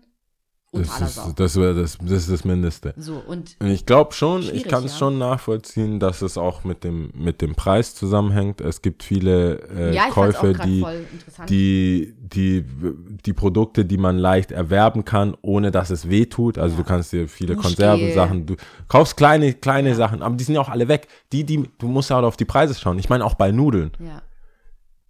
Das 0.73 0.99
ist 1.01 1.17
das, 1.37 1.53
das, 1.53 1.97
das 2.01 2.11
ist 2.11 2.29
das 2.29 2.43
Mindeste. 2.43 2.93
So, 2.97 3.23
und 3.25 3.55
ich 3.63 3.85
glaube 3.85 4.13
schon, 4.13 4.41
ich 4.41 4.65
kann 4.65 4.83
es 4.83 4.91
ja. 4.93 4.97
schon 4.99 5.17
nachvollziehen, 5.17 5.99
dass 5.99 6.21
es 6.21 6.37
auch 6.37 6.65
mit 6.65 6.83
dem, 6.83 7.09
mit 7.15 7.41
dem 7.41 7.55
Preis 7.55 7.95
zusammenhängt. 7.95 8.59
Es 8.59 8.81
gibt 8.81 9.01
viele 9.03 9.61
äh, 9.69 9.95
ja, 9.95 10.07
ich 10.09 10.13
fand 10.13 10.35
auch 10.35 10.41
Käufe, 10.41 10.53
gerade 10.53 10.69
die, 10.69 10.85
die, 11.47 12.13
die, 12.19 12.65
die 13.25 13.33
Produkte, 13.33 13.85
die 13.85 13.97
man 13.97 14.17
leicht 14.17 14.51
erwerben 14.51 15.05
kann, 15.05 15.37
ohne 15.41 15.71
dass 15.71 15.89
es 15.89 16.09
weh 16.09 16.25
tut. 16.25 16.57
Also 16.57 16.75
Ja. 16.75 16.81
du 16.83 16.87
kannst 16.87 17.13
dir 17.13 17.27
viele. 17.29 17.55
Konservensachen, 17.55 18.45
du 18.45 18.55
kaufst 18.89 19.15
kleine, 19.15 19.53
kleine 19.53 19.95
Sachen, 19.95 20.21
aber 20.21 20.35
die 20.35 20.43
sind 20.43 20.55
ja 20.55 20.61
auch 20.61 20.69
alle 20.69 20.89
weg. 20.89 21.07
Die, 21.31 21.45
die, 21.45 21.63
du 21.77 21.87
musst 21.87 22.09
ja 22.09 22.19
auch 22.19 22.23
auf 22.23 22.37
die 22.37 22.45
Preise 22.45 22.75
schauen. 22.75 22.99
Ich 22.99 23.09
meine 23.09 23.23
auch 23.23 23.35
bei 23.35 23.51
Nudeln. 23.51 23.91
ja. 23.99 24.21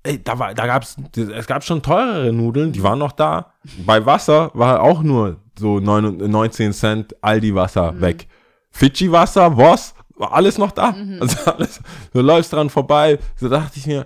Ey, 0.04 0.24
da 0.24 0.40
war, 0.40 0.54
da 0.54 0.66
gab's, 0.66 0.96
es 1.16 1.48
gab 1.48 1.64
schon 1.64 1.82
teurere 1.82 2.32
Nudeln, 2.32 2.72
die 2.72 2.82
waren 2.84 3.00
noch 3.00 3.12
da. 3.12 3.54
Bei 3.86 4.06
Wasser 4.06 4.52
war 4.54 4.82
auch 4.82 5.02
nur 5.04 5.38
so 5.58 5.80
9, 5.80 6.18
19 6.18 6.72
Cent 6.74 7.16
Aldi 7.22 7.54
Wasser 7.56 8.00
weg. 8.00 8.28
Fidschi 8.72 9.12
Wasser, 9.12 9.58
was? 9.58 9.96
War 10.16 10.34
alles 10.34 10.58
noch 10.58 10.72
da? 10.72 10.96
Also 11.20 11.52
alles, 11.52 11.82
du 12.14 12.22
läufst 12.22 12.54
dran 12.54 12.70
vorbei. 12.70 13.20
So 13.36 13.50
dachte 13.50 13.78
ich 13.80 13.88
mir, 13.88 14.06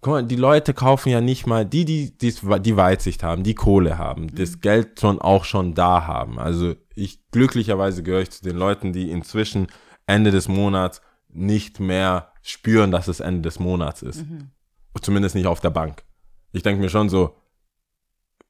guck 0.00 0.12
mal, 0.12 0.24
die 0.24 0.36
Leute 0.36 0.74
kaufen 0.74 1.10
ja 1.10 1.20
nicht 1.20 1.46
mal, 1.46 1.64
die, 1.64 1.84
die, 1.84 2.16
die, 2.16 2.34
die 2.60 2.76
Weitsicht 2.76 3.22
haben, 3.22 3.42
die 3.42 3.54
Kohle 3.54 3.98
haben, 3.98 4.34
das 4.34 4.60
Geld 4.60 5.00
schon 5.00 5.20
auch 5.20 5.44
schon 5.44 5.74
da 5.74 6.06
haben. 6.06 6.38
Also 6.38 6.74
ich, 6.94 7.20
glücklicherweise 7.30 8.02
gehöre 8.02 8.22
ich 8.22 8.30
zu 8.30 8.42
den 8.42 8.56
Leuten, 8.56 8.92
die 8.92 9.10
inzwischen 9.10 9.66
Ende 10.06 10.30
des 10.30 10.48
Monats 10.48 11.00
nicht 11.28 11.80
mehr 11.80 12.32
spüren, 12.42 12.90
dass 12.90 13.08
es 13.08 13.20
Ende 13.20 13.42
des 13.42 13.58
Monats 13.58 14.02
ist. 14.02 14.24
Zumindest 15.00 15.34
nicht 15.34 15.46
auf 15.46 15.60
der 15.60 15.70
Bank. 15.70 16.02
Ich 16.52 16.62
denke 16.62 16.80
mir 16.80 16.88
schon 16.88 17.08
so, 17.08 17.34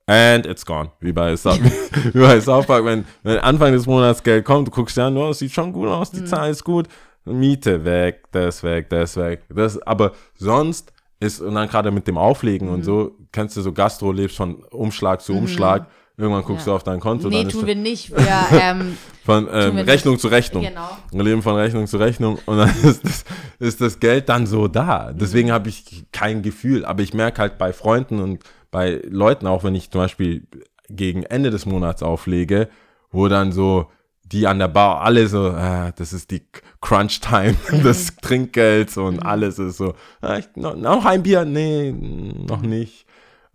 and 0.06 0.46
it's 0.46 0.64
gone. 0.64 0.90
Wie 1.00 1.12
bei, 1.12 1.36
South, 1.36 1.60
wie 2.12 2.20
bei 2.20 2.40
South 2.40 2.66
Park, 2.66 2.84
wenn, 2.84 3.04
wenn 3.22 3.38
Anfang 3.38 3.72
des 3.72 3.86
Monats 3.86 4.22
Geld 4.22 4.44
kommt, 4.44 4.68
du 4.68 4.70
guckst 4.70 4.96
ja 4.96 5.10
nur, 5.10 5.30
es 5.30 5.40
sieht 5.40 5.52
schon 5.52 5.72
gut 5.72 5.88
aus, 5.88 6.10
die 6.10 6.24
Zahl 6.24 6.50
ist 6.50 6.64
gut. 6.64 6.88
Miete 7.24 7.84
weg, 7.84 8.24
das 8.30 8.62
weg, 8.62 8.88
das 8.88 9.16
weg. 9.16 9.42
Das, 9.48 9.82
aber 9.82 10.12
sonst 10.36 10.92
ist, 11.18 11.40
und 11.40 11.54
dann 11.54 11.68
gerade 11.68 11.90
mit 11.90 12.06
dem 12.06 12.18
Auflegen 12.18 12.68
und 12.68 12.84
so, 12.84 13.16
kennst 13.32 13.56
du 13.56 13.62
so 13.62 13.72
Gastro, 13.72 14.12
lebst 14.12 14.36
von 14.36 14.62
Umschlag 14.64 15.22
zu 15.22 15.34
Umschlag. 15.34 15.88
Irgendwann 16.18 16.44
guckst 16.44 16.66
Ja. 16.66 16.72
du 16.72 16.76
auf 16.76 16.82
dein 16.82 16.98
Konto, 16.98 17.28
Nee, 17.28 17.44
tun 17.44 17.66
wir 17.66 17.74
nicht. 17.74 18.10
Wir, 18.10 18.46
ähm, 18.60 18.96
von 19.24 19.46
ähm, 19.52 19.52
wir 19.52 19.72
nicht. 19.72 19.88
Rechnung 19.88 20.18
zu 20.18 20.28
Rechnung. 20.28 20.64
Genau. 20.64 20.88
Wir 21.12 21.22
leben 21.24 21.42
von 21.42 21.56
Rechnung 21.56 21.86
zu 21.86 21.98
Rechnung 21.98 22.38
und 22.46 22.56
dann 22.56 22.70
ist 22.82 23.04
das, 23.04 23.24
ist 23.58 23.80
das 23.82 24.00
Geld 24.00 24.28
dann 24.30 24.46
so 24.46 24.66
da. 24.68 25.12
Deswegen 25.12 25.52
habe 25.52 25.68
ich 25.68 26.06
kein 26.12 26.42
Gefühl. 26.42 26.84
Aber 26.86 27.02
ich 27.02 27.12
merke 27.12 27.40
halt 27.42 27.58
bei 27.58 27.72
Freunden 27.74 28.20
und 28.20 28.42
bei 28.70 29.02
Leuten, 29.08 29.46
auch 29.46 29.62
wenn 29.62 29.74
ich 29.74 29.90
zum 29.90 30.00
Beispiel 30.00 30.46
gegen 30.88 31.22
Ende 31.24 31.50
des 31.50 31.66
Monats 31.66 32.02
auflege, 32.02 32.68
wo 33.10 33.28
dann 33.28 33.52
so 33.52 33.90
die 34.24 34.46
an 34.46 34.58
der 34.58 34.68
Bar 34.68 35.02
alle 35.02 35.28
so, 35.28 35.50
ah, 35.50 35.92
das 35.92 36.12
ist 36.12 36.30
die 36.30 36.42
Crunch-Time 36.80 37.54
des 37.84 38.16
Trinkgelds 38.16 38.96
und 38.96 39.20
alles 39.20 39.58
ist 39.58 39.76
so, 39.76 39.94
ah, 40.20 40.38
ich, 40.38 40.48
noch, 40.56 40.74
noch 40.76 41.04
ein 41.04 41.22
Bier? 41.22 41.44
Nee, 41.44 41.92
noch 41.92 42.62
nicht. 42.62 43.06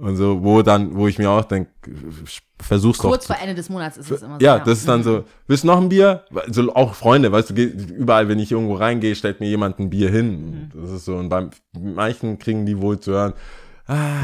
Und 0.02 0.16
so, 0.16 0.43
wo 0.43 0.64
dann, 0.64 0.95
wo 0.95 1.08
ich 1.08 1.20
mir 1.20 1.30
auch 1.30 1.45
denke, 1.45 1.70
versuch's 2.60 2.97
doch 2.97 3.10
kurz 3.10 3.28
vor 3.28 3.38
Ende 3.39 3.54
des 3.54 3.70
Monats 3.70 3.97
ist 3.97 4.10
es 4.10 4.24
immer 4.24 4.39
so. 4.39 4.45
ja, 4.45 4.58
das 4.58 4.80
ist 4.80 4.88
dann 4.88 5.04
so, 5.04 5.26
willst 5.45 5.64
du 5.64 5.68
noch 5.68 5.80
ein 5.80 5.89
Bier? 5.89 6.26
So 6.47 6.74
auch 6.74 6.95
Freunde, 6.95 7.32
weißt 7.32 7.52
du, 7.52 7.62
überall, 7.62 8.28
wenn 8.28 8.39
ich 8.39 8.52
irgendwo 8.52 8.74
reingehe, 8.76 9.16
stellt 9.16 9.39
mir 9.39 9.47
jemand 9.47 9.78
ein 9.80 9.91
Bier 9.91 10.10
hin. 10.10 10.72
Das 10.74 10.89
ist 10.89 11.06
so, 11.06 11.16
und 11.18 11.30
beim 11.30 11.52
manchen 11.80 12.39
kriegen 12.39 12.66
die 12.66 12.82
wohl 12.82 12.99
zu 12.99 13.12
hören, 13.12 13.34
ah, 13.88 14.24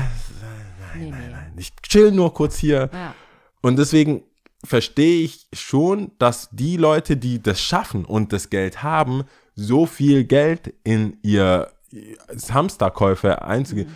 Nee, 0.96 1.12
nee. 1.12 1.62
ich 1.62 1.76
chill 1.84 2.12
nur 2.12 2.34
kurz 2.34 2.58
hier. 2.58 2.90
Ja. 2.92 3.14
Und 3.62 3.78
deswegen 3.78 4.24
verstehe 4.64 5.24
ich 5.24 5.48
schon, 5.54 6.12
dass 6.18 6.50
die 6.52 6.78
Leute, 6.78 7.18
die 7.18 7.42
das 7.42 7.62
schaffen 7.62 8.06
und 8.06 8.34
das 8.34 8.50
Geld 8.50 8.82
haben, 8.84 9.24
so 9.56 9.86
viel 9.86 10.24
Geld 10.24 10.74
in 10.84 11.18
ihr 11.22 11.72
Hamsterkäufe 12.52 13.44
einzugehen, 13.44 13.96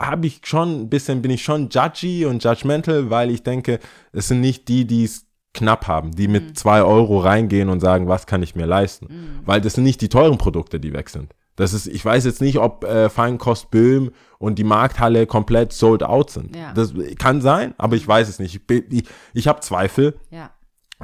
habe 0.00 0.26
ich 0.26 0.40
schon 0.44 0.82
ein 0.82 0.88
bisschen, 0.88 1.22
bin 1.22 1.30
ich 1.30 1.42
schon 1.42 1.68
judgy 1.70 2.24
und 2.26 2.42
judgmental, 2.44 3.10
weil 3.10 3.30
ich 3.30 3.42
denke, 3.42 3.80
es 4.12 4.28
sind 4.28 4.40
nicht 4.40 4.68
die, 4.68 4.86
die 4.86 5.04
es 5.04 5.26
knapp 5.54 5.88
haben, 5.88 6.12
die 6.12 6.28
mit 6.28 6.58
zwei 6.58 6.82
Euro 6.82 7.18
reingehen 7.18 7.68
und 7.68 7.80
sagen, 7.80 8.06
was 8.06 8.26
kann 8.26 8.42
ich 8.42 8.54
mir 8.54 8.66
leisten? 8.66 9.40
Weil 9.44 9.60
das 9.60 9.74
sind 9.74 9.84
nicht 9.84 10.00
die 10.00 10.08
teuren 10.08 10.38
Produkte, 10.38 10.78
die 10.78 10.92
weg 10.92 11.08
sind. 11.08 11.34
Das 11.56 11.72
ist, 11.72 11.88
ich 11.88 12.04
weiß 12.04 12.24
jetzt 12.24 12.40
nicht, 12.40 12.58
ob 12.58 12.84
äh, 12.84 13.08
Feinkost 13.08 13.72
Böhm 13.72 14.12
und 14.38 14.60
die 14.60 14.64
Markthalle 14.64 15.26
komplett 15.26 15.72
sold 15.72 16.04
out 16.04 16.30
sind. 16.30 16.54
Ja. 16.54 16.72
Das 16.72 16.94
kann 17.18 17.40
sein, 17.40 17.74
aber 17.78 17.96
ich 17.96 18.06
weiß 18.06 18.28
es 18.28 18.38
nicht. 18.38 18.60
Ich, 18.70 18.82
ich, 18.92 19.08
ich 19.34 19.48
habe 19.48 19.58
Zweifel, 19.58 20.20
ja. 20.30 20.52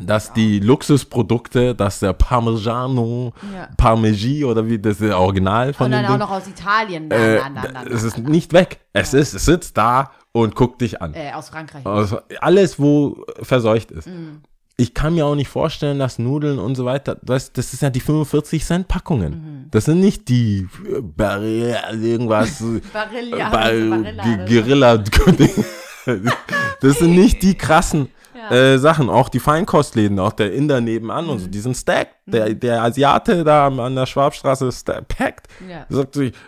Dass 0.00 0.32
die 0.32 0.58
Luxusprodukte, 0.60 1.74
dass 1.74 2.00
der 2.00 2.12
Parmigiano, 2.14 3.32
Ja. 3.54 3.68
Parmegi 3.76 4.44
oder 4.44 4.66
wie 4.66 4.78
das 4.78 4.98
das 4.98 5.12
Original 5.14 5.72
von 5.72 5.86
Und 5.86 5.92
dann 5.92 6.06
auch 6.06 6.18
noch 6.18 6.30
aus 6.30 6.46
Italien. 6.48 7.08
Na, 7.08 7.16
äh, 7.16 7.40
na, 7.54 7.64
na, 7.72 7.84
es 7.84 8.02
ist 8.02 8.18
nicht 8.18 8.52
weg. 8.52 8.80
Es 8.92 9.14
ist, 9.14 9.34
es 9.34 9.44
sitzt 9.44 9.76
da 9.76 10.10
und 10.32 10.56
guckt 10.56 10.80
dich 10.80 11.00
an. 11.00 11.14
Äh, 11.14 11.32
aus 11.32 11.50
Frankreich. 11.50 11.86
Also 11.86 12.18
alles, 12.40 12.78
wo 12.80 13.24
verseucht 13.42 13.90
ist. 13.92 14.08
Mhm. 14.08 14.40
Ich 14.76 14.92
kann 14.92 15.14
mir 15.14 15.24
auch 15.26 15.36
nicht 15.36 15.46
vorstellen, 15.48 16.00
dass 16.00 16.18
Nudeln 16.18 16.58
und 16.58 16.74
so 16.74 16.84
weiter, 16.84 17.16
das, 17.22 17.52
das 17.52 17.72
ist 17.72 17.82
ja 17.82 17.90
die 17.90 18.00
45 18.00 18.64
Cent 18.64 18.88
Packungen. 18.88 19.32
Mhm. 19.64 19.70
Das 19.70 19.84
sind 19.84 20.00
nicht 20.00 20.28
die 20.28 20.66
äh, 20.92 21.00
Barilla, 21.02 21.92
irgendwas, 21.92 22.60
äh, 22.60 22.80
Barilla, 22.92 23.50
Ba- 23.50 23.56
Barilla, 23.58 24.44
Guerilla. 24.44 24.98
das 26.80 26.98
sind 26.98 27.14
nicht 27.14 27.42
die 27.42 27.54
krassen 27.54 28.08
äh, 28.50 28.78
Sachen. 28.78 29.08
Auch 29.10 29.28
die 29.28 29.40
Feinkostläden, 29.40 30.18
auch 30.18 30.32
der 30.32 30.52
Inder 30.52 30.80
nebenan 30.80 31.24
Mhm. 31.24 31.30
und 31.30 31.38
so, 31.40 31.46
die 31.48 31.60
sind 31.60 31.76
stacked. 31.76 32.14
Der, 32.26 32.54
der 32.54 32.82
Asiate 32.82 33.44
da 33.44 33.66
an 33.68 33.94
der 33.94 34.06
Schwabstraße 34.06 34.66
ist 34.66 34.86
packed. 35.08 35.48
Ja. 35.68 35.86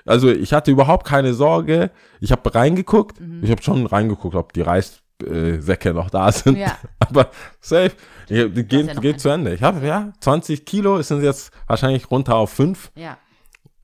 Also 0.05 0.31
ich 0.31 0.53
hatte 0.53 0.71
überhaupt 0.71 1.07
keine 1.07 1.35
Sorge. 1.35 1.91
Ich 2.21 2.33
habe 2.33 2.55
reingeguckt. 2.55 3.21
Mhm. 3.21 3.43
Ich 3.45 3.51
habe 3.51 3.63
schon 3.63 3.87
reingeguckt, 3.87 4.35
ob 4.35 4.53
die 4.53 4.63
Reissäcke 4.63 5.93
noch 5.95 6.11
da 6.11 6.33
sind. 6.33 6.57
Ja. 6.59 6.77
Aber 6.99 7.31
safe. 7.61 7.93
Geht, 8.29 8.57
ja 8.57 8.83
geht 8.95 9.05
einen. 9.05 9.19
zu 9.19 9.29
Ende. 9.29 9.55
Ich 9.55 9.63
habe 9.63 9.87
ja 9.87 10.13
20 10.21 10.65
Kilo, 10.65 11.01
sind 11.03 11.23
jetzt 11.23 11.53
wahrscheinlich 11.67 12.11
runter 12.11 12.35
auf 12.37 12.51
5. 12.51 12.91
Ja. 12.97 13.19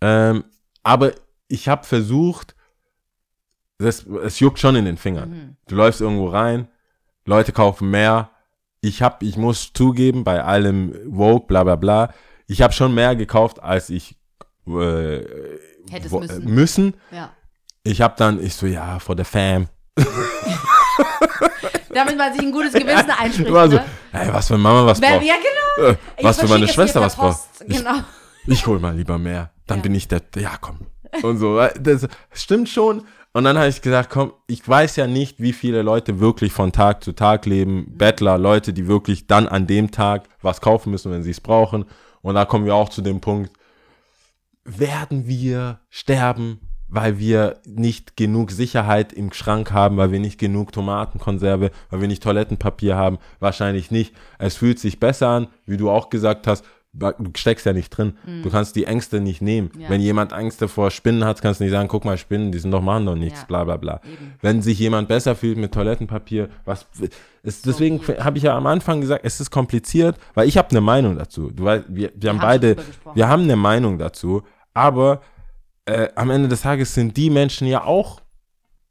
Ähm, 0.00 0.44
aber 0.82 1.12
ich 1.46 1.68
habe 1.68 1.84
versucht, 1.86 2.56
das, 3.78 4.04
es 4.24 4.40
juckt 4.40 4.58
schon 4.58 4.74
in 4.74 4.84
den 4.84 4.96
Fingern. 4.96 5.30
Mhm. 5.30 5.56
Du 5.68 5.76
läufst 5.76 6.00
irgendwo 6.00 6.26
rein, 6.28 6.66
Leute 7.24 7.52
kaufen 7.52 7.90
mehr. 7.90 8.30
Ich 8.80 9.00
habe, 9.02 9.24
ich 9.24 9.36
muss 9.36 9.72
zugeben, 9.72 10.24
bei 10.24 10.42
allem 10.42 10.92
Vogue, 11.14 11.46
bla 11.46 11.62
bla 11.64 11.76
bla, 11.76 12.12
ich 12.48 12.62
habe 12.62 12.72
schon 12.72 12.94
mehr 12.94 13.14
gekauft, 13.16 13.62
als 13.62 13.90
ich 13.90 14.16
äh, 14.66 15.20
Hättest 15.90 16.10
wo- 16.10 16.20
müssen. 16.20 16.44
müssen. 16.54 16.94
ja. 17.10 17.30
Ich 17.84 18.00
habe 18.00 18.14
dann, 18.16 18.40
ich 18.40 18.54
so, 18.54 18.66
ja, 18.66 19.00
for 19.00 19.16
the 19.16 19.24
fam. 19.24 19.66
Damit 21.94 22.16
man 22.16 22.32
sich 22.32 22.42
ein 22.42 22.52
gutes 22.52 22.72
Gewissen 22.72 23.10
einspricht. 23.10 23.48
Immer 23.48 23.68
so, 23.68 23.76
ne? 23.76 23.84
hey, 24.12 24.32
was 24.32 24.48
für 24.48 24.56
Mama 24.58 24.86
was 24.86 25.00
braucht. 25.00 25.22
ja, 25.24 25.34
genau. 25.76 25.90
Äh, 25.90 25.96
Ich 26.16 26.24
was 26.24 26.40
für 26.40 26.48
meine 26.48 26.68
Schwester 26.68 27.00
was 27.00 27.16
braucht. 27.16 27.38
Post. 27.58 27.64
Ich, 27.68 27.78
Genau. 27.78 27.94
ich 28.46 28.66
hol 28.66 28.78
mal 28.78 28.94
lieber 28.96 29.18
mehr. 29.18 29.50
Dann 29.66 29.78
Ja. 29.78 29.82
bin 29.82 29.94
ich 29.94 30.08
der, 30.08 30.22
ja 30.36 30.52
komm. 30.60 30.86
Und 31.22 31.38
so, 31.38 31.58
äh, 31.58 31.72
das 31.78 32.08
stimmt 32.32 32.68
schon. 32.68 33.04
Und 33.34 33.44
dann 33.44 33.56
habe 33.56 33.68
ich 33.68 33.80
gesagt, 33.80 34.10
komm, 34.10 34.34
ich 34.46 34.66
weiß 34.66 34.96
ja 34.96 35.06
nicht, 35.06 35.40
wie 35.40 35.54
viele 35.54 35.82
Leute 35.82 36.20
wirklich 36.20 36.52
von 36.52 36.70
Tag 36.70 37.02
zu 37.02 37.12
Tag 37.12 37.46
leben. 37.46 37.86
Bettler, 37.96 38.36
Leute, 38.36 38.74
die 38.74 38.86
wirklich 38.86 39.26
dann 39.26 39.48
an 39.48 39.66
dem 39.66 39.90
Tag 39.90 40.28
was 40.42 40.60
kaufen 40.60 40.90
müssen, 40.90 41.10
wenn 41.10 41.22
sie 41.22 41.30
es 41.30 41.40
brauchen. 41.40 41.86
Und 42.20 42.34
da 42.34 42.44
kommen 42.44 42.66
wir 42.66 42.74
auch 42.74 42.90
zu 42.90 43.00
dem 43.00 43.20
Punkt, 43.20 43.50
werden 44.64 45.26
wir 45.26 45.80
sterben, 45.88 46.60
weil 46.88 47.18
wir 47.18 47.60
nicht 47.64 48.18
genug 48.18 48.50
Sicherheit 48.50 49.14
im 49.14 49.32
Schrank 49.32 49.72
haben, 49.72 49.96
weil 49.96 50.12
wir 50.12 50.20
nicht 50.20 50.38
genug 50.38 50.72
Tomatenkonserve, 50.72 51.70
weil 51.88 52.00
wir 52.02 52.08
nicht 52.08 52.22
Toilettenpapier 52.22 52.96
haben? 52.96 53.18
Wahrscheinlich 53.40 53.90
nicht. 53.90 54.14
Es 54.38 54.56
fühlt 54.56 54.78
sich 54.78 55.00
besser 55.00 55.28
an, 55.28 55.48
wie 55.64 55.78
du 55.78 55.90
auch 55.90 56.10
gesagt 56.10 56.46
hast. 56.46 56.66
Du 56.94 57.30
steckst 57.36 57.64
ja 57.64 57.72
nicht 57.72 57.88
drin. 57.88 58.18
Du 58.42 58.50
kannst 58.50 58.76
die 58.76 58.84
Ängste 58.84 59.20
nicht 59.20 59.40
nehmen. 59.40 59.70
Ja. 59.78 59.88
Wenn 59.88 60.02
jemand 60.02 60.32
Ängste 60.32 60.68
vor 60.68 60.90
Spinnen 60.90 61.24
hat, 61.24 61.40
kannst 61.40 61.58
du 61.60 61.64
nicht 61.64 61.72
sagen, 61.72 61.88
guck 61.88 62.04
mal, 62.04 62.18
Spinnen, 62.18 62.52
die 62.52 62.58
sind 62.58 62.70
doch 62.70 62.82
machen 62.82 63.06
doch 63.06 63.16
nichts, 63.16 63.40
Ja. 63.40 63.46
bla 63.46 63.64
bla 63.64 63.76
bla. 63.78 64.00
Eben. 64.04 64.34
Wenn 64.42 64.60
sich 64.60 64.78
jemand 64.78 65.08
besser 65.08 65.34
fühlt 65.34 65.56
mit 65.56 65.72
Toilettenpapier, 65.72 66.50
was 66.66 66.86
ist, 67.42 67.64
deswegen 67.64 67.98
habe 68.18 68.36
ich 68.36 68.44
ja 68.44 68.54
am 68.54 68.66
Anfang 68.66 69.00
gesagt, 69.00 69.24
es 69.24 69.40
ist 69.40 69.50
kompliziert, 69.50 70.16
weil 70.34 70.46
ich 70.46 70.58
habe 70.58 70.68
eine 70.70 70.82
Meinung 70.82 71.16
dazu. 71.16 71.50
Du 71.50 71.64
weißt, 71.64 71.86
wir, 71.88 72.12
wir 72.14 72.28
haben 72.30 72.40
beide, 72.40 72.76
wir 73.14 73.26
haben 73.26 73.44
eine 73.44 73.56
Meinung 73.56 73.96
dazu, 73.98 74.42
aber 74.74 75.22
äh, 75.86 76.08
am 76.14 76.28
Ende 76.28 76.48
des 76.48 76.60
Tages 76.60 76.92
sind 76.94 77.16
die 77.16 77.30
Menschen 77.30 77.66
ja 77.68 77.84
auch 77.84 78.20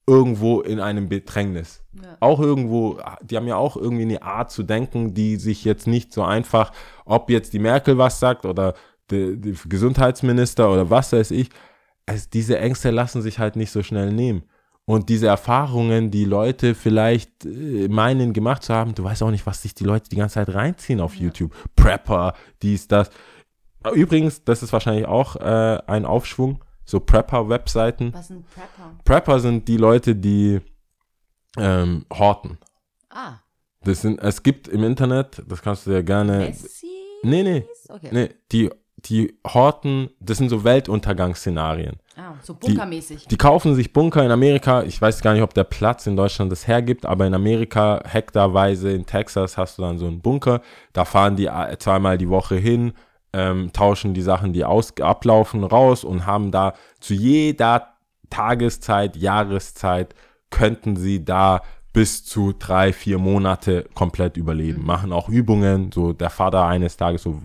irgendwo 0.07 0.61
in 0.61 0.79
einem 0.79 1.07
Bedrängnis. 1.07 1.80
Ja. 1.93 2.17
Auch 2.21 2.39
irgendwo, 2.39 2.99
die 3.21 3.35
haben 3.35 3.47
ja 3.47 3.57
auch 3.57 3.75
irgendwie 3.75 4.03
eine 4.03 4.21
Art 4.23 4.49
zu 4.51 4.63
denken, 4.63 5.13
die 5.13 5.35
sich 5.35 5.65
jetzt 5.65 5.87
nicht 5.87 6.13
so 6.13 6.23
einfach, 6.23 6.71
ob 7.05 7.29
jetzt 7.29 7.53
die 7.53 7.59
Merkel 7.59 7.97
was 7.97 8.19
sagt 8.19 8.45
oder 8.45 8.75
der, 9.09 9.35
Gesundheitsminister 9.35 10.71
oder 10.71 10.89
was 10.89 11.11
weiß 11.11 11.31
ich, 11.31 11.49
also 12.05 12.27
diese 12.31 12.57
Ängste 12.59 12.91
lassen 12.91 13.21
sich 13.21 13.39
halt 13.39 13.55
nicht 13.55 13.71
so 13.71 13.83
schnell 13.83 14.11
nehmen. 14.11 14.43
Und 14.85 15.09
diese 15.09 15.27
Erfahrungen, 15.27 16.11
die 16.11 16.25
Leute 16.25 16.75
vielleicht 16.75 17.45
äh, 17.45 17.87
meinen 17.87 18.33
gemacht 18.33 18.63
zu 18.63 18.73
haben, 18.73 18.95
du 18.95 19.03
weißt 19.03 19.23
auch 19.23 19.31
nicht, 19.31 19.45
was 19.45 19.61
sich 19.61 19.75
die 19.75 19.83
Leute 19.83 20.09
die 20.09 20.15
ganze 20.15 20.35
Zeit 20.35 20.53
reinziehen 20.53 20.99
auf 20.99 21.15
YouTube. 21.15 21.53
Prepper, 21.75 22.33
dies, 22.61 22.87
das. 22.87 23.09
Übrigens, 23.93 24.43
das 24.43 24.63
ist 24.63 24.73
wahrscheinlich 24.73 25.05
auch 25.05 25.35
äh, 25.35 25.79
ein 25.87 26.05
Aufschwung, 26.05 26.63
so 26.85 26.99
Prepper-Webseiten. 26.99 28.13
Was 28.13 28.31
ein 28.31 28.43
Prepper? 28.43 28.97
Prepper 29.05 29.39
sind 29.39 29.67
die 29.67 29.77
Leute, 29.77 30.15
die 30.15 30.61
ähm, 31.57 32.05
horten. 32.11 32.57
Ah, 33.09 33.35
Das 33.83 34.01
sind, 34.01 34.19
es 34.21 34.43
gibt 34.43 34.67
im 34.67 34.83
Internet, 34.83 35.43
das 35.47 35.61
kannst 35.61 35.87
du 35.87 35.91
ja 35.91 36.01
gerne. 36.01 36.39
Messi? 36.39 36.87
Nee, 37.23 37.43
nee. 37.43 37.65
Okay. 37.89 38.09
Nee, 38.11 38.29
die, 38.51 38.69
die 39.05 39.37
horten, 39.45 40.09
das 40.19 40.37
sind 40.37 40.49
so 40.49 40.63
Weltuntergangsszenarien. 40.63 41.97
Ah, 42.15 42.33
so 42.41 42.53
bunkermäßig. 42.53 43.27
Die 43.27 43.37
kaufen 43.37 43.73
sich 43.75 43.93
Bunker 43.93 44.23
in 44.23 44.31
Amerika. 44.31 44.83
Ich 44.83 45.01
weiß 45.01 45.21
gar 45.21 45.33
nicht, 45.33 45.41
ob 45.43 45.53
der 45.53 45.63
Platz 45.63 46.07
in 46.07 46.15
Deutschland 46.15 46.51
das 46.51 46.67
hergibt, 46.67 47.05
aber 47.05 47.25
in 47.25 47.33
Amerika 47.33 48.01
hektarweise 48.05 48.91
in 48.91 49.05
Texas 49.05 49.57
hast 49.57 49.77
du 49.77 49.81
dann 49.81 49.97
so 49.97 50.07
einen 50.07 50.21
Bunker. 50.21 50.61
Da 50.93 51.05
fahren 51.05 51.35
die 51.35 51.47
äh, 51.47 51.77
zweimal 51.79 52.17
die 52.17 52.29
Woche 52.29 52.55
hin, 52.55 52.93
ähm, 53.33 53.71
tauschen 53.73 54.13
die 54.13 54.21
Sachen, 54.21 54.53
die 54.53 54.65
aus, 54.65 54.93
ablaufen, 54.99 55.63
raus 55.63 56.03
und 56.03 56.25
haben 56.25 56.51
da 56.51 56.73
zu 56.99 57.13
jeder 57.13 57.87
Tageszeit, 58.29 59.15
Jahreszeit 59.15 60.13
könnten 60.51 60.95
sie 60.95 61.25
da 61.25 61.61
bis 61.93 62.23
zu 62.23 62.53
drei, 62.57 62.93
vier 62.93 63.17
Monate 63.17 63.89
komplett 63.95 64.37
überleben. 64.37 64.85
Machen 64.85 65.11
auch 65.11 65.27
Übungen, 65.27 65.91
so 65.91 66.13
der 66.13 66.29
Vater 66.29 66.65
eines 66.65 66.95
Tages 66.95 67.23
so 67.23 67.41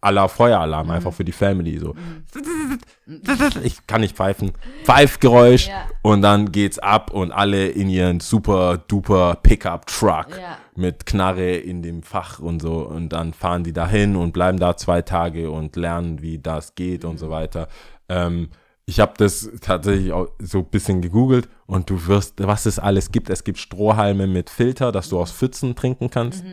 aller 0.00 0.28
Feueralarm, 0.28 0.90
einfach 0.90 1.12
für 1.12 1.24
die 1.24 1.32
Family, 1.32 1.78
so. 1.78 1.94
Ich 3.62 3.86
kann 3.86 4.00
nicht 4.00 4.16
pfeifen. 4.16 4.52
Pfeifgeräusch 4.84 5.68
Ja. 5.68 5.86
und 6.02 6.22
dann 6.22 6.50
geht's 6.52 6.78
ab 6.78 7.10
und 7.12 7.32
alle 7.32 7.68
in 7.68 7.88
ihren 7.88 8.20
super 8.20 8.78
duper 8.78 9.36
Pickup 9.42 9.86
Truck 9.86 10.28
Ja. 10.30 10.58
mit 10.74 11.06
Knarre 11.06 11.56
in 11.56 11.82
dem 11.82 12.02
Fach 12.02 12.38
und 12.38 12.60
so 12.62 12.86
und 12.86 13.10
dann 13.10 13.32
fahren 13.32 13.64
die 13.64 13.72
dahin 13.72 14.16
und 14.16 14.32
bleiben 14.32 14.58
da 14.58 14.76
zwei 14.76 15.02
Tage 15.02 15.50
und 15.50 15.76
lernen, 15.76 16.22
wie 16.22 16.38
das 16.38 16.74
geht 16.74 17.04
und 17.04 17.18
so 17.18 17.30
weiter. 17.30 17.68
Ähm, 18.08 18.50
ich 18.92 19.00
habe 19.00 19.14
das 19.16 19.48
tatsächlich 19.62 20.12
auch 20.12 20.28
so 20.38 20.58
ein 20.58 20.66
bisschen 20.66 21.00
gegoogelt 21.00 21.48
und 21.64 21.88
du 21.88 22.06
wirst, 22.08 22.34
was 22.36 22.66
es 22.66 22.78
alles 22.78 23.10
gibt. 23.10 23.30
Es 23.30 23.42
gibt 23.42 23.56
Strohhalme 23.56 24.26
mit 24.26 24.50
Filter, 24.50 24.92
dass 24.92 25.08
du 25.08 25.18
aus 25.18 25.32
Pfützen 25.32 25.74
trinken 25.74 26.10
kannst. 26.10 26.44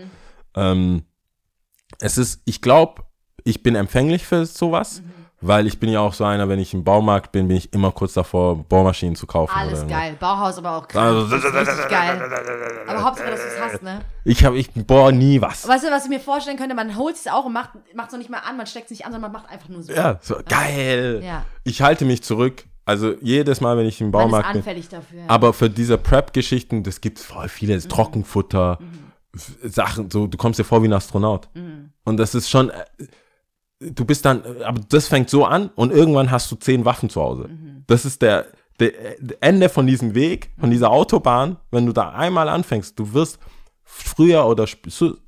Ähm, 0.55 1.03
es 1.99 2.17
ist, 2.17 2.41
ich 2.45 2.61
glaube, 2.61 3.03
ich 3.43 3.61
bin 3.61 3.75
empfänglich 3.75 4.25
für 4.25 4.45
sowas, 4.45 5.01
weil 5.41 5.67
ich 5.67 5.79
bin 5.79 5.89
ja 5.89 5.99
auch 6.01 6.13
so 6.13 6.23
einer, 6.25 6.49
wenn 6.49 6.59
ich 6.59 6.73
im 6.73 6.83
Baumarkt 6.83 7.31
bin, 7.31 7.47
bin 7.47 7.57
ich 7.57 7.71
immer 7.73 7.91
kurz 7.91 8.13
davor, 8.13 8.57
Bohrmaschinen 8.63 9.15
zu 9.15 9.25
kaufen. 9.27 9.53
Alles 9.55 9.79
oder 9.79 9.89
geil. 9.89 10.17
Bauhaus 10.19 10.57
aber 10.57 10.71
auch 10.77 10.87
Also- 10.93 11.27
krass. 11.29 11.41
Das 11.43 11.65
ist 11.65 11.69
richtig 11.69 11.89
geil. 11.89 12.21
Aber 12.87 13.03
Hauptsache, 13.03 13.29
dass 13.31 13.39
du 13.41 13.47
es 13.47 13.61
hast, 13.73 13.83
ne? 13.83 14.01
Ich 14.25 14.43
habe, 14.43 14.57
ich 14.57 14.71
bohr 14.73 15.11
nie 15.11 15.41
was. 15.41 15.67
Weißt 15.67 15.83
du, 15.85 15.89
was 15.91 16.03
ich 16.03 16.09
mir 16.09 16.19
vorstellen 16.19 16.57
könnte? 16.57 16.75
Man 16.75 16.97
holt 16.97 17.15
es 17.15 17.27
auch 17.27 17.45
und 17.45 17.53
macht 17.53 17.69
es 17.95 18.11
noch 18.11 18.17
nicht 18.19 18.29
mal 18.29 18.39
an, 18.39 18.57
man 18.57 18.67
steckt 18.67 18.85
es 18.85 18.91
nicht 18.91 19.05
an, 19.05 19.11
sondern 19.11 19.31
man 19.31 19.41
macht 19.41 19.51
einfach 19.51 19.69
nur 19.69 19.81
so. 19.81 19.93
Ja, 19.93 20.19
so 20.21 20.35
geil. 20.47 21.21
Ja. 21.23 21.45
Ich 21.63 21.81
halte 21.81 22.05
mich 22.05 22.21
zurück. 22.23 22.65
Also 22.85 23.13
jedes 23.21 23.61
Mal, 23.61 23.77
wenn 23.77 23.85
ich 23.85 24.01
im 24.01 24.09
Man 24.09 24.21
ist 24.21 24.23
Baumarkt 24.31 24.47
bin. 24.51 24.57
anfällig 24.61 24.89
dafür. 24.89 25.21
Aber 25.27 25.53
für 25.53 25.69
diese 25.69 25.97
Prep-Geschichten, 25.99 26.81
das 26.83 27.01
gibt 27.01 27.19
voll 27.19 27.47
viele 27.47 27.75
Mhm. 27.77 27.87
Trockenfutter, 27.87 28.79
F- 29.35 29.57
Sachen, 29.61 30.09
so, 30.09 30.25
du 30.25 30.37
kommst 30.39 30.59
dir 30.59 30.63
vor 30.63 30.81
wie 30.81 30.87
ein 30.87 30.93
Astronaut. 30.93 31.49
Mhm. 31.53 31.91
Und 32.03 32.17
das 32.17 32.33
ist 32.33 32.49
schon, 32.49 32.71
äh, 32.71 32.73
du 33.79 34.05
bist 34.05 34.25
dann, 34.25 34.43
aber 34.63 34.81
das 34.89 35.07
fängt 35.07 35.29
so 35.29 35.45
an 35.45 35.69
und 35.75 35.91
irgendwann 35.91 36.31
hast 36.31 36.51
du 36.51 36.55
zehn 36.55 36.85
Waffen 36.85 37.09
zu 37.09 37.21
Hause. 37.21 37.47
Mhm. 37.47 37.83
Das 37.87 38.05
ist 38.05 38.21
der, 38.21 38.47
der 38.79 38.91
Ende 39.41 39.69
von 39.69 39.87
diesem 39.87 40.15
Weg, 40.15 40.51
von 40.59 40.69
dieser 40.69 40.91
Autobahn, 40.91 41.57
wenn 41.71 41.85
du 41.85 41.93
da 41.93 42.09
einmal 42.09 42.49
anfängst, 42.49 42.97
du 42.99 43.13
wirst 43.13 43.39
früher 43.83 44.45
oder 44.45 44.65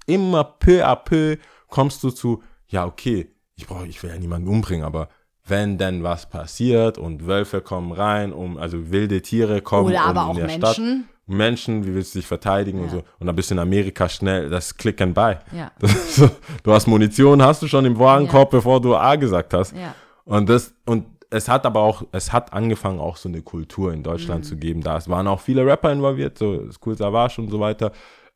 immer 0.06 0.43
peu 0.43 0.86
à 0.86 0.95
peu 0.95 1.38
kommst 1.68 2.04
du 2.04 2.12
zu, 2.12 2.43
ja, 2.68 2.86
okay, 2.86 3.34
ich 3.56 3.68
brauche, 3.68 3.88
ich 3.88 4.02
will 4.04 4.10
ja 4.10 4.18
niemanden 4.18 4.47
umbringen, 4.47 4.86
aber 4.86 5.10
wenn 5.45 5.78
denn 5.78 6.04
was 6.04 6.30
passiert 6.30 6.97
und 6.97 7.26
Wölfe 7.26 7.62
kommen 7.62 7.91
rein, 7.91 8.32
um, 8.32 8.58
also 8.58 8.91
wilde 8.91 9.22
Tiere 9.22 9.62
kommen 9.62 9.89
Oder 9.89 10.04
um 10.04 10.10
aber 10.10 10.22
in 10.22 10.28
auch 10.28 10.36
der 10.36 10.45
Menschen. 10.45 10.62
Stadt. 10.62 11.11
Menschen, 11.28 11.86
wie 11.86 11.93
willst 11.95 12.13
du 12.15 12.19
dich 12.19 12.28
verteidigen 12.28 12.80
und 12.80 12.86
Ja. 12.86 12.91
so. 12.91 13.03
Und 13.19 13.28
dann 13.28 13.36
bist 13.36 13.49
du 13.51 13.55
in 13.55 13.59
Amerika 13.59 14.09
schnell, 14.09 14.49
das 14.49 14.76
Click 14.76 14.99
and 15.01 15.13
Buy. 15.13 15.36
Ja. 15.55 15.72
Ist 15.82 16.15
so, 16.15 16.30
du 16.63 16.74
hast 16.74 16.88
Munition, 16.88 17.41
hast 17.41 17.61
du 17.61 17.67
schon 17.67 17.86
im 17.86 17.97
Warenkorb, 17.99 18.51
bevor 18.51 18.82
du 18.82 18.95
A 18.95 19.15
gesagt 19.15 19.53
hast. 19.53 19.76
Ja. 19.76 19.95
Und 20.26 20.49
das, 20.49 20.74
und 20.86 21.05
es 21.30 21.47
hat 21.47 21.65
aber 21.65 21.80
auch, 21.80 22.03
es 22.11 22.34
hat 22.34 22.51
angefangen, 22.51 22.99
auch 22.99 23.15
so 23.15 23.30
eine 23.30 23.41
Kultur 23.41 23.93
in 23.93 23.99
Mhm. 23.99 24.03
Deutschland 24.03 24.45
zu 24.45 24.57
geben. 24.57 24.82
Da 24.82 24.97
es 24.97 25.07
waren 25.07 25.28
auch 25.28 25.39
viele 25.39 25.65
Rapper 25.65 25.91
involviert, 25.91 26.38
so 26.38 26.67
Cool 26.86 26.97
Savage 26.97 27.39
und 27.41 27.49
so 27.49 27.59
weiter. 27.61 27.91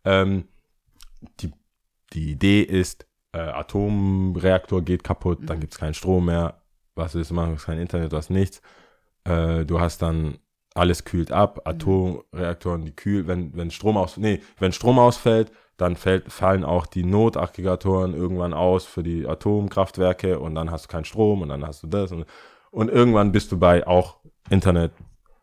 Ähm, 0.06 0.46
die, 1.42 1.52
die 2.14 2.32
Idee 2.32 2.62
ist, 2.62 3.06
äh, 3.34 3.40
Atomreaktor 3.40 4.82
geht 4.82 5.04
kaputt, 5.04 5.42
Mhm. 5.42 5.46
dann 5.48 5.60
gibt 5.60 5.74
es 5.74 5.80
keinen 5.80 5.94
Strom 5.94 6.26
mehr. 6.26 6.62
Was 6.96 7.14
willst 7.16 7.32
du 7.32 7.36
machen? 7.36 7.50
Du 7.50 7.56
hast 7.56 7.66
kein 7.66 7.80
Internet, 7.80 8.14
du 8.14 8.18
hast 8.18 8.30
nichts. 8.30 8.62
Äh, 9.26 9.66
du 9.66 9.80
hast 9.82 10.02
dann 10.02 10.38
alles 10.76 11.06
kühlt 11.06 11.32
ab, 11.32 11.62
Mhm. 11.66 11.72
Atomreaktoren, 11.72 12.86
die 12.86 12.96
kühl, 12.96 13.28
wenn, 13.28 13.56
wenn 13.56 13.72
Strom 13.72 13.98
aus, 13.98 14.18
nee, 14.18 14.42
wenn 14.60 14.72
Strom 14.72 15.00
ausfällt, 15.00 15.52
dann 15.78 15.96
fällt, 15.96 16.32
fallen 16.32 16.64
auch 16.64 16.86
die 16.86 17.04
Notaggregatoren 17.04 18.14
irgendwann 18.14 18.54
aus 18.54 18.86
für 18.86 19.04
die 19.04 19.28
Atomkraftwerke 19.28 20.40
und 20.40 20.56
dann 20.56 20.72
hast 20.72 20.86
du 20.86 20.90
keinen 20.90 21.06
Strom 21.06 21.42
und 21.42 21.50
dann 21.50 21.66
hast 21.66 21.84
du 21.84 21.88
das 21.88 22.12
und, 22.12 22.26
und 22.72 22.90
irgendwann 22.90 23.32
bist 23.32 23.52
du 23.52 23.58
bei 23.58 23.86
auch 23.88 24.18
Internet. 24.50 24.92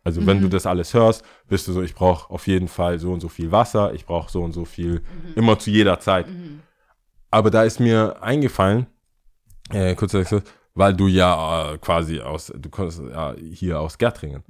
Also 0.04 0.26
wenn 0.26 0.40
du 0.40 0.48
das 0.48 0.66
alles 0.66 0.94
hörst, 0.94 1.24
bist 1.48 1.68
du 1.68 1.72
so, 1.72 1.82
ich 1.82 1.94
brauche 1.94 2.28
auf 2.30 2.46
jeden 2.48 2.68
Fall 2.68 2.98
so 2.98 3.12
und 3.12 3.20
so 3.20 3.28
viel 3.28 3.52
Wasser, 3.52 3.94
ich 3.94 4.04
brauche 4.04 4.30
so 4.30 4.42
und 4.42 4.52
so 4.52 4.64
viel, 4.64 5.02
immer 5.36 5.58
zu 5.58 5.70
jeder 5.70 6.00
Zeit. 6.00 6.26
Aber 7.30 7.50
da 7.50 7.62
ist 7.62 7.78
mir 7.78 8.20
eingefallen, 8.20 8.86
äh, 9.70 9.94
kurz 9.94 10.14
weil 10.74 10.94
du 10.94 11.06
ja 11.06 11.72
äh, 11.72 11.78
quasi 11.78 12.20
aus, 12.20 12.52
du 12.54 12.68
kommst 12.68 13.00
ja 13.00 13.34
hier 13.36 13.80
aus 13.80 13.96
Gärtringen. 13.96 14.42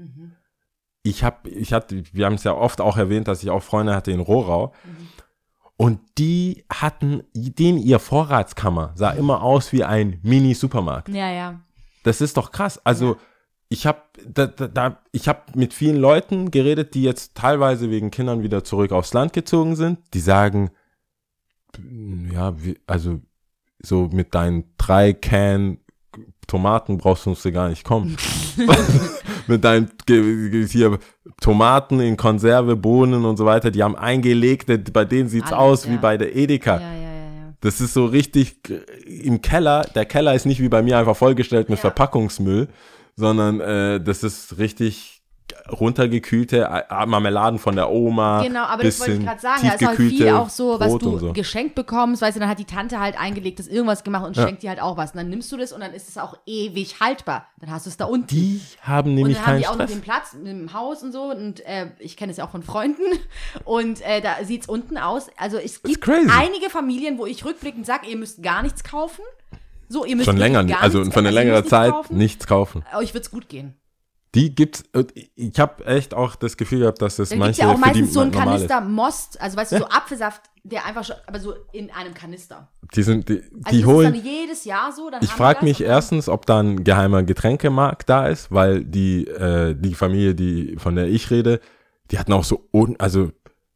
Ich 1.03 1.25
habe, 1.25 1.49
ich 1.49 1.73
hatte, 1.73 2.03
wir 2.13 2.27
haben 2.27 2.35
es 2.35 2.45
ja 2.45 2.55
oft 2.55 2.81
auch 2.81 2.97
erwähnt, 2.97 3.29
dass 3.29 3.43
ich 3.43 3.51
auch 3.51 3.63
Freunde 3.63 3.95
hatte 3.95 4.13
in 4.13 4.21
Rohrau. 4.21 4.73
Und 5.77 5.99
die 6.19 6.65
hatten, 6.73 7.25
den 7.35 7.77
ihr 7.79 7.99
Vorratskammer 7.99 8.93
sah 8.95 9.11
immer 9.11 9.43
aus 9.43 9.73
wie 9.73 9.83
ein 9.83 10.21
Mini-Supermarkt. 10.23 11.09
Ja, 11.09 11.31
ja. 11.31 11.61
Das 12.05 12.21
ist 12.21 12.37
doch 12.37 12.53
krass. 12.53 12.81
Also 12.85 13.17
ich 13.69 13.87
habe 13.87 14.03
da, 14.27 14.47
da, 14.47 14.69
da, 14.69 15.03
ich 15.13 15.29
hab 15.29 15.57
mit 15.57 15.75
vielen 15.75 15.97
Leuten 15.97 16.51
geredet, 16.51 16.95
die 16.95 17.03
jetzt 17.03 17.35
teilweise 17.35 17.91
wegen 17.91 18.11
Kindern 18.11 18.43
wieder 18.43 18.63
zurück 18.63 18.93
aufs 18.93 19.15
Land 19.15 19.33
gezogen 19.33 19.75
sind. 19.75 19.99
Die 20.15 20.21
sagen, 20.21 20.71
ja, 22.33 22.63
wie, 22.63 22.79
also 22.87 23.21
so 23.83 24.09
mit 24.13 24.35
deinen 24.35 24.65
drei 24.77 25.13
Can 25.13 25.79
Tomaten 26.47 26.99
brauchst 26.99 27.27
du 27.27 27.31
uns 27.31 27.43
gar 27.45 27.71
nicht 27.71 27.85
kommen. 27.85 28.17
mit 29.47 29.65
deinen 29.65 29.91
hier 30.09 30.99
Tomaten 31.41 32.01
in 32.01 32.17
Konserve, 32.17 32.77
Bohnen 32.77 33.25
und 33.25 33.37
so 33.37 33.45
weiter, 33.45 33.71
die 33.71 33.83
haben 33.83 33.97
eingelegte, 33.97 34.79
bei 34.79 35.05
denen 35.05 35.29
sieht's 35.29 35.53
Alles, 35.53 35.59
aus 35.59 35.89
wie 35.89 35.95
ja. 35.95 36.01
bei 36.01 36.17
der 36.17 36.37
Edeka. 36.37 36.81
Ja, 36.81 36.95
ja. 36.95 37.03
Das 37.61 37.81
ist 37.81 37.95
so 37.95 38.07
richtig 38.07 38.57
äh, 38.69 39.11
im 39.25 39.41
Keller. 39.41 39.87
Der 39.95 40.05
Keller 40.05 40.35
ist 40.35 40.47
nicht 40.47 40.61
wie 40.61 40.69
bei 40.69 40.83
mir 40.83 40.99
einfach 40.99 41.17
vollgestellt 41.17 41.69
mit. 41.69 41.79
Verpackungsmüll, 41.79 42.69
sondern 43.17 43.61
äh, 43.61 44.01
das 44.01 44.23
ist 44.23 44.59
richtig 44.59 45.12
runtergekühlte 45.71 46.85
Marmeladen 47.07 47.59
von 47.59 47.77
der 47.77 47.91
Oma. 47.91 48.43
Genau, 48.43 48.65
aber 48.65 48.85
das 48.85 49.01
wollte 49.01 49.15
ich 49.15 49.25
gerade 49.25 49.41
sagen. 49.41 49.61
Da 49.63 49.75
ist 49.75 49.87
halt 49.87 49.97
viel 49.97 50.29
auch 50.31 50.49
so, 50.49 50.79
was 50.81 50.89
Brot 50.89 51.03
du 51.03 51.11
und 51.11 51.19
so. 51.19 51.33
geschenkt 51.33 51.75
bekommst, 51.75 52.23
weißt 52.23 52.37
du, 52.37 52.41
dann 52.41 52.49
hat 52.49 52.59
die 52.59 52.65
Tante 52.65 53.01
halt 53.01 53.19
eingelegt, 53.21 53.59
das 53.59 53.67
irgendwas 53.69 54.05
gemacht 54.05 54.27
und 54.27 54.37
Ja. 54.37 54.45
schenkt 54.47 54.63
dir 54.63 54.71
halt 54.71 54.81
auch 54.81 54.97
was. 54.97 55.13
Und 55.13 55.19
dann 55.19 55.29
nimmst 55.29 55.51
du 55.53 55.57
das 55.57 55.73
und 55.73 55.81
dann 55.81 55.93
ist 55.95 56.09
es 56.09 56.19
auch 56.19 56.37
ewig 56.47 57.01
haltbar. 57.01 57.47
Dann 57.61 57.71
hast 57.71 57.87
du 57.87 57.91
es 57.91 57.97
da 57.97 58.05
unten. 58.07 58.27
Die 58.29 58.61
haben 58.83 59.11
und 59.11 59.15
nämlich 59.17 59.37
dann 59.37 59.47
haben 59.47 59.53
keinen 59.53 59.61
die 59.61 59.67
auch 59.69 59.77
noch 59.77 59.85
Stress. 59.85 59.93
den 59.93 60.03
Platz 60.03 60.37
im 60.45 60.73
Haus 60.73 61.03
und 61.03 61.13
so. 61.13 61.25
Und 61.31 61.65
äh, 61.67 61.87
ich 61.99 62.17
kenne 62.17 62.33
es 62.33 62.39
ja 62.39 62.45
auch 62.47 62.51
von 62.51 62.63
Freunden. 62.63 63.03
Und 63.65 64.01
äh, 64.03 64.21
da 64.21 64.45
sieht 64.45 64.63
es 64.63 64.69
unten 64.69 64.97
aus. 64.99 65.29
Also 65.37 65.57
es 65.59 65.83
gibt 65.83 66.09
einige 66.09 66.71
Familien, 66.71 67.19
wo 67.19 67.27
ich 67.27 67.45
rückblickend 67.45 67.87
sage, 67.87 68.09
ihr 68.09 68.17
müsst 68.17 68.43
gar 68.43 68.63
nichts 68.63 68.83
kaufen. 68.85 69.23
So, 69.89 70.05
ihr 70.05 70.17
müsst 70.17 70.27
Schon 70.27 70.39
länger, 70.39 70.61
also 70.81 71.05
von 71.05 71.13
einer 71.13 71.29
also 71.29 71.29
ihr 71.29 71.31
längerer 71.33 71.65
Zeit 71.67 72.11
nichts 72.11 72.47
kaufen. 72.47 72.83
Euch 72.97 73.13
wird 73.13 73.25
es 73.25 73.31
gut 73.31 73.49
gehen. 73.49 73.75
Die 74.35 74.55
gibt's, 74.55 74.83
ich 75.35 75.61
habe 75.61 75.85
echt 75.85 76.15
auch 76.15 76.37
das 76.37 76.57
Gefühl 76.57 76.81
gehabt, 76.81 77.03
dass 77.03 77.17
das 77.17 77.29
Da 77.29 77.35
gibt 77.35 77.45
manche 77.45 77.61
ja 77.63 77.73
auch 77.73 77.79
meistens 77.79 78.15
so 78.15 78.23
ist. 78.23 78.33
Kanister 78.33 78.81
Most, 78.81 79.39
also 79.41 79.59
weißt 79.59 79.73
du, 79.73 79.79
so 79.79 79.85
Apfelsaft, 79.89 80.41
der 80.65 80.87
einfach 80.87 81.05
schon, 81.05 81.17
aber 81.27 81.39
so 81.39 81.55
in 81.73 81.91
einem 81.91 82.15
Kanister. 82.15 82.69
Die 82.95 83.03
sind, 83.03 83.29
die, 83.29 83.43
Also 83.43 83.51
die 83.71 83.81
ist 83.81 83.87
holen, 83.87 84.15
es 84.15 84.23
dann 84.23 84.33
jedes 84.33 84.65
Jahr 84.65 84.91
so? 84.91 85.11
Ich 85.21 85.29
frage 85.31 85.65
mich 85.67 85.83
erstens, 85.83 86.31
ob 86.31 86.47
da 86.47 86.61
ein 86.61 86.83
geheimer 86.83 87.23
Getränkemarkt 87.25 88.09
da 88.09 88.27
ist, 88.29 88.51
weil 88.51 88.83
die, 88.85 89.27
äh, 89.27 89.75
die 89.75 89.95
Familie, 89.95 90.35
die, 90.35 90.77
von 90.79 90.97
der 90.97 91.09
ich 91.09 91.31
rede, 91.31 91.61
die 92.11 92.19
hatten 92.19 92.33
auch 92.33 92.45
so, 92.45 92.67
un 92.73 92.97
also 92.99 93.33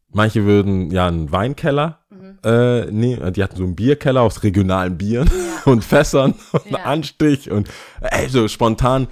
manche 0.09 0.45
würden 0.45 0.89
ja 0.89 1.07
einen 1.07 1.31
Weinkeller, 1.31 1.99
Mhm. 2.09 2.39
äh, 2.43 2.85
nee, 2.85 3.31
die 3.31 3.43
hatten 3.43 3.57
so 3.57 3.63
einen 3.63 3.75
Bierkeller 3.75 4.21
aus 4.23 4.41
regionalen 4.41 4.97
Bieren 4.97 5.29
und 5.65 5.83
Fässern 5.83 6.33
und 6.51 6.71
Ja. 6.71 6.77
Anstich 6.85 7.51
und 7.51 7.69
ey, 8.01 8.27
so 8.27 8.47
spontan. 8.47 9.07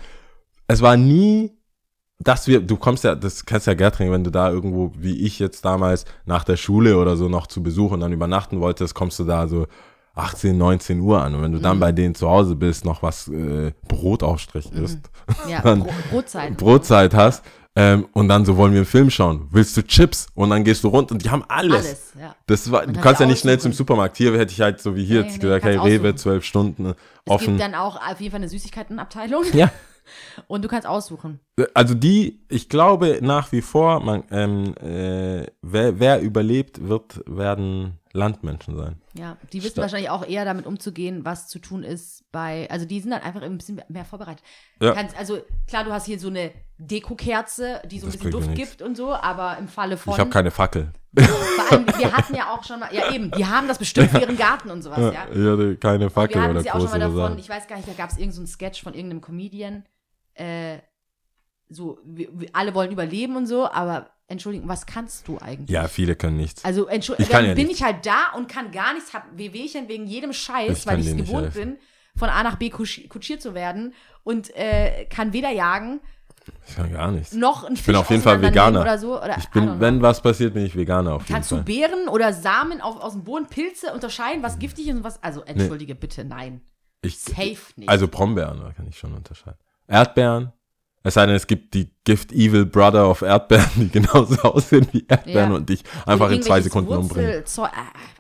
Es 0.68 0.82
war 0.82 0.98
nie, 0.98 1.52
dass 2.20 2.48
wir, 2.48 2.62
du 2.62 2.78
kommst 2.78 3.04
ja, 3.04 3.14
das 3.16 3.46
kennst 3.46 3.68
ja 3.68 3.74
Gertring, 3.74 4.12
wenn 4.12 4.24
du 4.24 4.32
da 4.32 4.50
irgendwo, 4.50 4.92
wie 4.98 5.26
ich 5.26 5.40
jetzt 5.40 5.64
damals, 5.66 6.06
nach 6.26 6.44
der 6.44 6.58
Schule 6.58 6.98
oder 6.98 7.18
so 7.18 7.28
noch 7.30 7.48
zu 7.48 7.62
Besuch 7.62 7.92
und 7.92 8.00
dann 8.00 8.14
übernachten 8.14 8.60
wolltest, 8.62 8.96
kommst 8.96 9.20
du 9.20 9.26
da 9.26 9.48
so 9.48 9.68
18, 10.16 10.58
19 10.58 11.02
Uhr 11.02 11.22
an. 11.22 11.36
Und 11.36 11.42
wenn 11.42 11.52
du 11.52 11.58
Mhm. 11.60 11.64
dann 11.64 11.80
bei 11.80 11.92
denen 11.92 12.16
zu 12.16 12.30
Hause 12.30 12.56
bist, 12.56 12.86
noch 12.86 13.04
was 13.04 13.28
äh, 13.28 13.74
Brotaufstrich 13.88 14.72
isst, 14.72 15.00
Ja, 15.50 15.62
dann- 15.64 15.84
Bro 15.84 15.92
Brotzeit. 16.10 16.58
Brotzeit 16.58 17.14
hast, 17.14 17.44
ähm, 17.76 18.08
und 18.14 18.30
dann 18.30 18.46
so 18.46 18.56
wollen 18.56 18.72
wir 18.72 18.80
einen 18.80 18.86
Film 18.86 19.10
schauen. 19.10 19.50
Willst 19.52 19.76
du 19.76 19.82
Chips? 19.86 20.28
Und 20.34 20.52
dann 20.52 20.64
gehst 20.64 20.86
du 20.86 20.88
runter 20.88 21.12
und 21.12 21.26
die 21.26 21.30
haben 21.30 21.44
alles. 21.50 21.86
Alles, 21.86 22.14
ja. 22.18 22.34
Das 22.48 22.72
war, 22.72 22.88
du 22.88 22.94
kannst 23.02 23.20
ja 23.20 23.28
nicht 23.28 23.42
schnell 23.42 23.60
zum 23.60 23.74
Supermarkt. 23.74 24.16
Hier 24.16 24.32
hätte 24.38 24.54
ich 24.54 24.62
halt 24.62 24.80
so 24.80 24.96
wie 24.96 25.04
hier 25.04 25.20
Nee, 25.20 25.26
jetzt 25.28 25.36
nee, 25.36 25.42
gesagt, 25.42 25.66
hey, 25.66 25.76
Rewe, 25.76 26.16
zwölf 26.16 26.46
Stunden 26.46 26.86
Es 26.86 26.94
offen. 27.26 27.48
gibt 27.48 27.60
dann 27.60 27.76
auch 27.76 27.98
auf 27.98 28.22
jeden 28.22 28.32
Fall 28.32 28.40
eine 28.40 28.48
Süßigkeitenabteilung 28.50 29.44
Ja. 29.54 29.70
und 30.48 30.64
du 30.64 30.68
kannst 30.68 30.88
aussuchen. 30.88 31.40
Also 31.74 31.94
die, 31.94 32.44
ich 32.50 32.70
glaube 32.70 33.20
nach 33.22 33.52
wie 33.52 33.62
vor, 33.62 34.00
man, 34.02 34.24
ähm, 34.32 34.76
äh, 34.78 35.46
wer, 35.62 36.00
wer 36.00 36.22
überlebt, 36.22 36.88
wird, 36.88 37.22
werden 37.26 38.00
Landmenschen 38.12 38.78
sein. 38.78 39.02
Ja, 39.18 39.38
die 39.52 39.60
wissen 39.62 39.74
Statt- 39.74 39.84
wahrscheinlich 39.84 40.10
auch 40.10 40.26
eher 40.26 40.46
damit 40.46 40.66
umzugehen, 40.66 41.26
was 41.26 41.48
zu 41.50 41.60
tun 41.60 41.84
ist 41.84 42.24
bei, 42.32 42.70
also 42.70 42.86
die 42.86 43.00
sind 43.02 43.12
dann 43.12 43.22
einfach 43.22 43.42
ein 43.42 43.58
bisschen 43.58 43.82
mehr 43.90 44.06
vorbereitet. 44.06 44.44
Ja. 44.82 44.94
Kannst, 44.94 45.18
also 45.18 45.40
klar, 45.68 45.84
du 45.84 45.92
hast 45.92 46.06
hier 46.06 46.20
so 46.20 46.28
eine 46.30 46.52
Dekokerze, 46.78 47.82
die 47.90 48.00
so 48.00 48.06
ein 48.08 48.12
Das 48.12 48.18
bisschen 48.18 48.32
Duft 48.32 48.56
gibt 48.56 48.82
und 48.82 48.96
so, 48.96 49.14
aber 49.14 49.58
im 49.58 49.68
Falle 49.68 49.98
von, 49.98 50.14
Ich 50.14 50.20
habe 50.20 50.30
keine 50.30 50.52
Fackel. 50.52 50.92
vor 51.18 51.72
allem, 51.72 51.86
wir 51.98 52.12
hatten 52.12 52.36
ja 52.36 52.54
auch 52.54 52.64
schon 52.64 52.80
mal, 52.80 52.94
ja 52.94 53.14
eben, 53.14 53.32
die 53.32 53.46
haben 53.46 53.68
das 53.68 53.78
bestimmt 53.78 54.12
für 54.12 54.20
ihren 54.20 54.38
Garten 54.38 54.70
und 54.72 54.82
sowas, 54.82 55.14
ja. 55.14 55.26
Ich 55.32 55.46
hatte 55.46 55.78
keine 55.78 56.10
Fackel 56.10 56.36
Wir 56.36 56.42
hatten 56.44 56.52
oder 56.58 56.66
ja 56.66 56.74
auch 56.76 56.82
schon 56.82 56.90
mal 56.92 57.00
davon, 57.00 57.38
ich 57.40 57.50
weiß 57.50 57.68
gar 57.68 57.76
nicht, 57.78 57.88
da 57.88 57.94
gab 57.94 58.10
es 58.10 58.18
irgendeinen 58.18 58.46
so 58.48 58.52
Sketch 58.54 58.82
von 58.84 58.94
irgendeinem 58.94 59.22
Comedian, 59.22 59.84
äh, 60.36 60.78
so, 61.70 62.00
wir, 62.06 62.28
wir 62.40 62.50
alle 62.54 62.74
wollen 62.76 62.92
überleben 62.92 63.36
und 63.36 63.48
so, 63.48 63.70
aber 63.70 64.10
Entschuldigung, 64.28 64.68
was 64.68 64.86
kannst 64.86 65.28
du 65.28 65.38
eigentlich? 65.40 65.70
Ja, 65.70 65.88
viele 65.88 66.16
können 66.16 66.38
nichts. 66.38 66.64
Also 66.64 66.86
Entschuldigung, 66.88 67.26
Ich 67.26 67.32
kann 67.32 67.42
dann 67.44 67.50
ja 67.50 67.56
bin 67.56 67.68
nichts. 67.68 67.80
ich 67.80 67.86
halt 67.86 68.06
da 68.06 68.34
und 68.36 68.48
kann 68.48 68.72
gar 68.72 68.94
nichts, 68.94 69.14
hab 69.14 69.26
Wehwehchen 69.38 69.88
wegen 69.88 70.06
jedem 70.08 70.34
Scheiß, 70.34 70.80
Ich 70.80 70.88
weil 70.88 71.00
ich 71.00 71.08
es 71.08 71.16
gewohnt 71.16 71.54
bin, 71.54 71.78
von 72.16 72.30
A 72.30 72.44
nach 72.44 72.56
B 72.58 72.70
kutschi- 72.70 73.08
kutschiert 73.08 73.42
zu 73.42 73.54
werden 73.54 73.94
und 74.24 74.56
äh, 74.56 75.06
kann 75.06 75.34
weder 75.34 75.52
jagen 75.52 76.00
Ich 76.68 76.76
kann 76.76 76.92
gar 76.94 77.12
nichts. 77.12 77.34
noch 77.34 77.64
ein 77.66 77.76
Fisch 77.76 77.86
bin 77.88 77.96
auf 77.96 78.10
jeden 78.10 78.22
Fall 78.24 78.42
Veganer. 78.42 78.82
oder 78.82 78.98
so. 78.98 79.18
Oder, 79.22 79.38
Ich 79.38 79.50
bin, 79.50 79.80
wenn 79.80 80.02
was 80.02 80.22
passiert, 80.22 80.54
bin 80.54 80.66
ich 80.66 80.76
Veganer 80.76 81.14
auf 81.14 81.24
jeden 81.24 81.34
Kannst 81.34 81.52
du 81.52 81.56
Fall. 81.58 81.64
Beeren 81.66 82.08
oder 82.08 82.32
Samen 82.34 82.82
auf, 82.82 82.98
aus 83.02 83.14
dem 83.14 83.24
Boden, 83.24 83.48
Pilze 83.48 83.94
unterscheiden, 83.94 84.42
was 84.44 84.58
giftig 84.60 84.88
ist 84.88 84.96
und 84.96 85.04
was. 85.04 85.22
Also, 85.24 85.42
entschuldige 85.44 85.94
bitte, 85.96 86.24
nein. 86.24 86.62
Ich, 87.02 87.20
Safe 87.20 87.58
nicht. 87.76 87.90
also 87.90 88.08
Brombeeren, 88.08 88.74
kann 88.76 88.88
ich 88.88 88.98
schon 88.98 89.14
unterscheiden. 89.14 89.60
Erdbeeren. 89.88 90.52
Es 91.04 91.14
sei 91.14 91.28
denn, 91.28 91.36
es 91.36 91.46
gibt 91.46 91.76
die 91.76 91.92
Gift 92.04 92.32
Evil 92.32 92.66
Brother 92.66 93.08
of 93.08 93.22
Erdbeeren, 93.22 93.70
die 93.76 93.90
genauso 93.90 94.42
aussehen 94.42 94.88
wie 94.92 95.06
Erdbeeren 95.08 95.52
Ja. 95.52 95.56
und 95.56 95.70
dich 95.70 95.84
einfach 96.08 96.32
in 96.32 96.42
zwei 96.42 96.62
Sekunden 96.62 96.92
umbringen. 96.94 97.30
Wurzelzeug- 97.44 97.70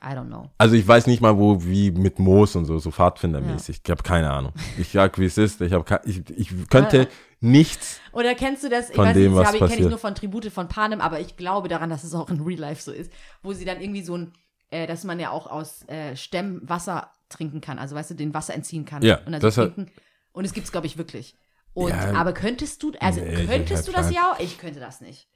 I, 0.03 0.05
I 0.05 0.15
don't 0.15 0.27
know. 0.27 0.51
Also 0.59 0.75
ich 0.75 0.87
weiß 0.87 1.07
nicht 1.07 1.19
mal, 1.19 1.35
wo, 1.35 1.63
wie 1.63 1.89
mit 1.89 2.19
Moos 2.19 2.55
und 2.55 2.65
so, 2.65 2.77
so 2.77 2.91
Pfadfindermäßig. 2.91 3.81
Ich 3.83 3.89
habe 3.89 4.03
keine 4.03 4.31
Ahnung. 4.31 4.51
Ich 4.77 4.89
sag, 4.89 5.17
wie 5.17 5.25
es 5.25 5.35
ist. 5.39 5.61
Ich, 5.61 5.73
hab, 5.73 6.05
ich, 6.05 6.29
ich 6.29 6.69
könnte 6.69 6.97
Ja. 6.99 7.05
nichts. 7.39 7.99
Oder 8.11 8.35
kennst 8.35 8.63
du 8.63 8.69
das? 8.69 8.91
Ich 8.91 8.95
Von 8.95 9.05
weiß 9.05 9.15
dem, 9.15 9.33
nicht, 9.33 9.43
was 9.43 9.51
kenne 9.57 9.75
ich 9.81 9.89
nur 9.89 9.97
von 9.97 10.13
Tribute 10.13 10.51
von 10.51 10.67
Panem, 10.67 11.01
aber 11.01 11.19
ich 11.19 11.37
glaube 11.37 11.67
daran, 11.69 11.89
dass 11.89 12.03
es 12.03 12.13
auch 12.13 12.29
in 12.29 12.39
Real 12.41 12.59
Life 12.59 12.83
so 12.83 12.91
ist, 12.91 13.11
wo 13.41 13.51
sie 13.53 13.65
dann 13.65 13.81
irgendwie 13.81 14.03
so 14.03 14.15
ein, 14.15 14.33
äh, 14.69 14.85
dass 14.85 15.03
man 15.05 15.19
ja 15.19 15.31
auch 15.31 15.47
aus 15.47 15.81
äh, 15.87 16.15
Stämmen 16.15 16.61
Wasser 16.69 17.09
trinken 17.29 17.61
kann, 17.61 17.79
also 17.79 17.95
weißt 17.95 18.11
du, 18.11 18.13
den 18.13 18.35
Wasser 18.35 18.53
entziehen 18.53 18.85
kann. 18.85 19.01
Ja, 19.01 19.17
und 19.25 19.31
dann 19.31 19.41
das 19.41 19.55
so 19.55 19.63
trinken. 19.63 19.91
Und 20.33 20.45
es 20.45 20.53
gibt 20.53 20.65
es, 20.67 20.71
glaube 20.71 20.85
ich, 20.85 20.99
wirklich. 20.99 21.35
Und, 21.75 21.89
Ja. 21.89 22.13
aber 22.13 22.33
könntest 22.33 22.81
du, 22.81 22.93
also 22.99 23.19
Nee, 23.21 23.45
könntest 23.45 23.87
du 23.87 23.93
hab 23.93 24.01
das 24.01 24.11
ja 24.11 24.31
auch? 24.31 24.39
Ich 24.39 24.57
könnte 24.57 24.79
das 24.79 25.01
nicht. 25.01 25.27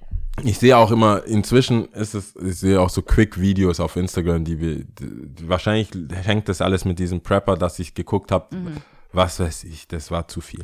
Ich 0.44 0.58
sehe 0.58 0.78
auch 0.78 0.90
immer, 0.90 1.26
inzwischen 1.26 1.90
ist 1.92 2.14
es, 2.16 2.34
ich 2.38 2.58
sehe 2.58 2.80
auch 2.80 2.90
so 2.90 3.02
Quick-Videos 3.02 3.82
auf 3.82 3.98
Instagram, 3.98 4.46
die 4.46 4.60
wir, 4.60 4.86
die, 4.86 5.50
wahrscheinlich 5.50 5.90
hängt 6.24 6.48
das 6.48 6.62
alles 6.62 6.86
mit 6.86 6.98
diesem 6.98 7.20
Prepper, 7.22 7.58
dass 7.58 7.78
ich 7.78 7.94
geguckt 7.94 8.32
habe. 8.32 8.56
Mhm. 8.56 8.78
Was 9.12 9.40
weiß 9.42 9.66
ich, 9.66 9.88
das 9.90 10.12
war 10.12 10.28
zu 10.30 10.40
viel. 10.40 10.64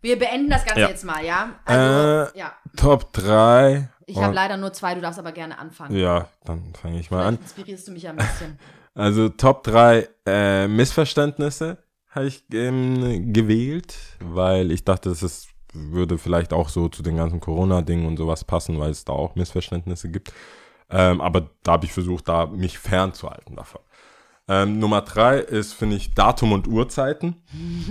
Wir 0.00 0.16
beenden 0.16 0.48
das 0.48 0.64
Ganze 0.64 0.82
Ja. 0.82 0.88
jetzt 0.88 1.04
mal, 1.04 1.24
ja? 1.24 1.58
Also, 1.64 2.30
Äh, 2.32 2.38
ja. 2.38 2.52
Top 2.76 3.12
3. 3.14 3.88
Ich 4.06 4.16
habe 4.18 4.32
leider 4.34 4.56
nur 4.56 4.72
zwei, 4.72 4.94
du 4.94 5.00
darfst 5.00 5.18
aber 5.18 5.32
gerne 5.32 5.58
anfangen. 5.58 5.96
Ja, 5.96 6.28
dann 6.44 6.72
fange 6.80 7.00
ich 7.00 7.10
mal 7.10 7.24
an. 7.24 7.38
Vielleicht 7.38 7.42
inspirierst 7.56 7.88
du 7.88 7.92
mich 7.92 8.08
ein 8.08 8.14
bisschen. 8.16 8.58
Also 8.94 9.28
Top 9.28 9.64
3 9.64 10.08
äh, 10.24 10.68
Missverständnisse 10.68 11.78
habe 12.16 12.26
ich 12.26 12.42
ähm, 12.52 13.32
gewählt, 13.32 13.94
weil 14.20 14.72
ich 14.72 14.84
dachte, 14.84 15.10
das 15.10 15.22
ist, 15.22 15.48
würde 15.72 16.18
vielleicht 16.18 16.52
auch 16.52 16.70
so 16.70 16.88
zu 16.88 17.02
den 17.02 17.16
ganzen 17.16 17.40
Corona-Dingen 17.40 18.06
und 18.06 18.16
sowas 18.16 18.44
passen, 18.44 18.80
weil 18.80 18.90
es 18.90 19.04
da 19.04 19.12
auch 19.12 19.34
Missverständnisse 19.34 20.10
gibt. 20.10 20.32
Ähm, 20.90 21.20
aber 21.20 21.50
da 21.62 21.72
habe 21.72 21.84
ich 21.84 21.92
versucht, 21.92 22.28
da 22.28 22.46
mich 22.46 22.78
fernzuhalten 22.78 23.56
davon. 23.56 23.82
Ähm, 24.48 24.78
Nummer 24.78 25.02
drei 25.02 25.38
ist, 25.38 25.74
finde 25.74 25.96
ich, 25.96 26.14
Datum 26.14 26.52
und 26.52 26.68
Uhrzeiten. 26.68 27.36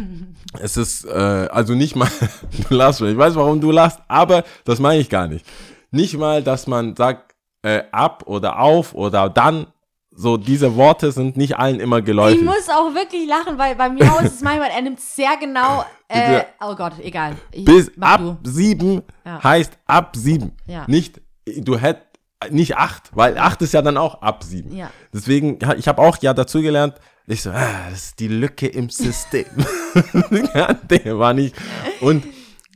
es 0.60 0.78
ist, 0.78 1.06
äh, 1.06 1.10
also 1.52 1.76
nicht 1.76 1.96
mal, 1.96 2.10
du 2.70 2.74
lachst 2.74 3.02
ich 3.02 3.18
weiß, 3.18 3.36
warum 3.36 3.62
du 3.62 3.72
lachst, 3.72 4.00
aber 4.08 4.44
das 4.64 4.80
meine 4.80 5.02
ich 5.02 5.10
gar 5.10 5.28
nicht. 5.28 5.46
Nicht 5.92 6.18
mal, 6.18 6.42
dass 6.42 6.68
man 6.68 6.96
sagt, 6.96 7.36
äh, 7.62 7.84
ab 7.92 8.24
oder 8.28 8.60
auf 8.60 8.94
oder 8.94 9.30
dann, 9.30 9.68
so 10.16 10.38
diese 10.38 10.76
Worte 10.76 11.12
sind 11.12 11.36
nicht 11.36 11.58
allen 11.58 11.80
immer 11.80 12.02
geläufig. 12.02 12.40
Ich 12.40 12.46
muss 12.46 12.70
auch 12.70 12.94
wirklich 12.96 13.28
lachen, 13.28 13.58
weil 13.58 13.76
bei 13.76 13.90
mir 13.90 14.06
ist 14.24 14.36
es 14.36 14.42
manchmal, 14.42 14.70
er 14.70 14.82
nimmt 14.82 15.00
sehr 15.00 15.36
genau. 15.38 15.84
Äh, 16.08 16.44
oh 16.62 16.76
Gott, 16.76 16.94
egal. 17.02 17.36
Ich, 17.52 17.66
Bis 17.66 17.92
ab 18.00 18.22
du. 18.22 18.38
sieben 18.50 19.02
Ja. 19.26 19.44
heißt 19.44 19.78
ab 19.86 20.16
sieben. 20.16 20.54
Ja. 20.68 20.86
Nicht, 20.88 21.22
du 21.46 21.78
hättest, 21.78 22.06
nicht 22.50 22.78
acht, 22.78 23.16
weil 23.16 23.38
acht 23.38 23.62
ist 23.62 23.74
ja 23.74 23.82
dann 23.82 23.98
auch 23.98 24.22
ab 24.22 24.44
sieben. 24.44 24.76
Ja. 24.76 24.90
Deswegen, 25.14 25.60
ich 25.78 25.88
habe 25.88 26.02
auch 26.02 26.18
ja 26.22 26.34
dazu 26.34 26.62
gelernt, 26.62 26.96
ich 27.28 27.42
so, 27.42 27.50
ah, 27.50 27.90
das 27.90 28.06
ist 28.06 28.20
die 28.20 28.28
Lücke 28.28 28.68
im 28.68 28.90
System. 28.90 29.46
der 30.90 31.18
war 31.18 31.34
nicht. 31.34 31.56
Und 32.02 32.24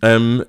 ähm, 0.02 0.44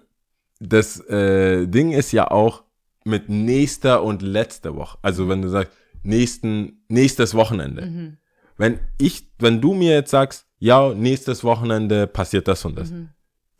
das 0.58 1.00
äh, 1.08 1.66
Ding 1.66 1.92
ist 1.92 2.12
ja 2.12 2.30
auch 2.30 2.62
mit 3.04 3.28
nächster 3.28 4.02
und 4.02 4.22
letzter 4.22 4.74
Woche. 4.74 4.98
Also 5.02 5.28
wenn 5.28 5.42
du 5.42 5.48
sagst, 5.48 5.72
nächsten, 6.02 6.84
nächstes 6.88 7.34
Wochenende. 7.34 7.86
Mhm. 7.86 8.16
Wenn 8.56 8.80
ich, 8.98 9.30
wenn 9.38 9.60
du 9.60 9.74
mir 9.74 9.92
jetzt 9.94 10.10
sagst, 10.10 10.46
ja, 10.58 10.92
nächstes 10.94 11.42
Wochenende 11.44 12.06
passiert 12.06 12.46
das 12.48 12.64
und 12.64 12.76
das, 12.78 12.90
Mhm. 12.90 13.08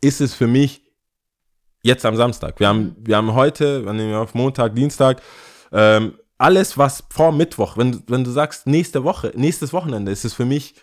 ist 0.01 0.21
es 0.21 0.33
für 0.35 0.47
mich 0.47 0.83
jetzt 1.83 2.05
am 2.05 2.15
Samstag. 2.15 2.59
Wir 2.59 2.67
haben, 2.67 2.95
wir 2.99 3.17
haben 3.17 3.33
heute, 3.33 3.85
wenn 3.85 3.97
wir 3.97 4.19
auf 4.19 4.35
Montag, 4.35 4.75
Dienstag, 4.75 5.21
ähm, 5.71 6.13
alles, 6.37 6.77
was 6.77 7.03
vor 7.09 7.31
Mittwoch, 7.31 7.77
wenn, 7.77 7.91
du- 7.93 7.99
wenn 8.07 8.23
du 8.23 8.29
sagst, 8.31 8.67
nächste 8.67 9.03
Woche, 9.03 9.31
nächstes 9.35 9.73
Wochenende, 9.73 10.11
ist 10.11 10.25
es 10.25 10.33
für 10.33 10.45
mich 10.45 10.75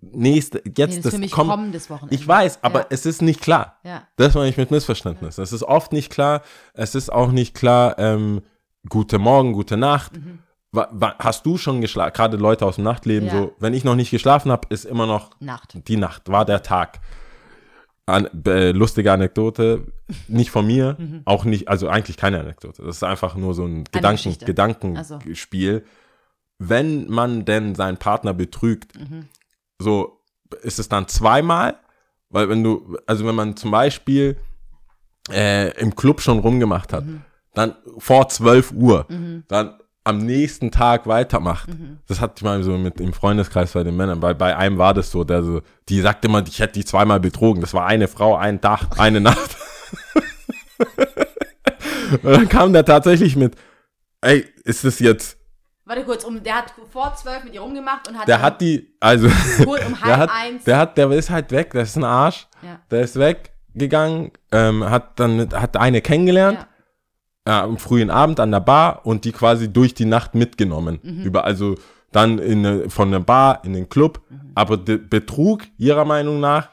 nächste, 0.00 0.62
jetzt 0.76 0.96
Nee, 0.96 1.00
das 1.02 1.12
das 1.20 1.30
kommt- 1.30 1.50
kommendes 1.50 1.90
Wochenende. 1.90 2.14
Ich 2.14 2.26
weiß, 2.26 2.60
aber 2.62 2.80
Ja. 2.80 2.86
es 2.90 3.04
ist 3.04 3.20
nicht 3.20 3.40
klar. 3.40 3.78
Ja. 3.84 4.06
Das 4.16 4.34
meine 4.34 4.48
ich 4.48 4.56
mit 4.56 4.70
Missverständnis. 4.70 5.36
Es 5.38 5.52
ist 5.52 5.62
oft 5.62 5.92
nicht 5.92 6.10
klar. 6.10 6.42
Es 6.72 6.94
ist 6.94 7.12
auch 7.12 7.30
nicht 7.32 7.54
klar, 7.54 7.98
ähm, 7.98 8.40
gute 8.88 9.18
Morgen, 9.18 9.52
gute 9.52 9.76
Nacht. 9.76 10.16
Mhm. 10.16 10.38
Hast 10.72 11.44
du 11.46 11.56
schon 11.58 11.80
geschlafen? 11.80 12.12
Gerade 12.14 12.36
Leute 12.36 12.64
aus 12.64 12.76
dem 12.76 12.84
Nachtleben, 12.84 13.26
Ja. 13.28 13.32
so, 13.32 13.54
wenn 13.58 13.74
ich 13.74 13.82
noch 13.84 13.96
nicht 13.96 14.10
geschlafen 14.10 14.52
habe, 14.52 14.68
ist 14.70 14.84
immer 14.84 15.06
noch 15.06 15.30
Nacht. 15.40 15.74
die 15.88 15.96
Nacht, 15.96 16.28
war 16.30 16.44
der 16.44 16.62
Tag. 16.62 17.00
An, 18.06 18.28
äh, 18.46 18.70
lustige 18.72 19.12
Anekdote, 19.12 19.84
nicht 20.28 20.50
von 20.50 20.66
mir, 20.66 20.96
Mhm. 20.98 21.22
auch 21.24 21.44
nicht, 21.44 21.68
also 21.68 21.88
eigentlich 21.88 22.16
keine 22.16 22.40
Anekdote. 22.40 22.82
Das 22.82 22.96
ist 22.96 23.02
einfach 23.04 23.34
nur 23.36 23.54
so 23.54 23.64
ein 23.64 23.84
Gedanken. 23.92 24.36
Gedankenspiel. 24.44 25.84
Wenn 26.58 27.08
man 27.08 27.44
denn 27.44 27.74
seinen 27.74 27.96
Partner 27.98 28.34
betrügt, 28.34 28.98
Mhm. 28.98 29.28
so 29.80 30.20
ist 30.62 30.78
es 30.78 30.88
dann 30.88 31.06
zweimal, 31.08 31.76
weil 32.30 32.48
wenn 32.48 32.62
du, 32.64 32.96
also 33.06 33.26
wenn 33.26 33.34
man 33.34 33.56
zum 33.56 33.70
Beispiel 33.70 34.36
äh, 35.30 35.70
im 35.78 35.94
Club 35.94 36.20
schon 36.20 36.38
rumgemacht 36.40 36.92
hat, 36.92 37.04
Mhm. 37.04 37.22
dann 37.54 37.74
vor 37.98 38.28
12 38.28 38.72
Uhr, 38.72 39.06
dann 39.48 39.74
am 40.10 40.18
nächsten 40.18 40.70
Tag 40.70 41.06
weitermacht. 41.06 41.68
Mhm. 41.68 41.98
Das 42.06 42.20
hatte 42.20 42.34
ich 42.36 42.42
mal 42.42 42.62
so 42.62 42.76
mit 42.76 43.00
im 43.00 43.12
Freundeskreis 43.14 43.72
bei 43.72 43.82
den 43.82 43.96
Männern. 43.96 44.20
Bei, 44.20 44.34
bei 44.34 44.56
einem 44.56 44.76
war 44.78 44.92
das 44.94 45.10
so, 45.10 45.24
der 45.24 45.42
so, 45.42 45.62
die 45.88 46.00
sagt 46.00 46.24
immer, 46.24 46.44
ich 46.46 46.58
hätte 46.60 46.74
die 46.74 46.84
zweimal 46.84 47.18
betrogen. 47.20 47.60
Das 47.62 47.72
war 47.74 47.86
eine 47.86 48.06
Frau, 48.08 48.36
ein 48.36 48.60
Tag, 48.60 48.98
eine 48.98 49.20
Nacht. 49.30 49.56
und 52.22 52.24
dann 52.24 52.48
kam 52.48 52.72
der 52.72 52.84
tatsächlich 52.84 53.36
mit, 53.36 53.54
ey, 54.20 54.44
ist 54.64 54.84
das 54.84 54.98
jetzt, 54.98 55.36
Warte 55.86 56.04
kurz, 56.04 56.22
um, 56.22 56.40
der 56.40 56.54
hat 56.58 56.72
vor 56.92 57.16
zwölf 57.16 57.42
mit 57.42 57.52
ihr 57.54 57.62
rumgemacht 57.62 58.06
und 58.08 58.16
hat 58.16 58.28
der 58.28 58.40
hat 58.40 58.60
die, 58.60 58.94
also, 59.00 59.26
um 59.26 59.32
der 59.66 60.00
halb 60.00 60.16
hat, 60.18 60.30
eins. 60.32 60.62
der 60.64 60.76
hat, 60.78 60.96
der 60.96 61.10
ist 61.10 61.30
halt 61.30 61.50
weg, 61.50 61.72
der 61.72 61.82
ist 61.82 61.96
ein 61.96 62.04
Arsch, 62.04 62.46
ja. 62.62 62.78
der 62.92 63.00
ist 63.00 63.18
weggegangen, 63.18 64.30
ähm, 64.52 64.88
hat 64.88 65.18
dann, 65.18 65.36
mit- 65.36 65.52
hat 65.54 65.76
eine 65.76 66.00
kennengelernt, 66.00 66.58
Ja. 66.60 66.66
Äh, 67.50 67.54
am 67.64 67.78
frühen 67.78 68.10
Abend 68.10 68.38
an 68.40 68.50
der 68.52 68.60
Bar 68.60 69.04
und 69.04 69.24
die 69.24 69.32
quasi 69.32 69.72
durch 69.72 69.92
die 69.94 70.04
Nacht 70.04 70.34
mitgenommen. 70.34 71.00
Mhm. 71.02 71.22
Über, 71.24 71.44
also 71.44 71.74
dann 72.12 72.38
in 72.38 72.64
eine, 72.64 72.90
von 72.90 73.10
der 73.10 73.20
Bar 73.20 73.64
in 73.64 73.72
den 73.72 73.88
Club. 73.88 74.20
Mhm. 74.30 74.52
Aber 74.54 74.76
der 74.76 74.98
Betrug, 74.98 75.62
ihrer 75.78 76.04
Meinung 76.04 76.40
nach, 76.40 76.68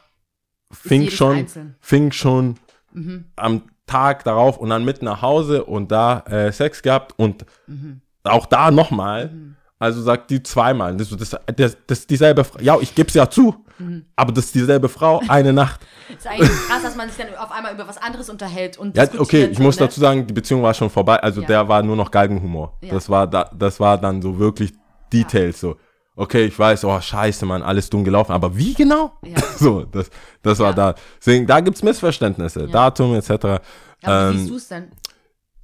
fing 0.71 1.09
schon, 1.09 1.37
einzeln. 1.37 1.75
fing 1.79 2.11
schon 2.11 2.55
Mhm. 2.93 3.25
am 3.35 3.61
Tag 3.85 4.23
darauf 4.23 4.57
und 4.57 4.69
dann 4.69 4.83
mit 4.85 5.01
nach 5.01 5.21
Hause 5.21 5.63
und 5.65 5.91
da 5.91 6.19
äh, 6.27 6.51
Sex 6.51 6.81
gehabt 6.81 7.13
und 7.17 7.45
Mhm. 7.67 8.01
auch 8.23 8.45
da 8.45 8.71
nochmal. 8.71 9.31
Also 9.79 10.01
sagt 10.01 10.31
die 10.31 10.41
zweimal. 10.41 10.95
Das, 10.97 11.09
das, 11.09 11.29
das, 11.55 11.77
das 11.85 11.99
ist 11.99 12.09
dieselbe 12.09 12.43
Frau. 12.43 12.59
Ja, 12.59 12.77
ich 12.79 12.95
gebe 12.95 13.07
es 13.09 13.13
ja 13.13 13.29
zu. 13.29 13.55
Mhm. 13.77 14.05
Aber 14.15 14.31
das 14.31 14.45
ist 14.45 14.55
dieselbe 14.55 14.89
Frau, 14.89 15.21
eine 15.27 15.53
Nacht. 15.53 15.81
Ist 16.17 16.25
eigentlich 16.25 16.49
krass, 16.49 16.81
dass 16.81 16.95
man 16.95 17.09
sich 17.09 17.17
dann 17.17 17.35
auf 17.35 17.51
einmal 17.51 17.73
über 17.73 17.87
was 17.87 17.97
anderes 17.97 18.29
unterhält 18.29 18.77
und 18.77 18.95
Ja, 18.95 19.03
okay, 19.19 19.45
ich 19.51 19.59
muss 19.59 19.77
ne? 19.77 19.85
dazu 19.85 19.99
sagen, 19.99 20.25
die 20.25 20.33
Beziehung 20.33 20.63
war 20.63 20.73
schon 20.73 20.89
vorbei. 20.89 21.17
Also 21.21 21.41
Ja. 21.41 21.47
der 21.47 21.67
war 21.67 21.83
nur 21.83 21.95
noch 21.97 22.09
Galgenhumor. 22.09 22.77
Ja. 22.81 22.93
Das 22.93 23.09
war 23.09 23.27
da, 23.27 23.51
das 23.53 23.79
war 23.79 23.97
dann 23.99 24.21
so 24.21 24.39
wirklich 24.39 24.73
Details 25.13 25.59
so. 25.59 25.75
Okay, 26.15 26.45
ich 26.45 26.57
weiß, 26.57 26.85
oh 26.85 26.99
scheiße, 26.99 27.45
Mann, 27.45 27.61
alles 27.61 27.89
dumm 27.89 28.03
gelaufen, 28.03 28.31
aber 28.31 28.55
wie 28.57 28.73
genau? 28.73 29.11
So, 29.59 29.83
das, 29.83 30.09
das 30.41 30.57
war 30.57 30.73
da. 30.73 30.95
Deswegen, 31.19 31.45
da 31.45 31.59
gibt's 31.59 31.83
Missverständnisse, 31.83 32.67
Datum 32.67 33.13
etc. 33.13 33.29
Aber 33.31 33.59
wie 34.01 34.07
ähm, 34.07 34.37
siehst 34.39 34.49
du 34.49 34.55
es 34.55 34.67
denn? 34.69 34.91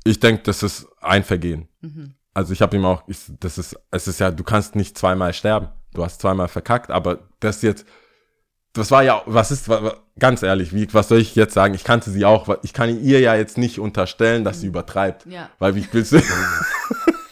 Ich 0.03 0.19
denke, 0.19 0.44
das 0.44 0.61
ist 0.61 0.85
ein 1.02 1.23
Vergehen. 1.23 1.68
Mhm. 1.81 2.14
Also 2.34 2.54
ich 2.54 2.62
habe 2.62 2.76
ihm 2.76 2.86
auch, 2.86 3.04
ich, 3.08 3.18
das 3.40 3.58
ist, 3.58 3.76
es 3.92 4.08
ist 4.08 4.20
ja, 4.20 4.32
du 4.32 4.44
kannst 4.44 4.76
nicht 4.76 4.98
zweimal 4.98 5.34
sterben. 5.34 5.68
Du 5.94 6.04
hast 6.04 6.20
zweimal 6.22 6.48
verkackt, 6.48 6.90
aber 6.90 7.20
das 7.40 7.62
jetzt, 7.62 7.86
das 8.74 8.90
war 8.90 9.04
ja, 9.04 9.22
was 9.28 9.52
ist, 9.52 9.70
ganz 10.18 10.42
ehrlich, 10.42 10.74
wie, 10.74 10.92
was 10.94 11.08
soll 11.10 11.20
ich 11.20 11.36
jetzt 11.36 11.54
sagen? 11.54 11.76
Ich 11.76 11.84
kannte 11.84 12.10
sie 12.10 12.26
auch, 12.26 12.50
ich 12.64 12.74
kann 12.74 13.00
ihr 13.04 13.20
ja 13.20 13.36
jetzt 13.36 13.60
nicht 13.60 13.80
unterstellen, 13.80 14.44
dass 14.44 14.62
sie 14.62 14.68
übertreibt. 14.68 15.28
Mhm. 15.28 15.32
Ja. 15.34 15.50
Weil 15.60 15.76
wie 15.76 15.88
willst 15.92 16.14
du, 16.14 16.18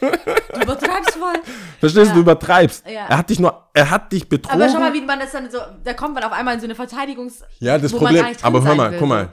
Du 0.00 0.60
übertreibst 0.60 1.16
voll. 1.16 1.34
verstehst 1.80 2.06
du, 2.06 2.08
Ja. 2.10 2.14
du 2.14 2.20
übertreibst. 2.20 2.86
Ja. 2.86 3.06
Er 3.08 3.18
hat 3.18 3.30
dich 3.30 3.40
nur, 3.40 3.68
er 3.74 3.90
hat 3.90 4.12
dich 4.12 4.28
betrogen. 4.28 4.60
Aber 4.62 4.70
schau 4.72 4.78
mal, 4.78 4.92
wie 4.92 5.00
man 5.00 5.18
das 5.18 5.32
dann 5.32 5.50
so, 5.50 5.58
da 5.82 5.94
kommt 5.94 6.14
man 6.14 6.22
auf 6.24 6.32
einmal 6.32 6.54
in 6.54 6.60
so 6.60 6.66
eine 6.66 6.74
Verteidigungs... 6.74 7.42
Ja, 7.58 7.78
das 7.78 7.92
Problem, 7.92 8.24
aber 8.42 8.62
hör 8.62 8.74
mal, 8.76 8.96
guck 8.96 9.08
mal, 9.08 9.28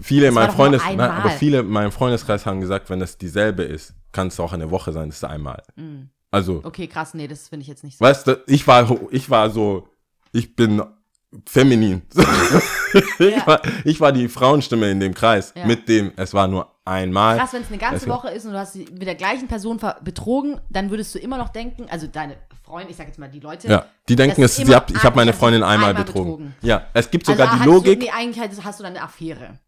viele 0.00 0.28
in 0.28 0.34
meinem 0.34 0.52
Freundes, 0.52 0.82
einmal. 0.82 1.08
nein, 1.08 1.16
aber 1.18 1.30
viele 1.30 1.60
in 1.60 1.68
meinem 1.68 1.92
Freundeskreis 1.92 2.46
haben 2.46 2.60
gesagt, 2.60 2.88
wenn 2.88 3.02
es 3.02 3.18
dieselbe 3.18 3.62
ist, 3.64 3.94
kann 4.12 4.28
es 4.28 4.38
auch 4.40 4.52
eine 4.52 4.70
Woche 4.70 4.92
sein, 4.92 5.08
das 5.08 5.16
ist 5.18 5.24
einmal. 5.24 5.62
Also, 6.30 6.60
Okay, 6.64 6.86
krass, 6.86 7.14
nee, 7.14 7.28
das 7.28 7.48
finde 7.48 7.62
ich 7.62 7.68
jetzt 7.68 7.84
nicht 7.84 7.98
so. 7.98 8.04
weißt 8.04 8.26
du, 8.26 8.42
ich 8.46 8.66
war, 8.66 8.88
ich 9.10 9.28
war 9.30 9.50
so, 9.50 9.88
ich 10.32 10.54
bin 10.56 10.82
feminin. 11.46 12.02
ich, 13.18 13.46
war, 13.46 13.60
ich 13.84 14.00
war 14.00 14.12
die 14.12 14.28
Frauenstimme 14.28 14.90
in 14.90 15.00
dem 15.00 15.14
Kreis, 15.14 15.52
Ja. 15.56 15.66
mit 15.66 15.88
dem, 15.88 16.12
es 16.16 16.34
war 16.34 16.46
nur 16.46 16.68
einmal. 16.84 17.38
Krass, 17.38 17.52
wenn 17.52 17.62
es 17.62 17.68
eine 17.68 17.78
ganze 17.78 17.94
Deswegen- 18.06 18.12
Woche 18.12 18.28
ist 18.30 18.44
und 18.44 18.52
du 18.52 18.58
hast 18.58 18.72
sie 18.74 18.86
mit 18.90 19.06
der 19.06 19.14
gleichen 19.14 19.48
Person 19.48 19.78
betrogen, 20.02 20.60
dann 20.70 20.90
würdest 20.90 21.14
du 21.14 21.18
immer 21.18 21.38
noch 21.38 21.48
denken, 21.50 21.86
also 21.90 22.06
deine 22.06 22.36
Freunde, 22.62 22.90
ich 22.90 22.96
sag 22.96 23.06
jetzt 23.06 23.18
mal 23.18 23.28
die 23.28 23.40
Leute. 23.40 23.68
Ja, 23.68 23.86
die 24.08 24.16
denken, 24.16 24.42
es, 24.42 24.56
sie 24.56 24.74
hab, 24.74 24.90
ich 24.90 25.02
habe 25.02 25.16
meine 25.16 25.32
Freundin 25.32 25.62
einmal, 25.62 25.90
einmal 25.90 26.04
betrogen. 26.04 26.30
betrogen. 26.32 26.54
Ja, 26.62 26.86
es 26.94 27.10
gibt 27.10 27.28
also 27.28 27.38
sogar 27.38 27.54
die 27.54 27.60
hattest 27.60 27.74
Logik. 27.74 28.00
Du, 28.00 28.06
nee, 28.06 28.12
eigentlich 28.12 28.64
hast 28.64 28.78
du 28.80 28.82
dann 28.84 28.94
eine 28.96 29.02
Affäre. 29.04 29.58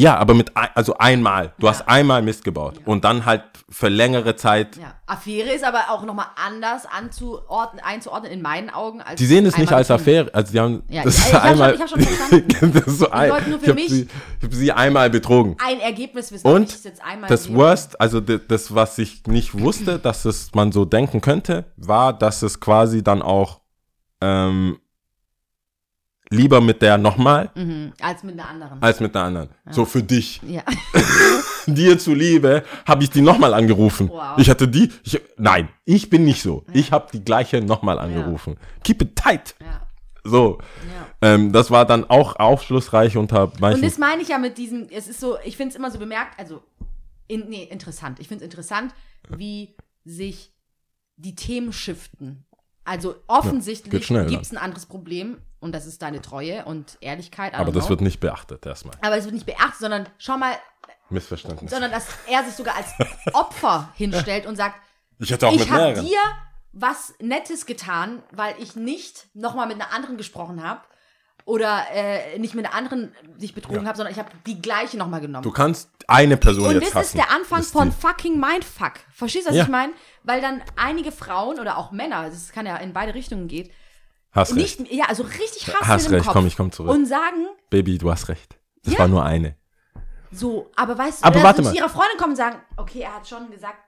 Ja, 0.00 0.16
aber 0.16 0.32
mit, 0.34 0.56
ein, 0.56 0.68
also 0.76 0.96
einmal. 0.98 1.54
Du 1.58 1.66
Ja. 1.66 1.72
hast 1.72 1.88
einmal 1.88 2.22
Mist 2.22 2.44
gebaut. 2.44 2.80
Und 2.84 3.02
dann 3.04 3.26
halt 3.26 3.42
für 3.68 3.88
längere 3.88 4.36
Zeit. 4.36 4.76
Ja. 4.76 4.94
Affäre 5.06 5.50
ist 5.50 5.64
aber 5.64 5.90
auch 5.90 6.04
nochmal 6.04 6.26
anders 6.36 6.86
anzuordnen, 6.86 7.82
einzuordnen 7.84 8.30
in 8.30 8.40
meinen 8.40 8.70
Augen. 8.70 9.02
Als 9.02 9.16
Die 9.18 9.26
sehen 9.26 9.44
es 9.44 9.56
nicht 9.58 9.70
einmal 9.70 9.78
als. 9.80 9.90
Affäre. 9.90 10.32
Also 10.32 10.52
die 10.52 10.60
haben 10.60 10.82
Ja, 10.88 11.02
das 11.02 11.18
ich- 11.18 11.24
ist 11.24 11.28
ich 11.30 11.34
hab 11.34 11.42
schon- 11.42 11.50
einmal. 11.50 11.74
ich 11.74 11.80
hab 11.80 11.88
schon 11.88 12.00
verstanden. 12.00 12.72
das 12.74 12.86
ist 12.86 12.98
so 13.00 13.10
ein, 13.10 13.28
läuft 13.28 13.48
nur 13.48 13.58
für 13.58 13.64
ich 13.64 13.70
habe 13.70 13.88
sie, 13.88 14.02
ich 14.38 14.44
hab 14.44 14.54
sie 14.54 14.72
einmal 14.72 15.10
betrogen. 15.10 15.56
Ein 15.58 15.80
Ergebnis 15.80 16.30
wissen 16.30 16.46
Und 16.46 16.68
ist 16.72 16.84
jetzt 16.84 17.02
einmal 17.04 17.28
das. 17.28 17.52
Worst, 17.52 18.00
also 18.00 18.20
das, 18.20 18.72
was 18.72 18.98
ich 18.98 19.26
nicht 19.26 19.58
wusste, 19.58 19.98
dass 19.98 20.24
es 20.24 20.54
man 20.54 20.70
so 20.70 20.84
denken 20.84 21.20
könnte, 21.20 21.64
war, 21.76 22.12
dass 22.16 22.42
es 22.42 22.60
quasi 22.60 23.02
dann 23.02 23.20
auch 23.20 23.62
ähm, 24.20 24.78
lieber 26.30 26.60
mit 26.60 26.82
der 26.82 26.98
nochmal 26.98 27.50
Mhm, 27.54 27.92
als 28.00 28.22
mit 28.22 28.34
einer 28.38 28.48
anderen. 28.48 28.82
als 28.82 29.00
mit 29.00 29.14
der 29.14 29.22
anderen. 29.22 29.48
So 29.70 29.84
für 29.84 30.02
dich. 30.02 30.40
ja. 30.46 30.62
Dir 31.66 31.98
zuliebe 31.98 32.64
habe 32.86 33.02
ich 33.04 33.10
die 33.10 33.20
nochmal 33.20 33.52
angerufen. 33.52 34.08
Wow. 34.08 34.38
Ich 34.38 34.48
hatte 34.48 34.66
die. 34.68 34.90
Ich, 35.04 35.20
nein, 35.36 35.68
ich 35.84 36.08
bin 36.08 36.24
nicht 36.24 36.40
so. 36.42 36.64
Ich 36.72 36.92
habe 36.92 37.08
die 37.12 37.22
gleiche 37.22 37.60
nochmal 37.60 37.98
angerufen. 37.98 38.56
Keep 38.84 39.02
it 39.02 39.16
tight. 39.16 39.54
ja. 39.60 39.82
So. 40.24 40.58
Ja. 41.22 41.34
Ähm, 41.34 41.52
das 41.52 41.70
war 41.70 41.84
dann 41.86 42.08
auch 42.08 42.36
aufschlussreich 42.36 43.16
unter 43.16 43.44
Und 43.44 43.60
manchen. 43.60 43.82
das 43.82 43.98
meine 43.98 44.20
ich 44.22 44.28
ja 44.28 44.38
mit 44.38 44.58
diesem, 44.58 44.86
es 44.90 45.08
ist 45.08 45.20
so, 45.20 45.38
ich 45.44 45.56
finde 45.56 45.70
es 45.70 45.76
immer 45.76 45.90
so 45.90 45.98
bemerkt, 45.98 46.38
also, 46.38 46.62
in, 47.28 47.48
nee, 47.48 47.64
interessant. 47.64 48.18
Ich 48.20 48.28
finde 48.28 48.44
es 48.44 48.46
interessant, 48.46 48.94
wie 49.36 49.74
sich 50.04 50.52
die 51.16 51.34
Themen 51.34 51.72
shiften. 51.72 52.44
Also 52.84 53.14
offensichtlich 53.26 54.06
schnell 54.06 54.26
gibt 54.26 54.42
es 54.42 54.52
ein 54.52 54.58
anderes 54.58 54.86
Problem 54.86 55.38
und 55.60 55.72
das 55.72 55.86
ist 55.86 56.02
deine 56.02 56.20
Treue 56.22 56.64
und 56.64 56.98
Ehrlichkeit. 57.00 57.54
Aber 57.54 57.72
das 57.72 57.84
know. 57.84 57.90
wird 57.90 58.00
nicht 58.02 58.20
beachtet 58.20 58.64
erstmal. 58.66 58.94
aber 59.00 59.16
es 59.16 59.24
wird 59.24 59.34
nicht 59.34 59.46
beachtet, 59.46 59.78
sondern 59.80 60.06
schau 60.18 60.36
mal, 60.38 60.54
Missverständnis. 61.10 61.70
sondern 61.70 61.90
dass 61.90 62.06
er 62.30 62.44
sich 62.44 62.54
sogar 62.54 62.76
als 62.76 62.88
Opfer 63.34 63.90
hinstellt 63.96 64.46
und 64.46 64.56
sagt, 64.56 64.76
Ich 65.18 65.30
hätte 65.30 65.48
auch 65.48 65.52
ich 65.52 65.60
mit 65.60 65.70
habe 65.70 65.82
mehreren. 65.84 66.04
dir 66.06 66.18
was 66.72 67.14
Nettes 67.18 67.66
getan, 67.66 68.22
weil 68.30 68.54
ich 68.60 68.76
nicht 68.76 69.26
nochmal 69.34 69.66
mit 69.66 69.80
einer 69.80 69.92
anderen 69.92 70.16
gesprochen 70.16 70.62
habe 70.62 70.82
oder 71.44 71.86
äh, 71.94 72.38
nicht 72.38 72.54
mit 72.54 72.66
einer 72.66 72.74
anderen 72.74 73.12
dich 73.38 73.54
betrogen 73.54 73.88
habe, 73.88 73.96
sondern 73.96 74.12
ich 74.12 74.18
habe 74.18 74.28
die 74.46 74.60
gleiche 74.60 74.98
nochmal 74.98 75.22
genommen. 75.22 75.42
Du 75.42 75.50
kannst 75.50 75.88
eine 76.06 76.36
Person 76.36 76.66
Und 76.66 76.74
jetzt 76.74 76.88
das 76.88 76.94
hassen. 76.94 77.18
ist 77.18 77.26
der 77.26 77.34
Anfang 77.34 77.58
Das 77.60 77.66
ist 77.68 77.72
von 77.72 77.90
fucking 77.90 78.38
Mindfuck. 78.38 78.92
Verstehst 79.12 79.46
du, 79.46 79.50
was 79.50 79.56
Ja. 79.56 79.62
ich 79.64 79.70
meine? 79.70 79.94
Weil 80.24 80.42
dann 80.42 80.62
einige 80.76 81.10
Frauen 81.10 81.58
oder 81.58 81.78
auch 81.78 81.90
Männer, 81.90 82.28
das 82.28 82.52
kann 82.52 82.66
ja 82.66 82.76
in 82.76 82.92
beide 82.92 83.14
Richtungen 83.14 83.48
gehen, 83.48 83.70
Hast 84.32 84.54
recht. 84.56 84.80
nicht, 84.80 84.92
ja, 84.92 85.06
also 85.06 85.22
richtig 85.22 85.66
Hass 85.68 85.88
Hast 85.88 86.04
in 86.06 86.10
den 86.10 86.14
recht, 86.16 86.26
Kopf 86.26 86.34
komm, 86.34 86.46
ich 86.46 86.56
komm 86.56 86.70
zurück. 86.72 86.90
und 86.92 87.06
sagen 87.06 87.46
Baby, 87.70 87.98
du 87.98 88.10
hast 88.10 88.28
recht. 88.28 88.58
Das 88.84 88.94
Ja. 88.94 89.00
war 89.00 89.08
nur 89.08 89.24
eine. 89.24 89.56
so, 90.30 90.70
aber 90.76 90.96
weißt 90.98 91.22
du, 91.22 91.26
Aber 91.26 91.42
warte 91.42 91.62
zu 91.62 91.74
ihrer 91.74 91.88
Freundin 91.88 92.18
kommen 92.18 92.32
und 92.32 92.36
sagen, 92.36 92.58
okay, 92.76 93.00
er 93.00 93.14
hat 93.14 93.26
schon 93.28 93.50
gesagt, 93.50 93.78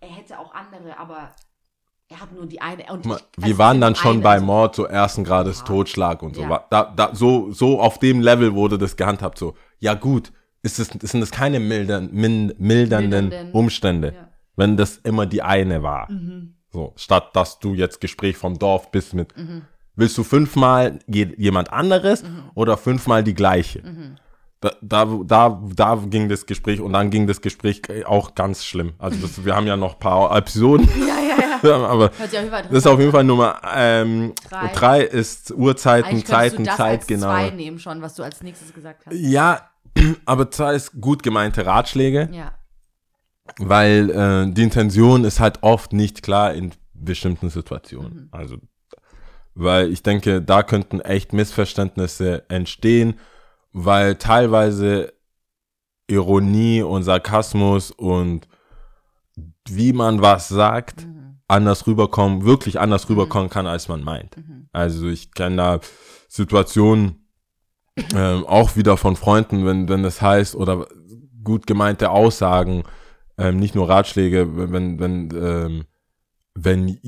er 0.00 0.08
hätte 0.10 0.38
auch 0.38 0.54
andere, 0.54 0.98
aber 0.98 1.34
er 2.08 2.20
hat 2.20 2.32
nur 2.32 2.44
die 2.46 2.60
eine. 2.60 2.84
Und 2.92 3.06
ich- 3.06 3.12
wir 3.12 3.44
also 3.44 3.58
waren 3.58 3.80
dann 3.80 3.94
schon 3.94 4.14
eine, 4.16 4.22
bei 4.22 4.32
also- 4.34 4.44
Mord, 4.44 4.74
so 4.76 4.84
ersten 4.84 5.24
Grades 5.24 5.64
Totschlag 5.64 6.22
und 6.22 6.36
so. 6.36 6.42
Ja. 6.42 6.66
Da, 6.70 6.92
da, 6.94 7.14
so, 7.14 7.50
so 7.52 7.80
auf 7.80 7.98
dem 7.98 8.20
Level 8.20 8.54
wurde 8.54 8.76
das 8.76 8.96
gehandhabt. 8.96 9.38
So, 9.38 9.54
ja 9.78 9.94
gut, 9.94 10.30
ist 10.62 10.78
es, 10.78 10.88
sind 10.88 11.20
das 11.22 11.30
keine 11.30 11.58
mildern, 11.58 12.10
min, 12.12 12.52
mildernden 12.58 13.28
Mildernden. 13.28 13.52
Umstände, 13.52 14.12
Ja. 14.14 14.22
Mhm. 14.22 14.26
wenn 14.56 14.76
das 14.76 14.98
immer 14.98 15.24
die 15.26 15.40
eine 15.42 15.82
war. 15.82 16.08
So, 16.72 16.92
statt 16.96 17.30
dass 17.36 17.58
du 17.58 17.74
jetzt 17.74 18.00
Gespräch 18.00 18.36
vom 18.36 18.58
Dorf 18.58 18.90
bist 18.90 19.12
mit, 19.14 19.36
Mhm. 19.36 19.62
willst 19.94 20.16
du 20.16 20.24
fünfmal 20.24 20.98
je, 21.06 21.28
jemand 21.36 21.72
anderes 21.72 22.24
oder 22.54 22.76
fünfmal 22.76 23.22
die 23.22 23.34
gleiche? 23.34 23.82
Mhm. 23.82 24.16
Da, 24.62 24.70
da, 24.80 25.04
da, 25.24 25.60
da 25.74 25.96
ging 26.08 26.28
das 26.28 26.46
Gespräch 26.46 26.80
und 26.80 26.92
dann 26.92 27.10
ging 27.10 27.26
das 27.26 27.40
Gespräch 27.40 27.82
auch 28.06 28.34
ganz 28.36 28.64
schlimm. 28.64 28.92
Also 28.98 29.18
das, 29.20 29.44
wir 29.44 29.56
haben 29.56 29.66
ja 29.66 29.76
noch 29.76 29.94
ein 29.94 29.98
paar 29.98 30.34
Episoden, 30.36 30.88
Ja, 31.00 31.68
ja, 31.68 31.68
ja. 31.68 31.86
aber 31.86 32.08
das 32.10 32.70
ist 32.70 32.86
auf 32.86 33.00
jeden 33.00 33.10
Fall 33.10 33.24
Nummer 33.24 33.60
ähm, 33.74 34.32
Drei. 34.48 34.68
drei 34.68 35.00
ist 35.02 35.50
Uhrzeiten, 35.50 36.24
Zeiten, 36.24 36.64
Zeit, 36.64 36.78
als 36.80 37.06
genau. 37.08 37.26
zwei 37.26 37.50
nehmen 37.50 37.80
schon, 37.80 38.00
was 38.02 38.14
du 38.14 38.22
als 38.22 38.40
nächstes 38.42 38.72
gesagt 38.72 39.04
hast. 39.06 39.14
Ja, 39.16 39.68
aber 40.26 40.48
zwei 40.50 40.74
ist 40.74 41.00
gut 41.00 41.22
gemeinte 41.24 41.66
Ratschläge, 41.66 42.28
Ja. 42.32 42.52
Weil 43.58 44.10
äh, 44.10 44.52
die 44.52 44.62
Intention 44.62 45.24
ist 45.24 45.40
halt 45.40 45.62
oft 45.62 45.92
nicht 45.92 46.22
klar 46.22 46.54
in 46.54 46.72
bestimmten 46.94 47.50
Situationen. 47.50 48.28
Also, 48.30 48.56
weil 49.54 49.92
ich 49.92 50.02
denke, 50.02 50.40
da 50.40 50.62
könnten 50.62 51.00
echt 51.00 51.32
Missverständnisse 51.32 52.48
entstehen, 52.48 53.18
weil 53.72 54.16
teilweise 54.16 55.12
Ironie 56.06 56.82
und 56.82 57.02
Sarkasmus 57.02 57.90
und 57.90 58.48
wie 59.68 59.92
man 59.92 60.20
was 60.20 60.48
sagt, 60.48 61.06
anders 61.48 61.86
rüberkommen, 61.86 62.44
wirklich 62.44 62.80
anders 62.80 63.08
rüberkommen 63.08 63.50
kann, 63.50 63.66
als 63.66 63.88
man 63.88 64.02
meint. 64.02 64.36
Also 64.72 65.08
ich 65.08 65.32
kenne 65.32 65.56
da 65.56 65.80
Situationen, 66.28 67.26
ähm, 68.14 68.46
auch 68.46 68.76
wieder 68.76 68.96
von 68.96 69.16
Freunden, 69.16 69.66
wenn, 69.66 69.88
wenn 69.88 70.02
das 70.02 70.22
heißt, 70.22 70.54
oder 70.54 70.86
gut 71.44 71.66
gemeinte 71.66 72.10
Aussagen, 72.10 72.84
ähm, 73.42 73.56
nicht 73.58 73.74
nur 73.74 73.88
Ratschläge, 73.88 74.70
wenn, 74.72 74.98
wenn, 74.98 75.28
ähm, 75.34 75.84
wenn 76.54 76.98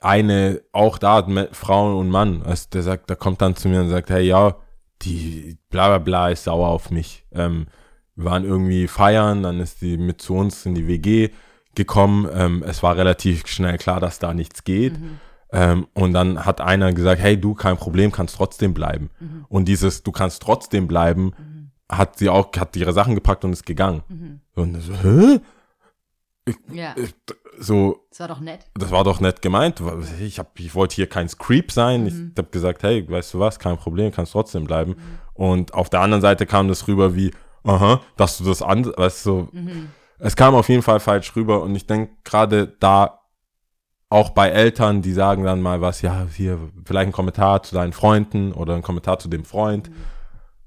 eine, 0.00 0.60
auch 0.72 0.98
da, 0.98 1.26
Me- 1.26 1.48
Frau 1.52 1.98
und 1.98 2.08
Mann, 2.08 2.42
also 2.42 2.66
der 2.72 2.82
sagt, 2.82 3.10
der 3.10 3.16
kommt 3.16 3.40
dann 3.42 3.56
zu 3.56 3.68
mir 3.68 3.80
und 3.80 3.88
sagt, 3.90 4.10
hey, 4.10 4.24
ja, 4.26 4.56
die 5.02 5.58
bla 5.70 5.88
bla 5.88 5.98
bla 5.98 6.28
ist 6.30 6.44
sauer 6.44 6.68
auf 6.68 6.90
mich. 6.90 7.26
Ähm, 7.32 7.66
wir 8.14 8.26
waren 8.26 8.44
irgendwie 8.44 8.86
feiern, 8.88 9.42
dann 9.42 9.58
ist 9.60 9.80
die 9.80 9.96
mit 9.96 10.20
zu 10.20 10.34
uns 10.34 10.66
in 10.66 10.74
die 10.74 10.86
WG 10.86 11.30
gekommen. 11.74 12.28
Ähm, 12.32 12.62
es 12.66 12.82
war 12.82 12.96
relativ 12.96 13.46
schnell 13.46 13.78
klar, 13.78 13.98
dass 14.00 14.18
da 14.18 14.34
nichts 14.34 14.62
geht. 14.64 14.94
Ähm, 15.50 15.86
und 15.94 16.12
dann 16.12 16.44
hat 16.44 16.60
einer 16.60 16.92
gesagt, 16.92 17.20
hey, 17.20 17.38
du, 17.40 17.54
kein 17.54 17.76
Problem, 17.76 18.12
kannst 18.12 18.36
trotzdem 18.36 18.72
bleiben. 18.74 19.10
Und 19.48 19.66
dieses, 19.66 20.02
du 20.02 20.12
kannst 20.12 20.42
trotzdem 20.42 20.86
bleiben, 20.86 21.32
hat 21.90 22.18
sie 22.18 22.28
auch, 22.28 22.50
hat 22.56 22.76
ihre 22.76 22.92
Sachen 22.92 23.14
gepackt 23.14 23.44
und 23.44 23.52
ist 23.52 23.66
gegangen. 23.66 24.02
Und 24.54 24.80
so, 24.80 24.92
hä? 24.94 25.40
Ja, 26.70 26.94
So, 27.58 28.04
das 28.10 28.20
war 28.20 28.28
doch 28.28 28.40
nett. 28.40 28.60
das 28.74 28.90
war 28.90 29.04
doch 29.04 29.20
nett 29.20 29.42
gemeint. 29.42 29.80
Ich, 30.20 30.38
hab, 30.38 30.58
ich 30.58 30.74
wollte 30.74 30.96
hier 30.96 31.08
kein 31.08 31.28
Creep 31.28 31.70
sein. 31.70 32.06
Ich 32.06 32.14
habe 32.38 32.50
gesagt, 32.50 32.82
hey, 32.82 33.08
weißt 33.08 33.34
du 33.34 33.38
was, 33.38 33.58
kein 33.58 33.76
Problem, 33.76 34.10
kannst 34.10 34.32
trotzdem 34.32 34.64
bleiben. 34.64 34.96
Und 35.34 35.74
auf 35.74 35.88
der 35.90 36.00
anderen 36.00 36.20
Seite 36.22 36.46
kam 36.46 36.68
das 36.68 36.88
rüber 36.88 37.14
wie, 37.14 37.32
aha, 37.64 38.00
dass 38.16 38.38
du 38.38 38.44
das 38.44 38.62
an, 38.62 38.84
weißt 38.96 39.26
du, 39.26 39.48
es 40.18 40.34
kam 40.36 40.54
auf 40.54 40.68
jeden 40.68 40.82
Fall 40.82 40.98
falsch 41.00 41.34
rüber. 41.36 41.62
Und 41.62 41.74
ich 41.76 41.86
denke 41.86 42.12
gerade 42.24 42.68
da 42.80 43.20
auch 44.08 44.30
bei 44.30 44.50
Eltern, 44.50 45.00
die 45.02 45.12
sagen 45.12 45.44
dann 45.44 45.62
mal 45.62 45.80
was, 45.80 46.02
ja, 46.02 46.26
hier, 46.34 46.58
vielleicht 46.84 47.08
ein 47.08 47.12
Kommentar 47.12 47.62
zu 47.62 47.74
deinen 47.74 47.92
Freunden 47.92 48.52
oder 48.52 48.74
ein 48.74 48.82
Kommentar 48.82 49.18
zu 49.18 49.28
dem 49.28 49.44
Freund. 49.44 49.90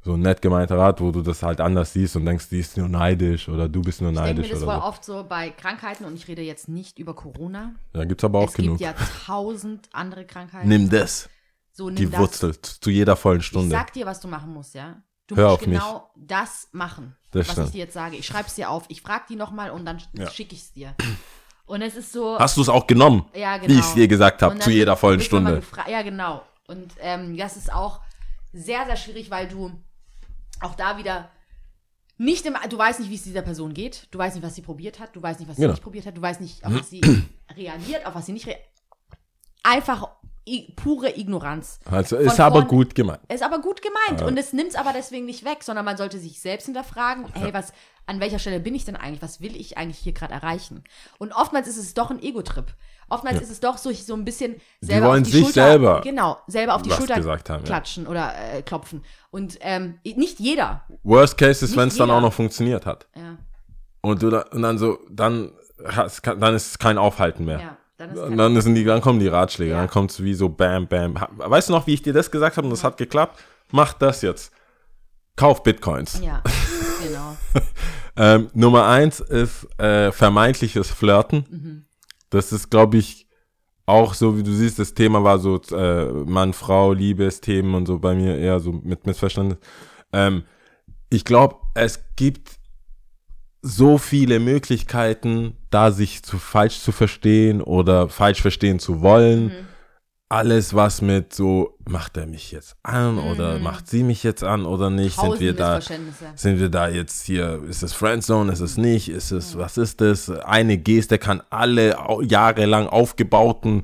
So 0.06 0.14
ein 0.14 0.19
nett 0.19 0.40
gemeinter 0.40 0.77
Rat, 0.77 1.02
wo 1.02 1.10
du 1.11 1.23
das 1.23 1.41
halt 1.41 1.60
anders 1.60 1.91
siehst 1.94 2.15
und 2.15 2.26
denkst, 2.26 2.48
die 2.49 2.60
ist 2.60 2.77
nur 2.77 2.88
neidisch 2.88 3.49
oder 3.49 3.68
du 3.68 3.82
bist 3.82 4.02
nur 4.02 4.11
Ich 4.11 4.15
denke 4.18 4.30
mir 4.30 4.36
neidisch 4.36 4.52
das 4.52 4.61
oder 4.61 4.76
so. 4.80 4.84
oft 4.88 5.03
so 5.03 5.26
bei 5.27 5.49
Krankheiten 5.49 6.06
und 6.06 6.14
ich 6.14 6.27
rede 6.27 6.44
jetzt 6.44 6.68
nicht 6.69 6.99
über 6.99 7.15
Corona. 7.15 7.73
Da 7.91 8.06
gibt's 8.06 8.23
aber 8.23 8.38
auch 8.38 8.49
es 8.49 8.53
genug. 8.53 8.77
gibt 8.77 8.82
ja 8.82 8.94
tausend 9.26 9.90
andere 9.94 10.23
Krankheiten. 10.26 10.69
Nimm 10.69 10.91
das, 10.91 11.27
so, 11.72 11.88
nimm 11.90 11.95
die 11.95 12.10
das. 12.11 12.19
Wurzel, 12.19 12.61
zu 12.61 12.91
jeder 12.91 13.15
vollen 13.15 13.40
Ich 13.40 13.48
Stunde. 13.48 13.72
sag 13.72 13.94
dir, 13.94 14.06
was 14.06 14.19
du 14.19 14.27
machen 14.27 14.53
musst, 14.53 14.76
ja? 14.76 15.02
Du 15.26 15.36
Hör 15.38 15.49
musst 15.49 15.61
auf 15.64 15.68
mich. 15.68 15.80
genau 15.80 16.11
das 16.15 16.68
machen, 16.72 17.15
Das 17.32 17.48
was 17.48 17.53
stimmt. 17.53 17.68
ich 17.69 17.72
dir 17.73 17.77
jetzt 17.80 17.94
sage. 17.95 18.15
Ich 18.15 18.27
schreib's 18.27 18.53
dir 18.53 18.69
auf, 18.69 18.84
ich 18.90 19.02
frag 19.02 19.26
die 19.26 19.36
nochmal 19.36 19.72
und 19.72 19.86
dann 19.86 19.99
Ja. 20.14 20.30
schicke 20.30 20.53
ich's 20.53 20.72
dir. 20.72 20.94
Und 21.65 21.82
es 21.82 21.95
ist 21.95 22.11
so. 22.11 22.38
Hast 22.38 22.57
du 22.57 22.61
es 22.61 22.69
auch 22.69 22.86
genommen? 22.86 23.26
Ja, 23.34 23.60
Wie 23.65 23.73
ich 23.73 23.80
es 23.80 23.95
dir 23.95 24.07
gesagt 24.07 24.44
habe, 24.44 24.60
zu 24.60 24.69
jeder 24.69 24.95
vollen 24.98 25.19
Stunde. 25.19 25.64
Ja, 25.90 26.03
genau. 26.03 26.44
Und 26.68 26.94
ähm, 26.99 27.36
das 27.36 27.57
ist 27.57 27.73
auch 27.73 28.02
sehr, 28.53 28.86
sehr 28.86 28.98
schwierig, 28.98 29.32
weil 29.32 29.48
du 29.48 29.72
auch 30.61 30.76
da 30.76 30.98
wieder 30.98 31.30
nicht 32.18 32.45
im, 32.45 32.56
du 32.69 32.77
weißt 32.77 32.99
nicht, 32.99 33.10
wie 33.10 33.15
es 33.15 33.23
dieser 33.23 33.41
Person 33.41 33.73
geht, 33.73 34.07
du 34.11 34.18
weißt 34.19 34.36
nicht, 34.36 34.45
was 34.45 34.56
sie 34.56 34.61
probiert 34.61 34.99
hat, 34.99 35.15
du 35.15 35.22
weißt 35.22 35.40
nicht, 35.40 35.49
was 35.49 35.57
sie 35.57 35.61
Genau. 35.64 35.73
nicht 35.73 35.84
probiert 35.84 36.06
hat, 36.06 36.15
du 36.18 36.22
weißt 36.22 36.40
nicht, 36.41 36.65
auf 36.65 36.73
was 36.73 36.90
sie 36.90 37.02
reagiert, 37.56 38.06
auf 38.06 38.15
was 38.15 38.26
sie 38.26 38.32
nicht 38.34 38.48
reagiert. 38.48 38.65
Einfach 39.64 40.07
pure 40.76 41.18
Ignoranz. 41.18 41.80
Also 41.86 42.18
ist 42.18 42.40
aber 42.40 42.65
gut 42.65 42.94
gemeint. 42.94 43.19
Ist 43.34 43.41
aber 43.44 43.60
gut 43.60 43.82
gemeint 43.82 44.22
und 44.22 44.38
es 44.38 44.53
nimmt 44.53 44.69
es 44.69 44.76
aber 44.76 44.94
deswegen 44.94 45.26
nicht 45.26 45.44
weg, 45.44 45.64
sondern 45.64 45.86
man 45.86 45.98
sollte 45.98 46.19
sich 46.19 46.40
selbst 46.40 46.65
hinterfragen, 46.65 47.26
hey, 47.34 47.52
was, 47.53 47.73
an 48.06 48.19
welcher 48.19 48.38
Stelle 48.38 48.60
bin 48.60 48.76
ich 48.76 48.86
denn 48.86 48.95
eigentlich? 48.95 49.23
Was 49.23 49.41
will 49.41 49.56
ich 49.56 49.77
eigentlich 49.77 49.98
hier 49.98 50.14
gerade 50.14 50.34
erreichen? 50.34 50.84
Und 51.18 51.32
oftmals 51.34 51.68
ist 51.68 51.77
es 51.77 51.95
doch 51.95 52.11
ein 52.11 52.22
Ego-Trip. 52.22 52.68
Oftmals 53.10 53.41
ist 53.41 53.52
es 53.52 53.60
doch 53.60 53.77
so, 53.77 53.91
so 53.91 54.14
ein 54.15 54.26
bisschen 54.26 54.56
selber 54.82 55.07
wollen 55.10 55.22
auf 55.22 55.27
die 55.27 55.34
sich 55.34 55.44
Schulter, 55.45 55.69
selber 55.69 56.02
genau, 56.02 56.38
selber 56.48 56.76
auf 56.76 56.82
die 56.82 56.91
Schulter 56.91 57.15
gesagt 57.15 57.49
haben, 57.49 57.61
ja. 57.61 57.65
klatschen 57.68 58.07
oder 58.07 58.34
äh, 58.53 58.61
klopfen. 58.61 59.03
Und 59.32 59.57
ähm, 59.61 59.99
nicht 60.03 60.40
jeder. 60.40 60.84
Worst 61.03 61.38
case 61.38 61.64
ist, 61.65 61.76
wenn 61.77 61.90
es 61.90 61.98
dann 61.98 62.10
auch 62.11 62.22
noch 62.22 62.34
funktioniert 62.34 62.86
hat. 62.86 63.07
Ja, 63.15 63.38
Und 64.02 64.22
du 64.23 64.30
da, 64.30 64.41
und 64.52 64.61
dann 64.64 64.77
so, 64.77 64.99
dann, 65.10 65.52
hast- 65.86 66.22
dann 66.26 66.56
ist 66.56 66.68
es 66.72 66.80
kein 66.80 66.98
Aufhalten 66.98 67.45
mehr. 67.45 67.60
ja. 67.60 67.77
Dann 67.98 68.10
ist 68.11 68.19
Und 68.19 68.36
dann, 68.38 68.60
sind 68.60 68.76
die, 68.76 68.84
dann 68.84 68.99
kommen 68.99 69.19
die 69.19 69.27
Ratschläge, 69.30 69.72
Ja. 69.72 69.77
dann 69.77 69.90
kommt 69.90 70.11
es 70.11 70.22
wie 70.22 70.34
so 70.34 70.49
Bam, 70.49 70.88
Bam. 70.88 71.15
Weißt 71.38 71.69
du 71.69 71.73
noch, 71.73 71.88
wie 71.88 71.94
ich 71.94 72.02
dir 72.02 72.11
das 72.11 72.30
gesagt 72.30 72.57
habe 72.57 72.68
und 72.68 72.72
das 72.72 72.84
hat 72.84 72.98
geklappt? 72.98 73.40
Mach 73.72 73.94
das 73.94 74.22
jetzt. 74.22 74.52
Kauf 75.38 75.64
Bitcoins. 75.64 76.19
ja, 76.23 76.41
genau. 77.06 77.38
Ähm, 78.18 78.49
Nummer 78.53 78.88
eins 78.88 79.19
ist 79.19 79.68
äh, 79.77 80.10
vermeintliches 80.14 80.90
Flirten. 80.90 81.45
Mhm. 81.49 81.86
Das 82.30 82.52
ist, 82.52 82.69
glaube 82.69 82.97
ich, 82.97 83.27
auch 83.85 84.14
so, 84.14 84.38
wie 84.38 84.43
du 84.43 84.52
siehst, 84.52 84.80
das 84.80 84.93
Thema 84.93 85.23
war 85.23 85.38
so 85.39 85.61
äh, 85.72 86.06
Mann, 86.26 86.53
Frau, 86.53 86.93
Liebesthemen 86.93 87.76
und 87.76 87.85
so 87.85 87.99
bei 87.99 88.15
mir 88.15 88.38
eher 88.38 88.60
so 88.60 88.72
mit 88.72 89.06
Missverständnis. 89.06 89.60
Ähm, 90.11 90.43
ich 91.10 91.23
glaube, 91.23 91.57
es 91.76 92.03
gibt 92.15 92.52
so 93.61 93.97
viele 93.97 94.39
Möglichkeiten, 94.39 95.57
da 95.69 95.91
sich 95.91 96.23
zu 96.23 96.38
falsch 96.38 96.80
zu 96.80 96.91
verstehen 96.91 97.61
oder 97.61 98.10
falsch 98.10 98.41
verstehen 98.41 98.80
zu 98.80 99.02
wollen. 99.02 99.45
Mhm. 99.45 99.68
Alles, 100.27 100.73
was 100.73 101.03
mit 101.03 101.34
so, 101.34 101.77
macht 101.88 102.18
er 102.18 102.26
mich 102.26 102.52
jetzt 102.52 102.76
an 102.81 103.19
oder 103.19 103.60
macht 103.60 103.88
sie 103.88 104.02
mich 104.02 104.23
jetzt 104.23 104.43
an 104.43 104.65
oder 104.65 104.89
nicht, 104.89 105.19
sind 105.19 105.35
Mhm. 105.35 105.39
Wir 105.39 105.53
da, 105.53 105.80
sind 106.35 106.60
wir 106.60 106.69
da 106.69 106.89
jetzt 106.89 107.26
hier, 107.26 107.61
ist 107.69 107.84
es 107.84 107.93
Friendzone, 107.93 108.52
ist 108.52 108.60
es 108.60 108.76
nicht, 108.76 109.10
ist 109.10 109.31
es, 109.31 109.56
was 109.56 109.77
ist 109.77 110.02
das? 110.02 110.30
Eine 110.30 110.80
Geste 110.80 111.19
kann 111.19 111.43
alle 111.52 111.95
jahrelang 112.23 112.88
aufgebauten 112.88 113.84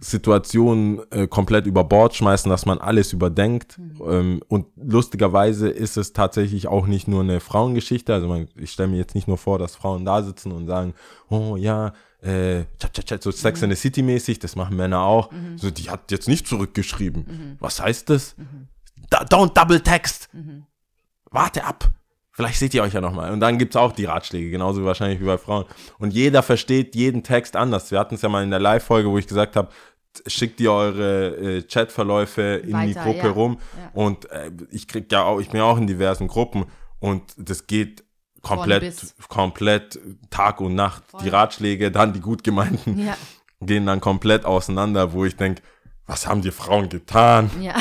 Situationen 0.00 1.00
äh, 1.10 1.26
komplett 1.26 1.66
über 1.66 1.84
Bord 1.84 2.14
schmeißen, 2.14 2.50
dass 2.50 2.66
man 2.66 2.78
alles 2.78 3.12
überdenkt. 3.12 3.78
Ähm, 4.04 4.42
und 4.48 4.66
lustigerweise 4.76 5.68
ist 5.68 5.96
es 5.96 6.12
tatsächlich 6.12 6.68
auch 6.68 6.86
nicht 6.86 7.08
nur 7.08 7.22
eine 7.22 7.40
Frauengeschichte. 7.40 8.12
Also 8.12 8.28
man, 8.28 8.48
ich 8.56 8.72
stelle 8.72 8.88
mir 8.88 8.98
jetzt 8.98 9.14
nicht 9.14 9.28
nur 9.28 9.38
vor, 9.38 9.58
dass 9.58 9.74
Frauen 9.76 10.04
da 10.04 10.22
sitzen 10.22 10.52
und 10.52 10.66
sagen, 10.66 10.94
oh 11.28 11.56
ja, 11.56 11.92
äh, 12.26 12.64
so 13.20 13.30
Sex 13.30 13.62
in 13.62 13.70
the 13.70 13.76
City 13.76 14.02
mäßig, 14.02 14.38
das 14.38 14.56
machen 14.56 14.76
Männer 14.76 15.00
auch. 15.00 15.30
So, 15.56 15.70
die 15.70 15.90
hat 15.90 16.10
jetzt 16.10 16.28
nicht 16.28 16.46
zurückgeschrieben. 16.46 17.56
Was 17.60 17.80
heißt 17.80 18.10
das? 18.10 18.34
Da, 19.10 19.22
don't 19.22 19.54
double 19.54 19.80
text 19.80 20.28
warte 21.30 21.64
ab. 21.64 21.90
Vielleicht 22.32 22.58
seht 22.58 22.74
ihr 22.74 22.82
euch 22.82 22.92
ja 22.92 23.00
nochmal. 23.00 23.32
Und 23.32 23.40
dann 23.40 23.56
gibt 23.56 23.74
es 23.74 23.80
auch 23.80 23.92
die 23.92 24.04
Ratschläge, 24.04 24.50
genauso 24.50 24.84
wahrscheinlich 24.84 25.20
wie 25.20 25.24
bei 25.24 25.38
Frauen. 25.38 25.64
Und 25.98 26.12
jeder 26.12 26.42
versteht 26.42 26.94
jeden 26.94 27.22
Text 27.22 27.56
anders. 27.56 27.90
Wir 27.90 27.98
hatten 27.98 28.16
es 28.16 28.22
ja 28.22 28.28
mal 28.28 28.42
in 28.44 28.50
der 28.50 28.58
Live-Folge, 28.58 29.08
wo 29.08 29.16
ich 29.16 29.26
gesagt 29.26 29.56
habe, 29.56 29.70
schickt 30.26 30.60
ihr 30.60 30.72
eure 30.72 31.36
äh, 31.36 31.62
Chatverläufe 31.62 32.42
in 32.62 32.68
die 32.68 32.72
Weiter, 32.72 33.04
Gruppe 33.04 33.26
ja. 33.26 33.30
rum. 33.30 33.58
Ja. 33.78 33.90
Und 33.94 34.30
äh, 34.30 34.50
ich 34.70 34.86
krieg 34.86 35.10
ja 35.10 35.24
auch, 35.24 35.40
ich 35.40 35.48
bin 35.48 35.58
ja 35.58 35.64
auch 35.64 35.78
in 35.78 35.86
diversen 35.86 36.28
Gruppen 36.28 36.66
und 37.00 37.22
das 37.38 37.66
geht 37.66 38.04
komplett, 38.48 39.14
komplett 39.28 39.98
Tag 40.30 40.60
und 40.60 40.74
Nacht. 40.74 41.02
Voll. 41.08 41.22
Die 41.22 41.28
Ratschläge, 41.28 41.90
dann 41.90 42.12
die 42.12 42.20
gut 42.20 42.44
gemeinten, 42.44 42.98
Ja, 42.98 43.16
gehen 43.60 43.86
dann 43.86 44.00
komplett 44.00 44.44
auseinander, 44.44 45.12
wo 45.12 45.24
ich 45.24 45.36
denke, 45.36 45.62
was 46.06 46.26
haben 46.26 46.42
die 46.42 46.50
Frauen 46.50 46.88
getan? 46.88 47.50
ja. 47.60 47.74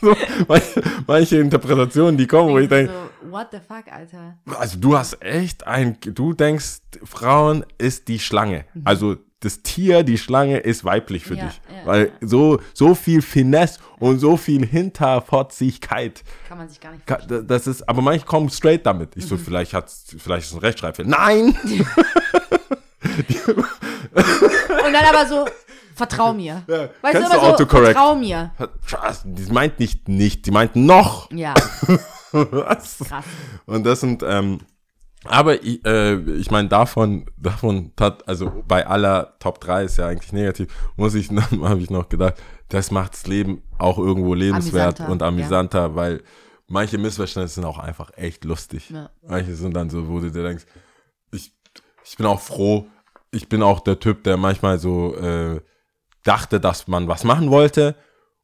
manche, 0.48 0.82
manche 1.06 1.36
Interpretationen, 1.38 2.16
die 2.16 2.26
kommen, 2.26 2.50
wo 2.50 2.58
ich 2.58 2.68
denke, 2.68 2.92
so, 2.92 3.30
what 3.30 3.48
the 3.50 3.58
fuck, 3.58 3.90
Alter? 3.90 4.38
also 4.58 4.78
du 4.78 4.96
hast 4.96 5.22
echt 5.22 5.66
ein, 5.66 5.98
du 6.00 6.32
denkst, 6.32 6.80
Frauen 7.04 7.64
ist 7.78 8.08
die 8.08 8.18
Schlange. 8.18 8.64
Also 8.84 9.16
das 9.40 9.60
Tier, 9.62 10.02
die 10.02 10.16
Schlange 10.18 10.58
ist 10.58 10.84
weiblich 10.84 11.24
für. 11.24 11.34
Ja, 11.34 11.44
dich. 11.46 11.60
ja, 11.68 11.86
Weil 11.86 12.12
so, 12.22 12.58
so 12.72 12.94
viel 12.94 13.20
Finesse 13.22 13.80
und 13.98 14.18
so 14.18 14.36
viel 14.36 14.64
Hinterfotzigkeit. 14.66 16.24
Kann 16.48 16.58
man 16.58 16.68
sich 16.68 16.80
gar 16.80 16.92
nicht 16.92 17.02
da- 17.08 17.18
Das 17.42 17.66
ist, 17.66 17.86
aber 17.88 18.00
manche 18.02 18.24
kommen 18.24 18.48
straight 18.50 18.86
damit. 18.86 19.10
Ich 19.16 19.24
Mhm. 19.24 19.28
so, 19.28 19.36
vielleicht 19.36 19.74
hat's, 19.74 20.06
vielleicht 20.18 20.44
ist 20.46 20.50
es 20.52 20.56
ein 20.56 20.60
Rechtschreibfehler. 20.60 21.08
Nein! 21.08 21.54
Und 24.14 24.92
dann 24.92 25.04
aber 25.14 25.26
so, 25.26 25.44
vertrau 25.94 26.32
mir. 26.32 26.62
Ja, 26.66 26.76
Weißt 26.78 26.90
kennst 27.02 27.32
du, 27.32 27.36
immer 27.38 27.56
so, 27.58 27.66
vertrau 27.66 28.14
mir. 28.14 28.50
Die 29.24 29.52
meint 29.52 29.78
nicht 29.78 30.08
nicht, 30.08 30.46
die 30.46 30.50
meint 30.50 30.76
noch. 30.76 31.30
Ja, 31.30 31.54
Was? 32.32 32.98
krass. 32.98 33.24
Und 33.66 33.84
das 33.84 34.00
sind, 34.00 34.22
ähm, 34.26 34.60
aber 35.28 35.62
ich, 35.62 35.84
äh, 35.84 36.14
ich 36.38 36.50
meine, 36.50 36.68
davon, 36.68 37.26
davon 37.36 37.92
tat, 37.96 38.26
also 38.28 38.62
bei 38.66 38.86
aller 38.86 39.36
Top 39.38 39.60
3 39.60 39.84
ist 39.84 39.98
ja 39.98 40.06
eigentlich 40.06 40.32
negativ, 40.32 40.68
muss 40.96 41.14
ich, 41.14 41.30
habe 41.62 41.80
ich 41.80 41.90
noch 41.90 42.08
gedacht, 42.08 42.34
das 42.68 42.90
macht 42.90 43.14
das 43.14 43.26
Leben 43.26 43.62
auch 43.78 43.98
irgendwo 43.98 44.34
lebenswert 44.34 45.00
Amüsanter, 45.00 45.12
und 45.12 45.22
amüsanter, 45.22 45.94
weil 45.94 46.22
manche 46.68 46.98
Missverständnisse 46.98 47.56
sind 47.56 47.64
auch 47.64 47.78
einfach 47.78 48.10
echt 48.16 48.44
lustig. 48.44 48.90
Ja. 48.90 49.10
Manche 49.22 49.54
sind 49.54 49.74
dann 49.74 49.90
so, 49.90 50.08
wo 50.08 50.20
du 50.20 50.30
dir 50.30 50.42
denkst, 50.42 50.64
ich, 51.32 51.52
ich 52.04 52.16
bin 52.16 52.26
auch 52.26 52.40
froh, 52.40 52.86
ich 53.30 53.48
bin 53.48 53.62
auch 53.62 53.80
der 53.80 54.00
Typ, 54.00 54.24
der 54.24 54.36
manchmal 54.36 54.78
so 54.78 55.14
äh, 55.16 55.60
dachte, 56.24 56.60
dass 56.60 56.88
man 56.88 57.08
was 57.08 57.24
machen 57.24 57.50
wollte 57.50 57.94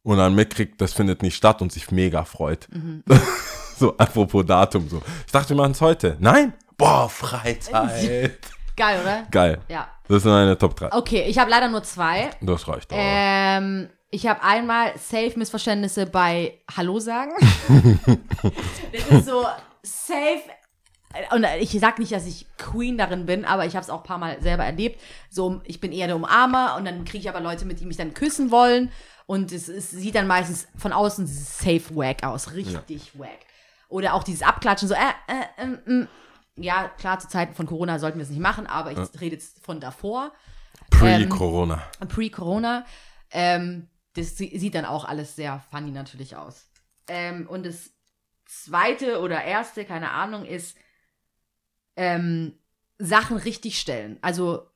und 0.03 0.19
dann 0.19 0.35
mitkriegt, 0.35 0.81
das 0.81 0.93
findet 0.93 1.23
nicht 1.23 1.37
statt 1.37 1.63
und 1.63 1.73
sich 1.73 1.91
mega 1.91 2.25
freut. 2.25 2.69
Mhm. 2.73 3.03
so, 3.77 3.97
apropos 3.97 4.45
Datum, 4.47 4.89
so. 4.89 5.03
Ich 5.27 5.33
dachte, 5.33 5.51
wir 5.51 5.57
machen 5.57 5.73
es 5.73 5.81
heute. 5.81 6.17
Nein? 6.21 6.55
Boah, 6.77 7.09
Freizeit. 7.09 8.39
Geil, 8.77 9.01
oder? 9.01 9.27
Geil. 9.31 9.61
Ja. 9.69 9.89
Das 10.09 10.23
sind 10.23 10.32
meine 10.32 10.57
Top 10.57 10.77
3. 10.77 10.93
Okay, 10.93 11.24
ich 11.27 11.39
habe 11.39 11.51
leider 11.51 11.69
nur 11.69 11.82
zwei. 11.82 12.31
Das 12.40 12.66
reicht 12.69 12.93
auch. 12.93 12.97
Ähm, 12.99 13.89
ich 14.11 14.27
habe 14.27 14.43
einmal 14.43 14.93
safe 14.99 15.32
Missverständnisse 15.36 16.07
bei 16.07 16.61
Hallo 16.77 16.99
sagen. 16.99 17.32
das 18.93 19.09
ist 19.09 19.27
so 19.27 19.47
safe. 19.82 20.43
Und 21.35 21.47
ich 21.61 21.70
sag 21.78 21.99
nicht, 21.99 22.12
dass 22.12 22.27
ich 22.27 22.47
Queen 22.57 22.97
darin 22.97 23.27
bin, 23.27 23.44
aber 23.44 23.66
ich 23.66 23.74
habe 23.74 23.85
es 23.85 23.90
auch 23.90 24.01
ein 24.01 24.07
paar 24.07 24.19
Mal 24.19 24.40
selber 24.40 24.65
erlebt. 24.65 25.01
So, 25.31 25.61
ich 25.65 25.81
bin 25.81 25.93
eher 25.93 26.07
der 26.07 26.16
Umarmer 26.16 26.77
und 26.77 26.85
dann 26.85 27.05
kriege 27.05 27.19
ich 27.19 27.28
aber 27.28 27.40
Leute 27.40 27.65
mit, 27.65 27.81
die 27.81 27.86
mich 27.86 27.97
dann 27.97 28.15
küssen 28.15 28.51
wollen. 28.51 28.90
Und 29.27 29.53
es, 29.53 29.69
es 29.69 29.90
sieht 29.90 30.15
dann 30.15 30.27
meistens 30.27 30.69
von 30.77 30.93
außen 30.93 31.27
safe 31.27 31.94
wack 31.94 32.24
aus. 32.24 32.53
Richtig 32.53 33.19
wack. 33.19 33.39
Oder 33.89 34.15
auch 34.15 34.24
dieses 34.24 34.43
Abklatschen, 34.43 34.89
so, 34.89 34.94
äh, 34.94 34.99
äh, 34.99 35.62
ähm, 35.62 35.78
ähm. 35.86 36.09
Ja, 36.57 36.89
klar, 36.89 37.19
zu 37.19 37.29
Zeiten 37.29 37.55
von 37.55 37.66
Corona 37.66 37.99
sollten 37.99 38.19
wir 38.19 38.24
es 38.24 38.31
nicht 38.31 38.41
machen, 38.41 38.66
aber 38.66 38.93
ich 38.93 38.99
rede 39.20 39.37
jetzt 39.37 39.65
von 39.65 39.81
davor, 39.81 40.33
Pre-Corona. 40.91 41.83
pre-Corona. 42.09 42.85
Ähm, 43.31 43.89
das 44.15 44.37
sie- 44.37 44.59
sieht 44.59 44.74
dann 44.74 44.85
auch 44.85 45.05
alles 45.07 45.37
sehr 45.37 45.61
funny 45.70 45.91
natürlich 45.91 46.37
aus. 46.37 46.66
Ähm, 47.09 47.47
und 47.49 47.65
das 47.65 47.91
zweite 48.45 49.20
oder 49.20 49.43
erste, 49.43 49.85
keine 49.87 50.11
Ahnung, 50.11 50.45
ist 50.45 50.77
ähm, 51.97 52.59
Sachen 52.99 53.37
richtigstellen. 53.39 54.19
Also 54.23 54.69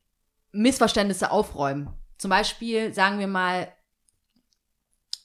Missverständnisse 0.52 1.30
aufräumen. 1.30 1.90
Zum 2.18 2.30
Beispiel, 2.30 2.94
sagen 2.94 3.18
wir 3.18 3.26
mal, 3.26 3.70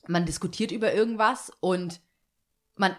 man 0.07 0.25
diskutiert 0.25 0.71
über 0.71 0.93
irgendwas 0.93 1.51
und 1.61 2.01
man 2.75 2.95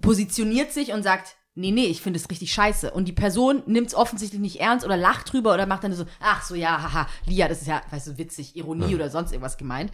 positioniert 0.00 0.72
sich 0.72 0.92
und 0.92 1.02
sagt, 1.02 1.36
nee, 1.54 1.70
nee, 1.70 1.86
ich 1.86 2.00
finde 2.00 2.18
es 2.18 2.30
richtig 2.30 2.52
scheiße. 2.52 2.90
Und 2.92 3.06
die 3.06 3.12
Person 3.12 3.62
nimmt 3.66 3.88
es 3.88 3.94
offensichtlich 3.94 4.40
nicht 4.40 4.60
ernst 4.60 4.84
oder 4.84 4.96
lacht 4.96 5.32
drüber 5.32 5.54
oder 5.54 5.66
macht 5.66 5.84
dann 5.84 5.92
so, 5.92 6.06
ach 6.20 6.42
so, 6.42 6.54
ja, 6.54 6.82
haha, 6.82 7.08
Lia, 7.26 7.48
das 7.48 7.62
ist 7.62 7.68
ja, 7.68 7.82
weißt 7.90 8.08
du, 8.08 8.18
witzig, 8.18 8.56
Ironie 8.56 8.94
oder 8.94 9.10
sonst 9.10 9.32
irgendwas 9.32 9.58
gemeint. 9.58 9.92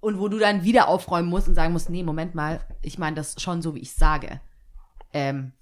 Und 0.00 0.18
wo 0.18 0.28
du 0.28 0.38
dann 0.38 0.62
wieder 0.62 0.88
aufräumen 0.88 1.28
musst 1.28 1.48
und 1.48 1.54
sagen 1.54 1.72
musst, 1.72 1.90
nee, 1.90 2.02
Moment 2.02 2.34
mal, 2.34 2.60
ich 2.82 2.98
meine 2.98 3.16
das 3.16 3.40
schon 3.40 3.62
so, 3.62 3.74
wie 3.74 3.80
ich 3.80 3.92
sage. 3.92 4.40
Ähm, 5.12 5.52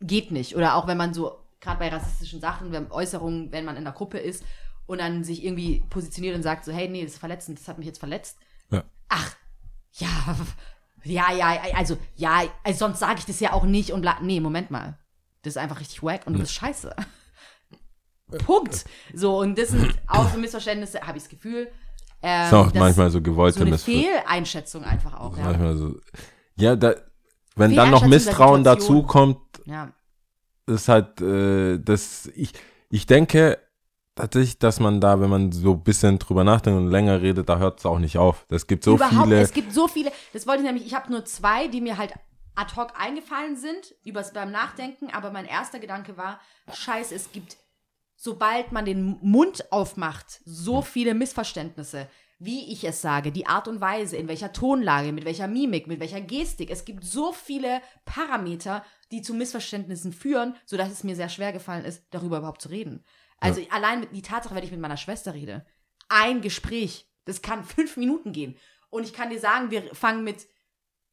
geht 0.00 0.30
nicht. 0.30 0.56
Oder 0.56 0.74
auch 0.74 0.86
wenn 0.86 0.96
man 0.96 1.14
so, 1.14 1.38
gerade 1.60 1.78
bei 1.78 1.88
rassistischen 1.88 2.40
Sachen, 2.40 2.72
wenn 2.72 2.90
Äußerungen, 2.90 3.52
wenn 3.52 3.64
man 3.64 3.76
in 3.76 3.84
der 3.84 3.92
Gruppe 3.92 4.18
ist 4.18 4.44
und 4.86 4.98
dann 4.98 5.24
sich 5.24 5.44
irgendwie 5.44 5.82
positioniert 5.90 6.36
und 6.36 6.42
sagt 6.42 6.64
so, 6.64 6.72
hey, 6.72 6.88
nee, 6.88 7.02
das 7.02 7.12
ist 7.12 7.18
verletzend, 7.18 7.58
das 7.58 7.68
hat 7.68 7.78
mich 7.78 7.86
jetzt 7.86 7.98
verletzt. 7.98 8.38
Ja. 8.70 8.84
Ach, 9.08 9.36
ja, 9.92 10.36
ja, 11.04 11.32
ja, 11.32 11.56
also, 11.74 11.96
ja, 12.16 12.42
also 12.64 12.78
sonst 12.78 13.00
sage 13.00 13.18
ich 13.18 13.26
das 13.26 13.40
ja 13.40 13.52
auch 13.52 13.64
nicht 13.64 13.92
und 13.92 14.02
bla, 14.02 14.18
nee, 14.20 14.40
Moment 14.40 14.70
mal. 14.70 14.98
Das 15.42 15.52
ist 15.52 15.58
einfach 15.58 15.80
richtig 15.80 16.02
wack 16.02 16.26
und 16.26 16.34
du 16.34 16.40
bist 16.40 16.52
scheiße. 16.52 16.94
Punkt. 18.44 18.84
So, 19.14 19.38
und 19.38 19.56
das 19.56 19.68
sind 19.68 19.94
auch 20.06 20.30
so 20.30 20.38
Missverständnisse, 20.38 21.00
habe 21.00 21.16
ich 21.16 21.24
das 21.24 21.30
Gefühl. 21.30 21.68
Ähm, 22.20 22.46
Ist 22.46 22.52
auch 22.52 22.74
manchmal 22.74 23.10
so 23.10 23.22
gewollte 23.22 23.58
so 23.58 23.64
eine 23.64 23.70
Missverständnisse. 23.70 24.18
Fehleinschätzung 24.20 24.84
einfach 24.84 25.14
auch, 25.14 25.36
ja. 25.38 25.44
Manchmal 25.44 25.76
so. 25.76 25.94
Ja, 26.56 26.76
da, 26.76 26.94
wenn 27.54 27.74
dann 27.74 27.90
noch 27.90 28.04
Misstrauen 28.06 28.64
Situation. 28.64 28.96
dazu 28.96 29.06
kommt, 29.06 29.40
ja. 29.64 29.92
ist 30.66 30.88
halt, 30.88 31.20
äh, 31.20 31.78
das, 31.78 32.26
ich, 32.34 32.52
ich 32.90 33.06
denke 33.06 33.58
tatsächlich, 34.18 34.58
dass 34.58 34.80
man 34.80 35.00
da, 35.00 35.20
wenn 35.20 35.30
man 35.30 35.52
so 35.52 35.72
ein 35.72 35.82
bisschen 35.82 36.18
drüber 36.18 36.44
nachdenkt 36.44 36.78
und 36.78 36.90
länger 36.90 37.22
redet, 37.22 37.48
da 37.48 37.58
hört 37.58 37.78
es 37.78 37.86
auch 37.86 37.98
nicht 37.98 38.18
auf. 38.18 38.46
Es 38.50 38.66
gibt 38.66 38.84
so 38.84 38.96
Überhaupt, 38.96 39.24
viele. 39.24 39.40
es 39.40 39.52
gibt 39.52 39.72
so 39.72 39.88
viele, 39.88 40.12
das 40.32 40.46
wollte 40.46 40.62
ich 40.62 40.66
nämlich, 40.66 40.86
ich 40.86 40.94
habe 40.94 41.10
nur 41.10 41.24
zwei, 41.24 41.68
die 41.68 41.80
mir 41.80 41.96
halt 41.96 42.14
ad 42.54 42.74
hoc 42.76 42.92
eingefallen 42.98 43.56
sind, 43.56 43.94
übers 44.04 44.32
beim 44.32 44.50
Nachdenken, 44.50 45.10
aber 45.12 45.30
mein 45.30 45.46
erster 45.46 45.78
Gedanke 45.78 46.16
war, 46.16 46.40
scheiße, 46.72 47.14
es 47.14 47.30
gibt, 47.30 47.56
sobald 48.16 48.72
man 48.72 48.84
den 48.84 49.18
Mund 49.22 49.70
aufmacht, 49.70 50.40
so 50.44 50.82
viele 50.82 51.14
Missverständnisse, 51.14 52.08
wie 52.40 52.72
ich 52.72 52.84
es 52.84 53.00
sage, 53.00 53.30
die 53.32 53.46
Art 53.46 53.68
und 53.68 53.80
Weise, 53.80 54.16
in 54.16 54.28
welcher 54.28 54.52
Tonlage, 54.52 55.12
mit 55.12 55.24
welcher 55.24 55.48
Mimik, 55.48 55.86
mit 55.86 56.00
welcher 56.00 56.20
Gestik. 56.20 56.70
Es 56.70 56.84
gibt 56.84 57.04
so 57.04 57.32
viele 57.32 57.80
Parameter, 58.04 58.84
die 59.10 59.22
zu 59.22 59.34
Missverständnissen 59.34 60.12
führen, 60.12 60.54
sodass 60.64 60.90
es 60.90 61.04
mir 61.04 61.16
sehr 61.16 61.28
schwer 61.28 61.52
gefallen 61.52 61.84
ist, 61.84 62.04
darüber 62.10 62.38
überhaupt 62.38 62.62
zu 62.62 62.68
reden. 62.68 63.04
Also 63.40 63.60
allein 63.70 64.00
mit, 64.00 64.14
die 64.14 64.22
Tatsache, 64.22 64.54
wenn 64.54 64.64
ich 64.64 64.70
mit 64.70 64.80
meiner 64.80 64.96
Schwester 64.96 65.34
rede, 65.34 65.64
ein 66.08 66.40
Gespräch, 66.40 67.08
das 67.24 67.42
kann 67.42 67.64
fünf 67.64 67.96
Minuten 67.96 68.32
gehen. 68.32 68.56
Und 68.90 69.04
ich 69.04 69.12
kann 69.12 69.30
dir 69.30 69.38
sagen, 69.38 69.70
wir 69.70 69.94
fangen 69.94 70.24
mit 70.24 70.46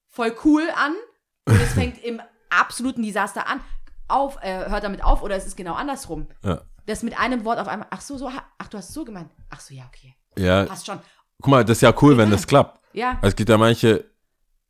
voll 0.07 0.35
cool 0.45 0.63
an 0.75 0.93
und 1.45 1.61
es 1.61 1.73
fängt 1.75 2.03
im 2.03 2.21
absoluten 2.49 3.03
Desaster 3.03 3.47
an. 3.47 3.59
Auf, 4.07 4.37
äh, 4.43 4.69
hört 4.69 4.83
damit 4.83 5.03
auf 5.03 5.23
oder 5.23 5.35
es 5.35 5.45
ist 5.47 5.57
genau 5.57 5.73
andersrum. 5.73 6.27
ja, 6.43 6.61
Das 6.85 7.01
mit 7.03 7.19
einem 7.19 7.43
Wort 7.43 7.59
auf 7.59 7.67
einmal, 7.67 7.87
ach 7.89 8.01
so, 8.01 8.17
so, 8.17 8.29
ach, 8.57 8.67
du 8.67 8.77
hast 8.77 8.89
es 8.89 8.93
so 8.93 9.03
gemeint. 9.03 9.31
Ach 9.49 9.59
so, 9.59 9.73
ja, 9.73 9.83
okay. 9.87 10.15
ja, 10.37 10.65
Passt 10.65 10.85
schon. 10.85 10.99
guck 11.41 11.51
mal, 11.51 11.65
das 11.65 11.77
ist 11.79 11.81
ja 11.81 11.93
cool, 12.01 12.15
wenn 12.17 12.29
das 12.29 12.45
klappt. 12.47 12.79
Ja. 12.93 13.19
Es 13.23 13.35
gibt 13.35 13.49
ja 13.49 13.57
manche, 13.57 14.05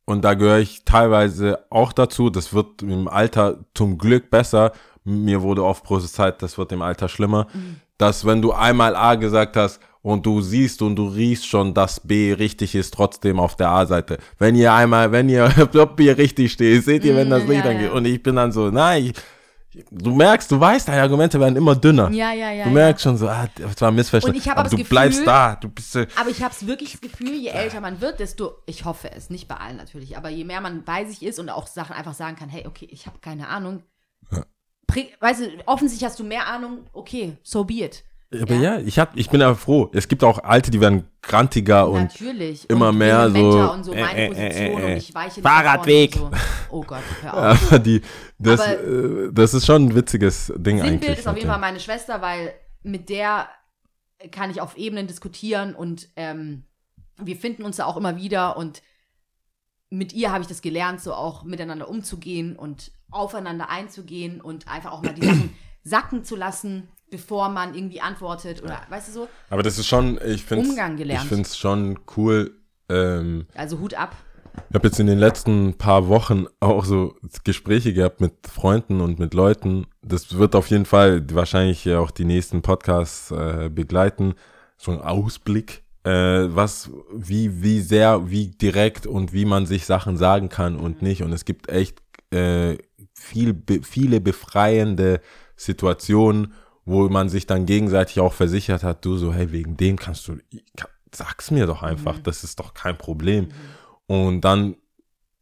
und 0.05 0.23
da 0.23 0.33
gehöre 0.33 0.59
ich 0.59 0.85
teilweise 0.85 1.65
auch 1.69 1.91
dazu, 1.93 2.29
das 2.29 2.53
wird 2.53 2.81
im 2.81 3.07
Alter 3.07 3.65
zum 3.73 3.97
Glück 3.97 4.29
besser. 4.29 4.71
Mir 5.05 5.41
wurde 5.43 5.63
oft 5.63 5.83
prophezeit, 5.83 6.41
das 6.41 6.57
wird 6.57 6.71
im 6.71 6.81
Alter 6.81 7.07
schlimmer, 7.07 7.47
dass 7.97 8.25
wenn 8.25 8.41
du 8.41 8.51
einmal 8.51 8.95
A 8.95 9.15
gesagt 9.15 9.55
hast 9.55 9.79
und 10.01 10.25
du 10.25 10.41
siehst 10.41 10.81
und 10.81 10.95
du 10.95 11.07
riechst 11.07 11.47
schon, 11.47 11.73
dass 11.73 11.99
B 11.99 12.33
richtig 12.33 12.75
ist, 12.75 12.93
trotzdem 12.93 13.39
auf 13.39 13.55
der 13.55 13.69
A-Seite. 13.69 14.17
Wenn 14.39 14.55
ihr 14.55 14.73
einmal, 14.73 15.11
wenn 15.11 15.29
ihr, 15.29 15.51
ob 15.79 15.99
ihr 15.99 16.17
richtig 16.17 16.51
steht, 16.51 16.83
seht 16.83 17.05
ihr, 17.05 17.15
wenn 17.15 17.29
das 17.29 17.43
Mm, 17.43 17.49
Licht 17.51 17.65
ja, 17.65 17.71
angeht. 17.71 17.85
ja. 17.87 17.91
Und 17.93 18.05
ich 18.05 18.21
bin 18.21 18.35
dann 18.35 18.51
so, 18.51 18.69
nein, 18.71 19.05
ich, 19.05 19.83
du 19.91 20.13
merkst, 20.15 20.51
du 20.51 20.59
weißt, 20.59 20.87
deine 20.87 21.01
Argumente 21.01 21.39
werden 21.39 21.55
immer 21.55 21.75
dünner. 21.75 22.09
Ja, 22.11 22.33
ja, 22.33 22.51
ja. 22.51 22.63
Du 22.65 22.69
ja. 22.69 22.73
merkst 22.73 23.03
schon 23.03 23.17
so, 23.17 23.27
ah, 23.29 23.47
das 23.55 23.79
war 23.81 23.89
ein 23.89 23.95
Missverständnis. 23.95 24.43
Und 24.43 24.45
ich 24.47 24.51
aber 24.51 24.61
aber 24.61 24.69
du 24.69 24.77
das 24.77 24.89
bleibst 24.89 25.19
Gefühl- 25.19 25.25
da, 25.25 25.55
du 25.55 25.69
bist 25.69 25.91
so, 25.91 25.99
Aber 26.19 26.29
ich 26.29 26.41
habe 26.43 26.53
es 26.53 26.65
wirklich 26.67 26.93
das 26.93 27.01
Gefühl, 27.01 27.33
je 27.33 27.49
älter 27.49 27.79
man 27.81 28.01
wird, 28.01 28.19
desto, 28.19 28.53
ich 28.65 28.85
hoffe 28.85 29.11
es, 29.11 29.29
nicht 29.29 29.47
bei 29.47 29.55
allen 29.55 29.77
natürlich, 29.77 30.17
aber 30.17 30.29
je 30.29 30.43
mehr 30.45 30.61
man 30.61 30.83
bei 30.83 31.05
sich 31.05 31.23
ist 31.23 31.39
und 31.39 31.49
auch 31.49 31.67
Sachen 31.67 31.95
einfach 31.95 32.13
sagen 32.15 32.35
kann, 32.35 32.49
hey, 32.49 32.65
okay, 32.67 32.87
ich 32.89 33.05
habe 33.07 33.17
keine 33.21 33.47
Ahnung. 33.49 33.83
Weißt 35.19 35.41
du, 35.41 35.45
offensichtlich 35.65 36.07
hast 36.09 36.19
du 36.19 36.23
mehr 36.23 36.47
Ahnung, 36.47 36.79
okay, 36.93 37.33
so 37.43 37.63
be 37.63 37.83
it. 37.85 38.03
Aber 38.41 38.55
ja, 38.55 38.79
ich, 38.79 38.99
hab, 38.99 39.15
ich 39.15 39.29
bin 39.29 39.41
aber 39.41 39.55
froh. 39.55 39.89
Es 39.93 40.07
gibt 40.07 40.23
auch 40.23 40.43
Alte, 40.43 40.69
die 40.71 40.81
werden 40.81 41.07
grantiger 41.21 41.87
und 41.87 42.01
Natürlich. 42.03 42.69
immer 42.69 42.89
und 42.89 42.97
mehr 42.97 43.29
so, 43.29 43.71
Und 43.71 43.83
so 43.83 43.93
äh, 43.93 44.01
meine 44.01 44.19
äh, 44.19 44.27
Position 44.27 44.65
äh, 44.81 44.85
und 44.85 44.91
ich 44.97 45.15
weiche 45.15 45.39
nicht 45.39 45.47
Fahrradweg. 45.47 46.15
So. 46.15 46.31
Oh 46.69 46.81
Gott, 46.83 47.03
hör 47.21 47.33
auf. 47.51 47.71
aber 47.71 47.79
die, 47.79 48.01
das, 48.39 48.59
Aber- 48.59 49.31
das 49.31 49.53
ist 49.53 49.65
schon 49.65 49.85
ein 49.87 49.95
witziges 49.95 50.51
Ding 50.57 50.81
eigentlich. 50.81 50.89
Sinnbild 50.91 51.19
ist 51.19 51.27
auf 51.27 51.37
jeden 51.37 51.49
Fall 51.49 51.59
meine 51.59 51.79
Schwester, 51.79 52.21
weil 52.21 52.53
mit 52.83 53.09
der 53.09 53.47
kann 54.31 54.49
ich 54.49 54.59
auf 54.59 54.75
Ebenen 54.77 55.07
diskutieren 55.07 55.75
und 55.75 56.09
ähm, 56.15 56.63
wir 57.17 57.35
finden 57.35 57.63
uns 57.63 57.77
da 57.77 57.85
auch 57.85 57.95
immer 57.97 58.17
wieder 58.17 58.57
und 58.57 58.81
mit 59.89 60.13
ihr 60.13 60.31
habe 60.31 60.41
ich 60.41 60.47
das 60.47 60.61
gelernt, 60.61 61.01
so 61.01 61.13
auch 61.13 61.43
miteinander 61.43 61.89
umzugehen 61.89 62.55
und 62.55 62.91
aufeinander 63.11 63.69
einzugehen 63.69 64.41
und 64.41 64.67
einfach 64.67 64.91
auch 64.91 65.01
mal 65.03 65.13
die 65.13 65.25
Sachen 65.25 65.49
sacken 65.83 66.23
zu 66.23 66.35
lassen, 66.35 66.87
bevor 67.11 67.49
man 67.49 67.75
irgendwie 67.75 68.01
antwortet 68.01 68.63
oder 68.63 68.81
weißt 68.89 69.09
du 69.09 69.11
so? 69.13 69.27
Aber 69.49 69.63
das 69.63 69.77
ist 69.77 69.87
schon, 69.87 70.19
ich 70.25 70.43
finde 70.43 70.67
Umgang 70.67 70.97
gelernt. 70.97 71.23
ich 71.23 71.29
finde 71.29 71.43
es 71.43 71.57
schon 71.57 71.99
cool. 72.17 72.55
Ähm, 72.89 73.45
Also 73.55 73.79
Hut 73.79 73.93
ab. 73.93 74.15
ich 74.69 74.75
habe 74.75 74.87
jetzt 74.87 74.99
in 74.99 75.07
den 75.07 75.19
letzten 75.19 75.75
paar 75.75 76.07
Wochen 76.07 76.45
auch 76.59 76.83
so 76.83 77.15
Gespräche 77.43 77.93
gehabt 77.93 78.21
mit 78.21 78.33
Freunden 78.47 79.01
und 79.01 79.19
mit 79.19 79.33
Leuten. 79.33 79.85
Das 80.01 80.37
wird 80.37 80.55
auf 80.55 80.67
jeden 80.71 80.85
Fall 80.85 81.23
wahrscheinlich 81.33 81.85
ja 81.85 81.99
auch 81.99 82.11
die 82.11 82.25
nächsten 82.25 82.61
Podcasts 82.63 83.31
äh, 83.31 83.69
begleiten. 83.73 84.33
So 84.77 84.91
ein 84.91 84.99
Ausblick, 84.99 85.83
was, 86.09 86.91
wie, 87.13 87.63
wie 87.63 87.79
sehr, 87.81 88.29
wie 88.29 88.47
direkt 88.47 89.07
und 89.07 89.33
wie 89.33 89.45
man 89.45 89.65
sich 89.65 89.85
Sachen 89.85 90.17
sagen 90.17 90.49
kann 90.49 90.75
und 90.75 91.01
nicht. 91.01 91.23
Und 91.23 91.33
es 91.33 91.45
gibt 91.45 91.69
echt 91.69 92.01
äh, 92.31 92.77
viel, 93.13 93.53
be, 93.53 93.81
viele 93.81 94.21
befreiende 94.21 95.21
Situationen, 95.55 96.53
wo 96.85 97.09
man 97.09 97.29
sich 97.29 97.47
dann 97.47 97.65
gegenseitig 97.65 98.19
auch 98.19 98.33
versichert 98.33 98.83
hat, 98.83 99.03
du 99.03 99.17
so, 99.17 99.33
hey, 99.33 99.51
wegen 99.51 99.77
dem 99.77 99.97
kannst 99.97 100.27
du, 100.27 100.37
sag's 101.11 101.49
mir 101.49 101.65
doch 101.65 101.81
einfach, 101.81 102.19
das 102.19 102.43
ist 102.43 102.59
doch 102.59 102.73
kein 102.73 102.97
Problem. 102.97 103.49
Und 104.05 104.41
dann 104.41 104.75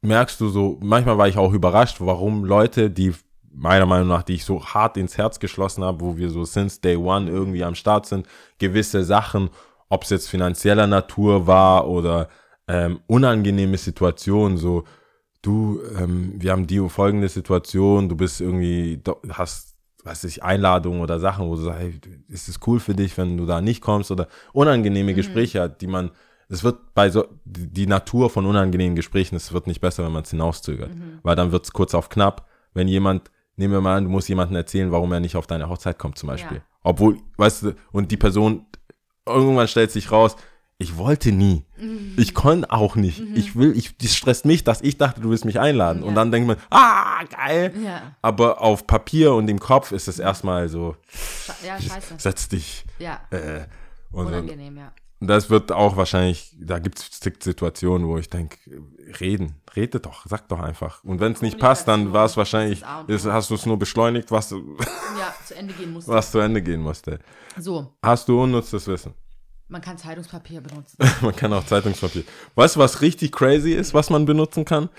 merkst 0.01 0.39
du 0.39 0.47
so, 0.47 0.77
manchmal 0.81 1.17
war 1.17 1.27
ich 1.27 1.37
auch 1.37 1.53
überrascht, 1.53 1.97
warum 1.99 2.45
Leute, 2.45 2.89
die 2.89 3.13
meiner 3.51 3.85
Meinung 3.85 4.07
nach, 4.07 4.23
die 4.23 4.35
ich 4.35 4.45
so 4.45 4.65
hart 4.65 4.97
ins 4.97 5.17
Herz 5.17 5.39
geschlossen 5.39 5.83
habe, 5.83 6.01
wo 6.01 6.17
wir 6.17 6.29
so 6.29 6.43
since 6.43 6.81
day 6.81 6.95
one 6.95 7.29
irgendwie 7.29 7.63
am 7.63 7.75
Start 7.75 8.05
sind, 8.05 8.27
gewisse 8.57 9.03
Sachen, 9.03 9.49
ob 9.93 10.03
es 10.03 10.09
jetzt 10.09 10.27
finanzieller 10.27 10.87
Natur 10.87 11.45
war 11.45 11.87
oder 11.87 12.27
ähm, 12.67 13.01
unangenehme 13.05 13.77
Situationen, 13.77 14.57
so 14.57 14.85
du, 15.43 15.81
ähm, 15.99 16.33
wir 16.37 16.51
haben 16.51 16.65
die 16.65 16.79
folgende 16.89 17.29
Situation, 17.29 18.09
du 18.09 18.15
bist 18.15 18.41
irgendwie, 18.41 18.99
hast, 19.29 19.75
weiß 20.03 20.23
ich, 20.23 20.41
Einladungen 20.41 20.99
oder 20.99 21.19
Sachen, 21.19 21.47
wo 21.47 21.55
du 21.55 21.61
sagst, 21.61 21.79
hey, 21.79 21.99
ist 22.27 22.49
es 22.49 22.59
cool 22.65 22.79
für 22.79 22.95
dich, 22.95 23.15
wenn 23.19 23.37
du 23.37 23.45
da 23.45 23.61
nicht 23.61 23.81
kommst 23.81 24.09
oder 24.09 24.27
unangenehme 24.51 25.13
Gespräche, 25.13 25.69
die 25.69 25.87
man, 25.87 26.09
es 26.49 26.63
wird 26.63 26.95
bei 26.95 27.11
so, 27.11 27.25
die, 27.45 27.85
Natur 27.85 28.31
von 28.31 28.47
unangenehmen 28.47 28.95
Gesprächen, 28.95 29.35
es 29.35 29.53
wird 29.53 29.67
nicht 29.67 29.79
besser, 29.79 30.03
wenn 30.03 30.11
man 30.11 30.23
es 30.23 30.31
hinauszögert, 30.31 30.91
weil 31.21 31.35
dann 31.35 31.51
wird 31.51 31.65
es 31.65 31.71
kurz 31.71 31.93
auf 31.93 32.09
knapp, 32.09 32.47
wenn 32.73 32.87
jemand, 32.87 33.29
nehmen 33.57 33.73
wir 33.73 33.81
mal 33.81 33.97
an, 33.97 34.05
du 34.05 34.09
musst 34.09 34.27
jemandem 34.27 34.55
erzählen, 34.55 34.91
warum 34.91 35.11
er 35.11 35.19
nicht 35.19 35.35
auf 35.35 35.45
deine 35.45 35.69
Hochzeit 35.69 35.99
kommt 35.99 36.17
zum 36.17 36.27
Beispiel. 36.27 36.57
Ja. 36.57 36.63
Obwohl, 36.81 37.17
weißt 37.37 37.63
du, 37.63 37.75
und 37.91 38.09
die 38.09 38.17
Person, 38.17 38.65
irgendwann 39.25 39.67
stellt 39.67 39.91
sich 39.91 40.11
raus, 40.11 40.35
ich 40.79 40.97
wollte 40.97 41.31
nie. 41.31 41.63
Ich 42.17 42.33
konnte 42.33 42.71
auch 42.71 42.95
nicht. 42.95 43.21
Ich 43.35 43.55
will, 43.55 43.77
ich, 43.77 43.97
das 43.97 44.15
stresst 44.15 44.43
mich, 44.45 44.63
dass 44.63 44.81
ich 44.81 44.97
dachte, 44.97 45.21
du 45.21 45.29
willst 45.29 45.45
mich 45.45 45.59
einladen. 45.59 46.01
Und 46.03 46.09
Ja. 46.09 46.15
dann 46.15 46.31
denkt 46.31 46.47
man, 46.47 46.57
ah, 46.71 47.23
geil. 47.25 47.73
Ja. 47.83 48.15
Aber 48.21 48.59
auf 48.61 48.85
Papier 48.87 49.33
und 49.33 49.47
im 49.49 49.59
Kopf 49.59 49.91
ist 49.91 50.07
es 50.07 50.19
erstmal 50.19 50.67
so, 50.69 50.95
Ja, 51.65 51.79
scheiße. 51.79 52.15
setz 52.17 52.49
dich. 52.49 52.83
Ja, 52.99 53.21
Äh, 53.29 53.65
und 54.11 54.25
dann, 54.25 54.43
unangenehm, 54.43 54.77
ja. 54.77 54.91
Das 55.27 55.49
wird 55.49 55.71
auch 55.71 55.95
wahrscheinlich, 55.97 56.55
da 56.59 56.79
gibt 56.79 56.99
es 56.99 57.19
Situationen, 57.43 58.07
wo 58.07 58.17
ich 58.17 58.29
denke, 58.29 58.57
reden, 59.19 59.55
rede 59.75 59.99
doch, 59.99 60.25
sag 60.27 60.47
doch 60.49 60.59
einfach. 60.59 61.03
Und 61.03 61.19
wenn 61.19 61.33
es 61.33 61.41
nicht 61.41 61.59
passt, 61.59 61.87
dann 61.87 62.13
war 62.13 62.25
es 62.25 62.37
wahrscheinlich, 62.37 62.83
ist 63.07 63.25
hast 63.25 63.49
du 63.49 63.55
es 63.55 63.65
nur 63.65 63.77
beschleunigt, 63.77 64.31
was, 64.31 64.51
Ja, 65.19 65.33
zu 65.45 65.55
Ende 65.55 65.73
gehen 65.73 65.93
muss. 65.93 66.07
was 66.07 66.31
zu 66.31 66.39
Ende 66.39 66.61
gehen 66.61 66.81
musste. 66.81 67.19
So, 67.57 67.93
Hast 68.01 68.27
du 68.27 68.41
unnutztes 68.41 68.87
Wissen? 68.87 69.13
man 69.69 69.81
kann 69.81 69.97
Zeitungspapier 69.97 70.61
benutzen. 70.61 70.97
Man 71.21 71.35
kann 71.35 71.51
auch 71.51 71.65
Zeitungspapier. 71.65 72.23
Weißt 72.53 72.75
du, 72.75 72.79
was 72.79 73.01
richtig 73.01 73.31
crazy 73.31 73.71
ist, 73.73 73.93
was 73.95 74.11
man 74.11 74.25
benutzen 74.25 74.65
kann? 74.65 74.89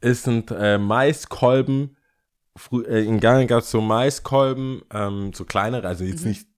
Es 0.00 0.22
sind 0.22 0.50
äh, 0.50 0.78
Maiskolben. 0.78 1.96
Frü 2.56 2.82
äh, 2.84 3.04
in 3.04 3.20
Ghana 3.20 3.44
gab 3.44 3.60
es 3.60 3.70
so 3.70 3.82
Maiskolben, 3.82 4.82
ähm, 4.90 5.32
so 5.34 5.44
kleinere, 5.44 5.86
also 5.86 6.04
jetzt 6.04 6.24
nicht 6.24 6.46
die 6.46 6.51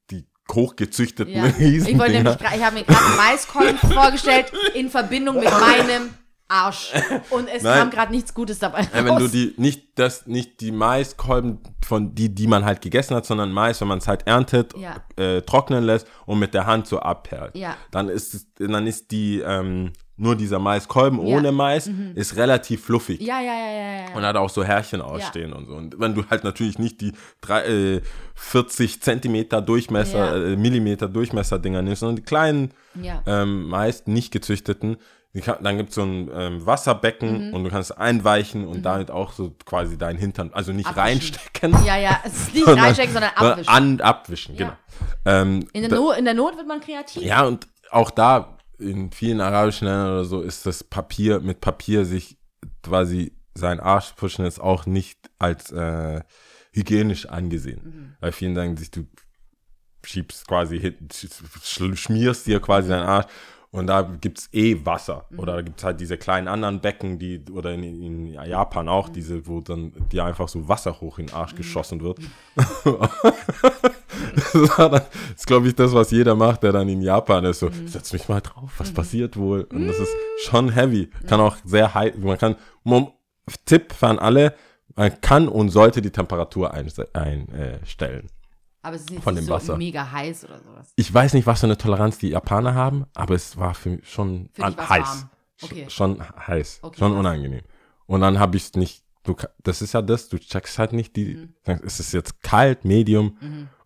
hochgezüchteten 0.53 1.35
Ja. 1.35 1.45
Riesen. 1.59 1.89
Ich 1.89 1.99
wollte 1.99 2.13
nämlich, 2.13 2.37
ich 2.55 2.65
habe 2.65 2.75
mir 2.77 2.85
gerade 2.85 3.17
Maiskolben 3.17 3.79
vorgestellt 3.93 4.53
in 4.75 4.91
Verbindung 4.91 5.37
mit 5.37 5.45
meinem 5.51 6.11
Arsch. 6.49 6.93
Und 7.31 7.49
es 7.49 7.63
Nein. 7.63 7.79
kam 7.79 7.91
gerade 7.91 8.13
nichts 8.13 8.35
Gutes 8.35 8.59
dabei 8.59 8.81
raus. 8.81 8.89
Wenn 8.93 9.17
du 9.17 9.29
die 9.29 9.55
nicht 9.57 9.99
das 9.99 10.27
nicht 10.27 10.61
die 10.61 10.73
Maiskolben 10.73 11.61
von 11.85 12.15
die 12.15 12.35
die 12.35 12.47
man 12.47 12.65
halt 12.67 12.83
gegessen 12.83 13.17
hat, 13.17 13.25
sondern 13.25 13.51
Mais, 13.51 13.81
wenn 13.81 13.89
man 13.89 13.99
es 13.99 14.07
halt 14.07 14.27
erntet, 14.27 14.75
Ja. 14.77 14.97
äh, 15.17 15.41
trocknen 15.43 15.85
lässt 15.85 16.07
und 16.27 16.39
mit 16.39 16.53
der 16.53 16.67
Hand 16.67 16.87
so 16.87 16.99
abperlt. 17.01 17.57
Ja. 17.57 17.77
Dann 17.91 18.09
ist 18.11 18.35
es, 18.35 18.47
dann 18.59 18.87
ist 18.87 19.11
die 19.11 19.41
ähm, 19.41 19.93
nur 20.17 20.37
dieser 20.37 20.59
Maiskolben 20.61 21.19
Ja. 21.19 21.25
Mhm. 21.25 21.33
ohne 21.33 21.53
Mais 21.53 21.91
ist 22.15 22.37
relativ 22.37 22.85
fluffig. 22.85 23.21
ja, 23.21 23.41
ja, 23.41 23.53
ja, 23.53 23.71
ja, 23.73 24.09
ja. 24.11 24.15
Und 24.17 24.23
hat 24.25 24.37
auch 24.37 24.49
so 24.51 24.63
Härchen 24.63 25.01
ausstehen 25.01 25.53
und 25.53 25.67
so. 25.67 25.75
Und 25.75 25.99
wenn 25.99 26.15
du 26.15 26.25
halt 26.31 26.45
natürlich 26.45 26.79
nicht 26.79 27.01
die 27.01 27.13
drei, 27.41 27.65
äh, 27.97 28.01
40 28.35 29.03
Zentimeter 29.03 29.61
Durchmesser, 29.61 30.53
äh, 30.53 30.57
Millimeter 30.57 31.09
Durchmesser-Dinger 31.09 31.83
nimmst, 31.83 32.01
sondern 32.01 32.17
die 32.17 32.23
kleinen, 32.23 32.71
ähm, 33.27 33.69
meist 33.69 34.07
nicht 34.09 34.33
gezüchteten, 34.33 34.97
dann 35.63 35.77
gibt 35.79 35.89
es 35.89 35.97
so 35.97 36.03
ein 36.03 36.31
ähm, 36.33 36.65
Wasserbecken 36.65 37.49
Mhm. 37.49 37.55
und 37.55 37.65
du 37.65 37.71
kannst 37.71 37.99
einweichen 37.99 38.69
und 38.69 38.83
damit 38.83 39.11
auch 39.11 39.33
so 39.33 39.53
quasi 39.65 39.99
deinen 39.99 40.17
Hintern, 40.17 40.51
also 40.53 40.71
nicht 40.73 40.87
Abwischen. 40.87 41.03
reinstecken, 41.03 41.77
Ja, 41.85 41.97
ja, 41.97 42.21
es 42.25 42.35
ist 42.35 42.55
nicht 42.55 42.65
sondern- 42.65 42.85
reinstecken, 42.85 43.13
sondern 43.15 43.33
abwischen. 43.35 43.69
An, 43.69 44.01
abwischen, 44.01 44.55
Ja. 44.55 44.59
genau. 44.59 44.77
Ähm, 45.25 45.67
In 45.73 45.83
der, 45.83 45.91
da- 45.91 46.15
in 46.15 46.25
der 46.25 46.35
Not 46.35 46.57
wird 46.57 46.69
man 46.69 46.81
kreativ. 46.81 47.21
ja, 47.25 47.45
und 47.45 47.67
auch 47.91 48.11
da, 48.13 48.54
in 48.85 49.11
vielen 49.11 49.41
arabischen 49.41 49.87
Ländern 49.89 50.13
oder 50.13 50.25
so, 50.25 50.41
ist 50.43 50.67
das 50.67 50.85
Papier, 50.85 51.41
mit 51.41 51.61
Papier 51.61 52.05
sich 52.05 52.37
quasi 52.83 53.33
sein 53.55 53.81
Arsch 53.81 54.13
pushen, 54.15 54.45
ist 54.45 54.61
auch 54.61 54.87
nicht 54.87 55.19
als 55.39 55.71
äh, 55.73 56.21
hygienisch 56.73 57.27
angesehen. 57.27 58.17
Weil 58.21 58.33
vielen 58.33 58.55
sagen 58.55 58.77
sich, 58.77 58.91
du 58.91 59.07
schiebst 60.05 60.47
quasi 60.47 60.79
hin, 60.81 60.95
sch- 61.11 61.97
schmierst 61.97 62.47
dir 62.47 62.61
quasi 62.61 62.89
deinen 62.89 63.07
Arsch 63.07 63.27
und 63.71 63.87
da 63.87 64.03
gibt's 64.03 64.49
eh 64.53 64.85
Wasser. 64.85 65.27
Oder 65.37 65.55
da 65.55 65.63
gibt's 65.63 65.83
halt 65.85 66.01
diese 66.01 66.17
kleinen 66.19 66.47
anderen 66.49 66.81
Becken, 66.81 67.19
die, 67.19 67.45
oder 67.51 67.73
in, 67.73 67.83
in 67.83 68.27
Japan 68.35 68.89
auch, 68.89 69.09
diese, 69.09 69.47
wo 69.47 69.61
dann 69.61 69.93
dir 70.11 70.25
einfach 70.25 70.49
so 70.49 70.69
Wasser 70.69 71.01
hoch 71.01 71.19
in 71.19 71.27
den 71.27 71.35
Arsch 71.35 71.55
geschossen 71.55 72.01
wird. 72.01 72.19
das 74.91 75.03
ist, 75.37 75.47
glaube 75.47 75.69
ich, 75.69 75.75
das, 75.75 75.93
was 75.93 76.11
jeder 76.11 76.35
macht, 76.35 76.63
der 76.63 76.73
dann 76.73 76.89
in 76.89 77.03
Japan 77.03 77.45
ist. 77.45 77.61
So, 77.61 77.71
setz 77.87 78.13
mich 78.13 78.29
mal 78.29 78.41
drauf, 78.41 78.71
was 78.79 78.93
passiert 78.93 79.37
wohl? 79.37 79.63
Und 79.65 79.87
das 79.87 79.99
ist 79.99 80.15
schon 80.43 80.71
heavy. 80.71 81.11
Kann 81.27 81.41
auch 81.41 81.57
sehr 81.65 81.95
heiß, 81.95 82.15
man 82.19 82.39
kann, 82.39 82.57
Tipp 83.67 83.95
an 84.03 84.19
alle, 84.19 84.55
man 84.97 85.21
kann 85.21 85.49
und 85.49 85.71
sollte 85.71 86.01
die 86.03 86.11
Temperatur 86.11 86.73
einstellen. 86.73 87.09
Ein, 87.13 87.49
äh. 87.49 87.79
Aber 88.83 88.97
es 88.97 89.03
ist 89.03 89.11
nicht 89.11 89.27
dem 89.27 89.45
so 89.45 89.53
Wasser. 89.53 89.77
mega 89.79 90.11
heiß 90.11 90.45
oder 90.45 90.61
sowas. 90.61 90.93
ich 90.95 91.13
weiß 91.13 91.33
nicht, 91.35 91.47
was 91.47 91.61
für 91.61 91.67
eine 91.67 91.79
Toleranz 91.79 92.19
die 92.19 92.29
Japaner 92.29 92.75
haben, 92.75 93.07
aber 93.15 93.35
es 93.35 93.57
war 93.57 93.75
für 93.75 93.91
mich 93.91 94.11
schon 94.11 94.51
Für 94.53 94.65
an, 94.65 94.77
heiß. 94.77 95.27
Okay. 95.63 95.87
Sch- 95.87 95.91
Schon 95.91 96.23
heiß. 96.47 96.81
Okay, 96.83 96.99
schon 96.99 97.13
unangenehm. 97.17 97.63
Und 98.07 98.21
dann 98.21 98.39
habe 98.39 98.57
ich 98.59 98.65
es 98.65 98.75
nicht, 98.75 99.03
du, 99.25 99.35
das 99.63 99.83
ist 99.83 99.95
ja 99.95 100.03
das, 100.03 100.29
du 100.29 100.39
checkst 100.39 100.79
halt 100.79 100.93
nicht 100.93 101.17
die, 101.17 101.49
Mhm. 101.67 101.81
es 101.85 101.99
ist 102.01 102.13
jetzt 102.13 102.43
kalt, 102.43 102.85
Medium 102.85 103.37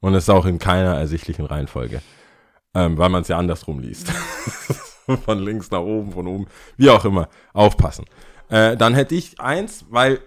und 0.01 0.15
es 0.15 0.25
ist 0.25 0.31
auch 0.31 0.45
in 0.47 0.59
keiner 0.59 0.95
ersichtlichen 0.97 1.47
Reihenfolge. 1.47 2.03
Ähm, 2.75 2.99
weil 2.99 3.09
man 3.09 3.23
es 3.23 3.29
ja 3.29 3.39
andersrum 3.39 3.79
liest. 3.81 4.13
Mhm. 5.07 5.17
von 5.25 5.39
links 5.39 5.71
nach 5.71 5.81
oben, 5.81 6.13
von 6.13 6.27
oben, 6.27 6.47
wie 6.77 6.91
auch 6.91 7.05
immer. 7.05 7.29
Aufpassen. 7.55 8.05
Äh, 8.51 8.77
dann 8.77 8.95
hätte 8.95 9.15
ich 9.15 9.41
eins, 9.41 9.87
weil 9.89 10.21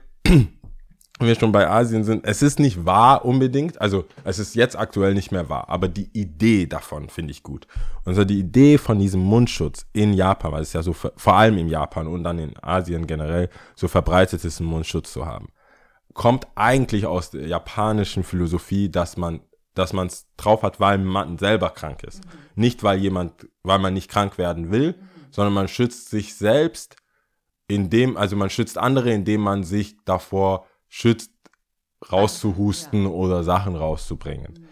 wenn 1.21 1.27
wir 1.27 1.35
schon 1.35 1.51
bei 1.51 1.69
Asien 1.69 2.03
sind, 2.03 2.25
es 2.25 2.41
ist 2.41 2.59
nicht 2.59 2.85
wahr 2.85 3.23
unbedingt, 3.25 3.79
also 3.79 4.05
es 4.23 4.39
ist 4.39 4.55
jetzt 4.55 4.77
aktuell 4.77 5.13
nicht 5.13 5.31
mehr 5.31 5.49
wahr, 5.49 5.69
aber 5.69 5.87
die 5.87 6.09
Idee 6.13 6.65
davon 6.65 7.09
finde 7.09 7.31
ich 7.31 7.43
gut. 7.43 7.67
Und 8.05 8.15
so 8.15 8.25
die 8.25 8.39
Idee 8.39 8.77
von 8.77 8.97
diesem 8.97 9.21
Mundschutz 9.21 9.85
in 9.93 10.13
Japan, 10.13 10.51
weil 10.51 10.63
es 10.63 10.73
ja 10.73 10.81
so 10.81 10.93
vor 10.93 11.35
allem 11.35 11.57
in 11.57 11.69
Japan 11.69 12.07
und 12.07 12.23
dann 12.23 12.39
in 12.39 12.53
Asien 12.61 13.05
generell 13.05 13.49
so 13.75 13.87
verbreitet 13.87 14.43
ist, 14.43 14.59
einen 14.59 14.69
Mundschutz 14.69 15.13
zu 15.13 15.25
haben, 15.25 15.49
kommt 16.13 16.47
eigentlich 16.55 17.05
aus 17.05 17.29
der 17.29 17.47
japanischen 17.47 18.23
Philosophie, 18.23 18.89
dass 18.89 19.15
man 19.15 19.41
dass 19.73 19.93
man 19.93 20.07
es 20.07 20.27
drauf 20.35 20.63
hat, 20.63 20.81
weil 20.81 20.97
man 20.97 21.37
selber 21.37 21.69
krank 21.69 22.03
ist. 22.03 22.21
Nicht, 22.55 22.83
weil 22.83 22.99
jemand, 22.99 23.47
weil 23.63 23.79
man 23.79 23.93
nicht 23.93 24.09
krank 24.09 24.37
werden 24.37 24.69
will, 24.69 24.95
sondern 25.29 25.53
man 25.53 25.69
schützt 25.69 26.09
sich 26.09 26.35
selbst, 26.35 26.97
indem, 27.67 28.17
also 28.17 28.35
man 28.35 28.49
schützt 28.49 28.77
andere, 28.77 29.11
indem 29.11 29.41
man 29.41 29.63
sich 29.63 29.95
davor 30.03 30.67
schützt, 30.93 31.31
rauszuhusten 32.11 33.07
oder 33.07 33.43
Sachen 33.43 33.75
rauszubringen. 33.77 34.67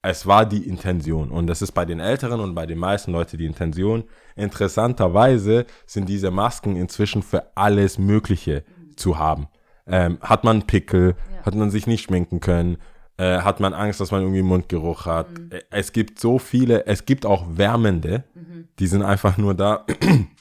Es 0.00 0.26
war 0.26 0.46
die 0.46 0.66
Intention. 0.66 1.30
Und 1.30 1.46
das 1.46 1.60
ist 1.60 1.72
bei 1.72 1.84
den 1.84 2.00
Älteren 2.00 2.40
und 2.40 2.54
bei 2.54 2.64
den 2.64 2.78
meisten 2.78 3.12
Leuten 3.12 3.36
die 3.36 3.44
Intention. 3.44 4.04
Interessanterweise 4.34 5.66
sind 5.86 6.08
diese 6.08 6.30
Masken 6.30 6.74
inzwischen 6.74 7.22
für 7.22 7.54
alles 7.54 7.98
Mögliche 7.98 8.64
zu 8.96 9.18
haben. 9.18 9.48
Ähm, 9.86 10.18
hat 10.22 10.42
man 10.42 10.66
Pickel, 10.66 11.16
hat 11.42 11.54
man 11.54 11.70
sich 11.70 11.86
nicht 11.86 12.04
schminken 12.04 12.40
können, 12.40 12.78
äh, 13.18 13.40
hat 13.40 13.60
man 13.60 13.74
Angst, 13.74 14.00
dass 14.00 14.10
man 14.10 14.22
irgendwie 14.22 14.42
Mundgeruch 14.42 15.04
hat. 15.04 15.26
Äh, 15.50 15.60
Es 15.70 15.92
gibt 15.92 16.18
so 16.18 16.38
viele, 16.38 16.86
es 16.86 17.04
gibt 17.04 17.26
auch 17.26 17.44
wärmende, 17.50 18.24
die 18.78 18.86
sind 18.86 19.02
einfach 19.02 19.36
nur 19.36 19.54
da, 19.54 19.84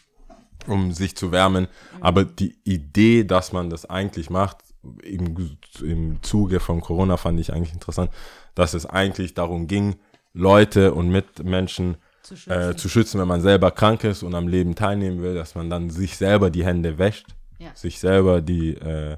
um 0.68 0.94
sich 0.94 1.18
zu 1.18 1.32
wärmen. 1.34 1.68
Aber 2.00 2.24
die 2.24 2.58
Idee, 2.64 3.26
dass 3.26 3.52
man 3.52 3.70
das 3.70 3.90
eigentlich 3.90 4.30
macht, 4.30 4.67
im, 5.04 5.58
im 5.82 6.22
Zuge 6.24 6.60
von 6.60 6.82
Corona 6.82 7.18
fand 7.18 7.40
ich 7.40 7.54
eigentlich 7.54 7.74
interessant, 7.74 8.12
dass 8.56 8.74
es 8.74 8.86
eigentlich 8.86 9.34
darum 9.34 9.68
ging, 9.68 9.96
Leute 10.34 10.94
und 10.94 11.10
Mitmenschen 11.10 11.98
Zu 12.24 12.36
schützen. 12.38 12.52
äh, 12.72 12.76
zu 12.76 12.90
schützen, 12.90 13.20
wenn 13.20 13.28
man 13.28 13.42
selber 13.42 13.72
krank 13.72 14.04
ist 14.04 14.24
und 14.24 14.36
am 14.36 14.48
Leben 14.48 14.76
teilnehmen 14.76 15.22
will, 15.22 15.34
dass 15.36 15.56
man 15.56 15.70
dann 15.70 15.90
sich 15.90 16.18
selber 16.18 16.50
die 16.50 16.66
Hände 16.66 16.98
wäscht, 16.98 17.28
Ja. 17.60 17.72
sich 17.76 18.00
selber 18.00 18.42
die, 18.42 18.76
äh, 18.76 19.18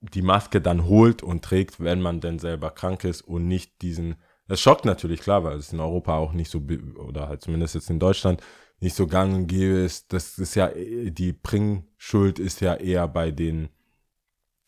die 0.00 0.22
Maske 0.22 0.60
dann 0.60 0.86
holt 0.86 1.22
und 1.22 1.42
trägt, 1.44 1.80
wenn 1.80 2.00
man 2.00 2.20
denn 2.20 2.38
selber 2.38 2.70
krank 2.70 3.04
ist 3.04 3.22
und 3.22 3.48
nicht 3.48 3.82
diesen, 3.82 4.16
das 4.48 4.60
schockt 4.60 4.84
natürlich, 4.84 5.20
klar, 5.20 5.42
weil 5.44 5.56
es 5.56 5.72
in 5.72 5.80
Europa 5.80 6.16
auch 6.16 6.32
nicht 6.32 6.50
so, 6.50 6.62
oder 6.96 7.28
halt 7.28 7.42
zumindest 7.42 7.74
jetzt 7.74 7.90
in 7.90 7.98
Deutschland, 7.98 8.40
nicht 8.78 8.94
so 8.94 9.06
gang 9.06 9.34
und 9.34 9.46
gäbe 9.46 9.78
ist. 9.78 10.12
Das 10.12 10.38
ist 10.38 10.54
ja, 10.54 10.68
die 10.74 11.32
Bringschuld 11.32 12.38
ist 12.38 12.60
ja 12.60 12.74
eher 12.74 13.08
bei 13.08 13.30
den, 13.30 13.68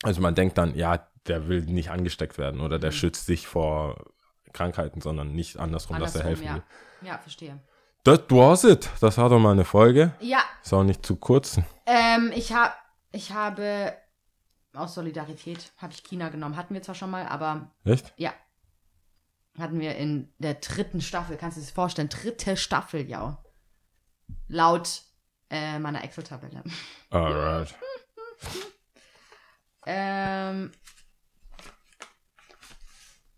also 0.03 0.21
man 0.21 0.35
denkt 0.35 0.59
dann, 0.59 0.75
ja, 0.75 1.09
der 1.27 1.49
will 1.49 1.63
nicht 1.63 1.91
angesteckt 1.91 2.39
werden 2.39 2.61
oder 2.61 2.77
Mhm. 2.79 2.83
der 2.83 2.91
schützt 2.93 3.27
sich 3.27 3.47
vor 3.47 4.13
Krankheiten, 4.53 5.01
sondern 5.01 5.33
nicht 5.33 5.59
andersrum, 5.59 5.99
dass 5.99 6.15
er 6.15 6.23
Andersrum, 6.23 6.29
helfen 6.29 6.47
ja. 6.47 6.55
will. 6.55 7.09
Ja, 7.09 7.19
verstehe. 7.19 7.59
Das 8.05 8.21
was 8.31 8.65
it. 8.65 8.89
Das 9.01 9.19
war 9.19 9.29
doch 9.29 9.39
mal 9.39 9.53
eine 9.53 9.65
Folge. 9.65 10.15
Ja, 10.21 10.41
Ist 10.63 10.73
auch 10.73 10.85
nicht 10.85 11.05
zu 11.05 11.17
kurz. 11.17 11.61
ähm, 11.87 12.33
ich, 12.35 12.53
hab, 12.53 12.75
ich 13.13 13.33
habe 13.33 13.95
aus 14.73 14.95
Solidarität 14.95 15.73
habe 15.77 15.93
ich 15.93 16.03
China 16.05 16.29
genommen. 16.29 16.57
Hatten 16.57 16.75
wir 16.75 16.83
zwar 16.83 16.95
schon 16.95 17.11
mal, 17.11 17.27
aber 17.27 17.71
Echt? 17.85 18.13
ja. 18.17 18.33
Hatten 19.59 19.81
wir 19.81 19.97
in 19.97 20.33
der 20.39 20.55
dritten 20.55 21.01
Staffel, 21.01 21.37
kannst 21.37 21.57
du 21.57 21.61
dir 21.61 21.67
das 21.67 21.75
vorstellen? 21.75 22.09
Dritte 22.09 22.57
Staffel, 22.57 23.09
ja. 23.09 23.43
Laut 24.47 25.03
äh, 25.51 25.79
meiner 25.81 26.05
Excel-Tabelle. 26.05 26.63
Alright. 27.11 27.75
Ähm, 29.91 30.71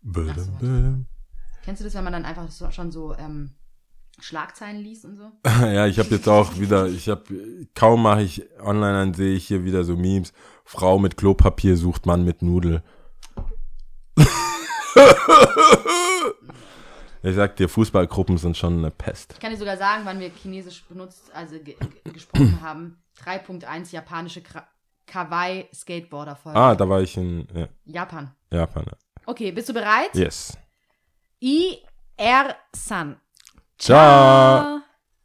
Bödem, 0.01 0.57
bödem. 0.59 1.05
kennst 1.63 1.79
du 1.79 1.85
das, 1.85 1.93
wenn 1.93 2.03
man 2.03 2.11
dann 2.11 2.25
einfach 2.25 2.51
so, 2.51 2.69
schon 2.71 2.91
so 2.91 3.15
ähm, 3.15 3.51
Schlagzeilen 4.19 4.81
liest 4.81 5.05
und 5.05 5.15
so? 5.15 5.31
Ja, 5.65 5.87
ich 5.87 5.97
habe 5.97 6.09
jetzt 6.09 6.27
auch 6.27 6.59
wieder, 6.59 6.87
ich 6.87 7.07
habe, 7.07 7.23
kaum 7.73 8.03
mache 8.03 8.23
ich 8.23 8.43
online, 8.59 8.93
dann 8.93 9.13
sehe 9.13 9.33
ich 9.33 9.47
hier 9.47 9.63
wieder 9.63 9.85
so 9.85 9.95
Memes. 9.95 10.33
Frau 10.65 10.99
mit 10.99 11.15
Klopapier 11.15 11.77
sucht 11.77 12.05
Mann 12.05 12.25
mit 12.25 12.41
Nudel. 12.41 12.83
ich 17.23 17.35
sag 17.35 17.55
dir, 17.55 17.69
Fußballgruppen 17.69 18.37
sind 18.37 18.57
schon 18.57 18.79
eine 18.79 18.91
Pest. 18.91 19.31
Ich 19.33 19.39
kann 19.39 19.51
dir 19.51 19.57
sogar 19.57 19.77
sagen, 19.77 20.01
wann 20.03 20.19
wir 20.19 20.31
Chinesisch 20.31 20.83
benutzt, 20.83 21.31
also 21.33 21.57
ge 21.59 21.77
gesprochen 22.11 22.59
haben. 22.61 22.97
3.1 23.23 23.93
japanische 23.93 24.41
Kra 24.41 24.67
Kawaii 25.05 25.67
Skateboarder 25.73 26.35
Folge. 26.35 26.59
Ah, 26.59 26.75
da 26.75 26.87
war 26.87 27.01
ich 27.01 27.17
in 27.17 27.47
ja, 27.53 27.67
Japan. 27.85 28.31
Japan. 28.51 28.85
ja. 28.85 28.97
Okay, 29.25 29.51
bist 29.51 29.69
du 29.69 29.73
bereit? 29.73 30.15
Yes. 30.15 30.57
I 31.41 31.79
R 32.17 32.55
San. 32.75 33.19
Ciao. 33.77 34.81